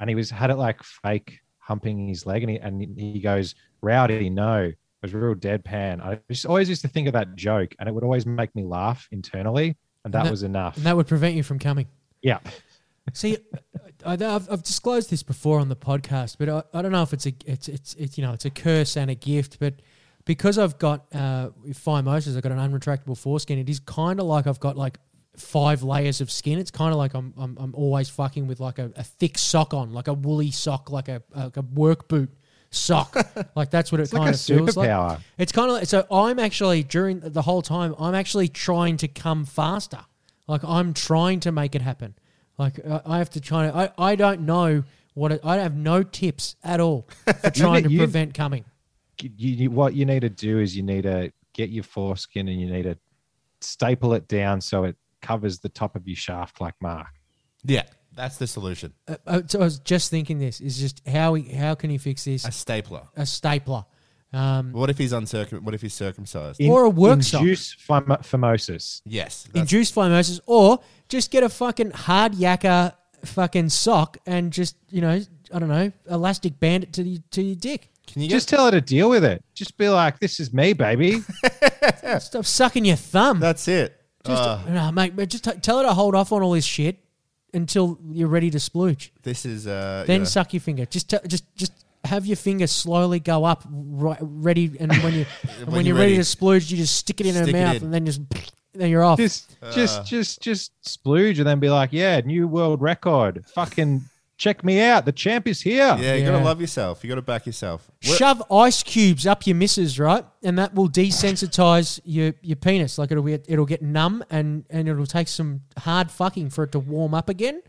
and 0.00 0.08
he 0.08 0.14
was 0.16 0.30
had 0.30 0.50
it 0.50 0.56
like 0.56 0.82
fake 0.82 1.38
humping 1.58 2.08
his 2.08 2.24
leg, 2.26 2.42
and 2.42 2.50
he 2.50 2.56
and 2.58 2.98
he 2.98 3.20
goes 3.20 3.54
Rowdy, 3.82 4.30
no, 4.30 4.64
it 4.64 4.76
was 5.02 5.12
real 5.14 5.34
deadpan. 5.34 6.00
I 6.02 6.18
just 6.30 6.46
always 6.46 6.68
used 6.68 6.82
to 6.82 6.88
think 6.88 7.06
of 7.06 7.12
that 7.14 7.34
joke, 7.36 7.74
and 7.78 7.88
it 7.88 7.92
would 7.92 8.04
always 8.04 8.24
make 8.26 8.54
me 8.54 8.64
laugh 8.64 9.06
internally, 9.12 9.76
and 10.04 10.12
that, 10.14 10.24
that- 10.24 10.30
was 10.30 10.42
enough. 10.42 10.76
and 10.78 10.86
that 10.86 10.96
would 10.96 11.06
prevent 11.06 11.34
you 11.34 11.42
from 11.42 11.58
coming. 11.58 11.86
yeah, 12.22 12.38
See, 13.12 13.38
I, 14.04 14.12
I've, 14.12 14.50
I've 14.50 14.62
disclosed 14.62 15.10
this 15.10 15.22
before 15.22 15.60
on 15.60 15.68
the 15.68 15.76
podcast, 15.76 16.36
but 16.38 16.48
I, 16.48 16.62
I 16.78 16.82
don't 16.82 16.92
know 16.92 17.02
if 17.02 17.12
it's 17.12 17.26
a 17.26 17.32
it's, 17.46 17.68
it's 17.68 17.94
it's 17.94 18.18
you 18.18 18.24
know 18.24 18.32
it's 18.32 18.44
a 18.44 18.50
curse 18.50 18.96
and 18.96 19.10
a 19.10 19.14
gift, 19.14 19.58
but 19.60 19.74
because 20.24 20.58
I've 20.58 20.78
got 20.78 21.06
uh, 21.14 21.50
phimosis, 21.68 22.36
I've 22.36 22.42
got 22.42 22.52
an 22.52 22.58
unretractable 22.58 23.16
foreskin. 23.18 23.58
It 23.58 23.68
is 23.68 23.80
kind 23.80 24.20
of 24.20 24.26
like 24.26 24.46
I've 24.46 24.60
got 24.60 24.76
like 24.76 24.98
five 25.36 25.82
layers 25.82 26.20
of 26.20 26.30
skin. 26.30 26.58
It's 26.58 26.70
kind 26.70 26.92
of 26.92 26.98
like 26.98 27.14
I'm, 27.14 27.34
I'm 27.36 27.56
I'm 27.58 27.74
always 27.74 28.08
fucking 28.08 28.46
with 28.46 28.60
like 28.60 28.78
a, 28.78 28.92
a 28.96 29.02
thick 29.02 29.38
sock 29.38 29.74
on, 29.74 29.92
like 29.92 30.08
a 30.08 30.14
woolly 30.14 30.50
sock, 30.50 30.90
like 30.90 31.08
a 31.08 31.22
like 31.34 31.56
a 31.56 31.62
work 31.62 32.08
boot 32.08 32.30
sock. 32.70 33.16
like 33.56 33.70
that's 33.70 33.90
what 33.92 34.00
it 34.00 34.12
like 34.12 34.20
kind 34.22 34.30
a 34.30 34.34
of 34.34 34.40
feels 34.40 34.76
like. 34.76 34.88
superpower. 34.88 35.20
It's 35.38 35.52
kind 35.52 35.70
of 35.70 35.76
like 35.76 35.86
so. 35.86 36.06
I'm 36.10 36.38
actually 36.38 36.82
during 36.82 37.20
the 37.20 37.42
whole 37.42 37.62
time. 37.62 37.94
I'm 37.98 38.14
actually 38.14 38.48
trying 38.48 38.96
to 38.98 39.08
come 39.08 39.44
faster. 39.44 40.00
Like 40.46 40.64
I'm 40.64 40.94
trying 40.94 41.40
to 41.40 41.52
make 41.52 41.74
it 41.74 41.82
happen. 41.82 42.14
Like 42.60 42.78
I 42.86 43.00
I 43.06 43.18
have 43.18 43.30
to 43.30 43.40
try. 43.40 43.66
To, 43.70 43.76
I 43.76 44.10
I 44.10 44.14
don't 44.16 44.42
know 44.42 44.84
what 45.14 45.32
it, 45.32 45.40
I 45.42 45.56
have 45.56 45.74
no 45.74 46.02
tips 46.02 46.56
at 46.62 46.78
all 46.78 47.08
for 47.40 47.50
trying 47.62 47.84
to 47.84 47.90
you- 47.90 47.98
prevent 47.98 48.34
coming. 48.34 48.64
you, 49.20 49.30
you, 49.36 49.70
what 49.70 49.94
you 49.94 50.04
need 50.04 50.20
to 50.20 50.28
do 50.30 50.58
is 50.60 50.76
you 50.76 50.82
need 50.82 51.02
to 51.02 51.32
get 51.54 51.70
your 51.70 51.84
foreskin 51.84 52.48
and 52.48 52.60
you 52.60 52.70
need 52.70 52.82
to 52.84 52.96
staple 53.60 54.12
it 54.14 54.28
down 54.28 54.60
so 54.60 54.84
it 54.84 54.96
covers 55.20 55.58
the 55.60 55.68
top 55.68 55.96
of 55.96 56.06
your 56.06 56.16
shaft 56.16 56.60
like 56.60 56.74
Mark. 56.80 57.08
yeah, 57.64 57.82
that's 58.14 58.36
the 58.38 58.46
solution. 58.46 58.92
Uh, 59.08 59.16
uh, 59.26 59.42
so 59.46 59.60
I 59.60 59.64
was 59.64 59.78
just 59.80 60.10
thinking 60.10 60.38
this 60.38 60.60
is 60.60 60.78
just 60.78 61.06
how 61.06 61.34
he, 61.34 61.42
how 61.54 61.74
can 61.74 61.90
he 61.90 61.98
fix 61.98 62.24
this? 62.24 62.44
A 62.46 62.52
stapler. 62.52 63.02
A 63.16 63.26
stapler. 63.26 63.84
Um, 64.32 64.72
What 64.72 64.90
if 64.90 64.98
he's 64.98 65.12
uncircum? 65.12 65.62
What 65.62 65.74
if 65.74 65.82
he's 65.82 65.94
circumcised? 65.94 66.62
Or 66.62 66.84
a 66.84 66.88
work 66.90 67.22
sock. 67.22 67.40
Induce 67.42 67.74
phimo- 67.74 68.22
phimosis. 68.22 69.02
yes. 69.04 69.44
that's- 69.44 69.60
induce 69.60 69.90
phimosis, 69.90 70.40
or 70.46 70.78
just 71.08 71.30
get 71.30 71.42
a 71.42 71.48
fucking 71.48 71.90
hard 71.90 72.32
yakka 72.34 72.94
fucking 73.24 73.68
sock 73.68 74.16
and 74.26 74.52
just 74.52 74.76
you 74.88 75.00
know 75.00 75.20
I 75.52 75.58
don't 75.58 75.68
know 75.68 75.92
elastic 76.08 76.58
band 76.60 76.84
it 76.84 76.92
to 76.94 77.02
the 77.02 77.18
to 77.32 77.42
your 77.42 77.56
dick. 77.56 77.88
Can 78.06 78.22
you 78.22 78.28
get? 78.28 78.34
Just 78.36 78.48
tell 78.48 78.64
her 78.66 78.70
to 78.70 78.80
deal 78.80 79.10
with 79.10 79.24
it. 79.24 79.42
Just 79.54 79.76
be 79.76 79.88
like, 79.88 80.18
"This 80.20 80.40
is 80.40 80.52
me, 80.52 80.72
baby." 80.72 81.22
Stop 82.20 82.44
sucking 82.44 82.84
your 82.84 82.96
thumb. 82.96 83.40
that's 83.40 83.66
it. 83.68 83.96
Just, 84.24 84.42
Uh, 84.42 84.58
no, 84.68 84.92
mate, 84.92 85.14
but 85.16 85.28
just 85.28 85.44
t- 85.44 85.52
tell 85.62 85.78
her 85.78 85.84
to 85.84 85.94
hold 85.94 86.14
off 86.14 86.30
on 86.32 86.42
all 86.42 86.52
this 86.52 86.64
shit 86.64 86.98
until 87.54 87.98
you're 88.10 88.28
ready 88.28 88.50
to 88.50 88.58
splooge. 88.58 89.10
this 89.22 89.44
is. 89.44 89.66
Uh, 89.66 90.04
Then 90.06 90.20
yeah. 90.20 90.24
suck 90.26 90.52
your 90.54 90.60
finger. 90.60 90.86
Just, 90.86 91.10
t- 91.10 91.18
just, 91.26 91.44
just 91.56 91.72
have 92.04 92.26
your 92.26 92.36
finger 92.36 92.66
slowly 92.66 93.20
go 93.20 93.44
up, 93.44 93.64
right, 93.70 94.18
ready, 94.20 94.70
and 94.80 94.92
when 95.02 95.14
you 95.14 95.26
when, 95.64 95.66
When 95.72 95.86
you're 95.86 95.94
you're 95.94 95.96
ready. 95.96 96.12
ready. 96.12 96.24
to 96.24 96.36
splooge, 96.36 96.70
you 96.70 96.76
just 96.76 96.96
stick 96.96 97.20
it 97.20 97.26
in 97.26 97.34
Stick 97.34 97.44
her 97.46 97.50
it 97.50 97.64
mouth, 97.64 97.76
in. 97.76 97.84
and 97.84 97.94
then 97.94 98.06
just 98.06 98.20
then 98.72 98.88
you're 98.88 99.02
off. 99.02 99.18
just, 99.18 99.56
Uh. 99.62 99.72
just, 99.72 100.06
just, 100.06 100.40
just 100.40 100.72
splooge 100.82 101.38
and 101.38 101.46
then 101.46 101.58
be 101.58 101.68
like, 101.68 101.90
"Yeah, 101.92 102.20
new 102.20 102.46
world 102.46 102.80
record. 102.80 103.44
Fucking 103.54 104.02
check 104.38 104.62
me 104.64 104.80
out. 104.80 105.04
The 105.04 105.12
champ 105.12 105.46
is 105.48 105.60
here." 105.60 105.96
Yeah, 106.00 106.14
you 106.14 106.22
Yeah. 106.22 106.30
gotta 106.30 106.44
love 106.44 106.60
yourself. 106.60 107.02
You 107.02 107.08
gotta 107.10 107.20
back 107.20 107.46
yourself. 107.46 107.90
What- 108.06 108.16
Shove 108.16 108.42
ice 108.50 108.82
cubes 108.82 109.26
up 109.26 109.46
your 109.46 109.56
missus, 109.56 109.98
right? 109.98 110.24
And 110.42 110.56
that 110.58 110.72
will 110.74 110.88
desensitize 110.88 112.00
your, 112.04 112.32
your 112.42 112.56
penis. 112.56 112.96
Like 112.96 113.10
it'll 113.10 113.22
be, 113.24 113.34
it'll 113.34 113.66
get 113.66 113.82
numb 113.82 114.22
and, 114.30 114.64
and 114.70 114.88
it'll 114.88 115.06
take 115.06 115.28
some 115.28 115.62
hard 115.78 116.10
fucking 116.10 116.50
for 116.50 116.64
it 116.64 116.72
to 116.72 116.78
warm 116.78 117.12
up 117.14 117.28
again. 117.28 117.62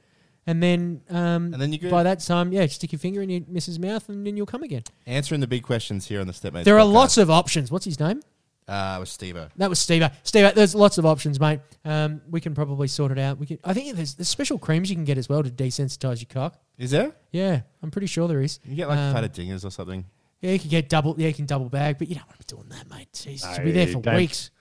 And 0.47 0.61
then, 0.61 1.01
um, 1.09 1.53
And 1.53 1.61
then 1.61 1.71
you 1.71 1.77
go- 1.79 1.91
by 1.91 2.03
that 2.03 2.19
time, 2.19 2.51
yeah, 2.51 2.65
stick 2.67 2.91
your 2.91 2.99
finger 2.99 3.21
in 3.21 3.29
your 3.29 3.41
missus' 3.47 3.77
mouth 3.77 4.09
and 4.09 4.25
then 4.25 4.35
you'll 4.35 4.45
come 4.47 4.63
again. 4.63 4.83
Answering 5.05 5.39
the 5.41 5.47
big 5.47 5.63
questions 5.63 6.07
here 6.07 6.19
on 6.19 6.27
the 6.27 6.33
Stepmates. 6.33 6.65
There 6.65 6.79
are 6.79 6.85
podcast. 6.85 6.93
lots 6.93 7.17
of 7.17 7.29
options. 7.29 7.71
What's 7.71 7.85
his 7.85 7.99
name? 7.99 8.21
Uh, 8.67 8.95
it 8.97 8.99
was 9.01 9.09
Steve. 9.11 9.37
That 9.57 9.69
was 9.69 9.79
Steve. 9.79 10.03
Steve, 10.23 10.55
there's 10.55 10.73
lots 10.73 10.97
of 10.97 11.05
options, 11.05 11.39
mate. 11.39 11.59
Um, 11.83 12.21
we 12.29 12.39
can 12.39 12.55
probably 12.55 12.87
sort 12.87 13.11
it 13.11 13.19
out. 13.19 13.37
We 13.37 13.45
can. 13.45 13.59
I 13.63 13.73
think 13.73 13.95
there's, 13.95 14.15
there's 14.15 14.29
special 14.29 14.57
creams 14.57 14.89
you 14.89 14.95
can 14.95 15.03
get 15.03 15.17
as 15.17 15.27
well 15.27 15.43
to 15.43 15.49
desensitize 15.49 16.21
your 16.21 16.27
cock. 16.29 16.57
Is 16.77 16.91
there? 16.91 17.11
Yeah, 17.31 17.61
I'm 17.83 17.91
pretty 17.91 18.07
sure 18.07 18.27
there 18.27 18.41
is. 18.41 18.59
You 18.63 18.75
get 18.75 18.87
like 18.87 18.97
Um, 18.97 19.13
fatter 19.13 19.27
dingers 19.27 19.65
or 19.65 19.71
something. 19.71 20.05
Yeah, 20.41 20.51
you 20.51 20.59
can 20.59 20.69
get 20.69 20.89
double. 20.89 21.15
Yeah, 21.17 21.27
you 21.27 21.33
can 21.33 21.45
double 21.47 21.69
bag, 21.69 21.97
but 21.99 22.07
you 22.07 22.15
don't 22.15 22.25
want 22.27 22.39
to 22.39 22.45
be 22.55 22.55
doing 22.55 22.69
that, 22.69 22.89
mate. 22.89 23.09
Jesus, 23.13 23.43
No, 23.45 23.55
you'll 23.57 23.65
be 23.65 23.71
there 23.73 23.87
for 23.87 24.01
don't. 24.01 24.15
weeks. 24.15 24.51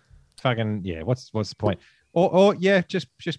Fucking 0.42 0.82
yeah. 0.84 1.02
What's 1.02 1.32
what's 1.32 1.50
the 1.50 1.56
point? 1.56 1.78
Or, 2.12 2.28
or 2.30 2.54
yeah, 2.56 2.80
just 2.88 3.06
just 3.18 3.38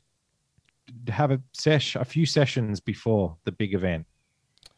have 1.08 1.32
a 1.32 1.42
sesh, 1.54 1.96
a 1.96 2.06
few 2.06 2.26
sessions 2.26 2.80
before 2.80 3.38
the 3.46 3.52
big 3.52 3.74
event. 3.74 4.06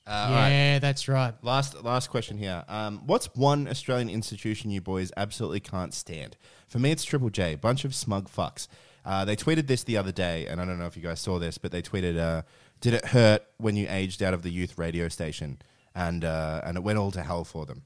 Uh, 0.05 0.09
all 0.11 0.35
right. 0.35 0.49
yeah, 0.49 0.79
that's 0.79 1.07
right. 1.07 1.33
Last 1.43 1.81
last 1.83 2.09
question 2.09 2.37
here. 2.37 2.65
Um, 2.67 3.03
what's 3.05 3.27
one 3.35 3.69
Australian 3.69 4.09
institution 4.09 4.69
you 4.69 4.81
boys 4.81 5.13
absolutely 5.15 5.61
can't 5.61 5.93
stand? 5.93 6.35
For 6.67 6.79
me, 6.79 6.91
it's 6.91 7.05
Triple 7.05 7.29
J. 7.29 7.55
Bunch 7.55 7.85
of 7.85 7.95
smug 7.95 8.29
fucks. 8.29 8.67
Uh, 9.05 9.23
they 9.23 9.35
tweeted 9.35 9.67
this 9.67 9.83
the 9.83 9.97
other 9.97 10.11
day, 10.11 10.45
and 10.47 10.59
I 10.59 10.65
don't 10.65 10.77
know 10.77 10.85
if 10.87 10.97
you 10.97 11.03
guys 11.03 11.19
saw 11.19 11.39
this, 11.39 11.57
but 11.57 11.71
they 11.71 11.81
tweeted, 11.81 12.17
uh, 12.17 12.41
"Did 12.81 12.95
it 12.95 13.05
hurt 13.05 13.43
when 13.57 13.77
you 13.77 13.87
aged 13.89 14.21
out 14.21 14.33
of 14.33 14.41
the 14.43 14.49
youth 14.49 14.77
radio 14.77 15.07
station?" 15.07 15.59
And 15.95 16.25
uh, 16.25 16.61
and 16.65 16.75
it 16.75 16.83
went 16.83 16.97
all 16.97 17.11
to 17.11 17.23
hell 17.23 17.45
for 17.45 17.65
them. 17.65 17.83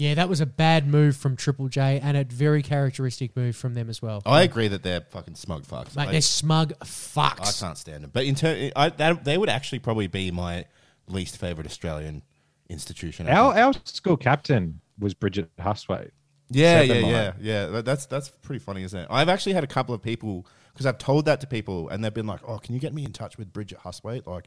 Yeah, 0.00 0.14
that 0.14 0.30
was 0.30 0.40
a 0.40 0.46
bad 0.46 0.86
move 0.86 1.14
from 1.14 1.36
Triple 1.36 1.68
J 1.68 2.00
and 2.02 2.16
a 2.16 2.24
very 2.24 2.62
characteristic 2.62 3.36
move 3.36 3.54
from 3.54 3.74
them 3.74 3.90
as 3.90 4.00
well. 4.00 4.22
I 4.24 4.40
agree 4.42 4.66
that 4.68 4.82
they're 4.82 5.02
fucking 5.02 5.34
smug 5.34 5.64
fucks. 5.66 5.94
Mate, 5.94 6.08
I, 6.08 6.12
they're 6.12 6.20
smug 6.22 6.72
fucks. 6.78 7.40
I 7.62 7.66
can't 7.66 7.76
stand 7.76 8.04
them. 8.04 8.10
But 8.10 8.24
in 8.24 8.34
ter- 8.34 8.70
I, 8.74 8.88
that, 8.88 9.24
they 9.26 9.36
would 9.36 9.50
actually 9.50 9.80
probably 9.80 10.06
be 10.06 10.30
my 10.30 10.64
least 11.06 11.36
favorite 11.36 11.66
Australian 11.66 12.22
institution. 12.70 13.28
I 13.28 13.32
Our 13.32 13.52
think. 13.52 13.66
our 13.66 13.72
school 13.84 14.16
captain 14.16 14.80
was 14.98 15.12
Bridget 15.12 15.54
Hustwaite. 15.58 16.12
Yeah, 16.48 16.80
Seven 16.80 16.96
yeah, 16.96 17.02
line. 17.02 17.12
yeah, 17.12 17.32
yeah. 17.40 17.66
That- 17.66 17.84
That's 17.84 18.06
that's 18.06 18.30
pretty 18.30 18.60
funny, 18.60 18.82
isn't 18.84 18.98
it? 18.98 19.06
I've 19.10 19.28
actually 19.28 19.52
had 19.52 19.64
a 19.64 19.68
couple 19.68 19.94
of 19.94 20.00
people 20.00 20.46
because 20.72 20.86
I've 20.86 20.96
told 20.96 21.26
that 21.26 21.42
to 21.42 21.46
people, 21.46 21.90
and 21.90 22.02
they've 22.02 22.14
been 22.14 22.26
like, 22.26 22.40
"Oh, 22.48 22.56
can 22.56 22.72
you 22.72 22.80
get 22.80 22.94
me 22.94 23.04
in 23.04 23.12
touch 23.12 23.36
with 23.36 23.52
Bridget 23.52 23.80
Hustwaite?" 23.80 24.26
Like, 24.26 24.46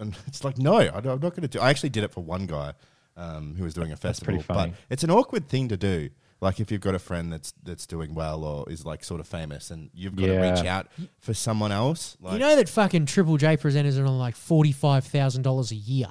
and 0.00 0.16
it's 0.26 0.42
like, 0.42 0.58
no, 0.58 0.74
I 0.78 0.86
don't- 0.88 1.06
I'm 1.06 1.20
not 1.20 1.36
going 1.36 1.42
to 1.42 1.48
do. 1.48 1.60
I 1.60 1.70
actually 1.70 1.90
did 1.90 2.02
it 2.02 2.10
for 2.12 2.20
one 2.24 2.46
guy 2.46 2.72
um, 3.16 3.54
who 3.56 3.64
was 3.64 3.74
doing 3.74 3.92
a 3.92 3.96
festival, 3.96 4.34
pretty 4.34 4.42
funny. 4.44 4.70
but 4.70 4.78
it's 4.90 5.04
an 5.04 5.10
awkward 5.10 5.48
thing 5.48 5.68
to 5.68 5.76
do. 5.76 6.10
Like 6.40 6.60
if 6.60 6.70
you've 6.70 6.82
got 6.82 6.94
a 6.94 6.98
friend 6.98 7.32
that's 7.32 7.54
that's 7.62 7.86
doing 7.86 8.14
well 8.14 8.44
or 8.44 8.70
is 8.70 8.84
like 8.84 9.02
sort 9.04 9.20
of 9.20 9.26
famous, 9.26 9.70
and 9.70 9.90
you've 9.94 10.16
got 10.16 10.26
to 10.26 10.38
reach 10.38 10.66
out 10.66 10.86
for 11.18 11.32
someone 11.32 11.72
else. 11.72 12.16
Like, 12.20 12.34
you 12.34 12.38
know 12.38 12.56
that 12.56 12.68
fucking 12.68 13.06
Triple 13.06 13.38
J 13.38 13.56
presenters 13.56 13.98
are 13.98 14.04
on 14.04 14.18
like 14.18 14.36
forty 14.36 14.72
five 14.72 15.04
thousand 15.04 15.42
dollars 15.42 15.72
a 15.72 15.76
year. 15.76 16.08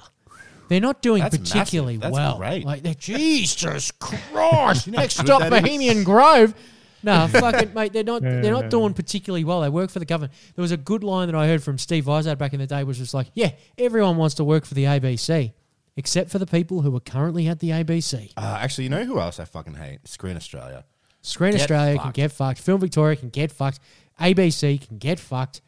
They're 0.68 0.80
not 0.80 1.00
doing 1.00 1.22
That's 1.22 1.38
particularly. 1.38 1.96
That's 1.96 2.12
well. 2.12 2.38
great. 2.38 2.64
Like 2.64 2.82
they're 2.82 2.94
Jesus 2.98 3.92
Christ. 3.92 4.88
Next 4.88 5.16
good 5.18 5.26
stop 5.26 5.40
that 5.42 5.52
is. 5.52 5.60
Bohemian 5.60 6.02
Grove. 6.02 6.54
No, 7.02 7.28
fucking 7.30 7.72
mate, 7.72 7.92
they're 7.92 8.02
not 8.02 8.22
they're 8.22 8.50
not 8.50 8.68
doing 8.68 8.94
particularly 8.94 9.44
well. 9.44 9.60
They 9.60 9.68
work 9.68 9.90
for 9.90 10.00
the 10.00 10.04
government. 10.04 10.32
There 10.56 10.62
was 10.62 10.72
a 10.72 10.76
good 10.76 11.04
line 11.04 11.28
that 11.28 11.36
I 11.36 11.46
heard 11.46 11.62
from 11.62 11.78
Steve 11.78 12.08
Izard 12.08 12.36
back 12.36 12.52
in 12.52 12.58
the 12.58 12.66
day, 12.66 12.82
which 12.82 12.98
was 12.98 13.14
like, 13.14 13.28
Yeah, 13.34 13.52
everyone 13.78 14.16
wants 14.16 14.34
to 14.36 14.44
work 14.44 14.64
for 14.64 14.74
the 14.74 14.84
ABC, 14.84 15.52
except 15.96 16.30
for 16.30 16.38
the 16.38 16.46
people 16.46 16.82
who 16.82 16.94
are 16.96 17.00
currently 17.00 17.48
at 17.48 17.60
the 17.60 17.70
ABC. 17.70 18.32
uh, 18.36 18.58
actually, 18.60 18.84
you 18.84 18.90
know 18.90 19.04
who 19.04 19.18
else 19.18 19.40
I 19.40 19.44
fucking 19.44 19.74
hate? 19.74 20.06
Screen 20.06 20.36
Australia. 20.36 20.84
Screen 21.22 21.52
Get 21.52 21.62
Australia 21.62 21.94
can 21.96 22.04
fucked. 22.04 22.16
get 22.16 22.32
fucked. 22.32 22.60
Film 22.60 22.80
Victoria 22.80 23.16
can 23.16 23.30
get 23.30 23.50
fucked. 23.50 23.80
ABC 24.20 24.86
can 24.86 24.98
get 24.98 25.18
fucked. 25.18 25.60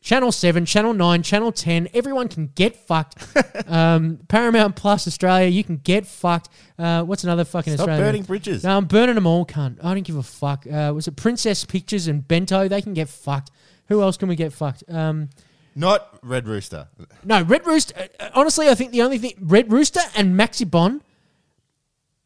Channel 0.00 0.32
7, 0.32 0.66
Channel 0.66 0.92
9, 0.92 1.22
Channel 1.22 1.50
10, 1.50 1.88
everyone 1.94 2.28
can 2.28 2.48
get 2.54 2.76
fucked. 2.76 3.26
um, 3.66 4.18
Paramount 4.28 4.76
Plus 4.76 5.06
Australia, 5.06 5.48
you 5.48 5.64
can 5.64 5.78
get 5.78 6.06
fucked. 6.06 6.50
Uh, 6.78 7.02
what's 7.04 7.24
another 7.24 7.44
fucking 7.44 7.72
Stop 7.72 7.88
Australian? 7.88 8.06
burning 8.06 8.22
bridges. 8.24 8.64
No, 8.64 8.76
I'm 8.76 8.84
burning 8.84 9.14
them 9.14 9.26
all, 9.26 9.46
cunt. 9.46 9.78
I 9.82 9.94
don't 9.94 10.02
give 10.02 10.16
a 10.16 10.22
fuck. 10.22 10.66
Uh, 10.66 10.92
was 10.94 11.08
it 11.08 11.16
Princess 11.16 11.64
Pictures 11.64 12.06
and 12.06 12.26
Bento? 12.28 12.68
They 12.68 12.82
can 12.82 12.92
get 12.92 13.08
fucked. 13.08 13.50
Who 13.88 14.02
else 14.02 14.18
can 14.18 14.28
we 14.28 14.36
get 14.36 14.52
fucked? 14.52 14.84
Um, 14.88 15.30
Not 15.74 16.18
Red 16.22 16.46
Rooster. 16.46 16.88
no, 17.24 17.42
Red 17.42 17.66
Rooster. 17.66 18.08
uh, 18.20 18.30
honestly, 18.34 18.68
I 18.68 18.74
think 18.74 18.92
the 18.92 19.02
only 19.02 19.18
thing 19.18 19.34
Red 19.40 19.72
Rooster 19.72 20.00
and 20.16 20.38
Maxibon 20.38 21.00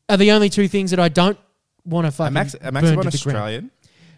are 0.08 0.16
the 0.16 0.32
only 0.32 0.48
two 0.48 0.68
things 0.68 0.90
that 0.90 1.00
I 1.00 1.08
don't 1.08 1.38
want 1.84 2.06
to 2.06 2.10
fucking 2.10 2.34
Max, 2.34 2.54
a 2.54 2.72
burn 2.72 2.82
to 2.82 2.88
the 2.90 2.94
ground. 2.94 3.06
Australian. 3.08 3.70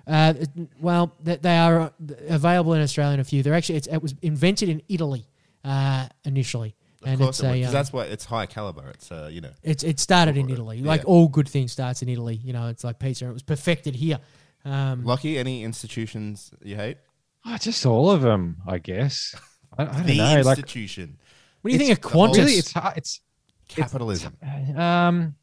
Uh, 0.07 0.35
well, 0.81 1.12
th- 1.24 1.41
they 1.41 1.57
are 1.57 1.81
uh, 1.81 1.91
available 2.28 2.74
in 2.74 2.83
Australia 2.83 3.14
in 3.14 3.20
a 3.20 3.24
few. 3.24 3.43
They're 3.43 3.55
actually 3.55 3.76
it's, 3.76 3.87
it 3.87 4.03
was 4.03 4.14
invented 4.22 4.68
in 4.68 4.83
Italy 4.89 5.24
uh, 5.64 6.09
initially. 6.24 6.74
Of 7.03 7.09
and 7.09 7.18
course 7.20 7.41
it's 7.41 7.45
it 7.45 7.47
would, 7.47 7.57
a 7.57 7.61
'cause 7.61 7.68
um, 7.68 7.72
that's 7.72 7.93
why 7.93 8.05
it's 8.05 8.24
high 8.24 8.47
caliber. 8.47 8.91
It's 8.91 9.11
uh, 9.12 9.31
you 9.33 9.41
know. 9.41 9.53
it's 9.62 9.85
it 9.85 10.01
started 10.01 10.37
in 10.37 10.51
Italy. 10.51 10.83
Like 10.83 11.03
yeah. 11.03 11.07
all 11.07 11.28
good 11.28 11.49
things 11.49 11.72
starts 11.72 12.03
in 12.03 12.09
Italy. 12.09 12.41
You 12.43 12.53
know, 12.53 12.66
it's 12.68 12.85
like 12.85 12.99
pizza. 12.99 13.28
It 13.28 13.33
was 13.33 13.43
perfected 13.43 13.95
here. 13.95 14.18
Um, 14.64 15.05
Lachie, 15.05 15.39
any 15.39 15.64
institutions 15.64 16.51
you 16.62 16.76
hate? 16.76 16.99
Oh, 17.47 17.57
just 17.59 17.84
all 17.86 18.11
of 18.11 18.22
them, 18.22 18.59
I 18.66 18.78
guess. 18.78 19.34
I, 19.78 19.82
I 19.82 19.86
don't 19.86 20.07
the 20.07 20.16
know. 20.18 20.41
Like, 20.43 20.59
institution, 20.59 21.18
what 21.62 21.70
do 21.70 21.72
you 21.72 21.78
think 21.78 21.93
of 21.93 21.99
it's 21.99 22.07
Qantas? 22.07 22.36
really, 22.36 22.53
it's. 22.55 22.72
It's 22.97 23.20
capitalism. 23.68 24.36
um, 24.76 25.34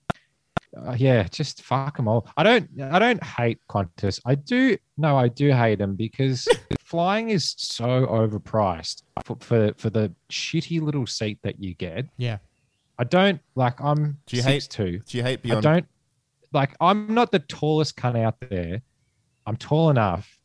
uh, 0.77 0.95
yeah, 0.97 1.23
just 1.23 1.63
fuck 1.63 1.95
them 1.97 2.07
all. 2.07 2.27
I 2.35 2.43
don't, 2.43 2.69
I 2.81 2.99
don't 2.99 3.23
hate 3.23 3.59
Qantas. 3.69 4.19
I 4.25 4.35
do, 4.35 4.77
no, 4.97 5.17
I 5.17 5.27
do 5.29 5.51
hate 5.51 5.79
them 5.79 5.95
because 5.95 6.47
flying 6.83 7.29
is 7.29 7.55
so 7.57 8.05
overpriced 8.05 9.03
for, 9.23 9.37
for 9.39 9.73
for 9.77 9.89
the 9.89 10.13
shitty 10.29 10.81
little 10.81 11.07
seat 11.07 11.39
that 11.43 11.61
you 11.63 11.73
get. 11.73 12.05
yeah. 12.17 12.37
I 12.99 13.03
don't 13.03 13.39
like. 13.55 13.79
I'm 13.79 14.17
Do 14.25 14.37
you 14.37 14.41
hate- 14.43 14.67
two. 14.71 14.99
Do 15.07 15.17
you 15.17 15.23
hate 15.23 15.39
I 15.51 15.59
don't 15.61 15.85
like. 16.51 16.75
I'm 16.81 17.13
not 17.13 17.31
the 17.31 17.37
tallest 17.39 17.95
cunt 17.95 18.17
out 18.19 18.35
there. 18.39 18.81
I'm 19.45 19.55
tall 19.55 19.91
enough. 19.91 20.36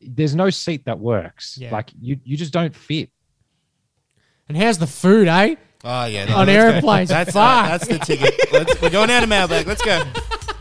There's 0.00 0.34
no 0.34 0.50
seat 0.50 0.84
that 0.86 0.98
works. 0.98 1.58
Yeah. 1.58 1.70
Like 1.72 1.90
you, 2.00 2.18
you 2.24 2.36
just 2.36 2.52
don't 2.52 2.74
fit. 2.74 3.10
And 4.48 4.56
how's 4.56 4.78
the 4.78 4.86
food, 4.86 5.28
eh? 5.28 5.56
Oh 5.84 6.04
yeah, 6.06 6.22
On 6.34 6.46
let's 6.46 6.46
go. 6.46 6.74
airplanes. 6.74 7.08
That's 7.10 7.32
Fuck. 7.32 7.66
that's 7.66 7.86
the 7.88 7.98
ticket. 7.98 8.34
Let's, 8.52 8.80
we're 8.80 8.90
going 8.90 9.10
out 9.10 9.22
of 9.22 9.28
mailbag. 9.28 9.66
Let's 9.66 9.82
go. 9.82 10.02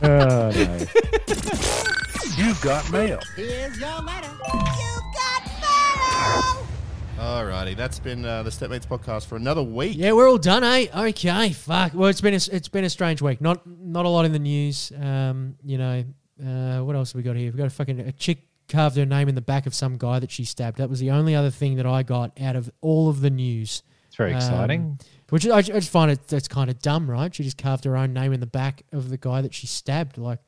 Oh, 0.05 0.51
no. 0.51 0.77
You've 2.35 2.59
got 2.61 2.91
mail. 2.91 3.19
Here's 3.37 3.79
your 3.79 4.01
letter. 4.01 4.27
You've 4.53 5.13
got 5.13 5.45
mail. 5.61 6.67
Alrighty, 7.17 7.77
that's 7.77 7.99
been 7.99 8.25
uh, 8.25 8.43
the 8.43 8.51
Stepmates 8.51 8.85
podcast 8.85 9.27
for 9.27 9.37
another 9.37 9.63
week. 9.63 9.95
Yeah, 9.95 10.11
we're 10.11 10.27
all 10.29 10.37
done, 10.37 10.63
eh? 10.65 10.87
Okay, 10.93 11.51
fuck. 11.53 11.93
Well, 11.93 12.09
it's 12.09 12.19
been 12.19 12.33
a, 12.33 12.39
it's 12.51 12.67
been 12.67 12.83
a 12.83 12.89
strange 12.89 13.21
week. 13.21 13.39
Not 13.39 13.65
not 13.65 14.05
a 14.05 14.09
lot 14.09 14.25
in 14.25 14.33
the 14.33 14.39
news. 14.39 14.91
Um, 14.99 15.55
you 15.63 15.77
know, 15.77 16.03
uh, 16.45 16.79
what 16.83 16.97
else 16.97 17.13
have 17.13 17.17
we 17.17 17.23
got 17.23 17.37
here? 17.37 17.51
We 17.51 17.57
got 17.57 17.67
a 17.67 17.69
fucking 17.69 17.99
a 18.01 18.11
chick 18.11 18.39
carved 18.67 18.95
her 18.97 19.05
name 19.05 19.29
in 19.29 19.35
the 19.35 19.41
back 19.41 19.65
of 19.65 19.73
some 19.73 19.97
guy 19.97 20.19
that 20.19 20.31
she 20.31 20.45
stabbed. 20.45 20.77
That 20.77 20.89
was 20.89 20.99
the 20.99 21.11
only 21.11 21.35
other 21.35 21.49
thing 21.49 21.75
that 21.75 21.85
I 21.85 22.03
got 22.03 22.39
out 22.39 22.55
of 22.55 22.71
all 22.81 23.09
of 23.09 23.21
the 23.21 23.29
news. 23.29 23.83
It's 24.07 24.15
very 24.15 24.31
Um, 24.31 24.37
exciting. 24.37 24.99
Which 25.29 25.47
I, 25.47 25.57
I 25.57 25.61
just 25.61 25.89
find 25.89 26.11
it 26.11 26.27
that's 26.27 26.47
kind 26.47 26.69
of 26.69 26.79
dumb, 26.79 27.09
right? 27.09 27.33
She 27.33 27.43
just 27.43 27.57
carved 27.57 27.83
her 27.85 27.97
own 27.97 28.13
name 28.13 28.33
in 28.33 28.39
the 28.39 28.45
back 28.45 28.83
of 28.91 29.09
the 29.09 29.17
guy 29.17 29.41
that 29.41 29.53
she 29.53 29.67
stabbed. 29.67 30.17
Like, 30.17 30.39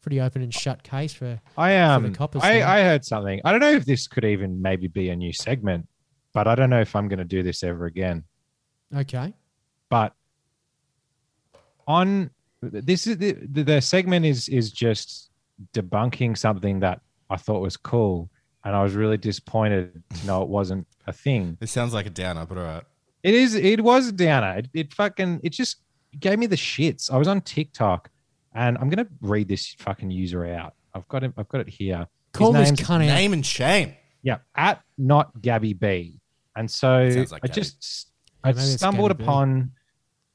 pretty 0.00 0.20
open 0.20 0.42
and 0.42 0.52
shut 0.52 0.82
case 0.82 1.12
for. 1.12 1.40
I 1.56 1.72
the 1.72 1.78
um, 1.78 2.14
coppers 2.14 2.42
I. 2.42 2.62
I 2.62 2.82
heard 2.82 3.04
something. 3.04 3.40
I 3.44 3.52
don't 3.52 3.60
know 3.60 3.72
if 3.72 3.84
this 3.84 4.08
could 4.08 4.24
even 4.24 4.60
maybe 4.60 4.88
be 4.88 5.10
a 5.10 5.16
new 5.16 5.32
segment, 5.32 5.86
but 6.32 6.46
I 6.46 6.54
don't 6.54 6.70
know 6.70 6.80
if 6.80 6.96
I'm 6.96 7.08
going 7.08 7.18
to 7.18 7.24
do 7.24 7.42
this 7.42 7.62
ever 7.62 7.86
again. 7.86 8.24
Okay. 8.94 9.34
But 9.88 10.14
on 11.86 12.30
this 12.62 13.06
is 13.06 13.18
the, 13.18 13.32
the, 13.32 13.62
the 13.62 13.80
segment 13.80 14.26
is 14.26 14.48
is 14.48 14.70
just 14.70 15.30
debunking 15.74 16.36
something 16.36 16.80
that 16.80 17.00
I 17.30 17.36
thought 17.36 17.60
was 17.60 17.76
cool, 17.76 18.30
and 18.64 18.74
I 18.76 18.82
was 18.82 18.94
really 18.94 19.16
disappointed 19.16 20.02
to 20.14 20.26
know 20.26 20.42
it 20.42 20.48
wasn't 20.48 20.86
a 21.06 21.12
thing. 21.12 21.56
This 21.60 21.70
sounds 21.70 21.94
like 21.94 22.06
a 22.06 22.10
downer, 22.10 22.44
but 22.46 22.58
all 22.58 22.64
right. 22.64 22.82
It 23.22 23.34
is. 23.34 23.54
It 23.54 23.82
was 23.82 24.08
a 24.08 24.12
downer. 24.12 24.58
It, 24.58 24.68
it 24.74 24.94
fucking. 24.94 25.40
It 25.42 25.50
just 25.50 25.76
gave 26.18 26.38
me 26.38 26.46
the 26.46 26.56
shits. 26.56 27.10
I 27.12 27.16
was 27.18 27.28
on 27.28 27.40
TikTok, 27.42 28.10
and 28.54 28.76
I'm 28.78 28.88
gonna 28.88 29.06
read 29.20 29.48
this 29.48 29.74
fucking 29.78 30.10
user 30.10 30.44
out. 30.46 30.74
I've 30.94 31.06
got 31.08 31.22
it. 31.24 31.32
I've 31.38 31.48
got 31.48 31.60
it 31.62 31.68
here. 31.68 31.98
His 31.98 32.06
Call 32.32 32.52
this 32.52 32.68
name's- 32.68 32.80
cunt. 32.80 33.00
Name 33.06 33.32
and 33.32 33.44
shame. 33.46 33.94
Yeah, 34.22 34.38
at 34.54 34.82
not 34.98 35.40
Gabby 35.40 35.72
B. 35.72 36.20
And 36.56 36.70
so 36.70 37.04
like 37.30 37.32
I 37.44 37.46
Gabby. 37.46 37.52
just 37.52 38.08
I 38.44 38.48
maybe 38.52 38.60
stumbled 38.62 39.10
Gabby 39.10 39.18
B. 39.18 39.24
upon 39.24 39.72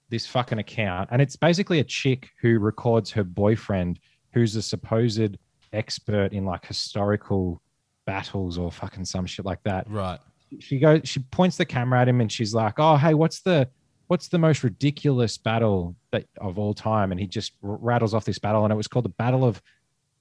this 0.10 0.26
fucking 0.28 0.60
account, 0.60 1.10
and 1.12 1.22
it's 1.22 1.36
basically 1.36 1.80
a 1.80 1.84
chick 1.84 2.30
who 2.42 2.60
records 2.60 3.12
her 3.12 3.24
boyfriend, 3.24 4.00
who's 4.34 4.56
a 4.56 4.62
supposed 4.62 5.38
expert 5.74 6.34
in 6.34 6.46
like 6.46 6.66
historical 6.66 7.62
battles 8.06 8.58
or 8.58 8.72
fucking 8.72 9.06
some 9.06 9.26
shit 9.26 9.46
like 9.46 9.62
that. 9.64 9.90
Right. 9.90 10.20
She 10.60 10.80
goes, 10.80 11.02
she 11.04 11.20
points 11.20 11.58
the 11.58 11.66
camera 11.66 12.02
at 12.02 12.08
him, 12.08 12.22
and 12.22 12.32
she's 12.32 12.54
like, 12.54 12.76
"Oh, 12.78 12.96
hey, 12.96 13.14
what's 13.14 13.42
the 13.42 13.68
what's 14.08 14.28
the 14.28 14.38
most 14.38 14.64
ridiculous 14.64 15.38
battle 15.38 15.96
that 16.12 16.26
of 16.40 16.60
all 16.60 16.74
time?" 16.74 17.12
And 17.12 17.20
he 17.20 17.28
just 17.28 17.54
rattles 17.62 18.14
off 18.14 18.26
this 18.26 18.40
battle, 18.40 18.64
and 18.64 18.72
it 18.72 18.76
was 18.76 18.88
called 18.88 19.06
the 19.06 19.10
Battle 19.10 19.44
of 19.44 19.62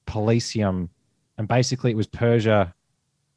Pelusium, 0.06 0.88
and 1.38 1.46
basically 1.46 1.90
it 1.90 1.96
was 1.96 2.06
Persia 2.06 2.74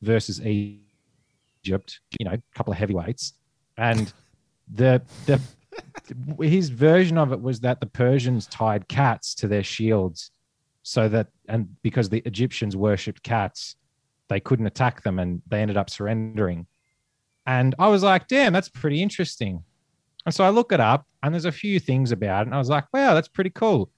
versus 0.02 0.42
Egypt. 0.42 2.00
You 2.20 2.26
know, 2.26 2.34
a 2.34 2.42
couple 2.56 2.72
of 2.72 2.80
heavyweights, 2.80 3.34
and 3.78 4.12
the 4.74 5.02
the 5.26 5.40
his 6.42 6.70
version 6.70 7.18
of 7.18 7.32
it 7.32 7.42
was 7.42 7.60
that 7.60 7.80
the 7.80 7.86
Persians 7.86 8.48
tied 8.48 8.88
cats 8.88 9.36
to 9.36 9.48
their 9.48 9.64
shields, 9.64 10.32
so 10.90 11.10
that 11.10 11.28
and 11.50 11.68
because 11.82 12.08
the 12.08 12.22
Egyptians 12.26 12.78
worshipped 12.78 13.22
cats, 13.22 13.76
they 14.30 14.40
couldn't 14.40 14.68
attack 14.68 15.04
them, 15.04 15.20
and 15.20 15.42
they 15.50 15.62
ended 15.62 15.76
up 15.76 15.90
surrendering. 15.90 16.66
And 17.46 17.76
I 17.78 17.90
was 17.90 18.04
like, 18.04 18.28
damn, 18.30 18.54
that's 18.54 18.70
pretty 18.70 19.02
interesting. 19.02 19.64
And 20.26 20.34
so 20.34 20.46
I 20.46 20.50
look 20.50 20.72
it 20.72 20.80
up, 20.80 21.06
and 21.24 21.34
there's 21.34 21.44
a 21.44 21.52
few 21.52 21.80
things 21.82 22.14
about 22.14 22.42
it, 22.44 22.48
and 22.48 22.56
I 22.56 22.58
was 22.58 22.70
like, 22.70 22.86
wow, 22.94 23.14
that's 23.14 23.28
pretty 23.28 23.50
cool. 23.50 23.90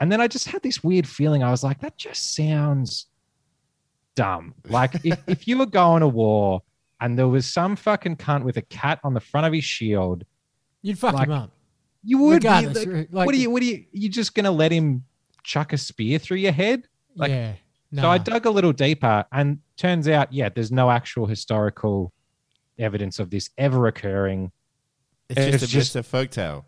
And 0.00 0.10
then 0.10 0.20
I 0.22 0.28
just 0.28 0.48
had 0.48 0.62
this 0.62 0.82
weird 0.82 1.06
feeling. 1.06 1.42
I 1.42 1.50
was 1.50 1.62
like, 1.62 1.80
that 1.80 1.98
just 1.98 2.34
sounds 2.34 3.06
dumb. 4.14 4.54
Like 4.68 4.94
if, 5.04 5.18
if 5.26 5.46
you 5.46 5.58
were 5.58 5.66
going 5.66 6.00
to 6.00 6.08
war 6.08 6.62
and 7.02 7.18
there 7.18 7.28
was 7.28 7.46
some 7.46 7.76
fucking 7.76 8.16
cunt 8.16 8.44
with 8.44 8.56
a 8.56 8.62
cat 8.62 8.98
on 9.04 9.12
the 9.12 9.20
front 9.20 9.46
of 9.46 9.52
his 9.52 9.64
shield, 9.64 10.24
You'd 10.82 10.98
fuck 10.98 11.12
Like, 11.12 11.28
him 11.28 11.32
up. 11.34 11.50
you 12.02 12.16
would. 12.16 12.40
be 12.40 12.48
like, 12.48 12.86
like- 12.86 13.10
what 13.10 13.34
are 13.34 13.38
you? 13.38 13.50
What 13.50 13.60
are 13.62 13.66
you? 13.66 13.84
You're 13.92 14.10
just 14.10 14.34
gonna 14.34 14.50
let 14.50 14.72
him 14.72 15.04
chuck 15.42 15.72
a 15.72 15.78
spear 15.78 16.18
through 16.18 16.38
your 16.38 16.52
head? 16.52 16.86
like- 17.16 17.30
yeah. 17.30 17.52
So 18.02 18.08
I 18.08 18.18
dug 18.18 18.46
a 18.46 18.50
little 18.50 18.72
deeper, 18.72 19.24
and 19.32 19.58
turns 19.76 20.06
out, 20.06 20.32
yeah, 20.32 20.48
there's 20.48 20.70
no 20.70 20.90
actual 20.92 21.26
historical 21.26 22.12
evidence 22.78 23.18
of 23.18 23.30
this 23.30 23.50
ever 23.58 23.88
occurring. 23.88 24.52
It's, 25.28 25.40
It's 25.40 25.50
just, 25.50 25.64
a, 25.64 25.66
just- 25.66 25.72
just 25.72 25.96
a 25.96 26.02
folk 26.04 26.30
tale. 26.30 26.66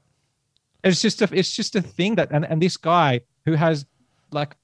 It's 0.83 1.01
just 1.01 1.23
a, 1.23 1.29
it's 1.33 1.55
just 1.55 1.77
a 1.77 1.81
thing 1.81 2.17
that, 2.17 2.33
and, 2.33 2.45
and 2.45 2.61
this 2.61 2.77
guy 2.77 3.21
who 3.47 3.53
has 3.53 3.87
like 4.33 4.57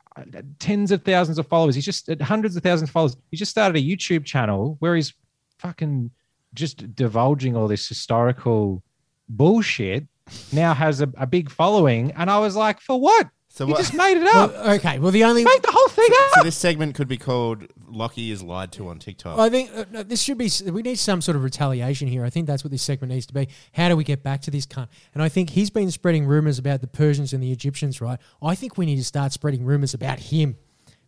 tens 0.58 0.90
of 0.90 1.04
thousands 1.04 1.38
of 1.38 1.46
followers, 1.46 1.76
he's 1.76 1.84
just 1.84 2.10
hundreds 2.22 2.56
of 2.56 2.64
thousands 2.64 2.90
of 2.90 2.92
followers. 2.92 3.16
He 3.30 3.36
just 3.36 3.52
started 3.52 3.76
a 3.76 3.80
YouTube 3.86 4.24
channel 4.24 4.76
where 4.80 4.96
he's 4.96 5.14
fucking 5.60 6.10
just 6.54 6.92
divulging 6.96 7.54
all 7.54 7.68
this 7.68 7.86
historical 7.86 8.82
bullshit. 9.28 10.08
Now 10.52 10.74
has 10.74 11.00
a, 11.00 11.08
a 11.16 11.26
big 11.26 11.50
following, 11.50 12.10
and 12.16 12.28
I 12.28 12.40
was 12.40 12.56
like, 12.56 12.80
for 12.80 13.00
what? 13.00 13.28
So 13.50 13.64
You 13.66 13.72
what? 13.72 13.78
just 13.78 13.94
made 13.94 14.16
it 14.18 14.22
Well, 14.24 14.44
up. 14.44 14.54
okay. 14.78 14.98
Well, 14.98 15.10
the 15.10 15.24
only 15.24 15.42
Make 15.42 15.62
the 15.62 15.70
whole 15.72 15.88
thing 15.88 16.06
so 16.34 16.40
up. 16.40 16.44
this 16.44 16.56
segment 16.56 16.94
could 16.94 17.08
be 17.08 17.16
called 17.16 17.66
"Lachie 17.90 18.30
is 18.30 18.42
lied 18.42 18.70
to" 18.72 18.88
on 18.88 18.98
TikTok. 18.98 19.38
I 19.38 19.48
think 19.48 19.70
uh, 19.74 19.84
no, 19.90 20.02
this 20.02 20.22
should 20.22 20.38
be. 20.38 20.50
We 20.70 20.82
need 20.82 20.98
some 20.98 21.20
sort 21.20 21.34
of 21.36 21.42
retaliation 21.42 22.08
here. 22.08 22.24
I 22.24 22.30
think 22.30 22.46
that's 22.46 22.62
what 22.62 22.70
this 22.70 22.82
segment 22.82 23.12
needs 23.12 23.26
to 23.26 23.34
be. 23.34 23.48
How 23.72 23.88
do 23.88 23.96
we 23.96 24.04
get 24.04 24.22
back 24.22 24.42
to 24.42 24.50
this 24.50 24.66
cunt? 24.66 24.88
And 25.14 25.22
I 25.22 25.28
think 25.28 25.50
he's 25.50 25.70
been 25.70 25.90
spreading 25.90 26.26
rumors 26.26 26.58
about 26.58 26.82
the 26.82 26.86
Persians 26.86 27.32
and 27.32 27.42
the 27.42 27.50
Egyptians, 27.50 28.00
right? 28.00 28.18
I 28.42 28.54
think 28.54 28.76
we 28.78 28.86
need 28.86 28.96
to 28.96 29.04
start 29.04 29.32
spreading 29.32 29.64
rumors 29.64 29.94
about 29.94 30.18
him. 30.20 30.56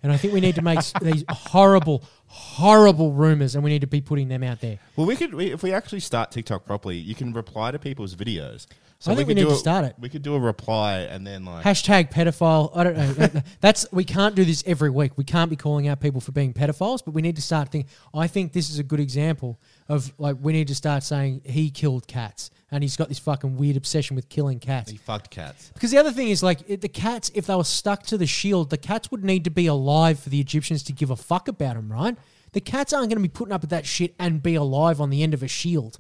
And 0.03 0.11
I 0.11 0.17
think 0.17 0.33
we 0.33 0.41
need 0.41 0.55
to 0.55 0.63
make 0.63 0.81
these 1.03 1.25
horrible, 1.29 2.03
horrible 2.27 3.13
rumors, 3.13 3.55
and 3.55 3.63
we 3.63 3.71
need 3.71 3.83
to 3.83 3.87
be 3.87 4.01
putting 4.01 4.29
them 4.29 4.43
out 4.43 4.61
there. 4.61 4.79
Well, 4.97 5.07
we 5.07 5.15
could 5.15 5.35
we, 5.35 5.53
if 5.53 5.63
we 5.63 5.73
actually 5.73 6.01
start 6.01 6.31
TikTok 6.31 6.65
properly. 6.65 6.97
You 6.97 7.15
can 7.15 7.33
reply 7.35 7.71
to 7.71 7.79
people's 7.79 8.15
videos. 8.15 8.67
So 9.03 9.11
I 9.11 9.15
think 9.15 9.29
we 9.29 9.35
could 9.35 9.39
need 9.39 9.45
do 9.45 9.49
to 9.49 9.55
a- 9.55 9.59
start 9.59 9.87
it. 9.87 9.95
We 9.99 10.11
could 10.11 10.23
do 10.23 10.35
a 10.35 10.39
reply 10.39 10.99
and 10.99 11.27
then 11.27 11.47
like 11.47 11.65
Hashtag 11.65 12.13
pedophile. 12.13 12.71
I 12.77 12.85
don't 12.85 12.97
know. 13.19 13.31
That's 13.61 13.87
we 13.93 14.05
can't 14.05 14.35
do 14.35 14.45
this 14.45 14.63
every 14.67 14.91
week. 14.91 15.13
We 15.17 15.25
can't 15.25 15.49
be 15.49 15.57
calling 15.57 15.89
out 15.89 16.01
people 16.01 16.21
for 16.21 16.33
being 16.33 16.53
pedophiles, 16.53 17.03
but 17.03 17.13
we 17.13 17.23
need 17.23 17.37
to 17.37 17.43
start 17.43 17.71
thinking. 17.71 17.91
I 18.13 18.27
think 18.27 18.53
this 18.53 18.69
is 18.69 18.79
a 18.79 18.83
good 18.83 19.01
example 19.01 19.59
of 19.89 20.13
like 20.19 20.37
we 20.39 20.53
need 20.53 20.69
to 20.69 20.75
start 20.75 21.03
saying 21.03 21.41
he 21.47 21.71
killed 21.71 22.07
cats, 22.09 22.51
and 22.71 22.85
he's 22.85 22.95
got 22.99 23.09
this 23.09 23.19
fucking 23.19 23.57
weird 23.57 23.79
obsession 23.79 24.17
with 24.17 24.29
killing 24.29 24.59
cats. 24.59 24.91
he 24.91 24.99
fucked 24.99 25.31
cats. 25.31 25.71
Because 25.73 25.91
the 25.91 25.97
other 25.99 26.13
thing 26.13 26.29
is 26.29 26.43
like 26.43 26.59
it, 26.69 26.83
the 26.83 26.89
cats, 26.89 27.31
if 27.35 27.47
they 27.47 27.55
were 27.57 27.65
stuck 27.65 28.03
to 28.03 28.19
the 28.19 28.27
shield, 28.27 28.69
the 28.69 28.77
cats 28.77 29.11
would 29.11 29.25
need 29.25 29.45
to 29.45 29.51
be 29.51 29.67
alive 29.67 30.21
for 30.21 30.29
the 30.29 30.41
Egyptians 30.41 30.83
to 30.83 30.93
give 30.93 31.09
a 31.09 31.17
fuck 31.17 31.49
about 31.49 31.77
them, 31.77 31.91
right? 31.91 32.19
The 32.53 32.61
cats 32.61 32.93
aren't 32.93 33.09
going 33.09 33.17
to 33.17 33.23
be 33.23 33.33
putting 33.33 33.53
up 33.55 33.63
with 33.63 33.71
that 33.71 33.87
shit 33.87 34.15
and 34.19 34.43
be 34.43 34.57
alive 34.57 35.01
on 35.01 35.09
the 35.09 35.23
end 35.23 35.33
of 35.33 35.43
a 35.43 35.49
shield, 35.49 35.99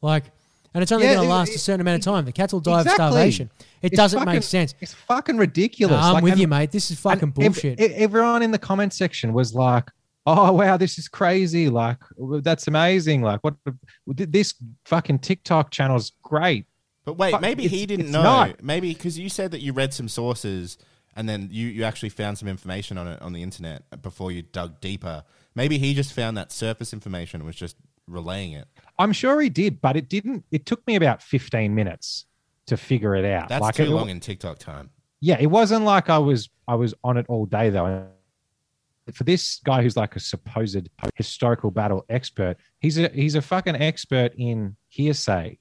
like. 0.00 0.26
And 0.76 0.82
it's 0.82 0.92
only 0.92 1.06
Yeah, 1.06 1.14
going 1.14 1.26
to 1.26 1.32
it- 1.32 1.34
last 1.34 1.54
a 1.54 1.58
certain 1.58 1.80
amount 1.80 2.00
of 2.00 2.04
time. 2.04 2.26
The 2.26 2.32
cats 2.32 2.52
will 2.52 2.60
die 2.60 2.80
Exactly. 2.82 3.04
of 3.06 3.10
starvation. 3.12 3.50
It 3.80 3.92
It's 3.92 3.96
doesn't 3.96 4.18
fucking- 4.18 4.32
make 4.34 4.42
sense. 4.42 4.74
It's 4.82 4.92
fucking 4.92 5.38
ridiculous. 5.38 5.96
No, 5.98 6.02
I'm 6.06 6.12
Like, 6.12 6.22
with 6.24 6.32
and- 6.34 6.40
you, 6.42 6.48
mate. 6.48 6.70
This 6.70 6.90
is 6.90 7.00
fucking 7.00 7.22
and 7.22 7.30
ev- 7.30 7.34
bullshit. 7.54 7.80
e- 7.80 7.94
everyone 7.94 8.42
in 8.42 8.50
the 8.50 8.58
comment 8.58 8.92
section 8.92 9.32
was 9.32 9.54
like, 9.54 9.90
"Oh 10.26 10.52
wow, 10.52 10.76
this 10.76 10.98
is 10.98 11.08
crazy! 11.08 11.70
Like 11.70 11.96
that's 12.42 12.68
amazing! 12.68 13.22
Like 13.22 13.42
what? 13.42 13.54
This 14.06 14.52
fucking 14.84 15.20
TikTok 15.20 15.70
channel's 15.70 16.12
great." 16.22 16.66
But 17.06 17.14
wait, 17.16 17.30
Fuck, 17.30 17.40
maybe 17.40 17.68
he 17.68 17.86
didn't 17.86 18.10
know. 18.10 18.22
not. 18.22 18.62
Maybe 18.62 18.92
because 18.92 19.18
you 19.18 19.30
said 19.30 19.52
that 19.52 19.62
you 19.62 19.72
read 19.72 19.94
some 19.94 20.08
sources 20.08 20.76
and 21.16 21.26
then 21.26 21.48
you, 21.50 21.68
you 21.68 21.84
actually 21.84 22.10
found 22.10 22.36
some 22.36 22.48
information 22.48 22.98
on 22.98 23.06
it 23.08 23.22
on 23.22 23.32
the 23.32 23.42
internet 23.42 24.02
before 24.02 24.30
you 24.30 24.42
dug 24.42 24.78
deeper. 24.82 25.24
Maybe 25.54 25.78
he 25.78 25.94
just 25.94 26.12
found 26.12 26.36
that 26.36 26.52
surface 26.52 26.92
information 26.92 27.40
and 27.40 27.46
was 27.46 27.56
just 27.56 27.76
relaying 28.06 28.52
it. 28.52 28.68
I'm 28.98 29.12
sure 29.12 29.40
he 29.40 29.48
did, 29.48 29.80
but 29.80 29.96
it 29.96 30.08
didn't. 30.08 30.44
It 30.50 30.66
took 30.66 30.86
me 30.86 30.96
about 30.96 31.22
15 31.22 31.74
minutes 31.74 32.26
to 32.66 32.76
figure 32.76 33.14
it 33.14 33.24
out. 33.24 33.48
That's 33.48 33.62
like 33.62 33.74
too 33.74 33.84
it, 33.84 33.90
long 33.90 34.08
in 34.08 34.20
TikTok 34.20 34.58
time. 34.58 34.90
Yeah, 35.20 35.36
it 35.40 35.46
wasn't 35.46 35.84
like 35.84 36.10
I 36.10 36.18
was 36.18 36.48
I 36.68 36.74
was 36.74 36.94
on 37.04 37.16
it 37.16 37.26
all 37.28 37.46
day 37.46 37.70
though. 37.70 38.06
For 39.12 39.22
this 39.24 39.60
guy 39.64 39.82
who's 39.82 39.96
like 39.96 40.16
a 40.16 40.20
supposed 40.20 40.88
historical 41.14 41.70
battle 41.70 42.04
expert, 42.08 42.56
he's 42.80 42.98
a 42.98 43.08
he's 43.08 43.34
a 43.36 43.42
fucking 43.42 43.76
expert 43.76 44.32
in 44.36 44.76
hearsay. 44.88 45.58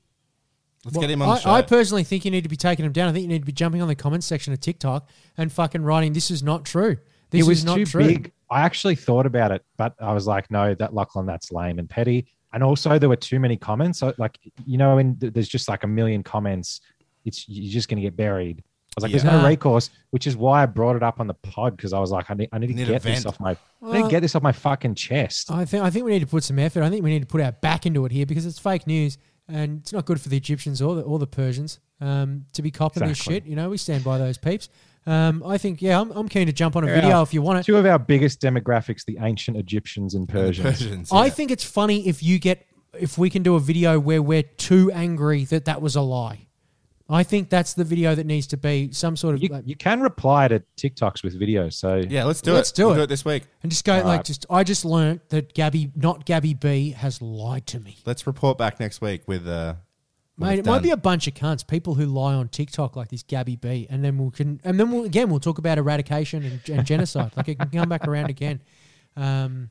Let's 0.84 0.96
Well, 0.98 1.02
get 1.02 1.12
him 1.12 1.22
on 1.22 1.28
the 1.30 1.34
I, 1.34 1.40
show. 1.40 1.50
I 1.52 1.62
personally 1.62 2.04
think 2.04 2.26
you 2.26 2.32
need 2.32 2.44
to 2.44 2.50
be 2.50 2.56
taking 2.56 2.86
him 2.86 2.92
down. 2.92 3.10
I 3.10 3.12
think 3.12 3.24
you 3.24 3.28
need 3.28 3.40
to 3.40 3.46
be 3.46 3.52
jumping 3.52 3.82
on 3.82 3.88
the 3.88 3.96
comments 3.96 4.26
section 4.26 4.54
of 4.54 4.60
TikTok 4.60 5.10
and 5.38 5.52
fucking 5.52 5.84
writing, 5.84 6.14
"This 6.14 6.32
is 6.32 6.42
not 6.44 6.66
true. 6.66 6.98
This 7.30 7.42
it 7.46 7.48
was 7.48 7.60
is 7.60 7.66
not 7.66 7.76
too 7.76 7.86
true." 7.86 8.08
big. 8.08 8.32
I 8.50 8.62
actually 8.62 8.96
thought 8.96 9.26
about 9.26 9.52
it, 9.52 9.64
but 9.78 9.96
I 10.00 10.14
was 10.14 10.28
like, 10.28 10.52
no, 10.52 10.76
that 10.76 10.94
Lachlan, 10.94 11.26
that's 11.26 11.52
lame 11.52 11.80
and 11.80 11.90
petty. 11.90 12.28
And 12.56 12.64
also, 12.64 12.98
there 12.98 13.10
were 13.10 13.18
too 13.18 13.38
many 13.38 13.58
comments. 13.58 14.00
So, 14.00 14.14
like, 14.18 14.40
you 14.66 14.78
know, 14.78 14.96
when 14.96 15.18
there's 15.20 15.50
just 15.50 15.68
like 15.68 15.84
a 15.84 15.88
million 15.88 16.24
comments, 16.24 16.80
it's 17.26 17.48
you're 17.50 17.70
just 17.70 17.90
going 17.90 17.98
to 17.98 18.02
get 18.02 18.16
buried. 18.16 18.60
I 18.60 18.94
was 18.96 19.04
like, 19.04 19.12
there's 19.12 19.26
no 19.26 19.46
recourse, 19.46 19.90
which 20.12 20.26
is 20.26 20.38
why 20.38 20.64
I 20.64 20.66
brought 20.66 20.96
it 20.96 21.04
up 21.04 21.20
on 21.20 21.28
the 21.28 21.34
pod 21.34 21.76
because 21.76 21.92
I 21.92 22.00
was 22.00 22.12
like, 22.12 22.32
I 22.32 22.34
need, 22.34 22.48
I 22.54 22.60
need 22.60 22.68
to 22.68 22.74
Need 22.74 22.88
get 22.88 23.02
this 23.02 23.26
off 23.26 23.42
my, 23.42 23.58
I 23.84 23.92
need 23.98 24.04
to 24.04 24.10
get 24.10 24.22
this 24.22 24.36
off 24.36 24.42
my 24.42 24.54
fucking 24.54 24.96
chest. 24.96 25.52
I 25.52 25.66
think 25.66 25.84
I 25.84 25.90
think 25.90 26.06
we 26.06 26.12
need 26.12 26.22
to 26.22 26.28
put 26.28 26.46
some 26.46 26.58
effort. 26.58 26.82
I 26.82 26.90
think 26.90 27.04
we 27.04 27.10
need 27.10 27.20
to 27.20 27.28
put 27.28 27.42
our 27.42 27.52
back 27.52 27.86
into 27.86 28.06
it 28.06 28.14
here 28.14 28.26
because 28.26 28.46
it's 28.46 28.58
fake 28.58 28.88
news 28.88 29.18
and 29.50 29.82
it's 29.82 29.92
not 29.92 30.06
good 30.06 30.22
for 30.22 30.30
the 30.30 30.38
Egyptians 30.38 30.82
or 30.82 30.96
the, 30.96 31.02
or 31.02 31.20
the 31.20 31.28
Persians 31.28 31.82
um, 32.00 32.46
to 32.54 32.62
be 32.62 32.72
copping 32.72 33.04
Exactly. 33.04 33.34
this 33.34 33.44
shit. 33.44 33.50
You 33.50 33.58
know, 33.58 33.70
we 33.70 33.78
stand 33.78 34.06
by 34.06 34.18
those 34.18 34.38
peeps. 34.38 34.70
Um, 35.08 35.44
I 35.46 35.58
think, 35.60 35.82
yeah, 35.82 36.00
I'm, 36.02 36.12
I'm 36.12 36.28
keen 36.28 36.48
to 36.48 36.54
jump 36.54 36.76
on 36.76 36.84
a 36.84 36.88
Yeah. 36.88 36.96
video 36.96 37.22
if 37.22 37.34
you 37.34 37.42
want 37.42 37.60
it. 37.60 37.64
Two 37.66 37.78
of 37.78 37.86
our 37.86 38.00
biggest 38.00 38.42
demographics, 38.42 39.06
the 39.06 39.18
ancient 39.22 39.56
Egyptians 39.58 40.16
and 40.16 40.22
And 40.24 40.30
Persians. 40.30 40.80
Persians, 40.80 41.12
I 41.12 41.26
yeah. 41.26 41.32
think 41.32 41.52
it's 41.52 41.64
funny 41.64 42.08
if 42.08 42.24
you 42.24 42.40
get 42.40 42.66
if 43.00 43.18
we 43.18 43.30
can 43.30 43.44
do 43.44 43.56
a 43.56 43.60
video 43.60 44.00
where 44.00 44.22
we're 44.22 44.42
too 44.44 44.90
angry 44.94 45.44
that 45.46 45.66
that 45.66 45.82
was 45.82 45.96
a 45.96 46.02
lie. 46.02 46.48
I 47.08 47.22
think 47.22 47.50
that's 47.52 47.74
the 47.76 47.84
video 47.84 48.16
that 48.16 48.26
needs 48.26 48.48
to 48.48 48.58
be 48.58 48.92
some 48.92 49.16
sort 49.16 49.36
of 49.36 49.44
You, 49.44 49.50
like, 49.50 49.68
you 49.68 49.76
can 49.76 50.02
reply 50.02 50.48
to 50.48 50.64
TikToks 50.76 51.24
with 51.24 51.40
videos. 51.40 51.74
So 51.74 51.98
Yeah, 51.98 52.24
let's 52.24 52.42
do 52.42 52.52
it. 52.52 52.56
Let's 52.56 52.72
it. 52.72 52.76
do 52.78 52.86
We'll 52.86 52.94
it. 52.94 52.98
do 52.98 53.02
it 53.04 53.08
this 53.10 53.24
week. 53.24 53.44
and 53.62 53.72
just 53.72 53.86
go 53.86 53.94
like 53.98 54.06
Alright. 54.06 54.26
just 54.26 54.46
I 54.50 54.64
just 54.64 54.86
learnt 54.86 55.30
that 55.30 55.54
Gabby, 55.54 55.92
not 55.96 56.26
Gabby 56.26 56.56
B, 56.56 56.92
has 56.92 57.22
lied 57.22 57.68
to 57.68 57.80
me. 57.80 57.98
Let's 58.08 58.26
report 58.26 58.58
back 58.58 58.80
next 58.80 59.02
week 59.02 59.22
with 59.28 59.48
uh 59.48 59.76
what 59.76 59.80
Mate, 60.38 60.60
it 60.60 60.66
might 60.66 60.84
be 60.84 60.90
a 60.90 60.98
bunch 60.98 61.28
of 61.28 61.34
cunts, 61.34 61.66
people 61.66 61.94
who 61.94 62.06
lie 62.06 62.34
on 62.34 62.50
TikTok 62.50 62.98
like 62.98 63.08
this 63.08 63.24
Gabby 63.24 63.56
B, 63.56 63.88
and 63.90 64.04
then 64.04 64.18
we'll 64.18 64.32
can, 64.32 64.60
and 64.66 64.78
then 64.78 64.92
we'll 64.92 65.06
again 65.06 65.30
we'll 65.30 65.40
talk 65.40 65.60
about 65.60 65.78
eradication 65.78 66.44
and, 66.44 66.70
and 66.70 66.86
genocide. 66.86 67.32
Like 67.38 67.48
it 67.48 67.58
can 67.58 67.70
come 67.70 67.88
back 67.88 68.06
around 68.06 68.30
again. 68.30 68.62
Um, 69.16 69.70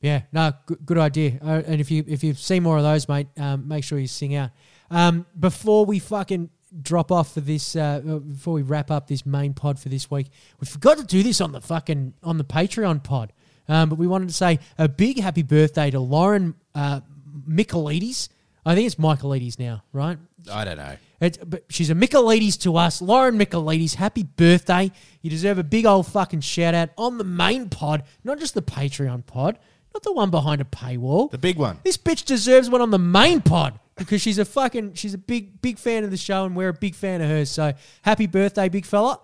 yeah, 0.00 0.22
no, 0.32 0.52
good, 0.66 0.84
good 0.84 0.98
idea. 0.98 1.38
Uh, 1.40 1.62
and 1.66 1.80
if 1.80 1.90
you 1.90 2.04
if 2.08 2.24
you 2.24 2.34
see 2.34 2.58
more 2.60 2.76
of 2.76 2.82
those, 2.82 3.08
mate, 3.08 3.28
um, 3.38 3.68
make 3.68 3.84
sure 3.84 3.98
you 3.98 4.08
sing 4.08 4.34
out. 4.34 4.50
Um, 4.90 5.26
before 5.38 5.86
we 5.86 5.98
fucking 5.98 6.50
drop 6.82 7.12
off 7.12 7.32
for 7.32 7.40
this, 7.40 7.76
uh, 7.76 8.02
uh, 8.06 8.18
before 8.18 8.54
we 8.54 8.62
wrap 8.62 8.90
up 8.90 9.06
this 9.06 9.24
main 9.24 9.54
pod 9.54 9.78
for 9.78 9.88
this 9.88 10.10
week, 10.10 10.26
we 10.60 10.66
forgot 10.66 10.98
to 10.98 11.04
do 11.04 11.22
this 11.22 11.40
on 11.40 11.52
the 11.52 11.60
fucking 11.60 12.14
on 12.22 12.38
the 12.38 12.44
Patreon 12.44 13.02
pod. 13.02 13.32
Um, 13.68 13.88
but 13.88 13.96
we 13.96 14.06
wanted 14.06 14.28
to 14.28 14.34
say 14.34 14.58
a 14.76 14.88
big 14.88 15.20
happy 15.20 15.42
birthday 15.42 15.90
to 15.90 16.00
Lauren 16.00 16.54
uh, 16.74 17.00
Michaelides. 17.48 18.28
I 18.66 18.74
think 18.74 18.86
it's 18.86 18.94
Michaelides 18.94 19.58
now, 19.58 19.82
right? 19.92 20.18
I 20.50 20.64
don't 20.64 20.78
know. 20.78 20.96
It's, 21.20 21.38
but 21.38 21.64
she's 21.68 21.90
a 21.90 21.94
Michaelides 21.94 22.60
to 22.62 22.76
us. 22.76 23.02
Lauren 23.02 23.38
Michaelides, 23.38 23.94
happy 23.94 24.22
birthday. 24.22 24.90
You 25.22 25.30
deserve 25.30 25.58
a 25.58 25.64
big 25.64 25.86
old 25.86 26.06
fucking 26.06 26.40
shout 26.40 26.74
out 26.74 26.90
on 26.96 27.18
the 27.18 27.24
main 27.24 27.68
pod, 27.68 28.04
not 28.24 28.38
just 28.38 28.54
the 28.54 28.62
Patreon 28.62 29.26
pod, 29.26 29.58
not 29.92 30.02
the 30.02 30.12
one 30.12 30.30
behind 30.30 30.60
a 30.60 30.64
paywall. 30.64 31.30
The 31.30 31.38
big 31.38 31.56
one. 31.56 31.78
This 31.84 31.96
bitch 31.96 32.24
deserves 32.24 32.70
one 32.70 32.80
on 32.80 32.90
the 32.90 32.98
main 32.98 33.42
pod 33.42 33.78
because 33.96 34.20
she's 34.20 34.38
a 34.38 34.44
fucking, 34.44 34.94
she's 34.94 35.14
a 35.14 35.18
big, 35.18 35.60
big 35.60 35.78
fan 35.78 36.04
of 36.04 36.10
the 36.10 36.16
show 36.16 36.44
and 36.44 36.56
we're 36.56 36.70
a 36.70 36.74
big 36.74 36.94
fan 36.94 37.20
of 37.20 37.28
hers. 37.28 37.50
So 37.50 37.74
happy 38.02 38.26
birthday, 38.26 38.68
big 38.68 38.86
fella. 38.86 39.20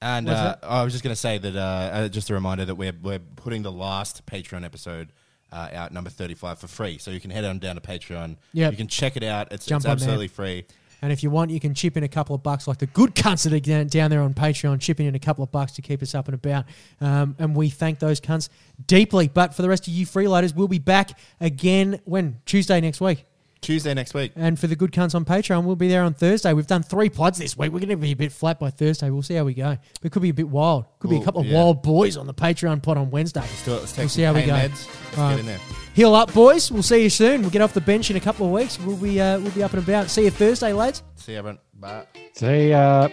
And 0.00 0.28
uh, 0.28 0.56
I 0.62 0.84
was 0.84 0.92
just 0.92 1.02
going 1.02 1.14
to 1.14 1.20
say 1.20 1.38
that 1.38 1.56
uh, 1.56 1.60
uh, 1.60 2.08
just 2.08 2.28
a 2.30 2.34
reminder 2.34 2.66
that 2.66 2.74
we're 2.74 2.92
we're 3.02 3.18
putting 3.18 3.62
the 3.62 3.72
last 3.72 4.26
Patreon 4.26 4.62
episode 4.64 5.10
uh, 5.52 5.68
out, 5.72 5.92
number 5.92 6.10
thirty 6.10 6.34
five, 6.34 6.58
for 6.58 6.66
free. 6.66 6.98
So 6.98 7.10
you 7.10 7.20
can 7.20 7.30
head 7.30 7.44
on 7.44 7.58
down 7.58 7.76
to 7.76 7.80
Patreon. 7.80 8.36
Yep. 8.52 8.72
you 8.72 8.76
can 8.76 8.88
check 8.88 9.16
it 9.16 9.22
out. 9.22 9.52
It's, 9.52 9.66
Jump 9.66 9.80
it's 9.80 9.86
on 9.86 9.92
absolutely 9.92 10.28
free. 10.28 10.66
And 11.02 11.12
if 11.12 11.22
you 11.22 11.30
want, 11.30 11.50
you 11.50 11.60
can 11.60 11.74
chip 11.74 11.96
in 11.96 12.02
a 12.02 12.08
couple 12.08 12.34
of 12.34 12.42
bucks, 12.42 12.66
like 12.66 12.78
the 12.78 12.86
good 12.86 13.14
cunts 13.14 13.44
that 13.44 13.52
are 13.52 13.60
down, 13.60 13.86
down 13.86 14.10
there 14.10 14.22
on 14.22 14.32
Patreon, 14.32 14.80
chipping 14.80 15.06
in 15.06 15.14
a 15.14 15.18
couple 15.18 15.44
of 15.44 15.52
bucks 15.52 15.72
to 15.72 15.82
keep 15.82 16.02
us 16.02 16.14
up 16.14 16.26
and 16.26 16.34
about. 16.34 16.64
Um, 17.00 17.36
and 17.38 17.54
we 17.54 17.68
thank 17.68 17.98
those 17.98 18.20
cunts 18.20 18.48
deeply. 18.86 19.28
But 19.28 19.54
for 19.54 19.62
the 19.62 19.68
rest 19.68 19.86
of 19.86 19.92
you 19.92 20.06
freeloaders, 20.06 20.54
we'll 20.54 20.68
be 20.68 20.78
back 20.78 21.18
again 21.40 22.00
when 22.04 22.38
Tuesday 22.46 22.80
next 22.80 23.00
week. 23.00 23.24
Tuesday 23.66 23.92
next 23.94 24.14
week. 24.14 24.32
And 24.36 24.58
for 24.58 24.66
the 24.68 24.76
good 24.76 24.92
cunts 24.92 25.14
on 25.14 25.24
Patreon, 25.24 25.64
we'll 25.64 25.74
be 25.76 25.88
there 25.88 26.02
on 26.04 26.14
Thursday. 26.14 26.52
We've 26.52 26.66
done 26.66 26.82
three 26.84 27.10
pods 27.10 27.38
this 27.38 27.56
week. 27.58 27.72
We're 27.72 27.80
going 27.80 27.88
to 27.90 27.96
be 27.96 28.12
a 28.12 28.16
bit 28.16 28.30
flat 28.32 28.60
by 28.60 28.70
Thursday. 28.70 29.10
We'll 29.10 29.22
see 29.22 29.34
how 29.34 29.44
we 29.44 29.54
go. 29.54 29.76
But 30.00 30.04
it 30.06 30.12
could 30.12 30.22
be 30.22 30.28
a 30.28 30.34
bit 30.34 30.48
wild. 30.48 30.86
Could 31.00 31.10
be 31.10 31.16
a 31.16 31.18
Well, 31.18 31.24
couple 31.24 31.40
of 31.40 31.46
yeah. 31.48 31.56
wild 31.56 31.82
boys 31.82 32.16
on 32.16 32.26
the 32.26 32.34
Patreon 32.34 32.82
pod 32.82 32.96
on 32.96 33.10
Wednesday. 33.10 33.40
Let's 33.40 33.64
do 33.64 33.72
it. 33.72 33.80
Let's 33.80 33.90
take 33.92 33.98
We'll 34.04 34.08
see 34.08 34.22
how 34.22 34.34
we 34.34 34.42
go. 34.42 34.52
meds. 34.52 34.70
Let's 34.86 35.18
Right. 35.18 35.30
get 35.32 35.40
in 35.40 35.46
there. 35.46 35.60
Heal 35.94 36.14
up, 36.14 36.32
boys. 36.32 36.70
We'll 36.70 36.82
see 36.84 37.02
you 37.02 37.10
soon. 37.10 37.40
We'll 37.40 37.50
get 37.50 37.62
off 37.62 37.72
the 37.74 37.80
bench 37.80 38.10
in 38.10 38.16
a 38.16 38.20
couple 38.20 38.46
of 38.46 38.52
weeks. 38.52 38.78
We'll 38.78 38.96
be 38.96 39.20
uh, 39.20 39.40
we'll 39.40 39.50
be 39.50 39.62
up 39.62 39.72
and 39.74 39.82
about. 39.82 40.10
See 40.10 40.24
you 40.24 40.30
Thursday, 40.30 40.72
lads. 40.72 41.02
See 41.16 41.32
you, 41.32 41.38
everyone. 41.38 41.58
Bye. 41.74 42.04
see 42.34 42.70
ya. 42.70 43.08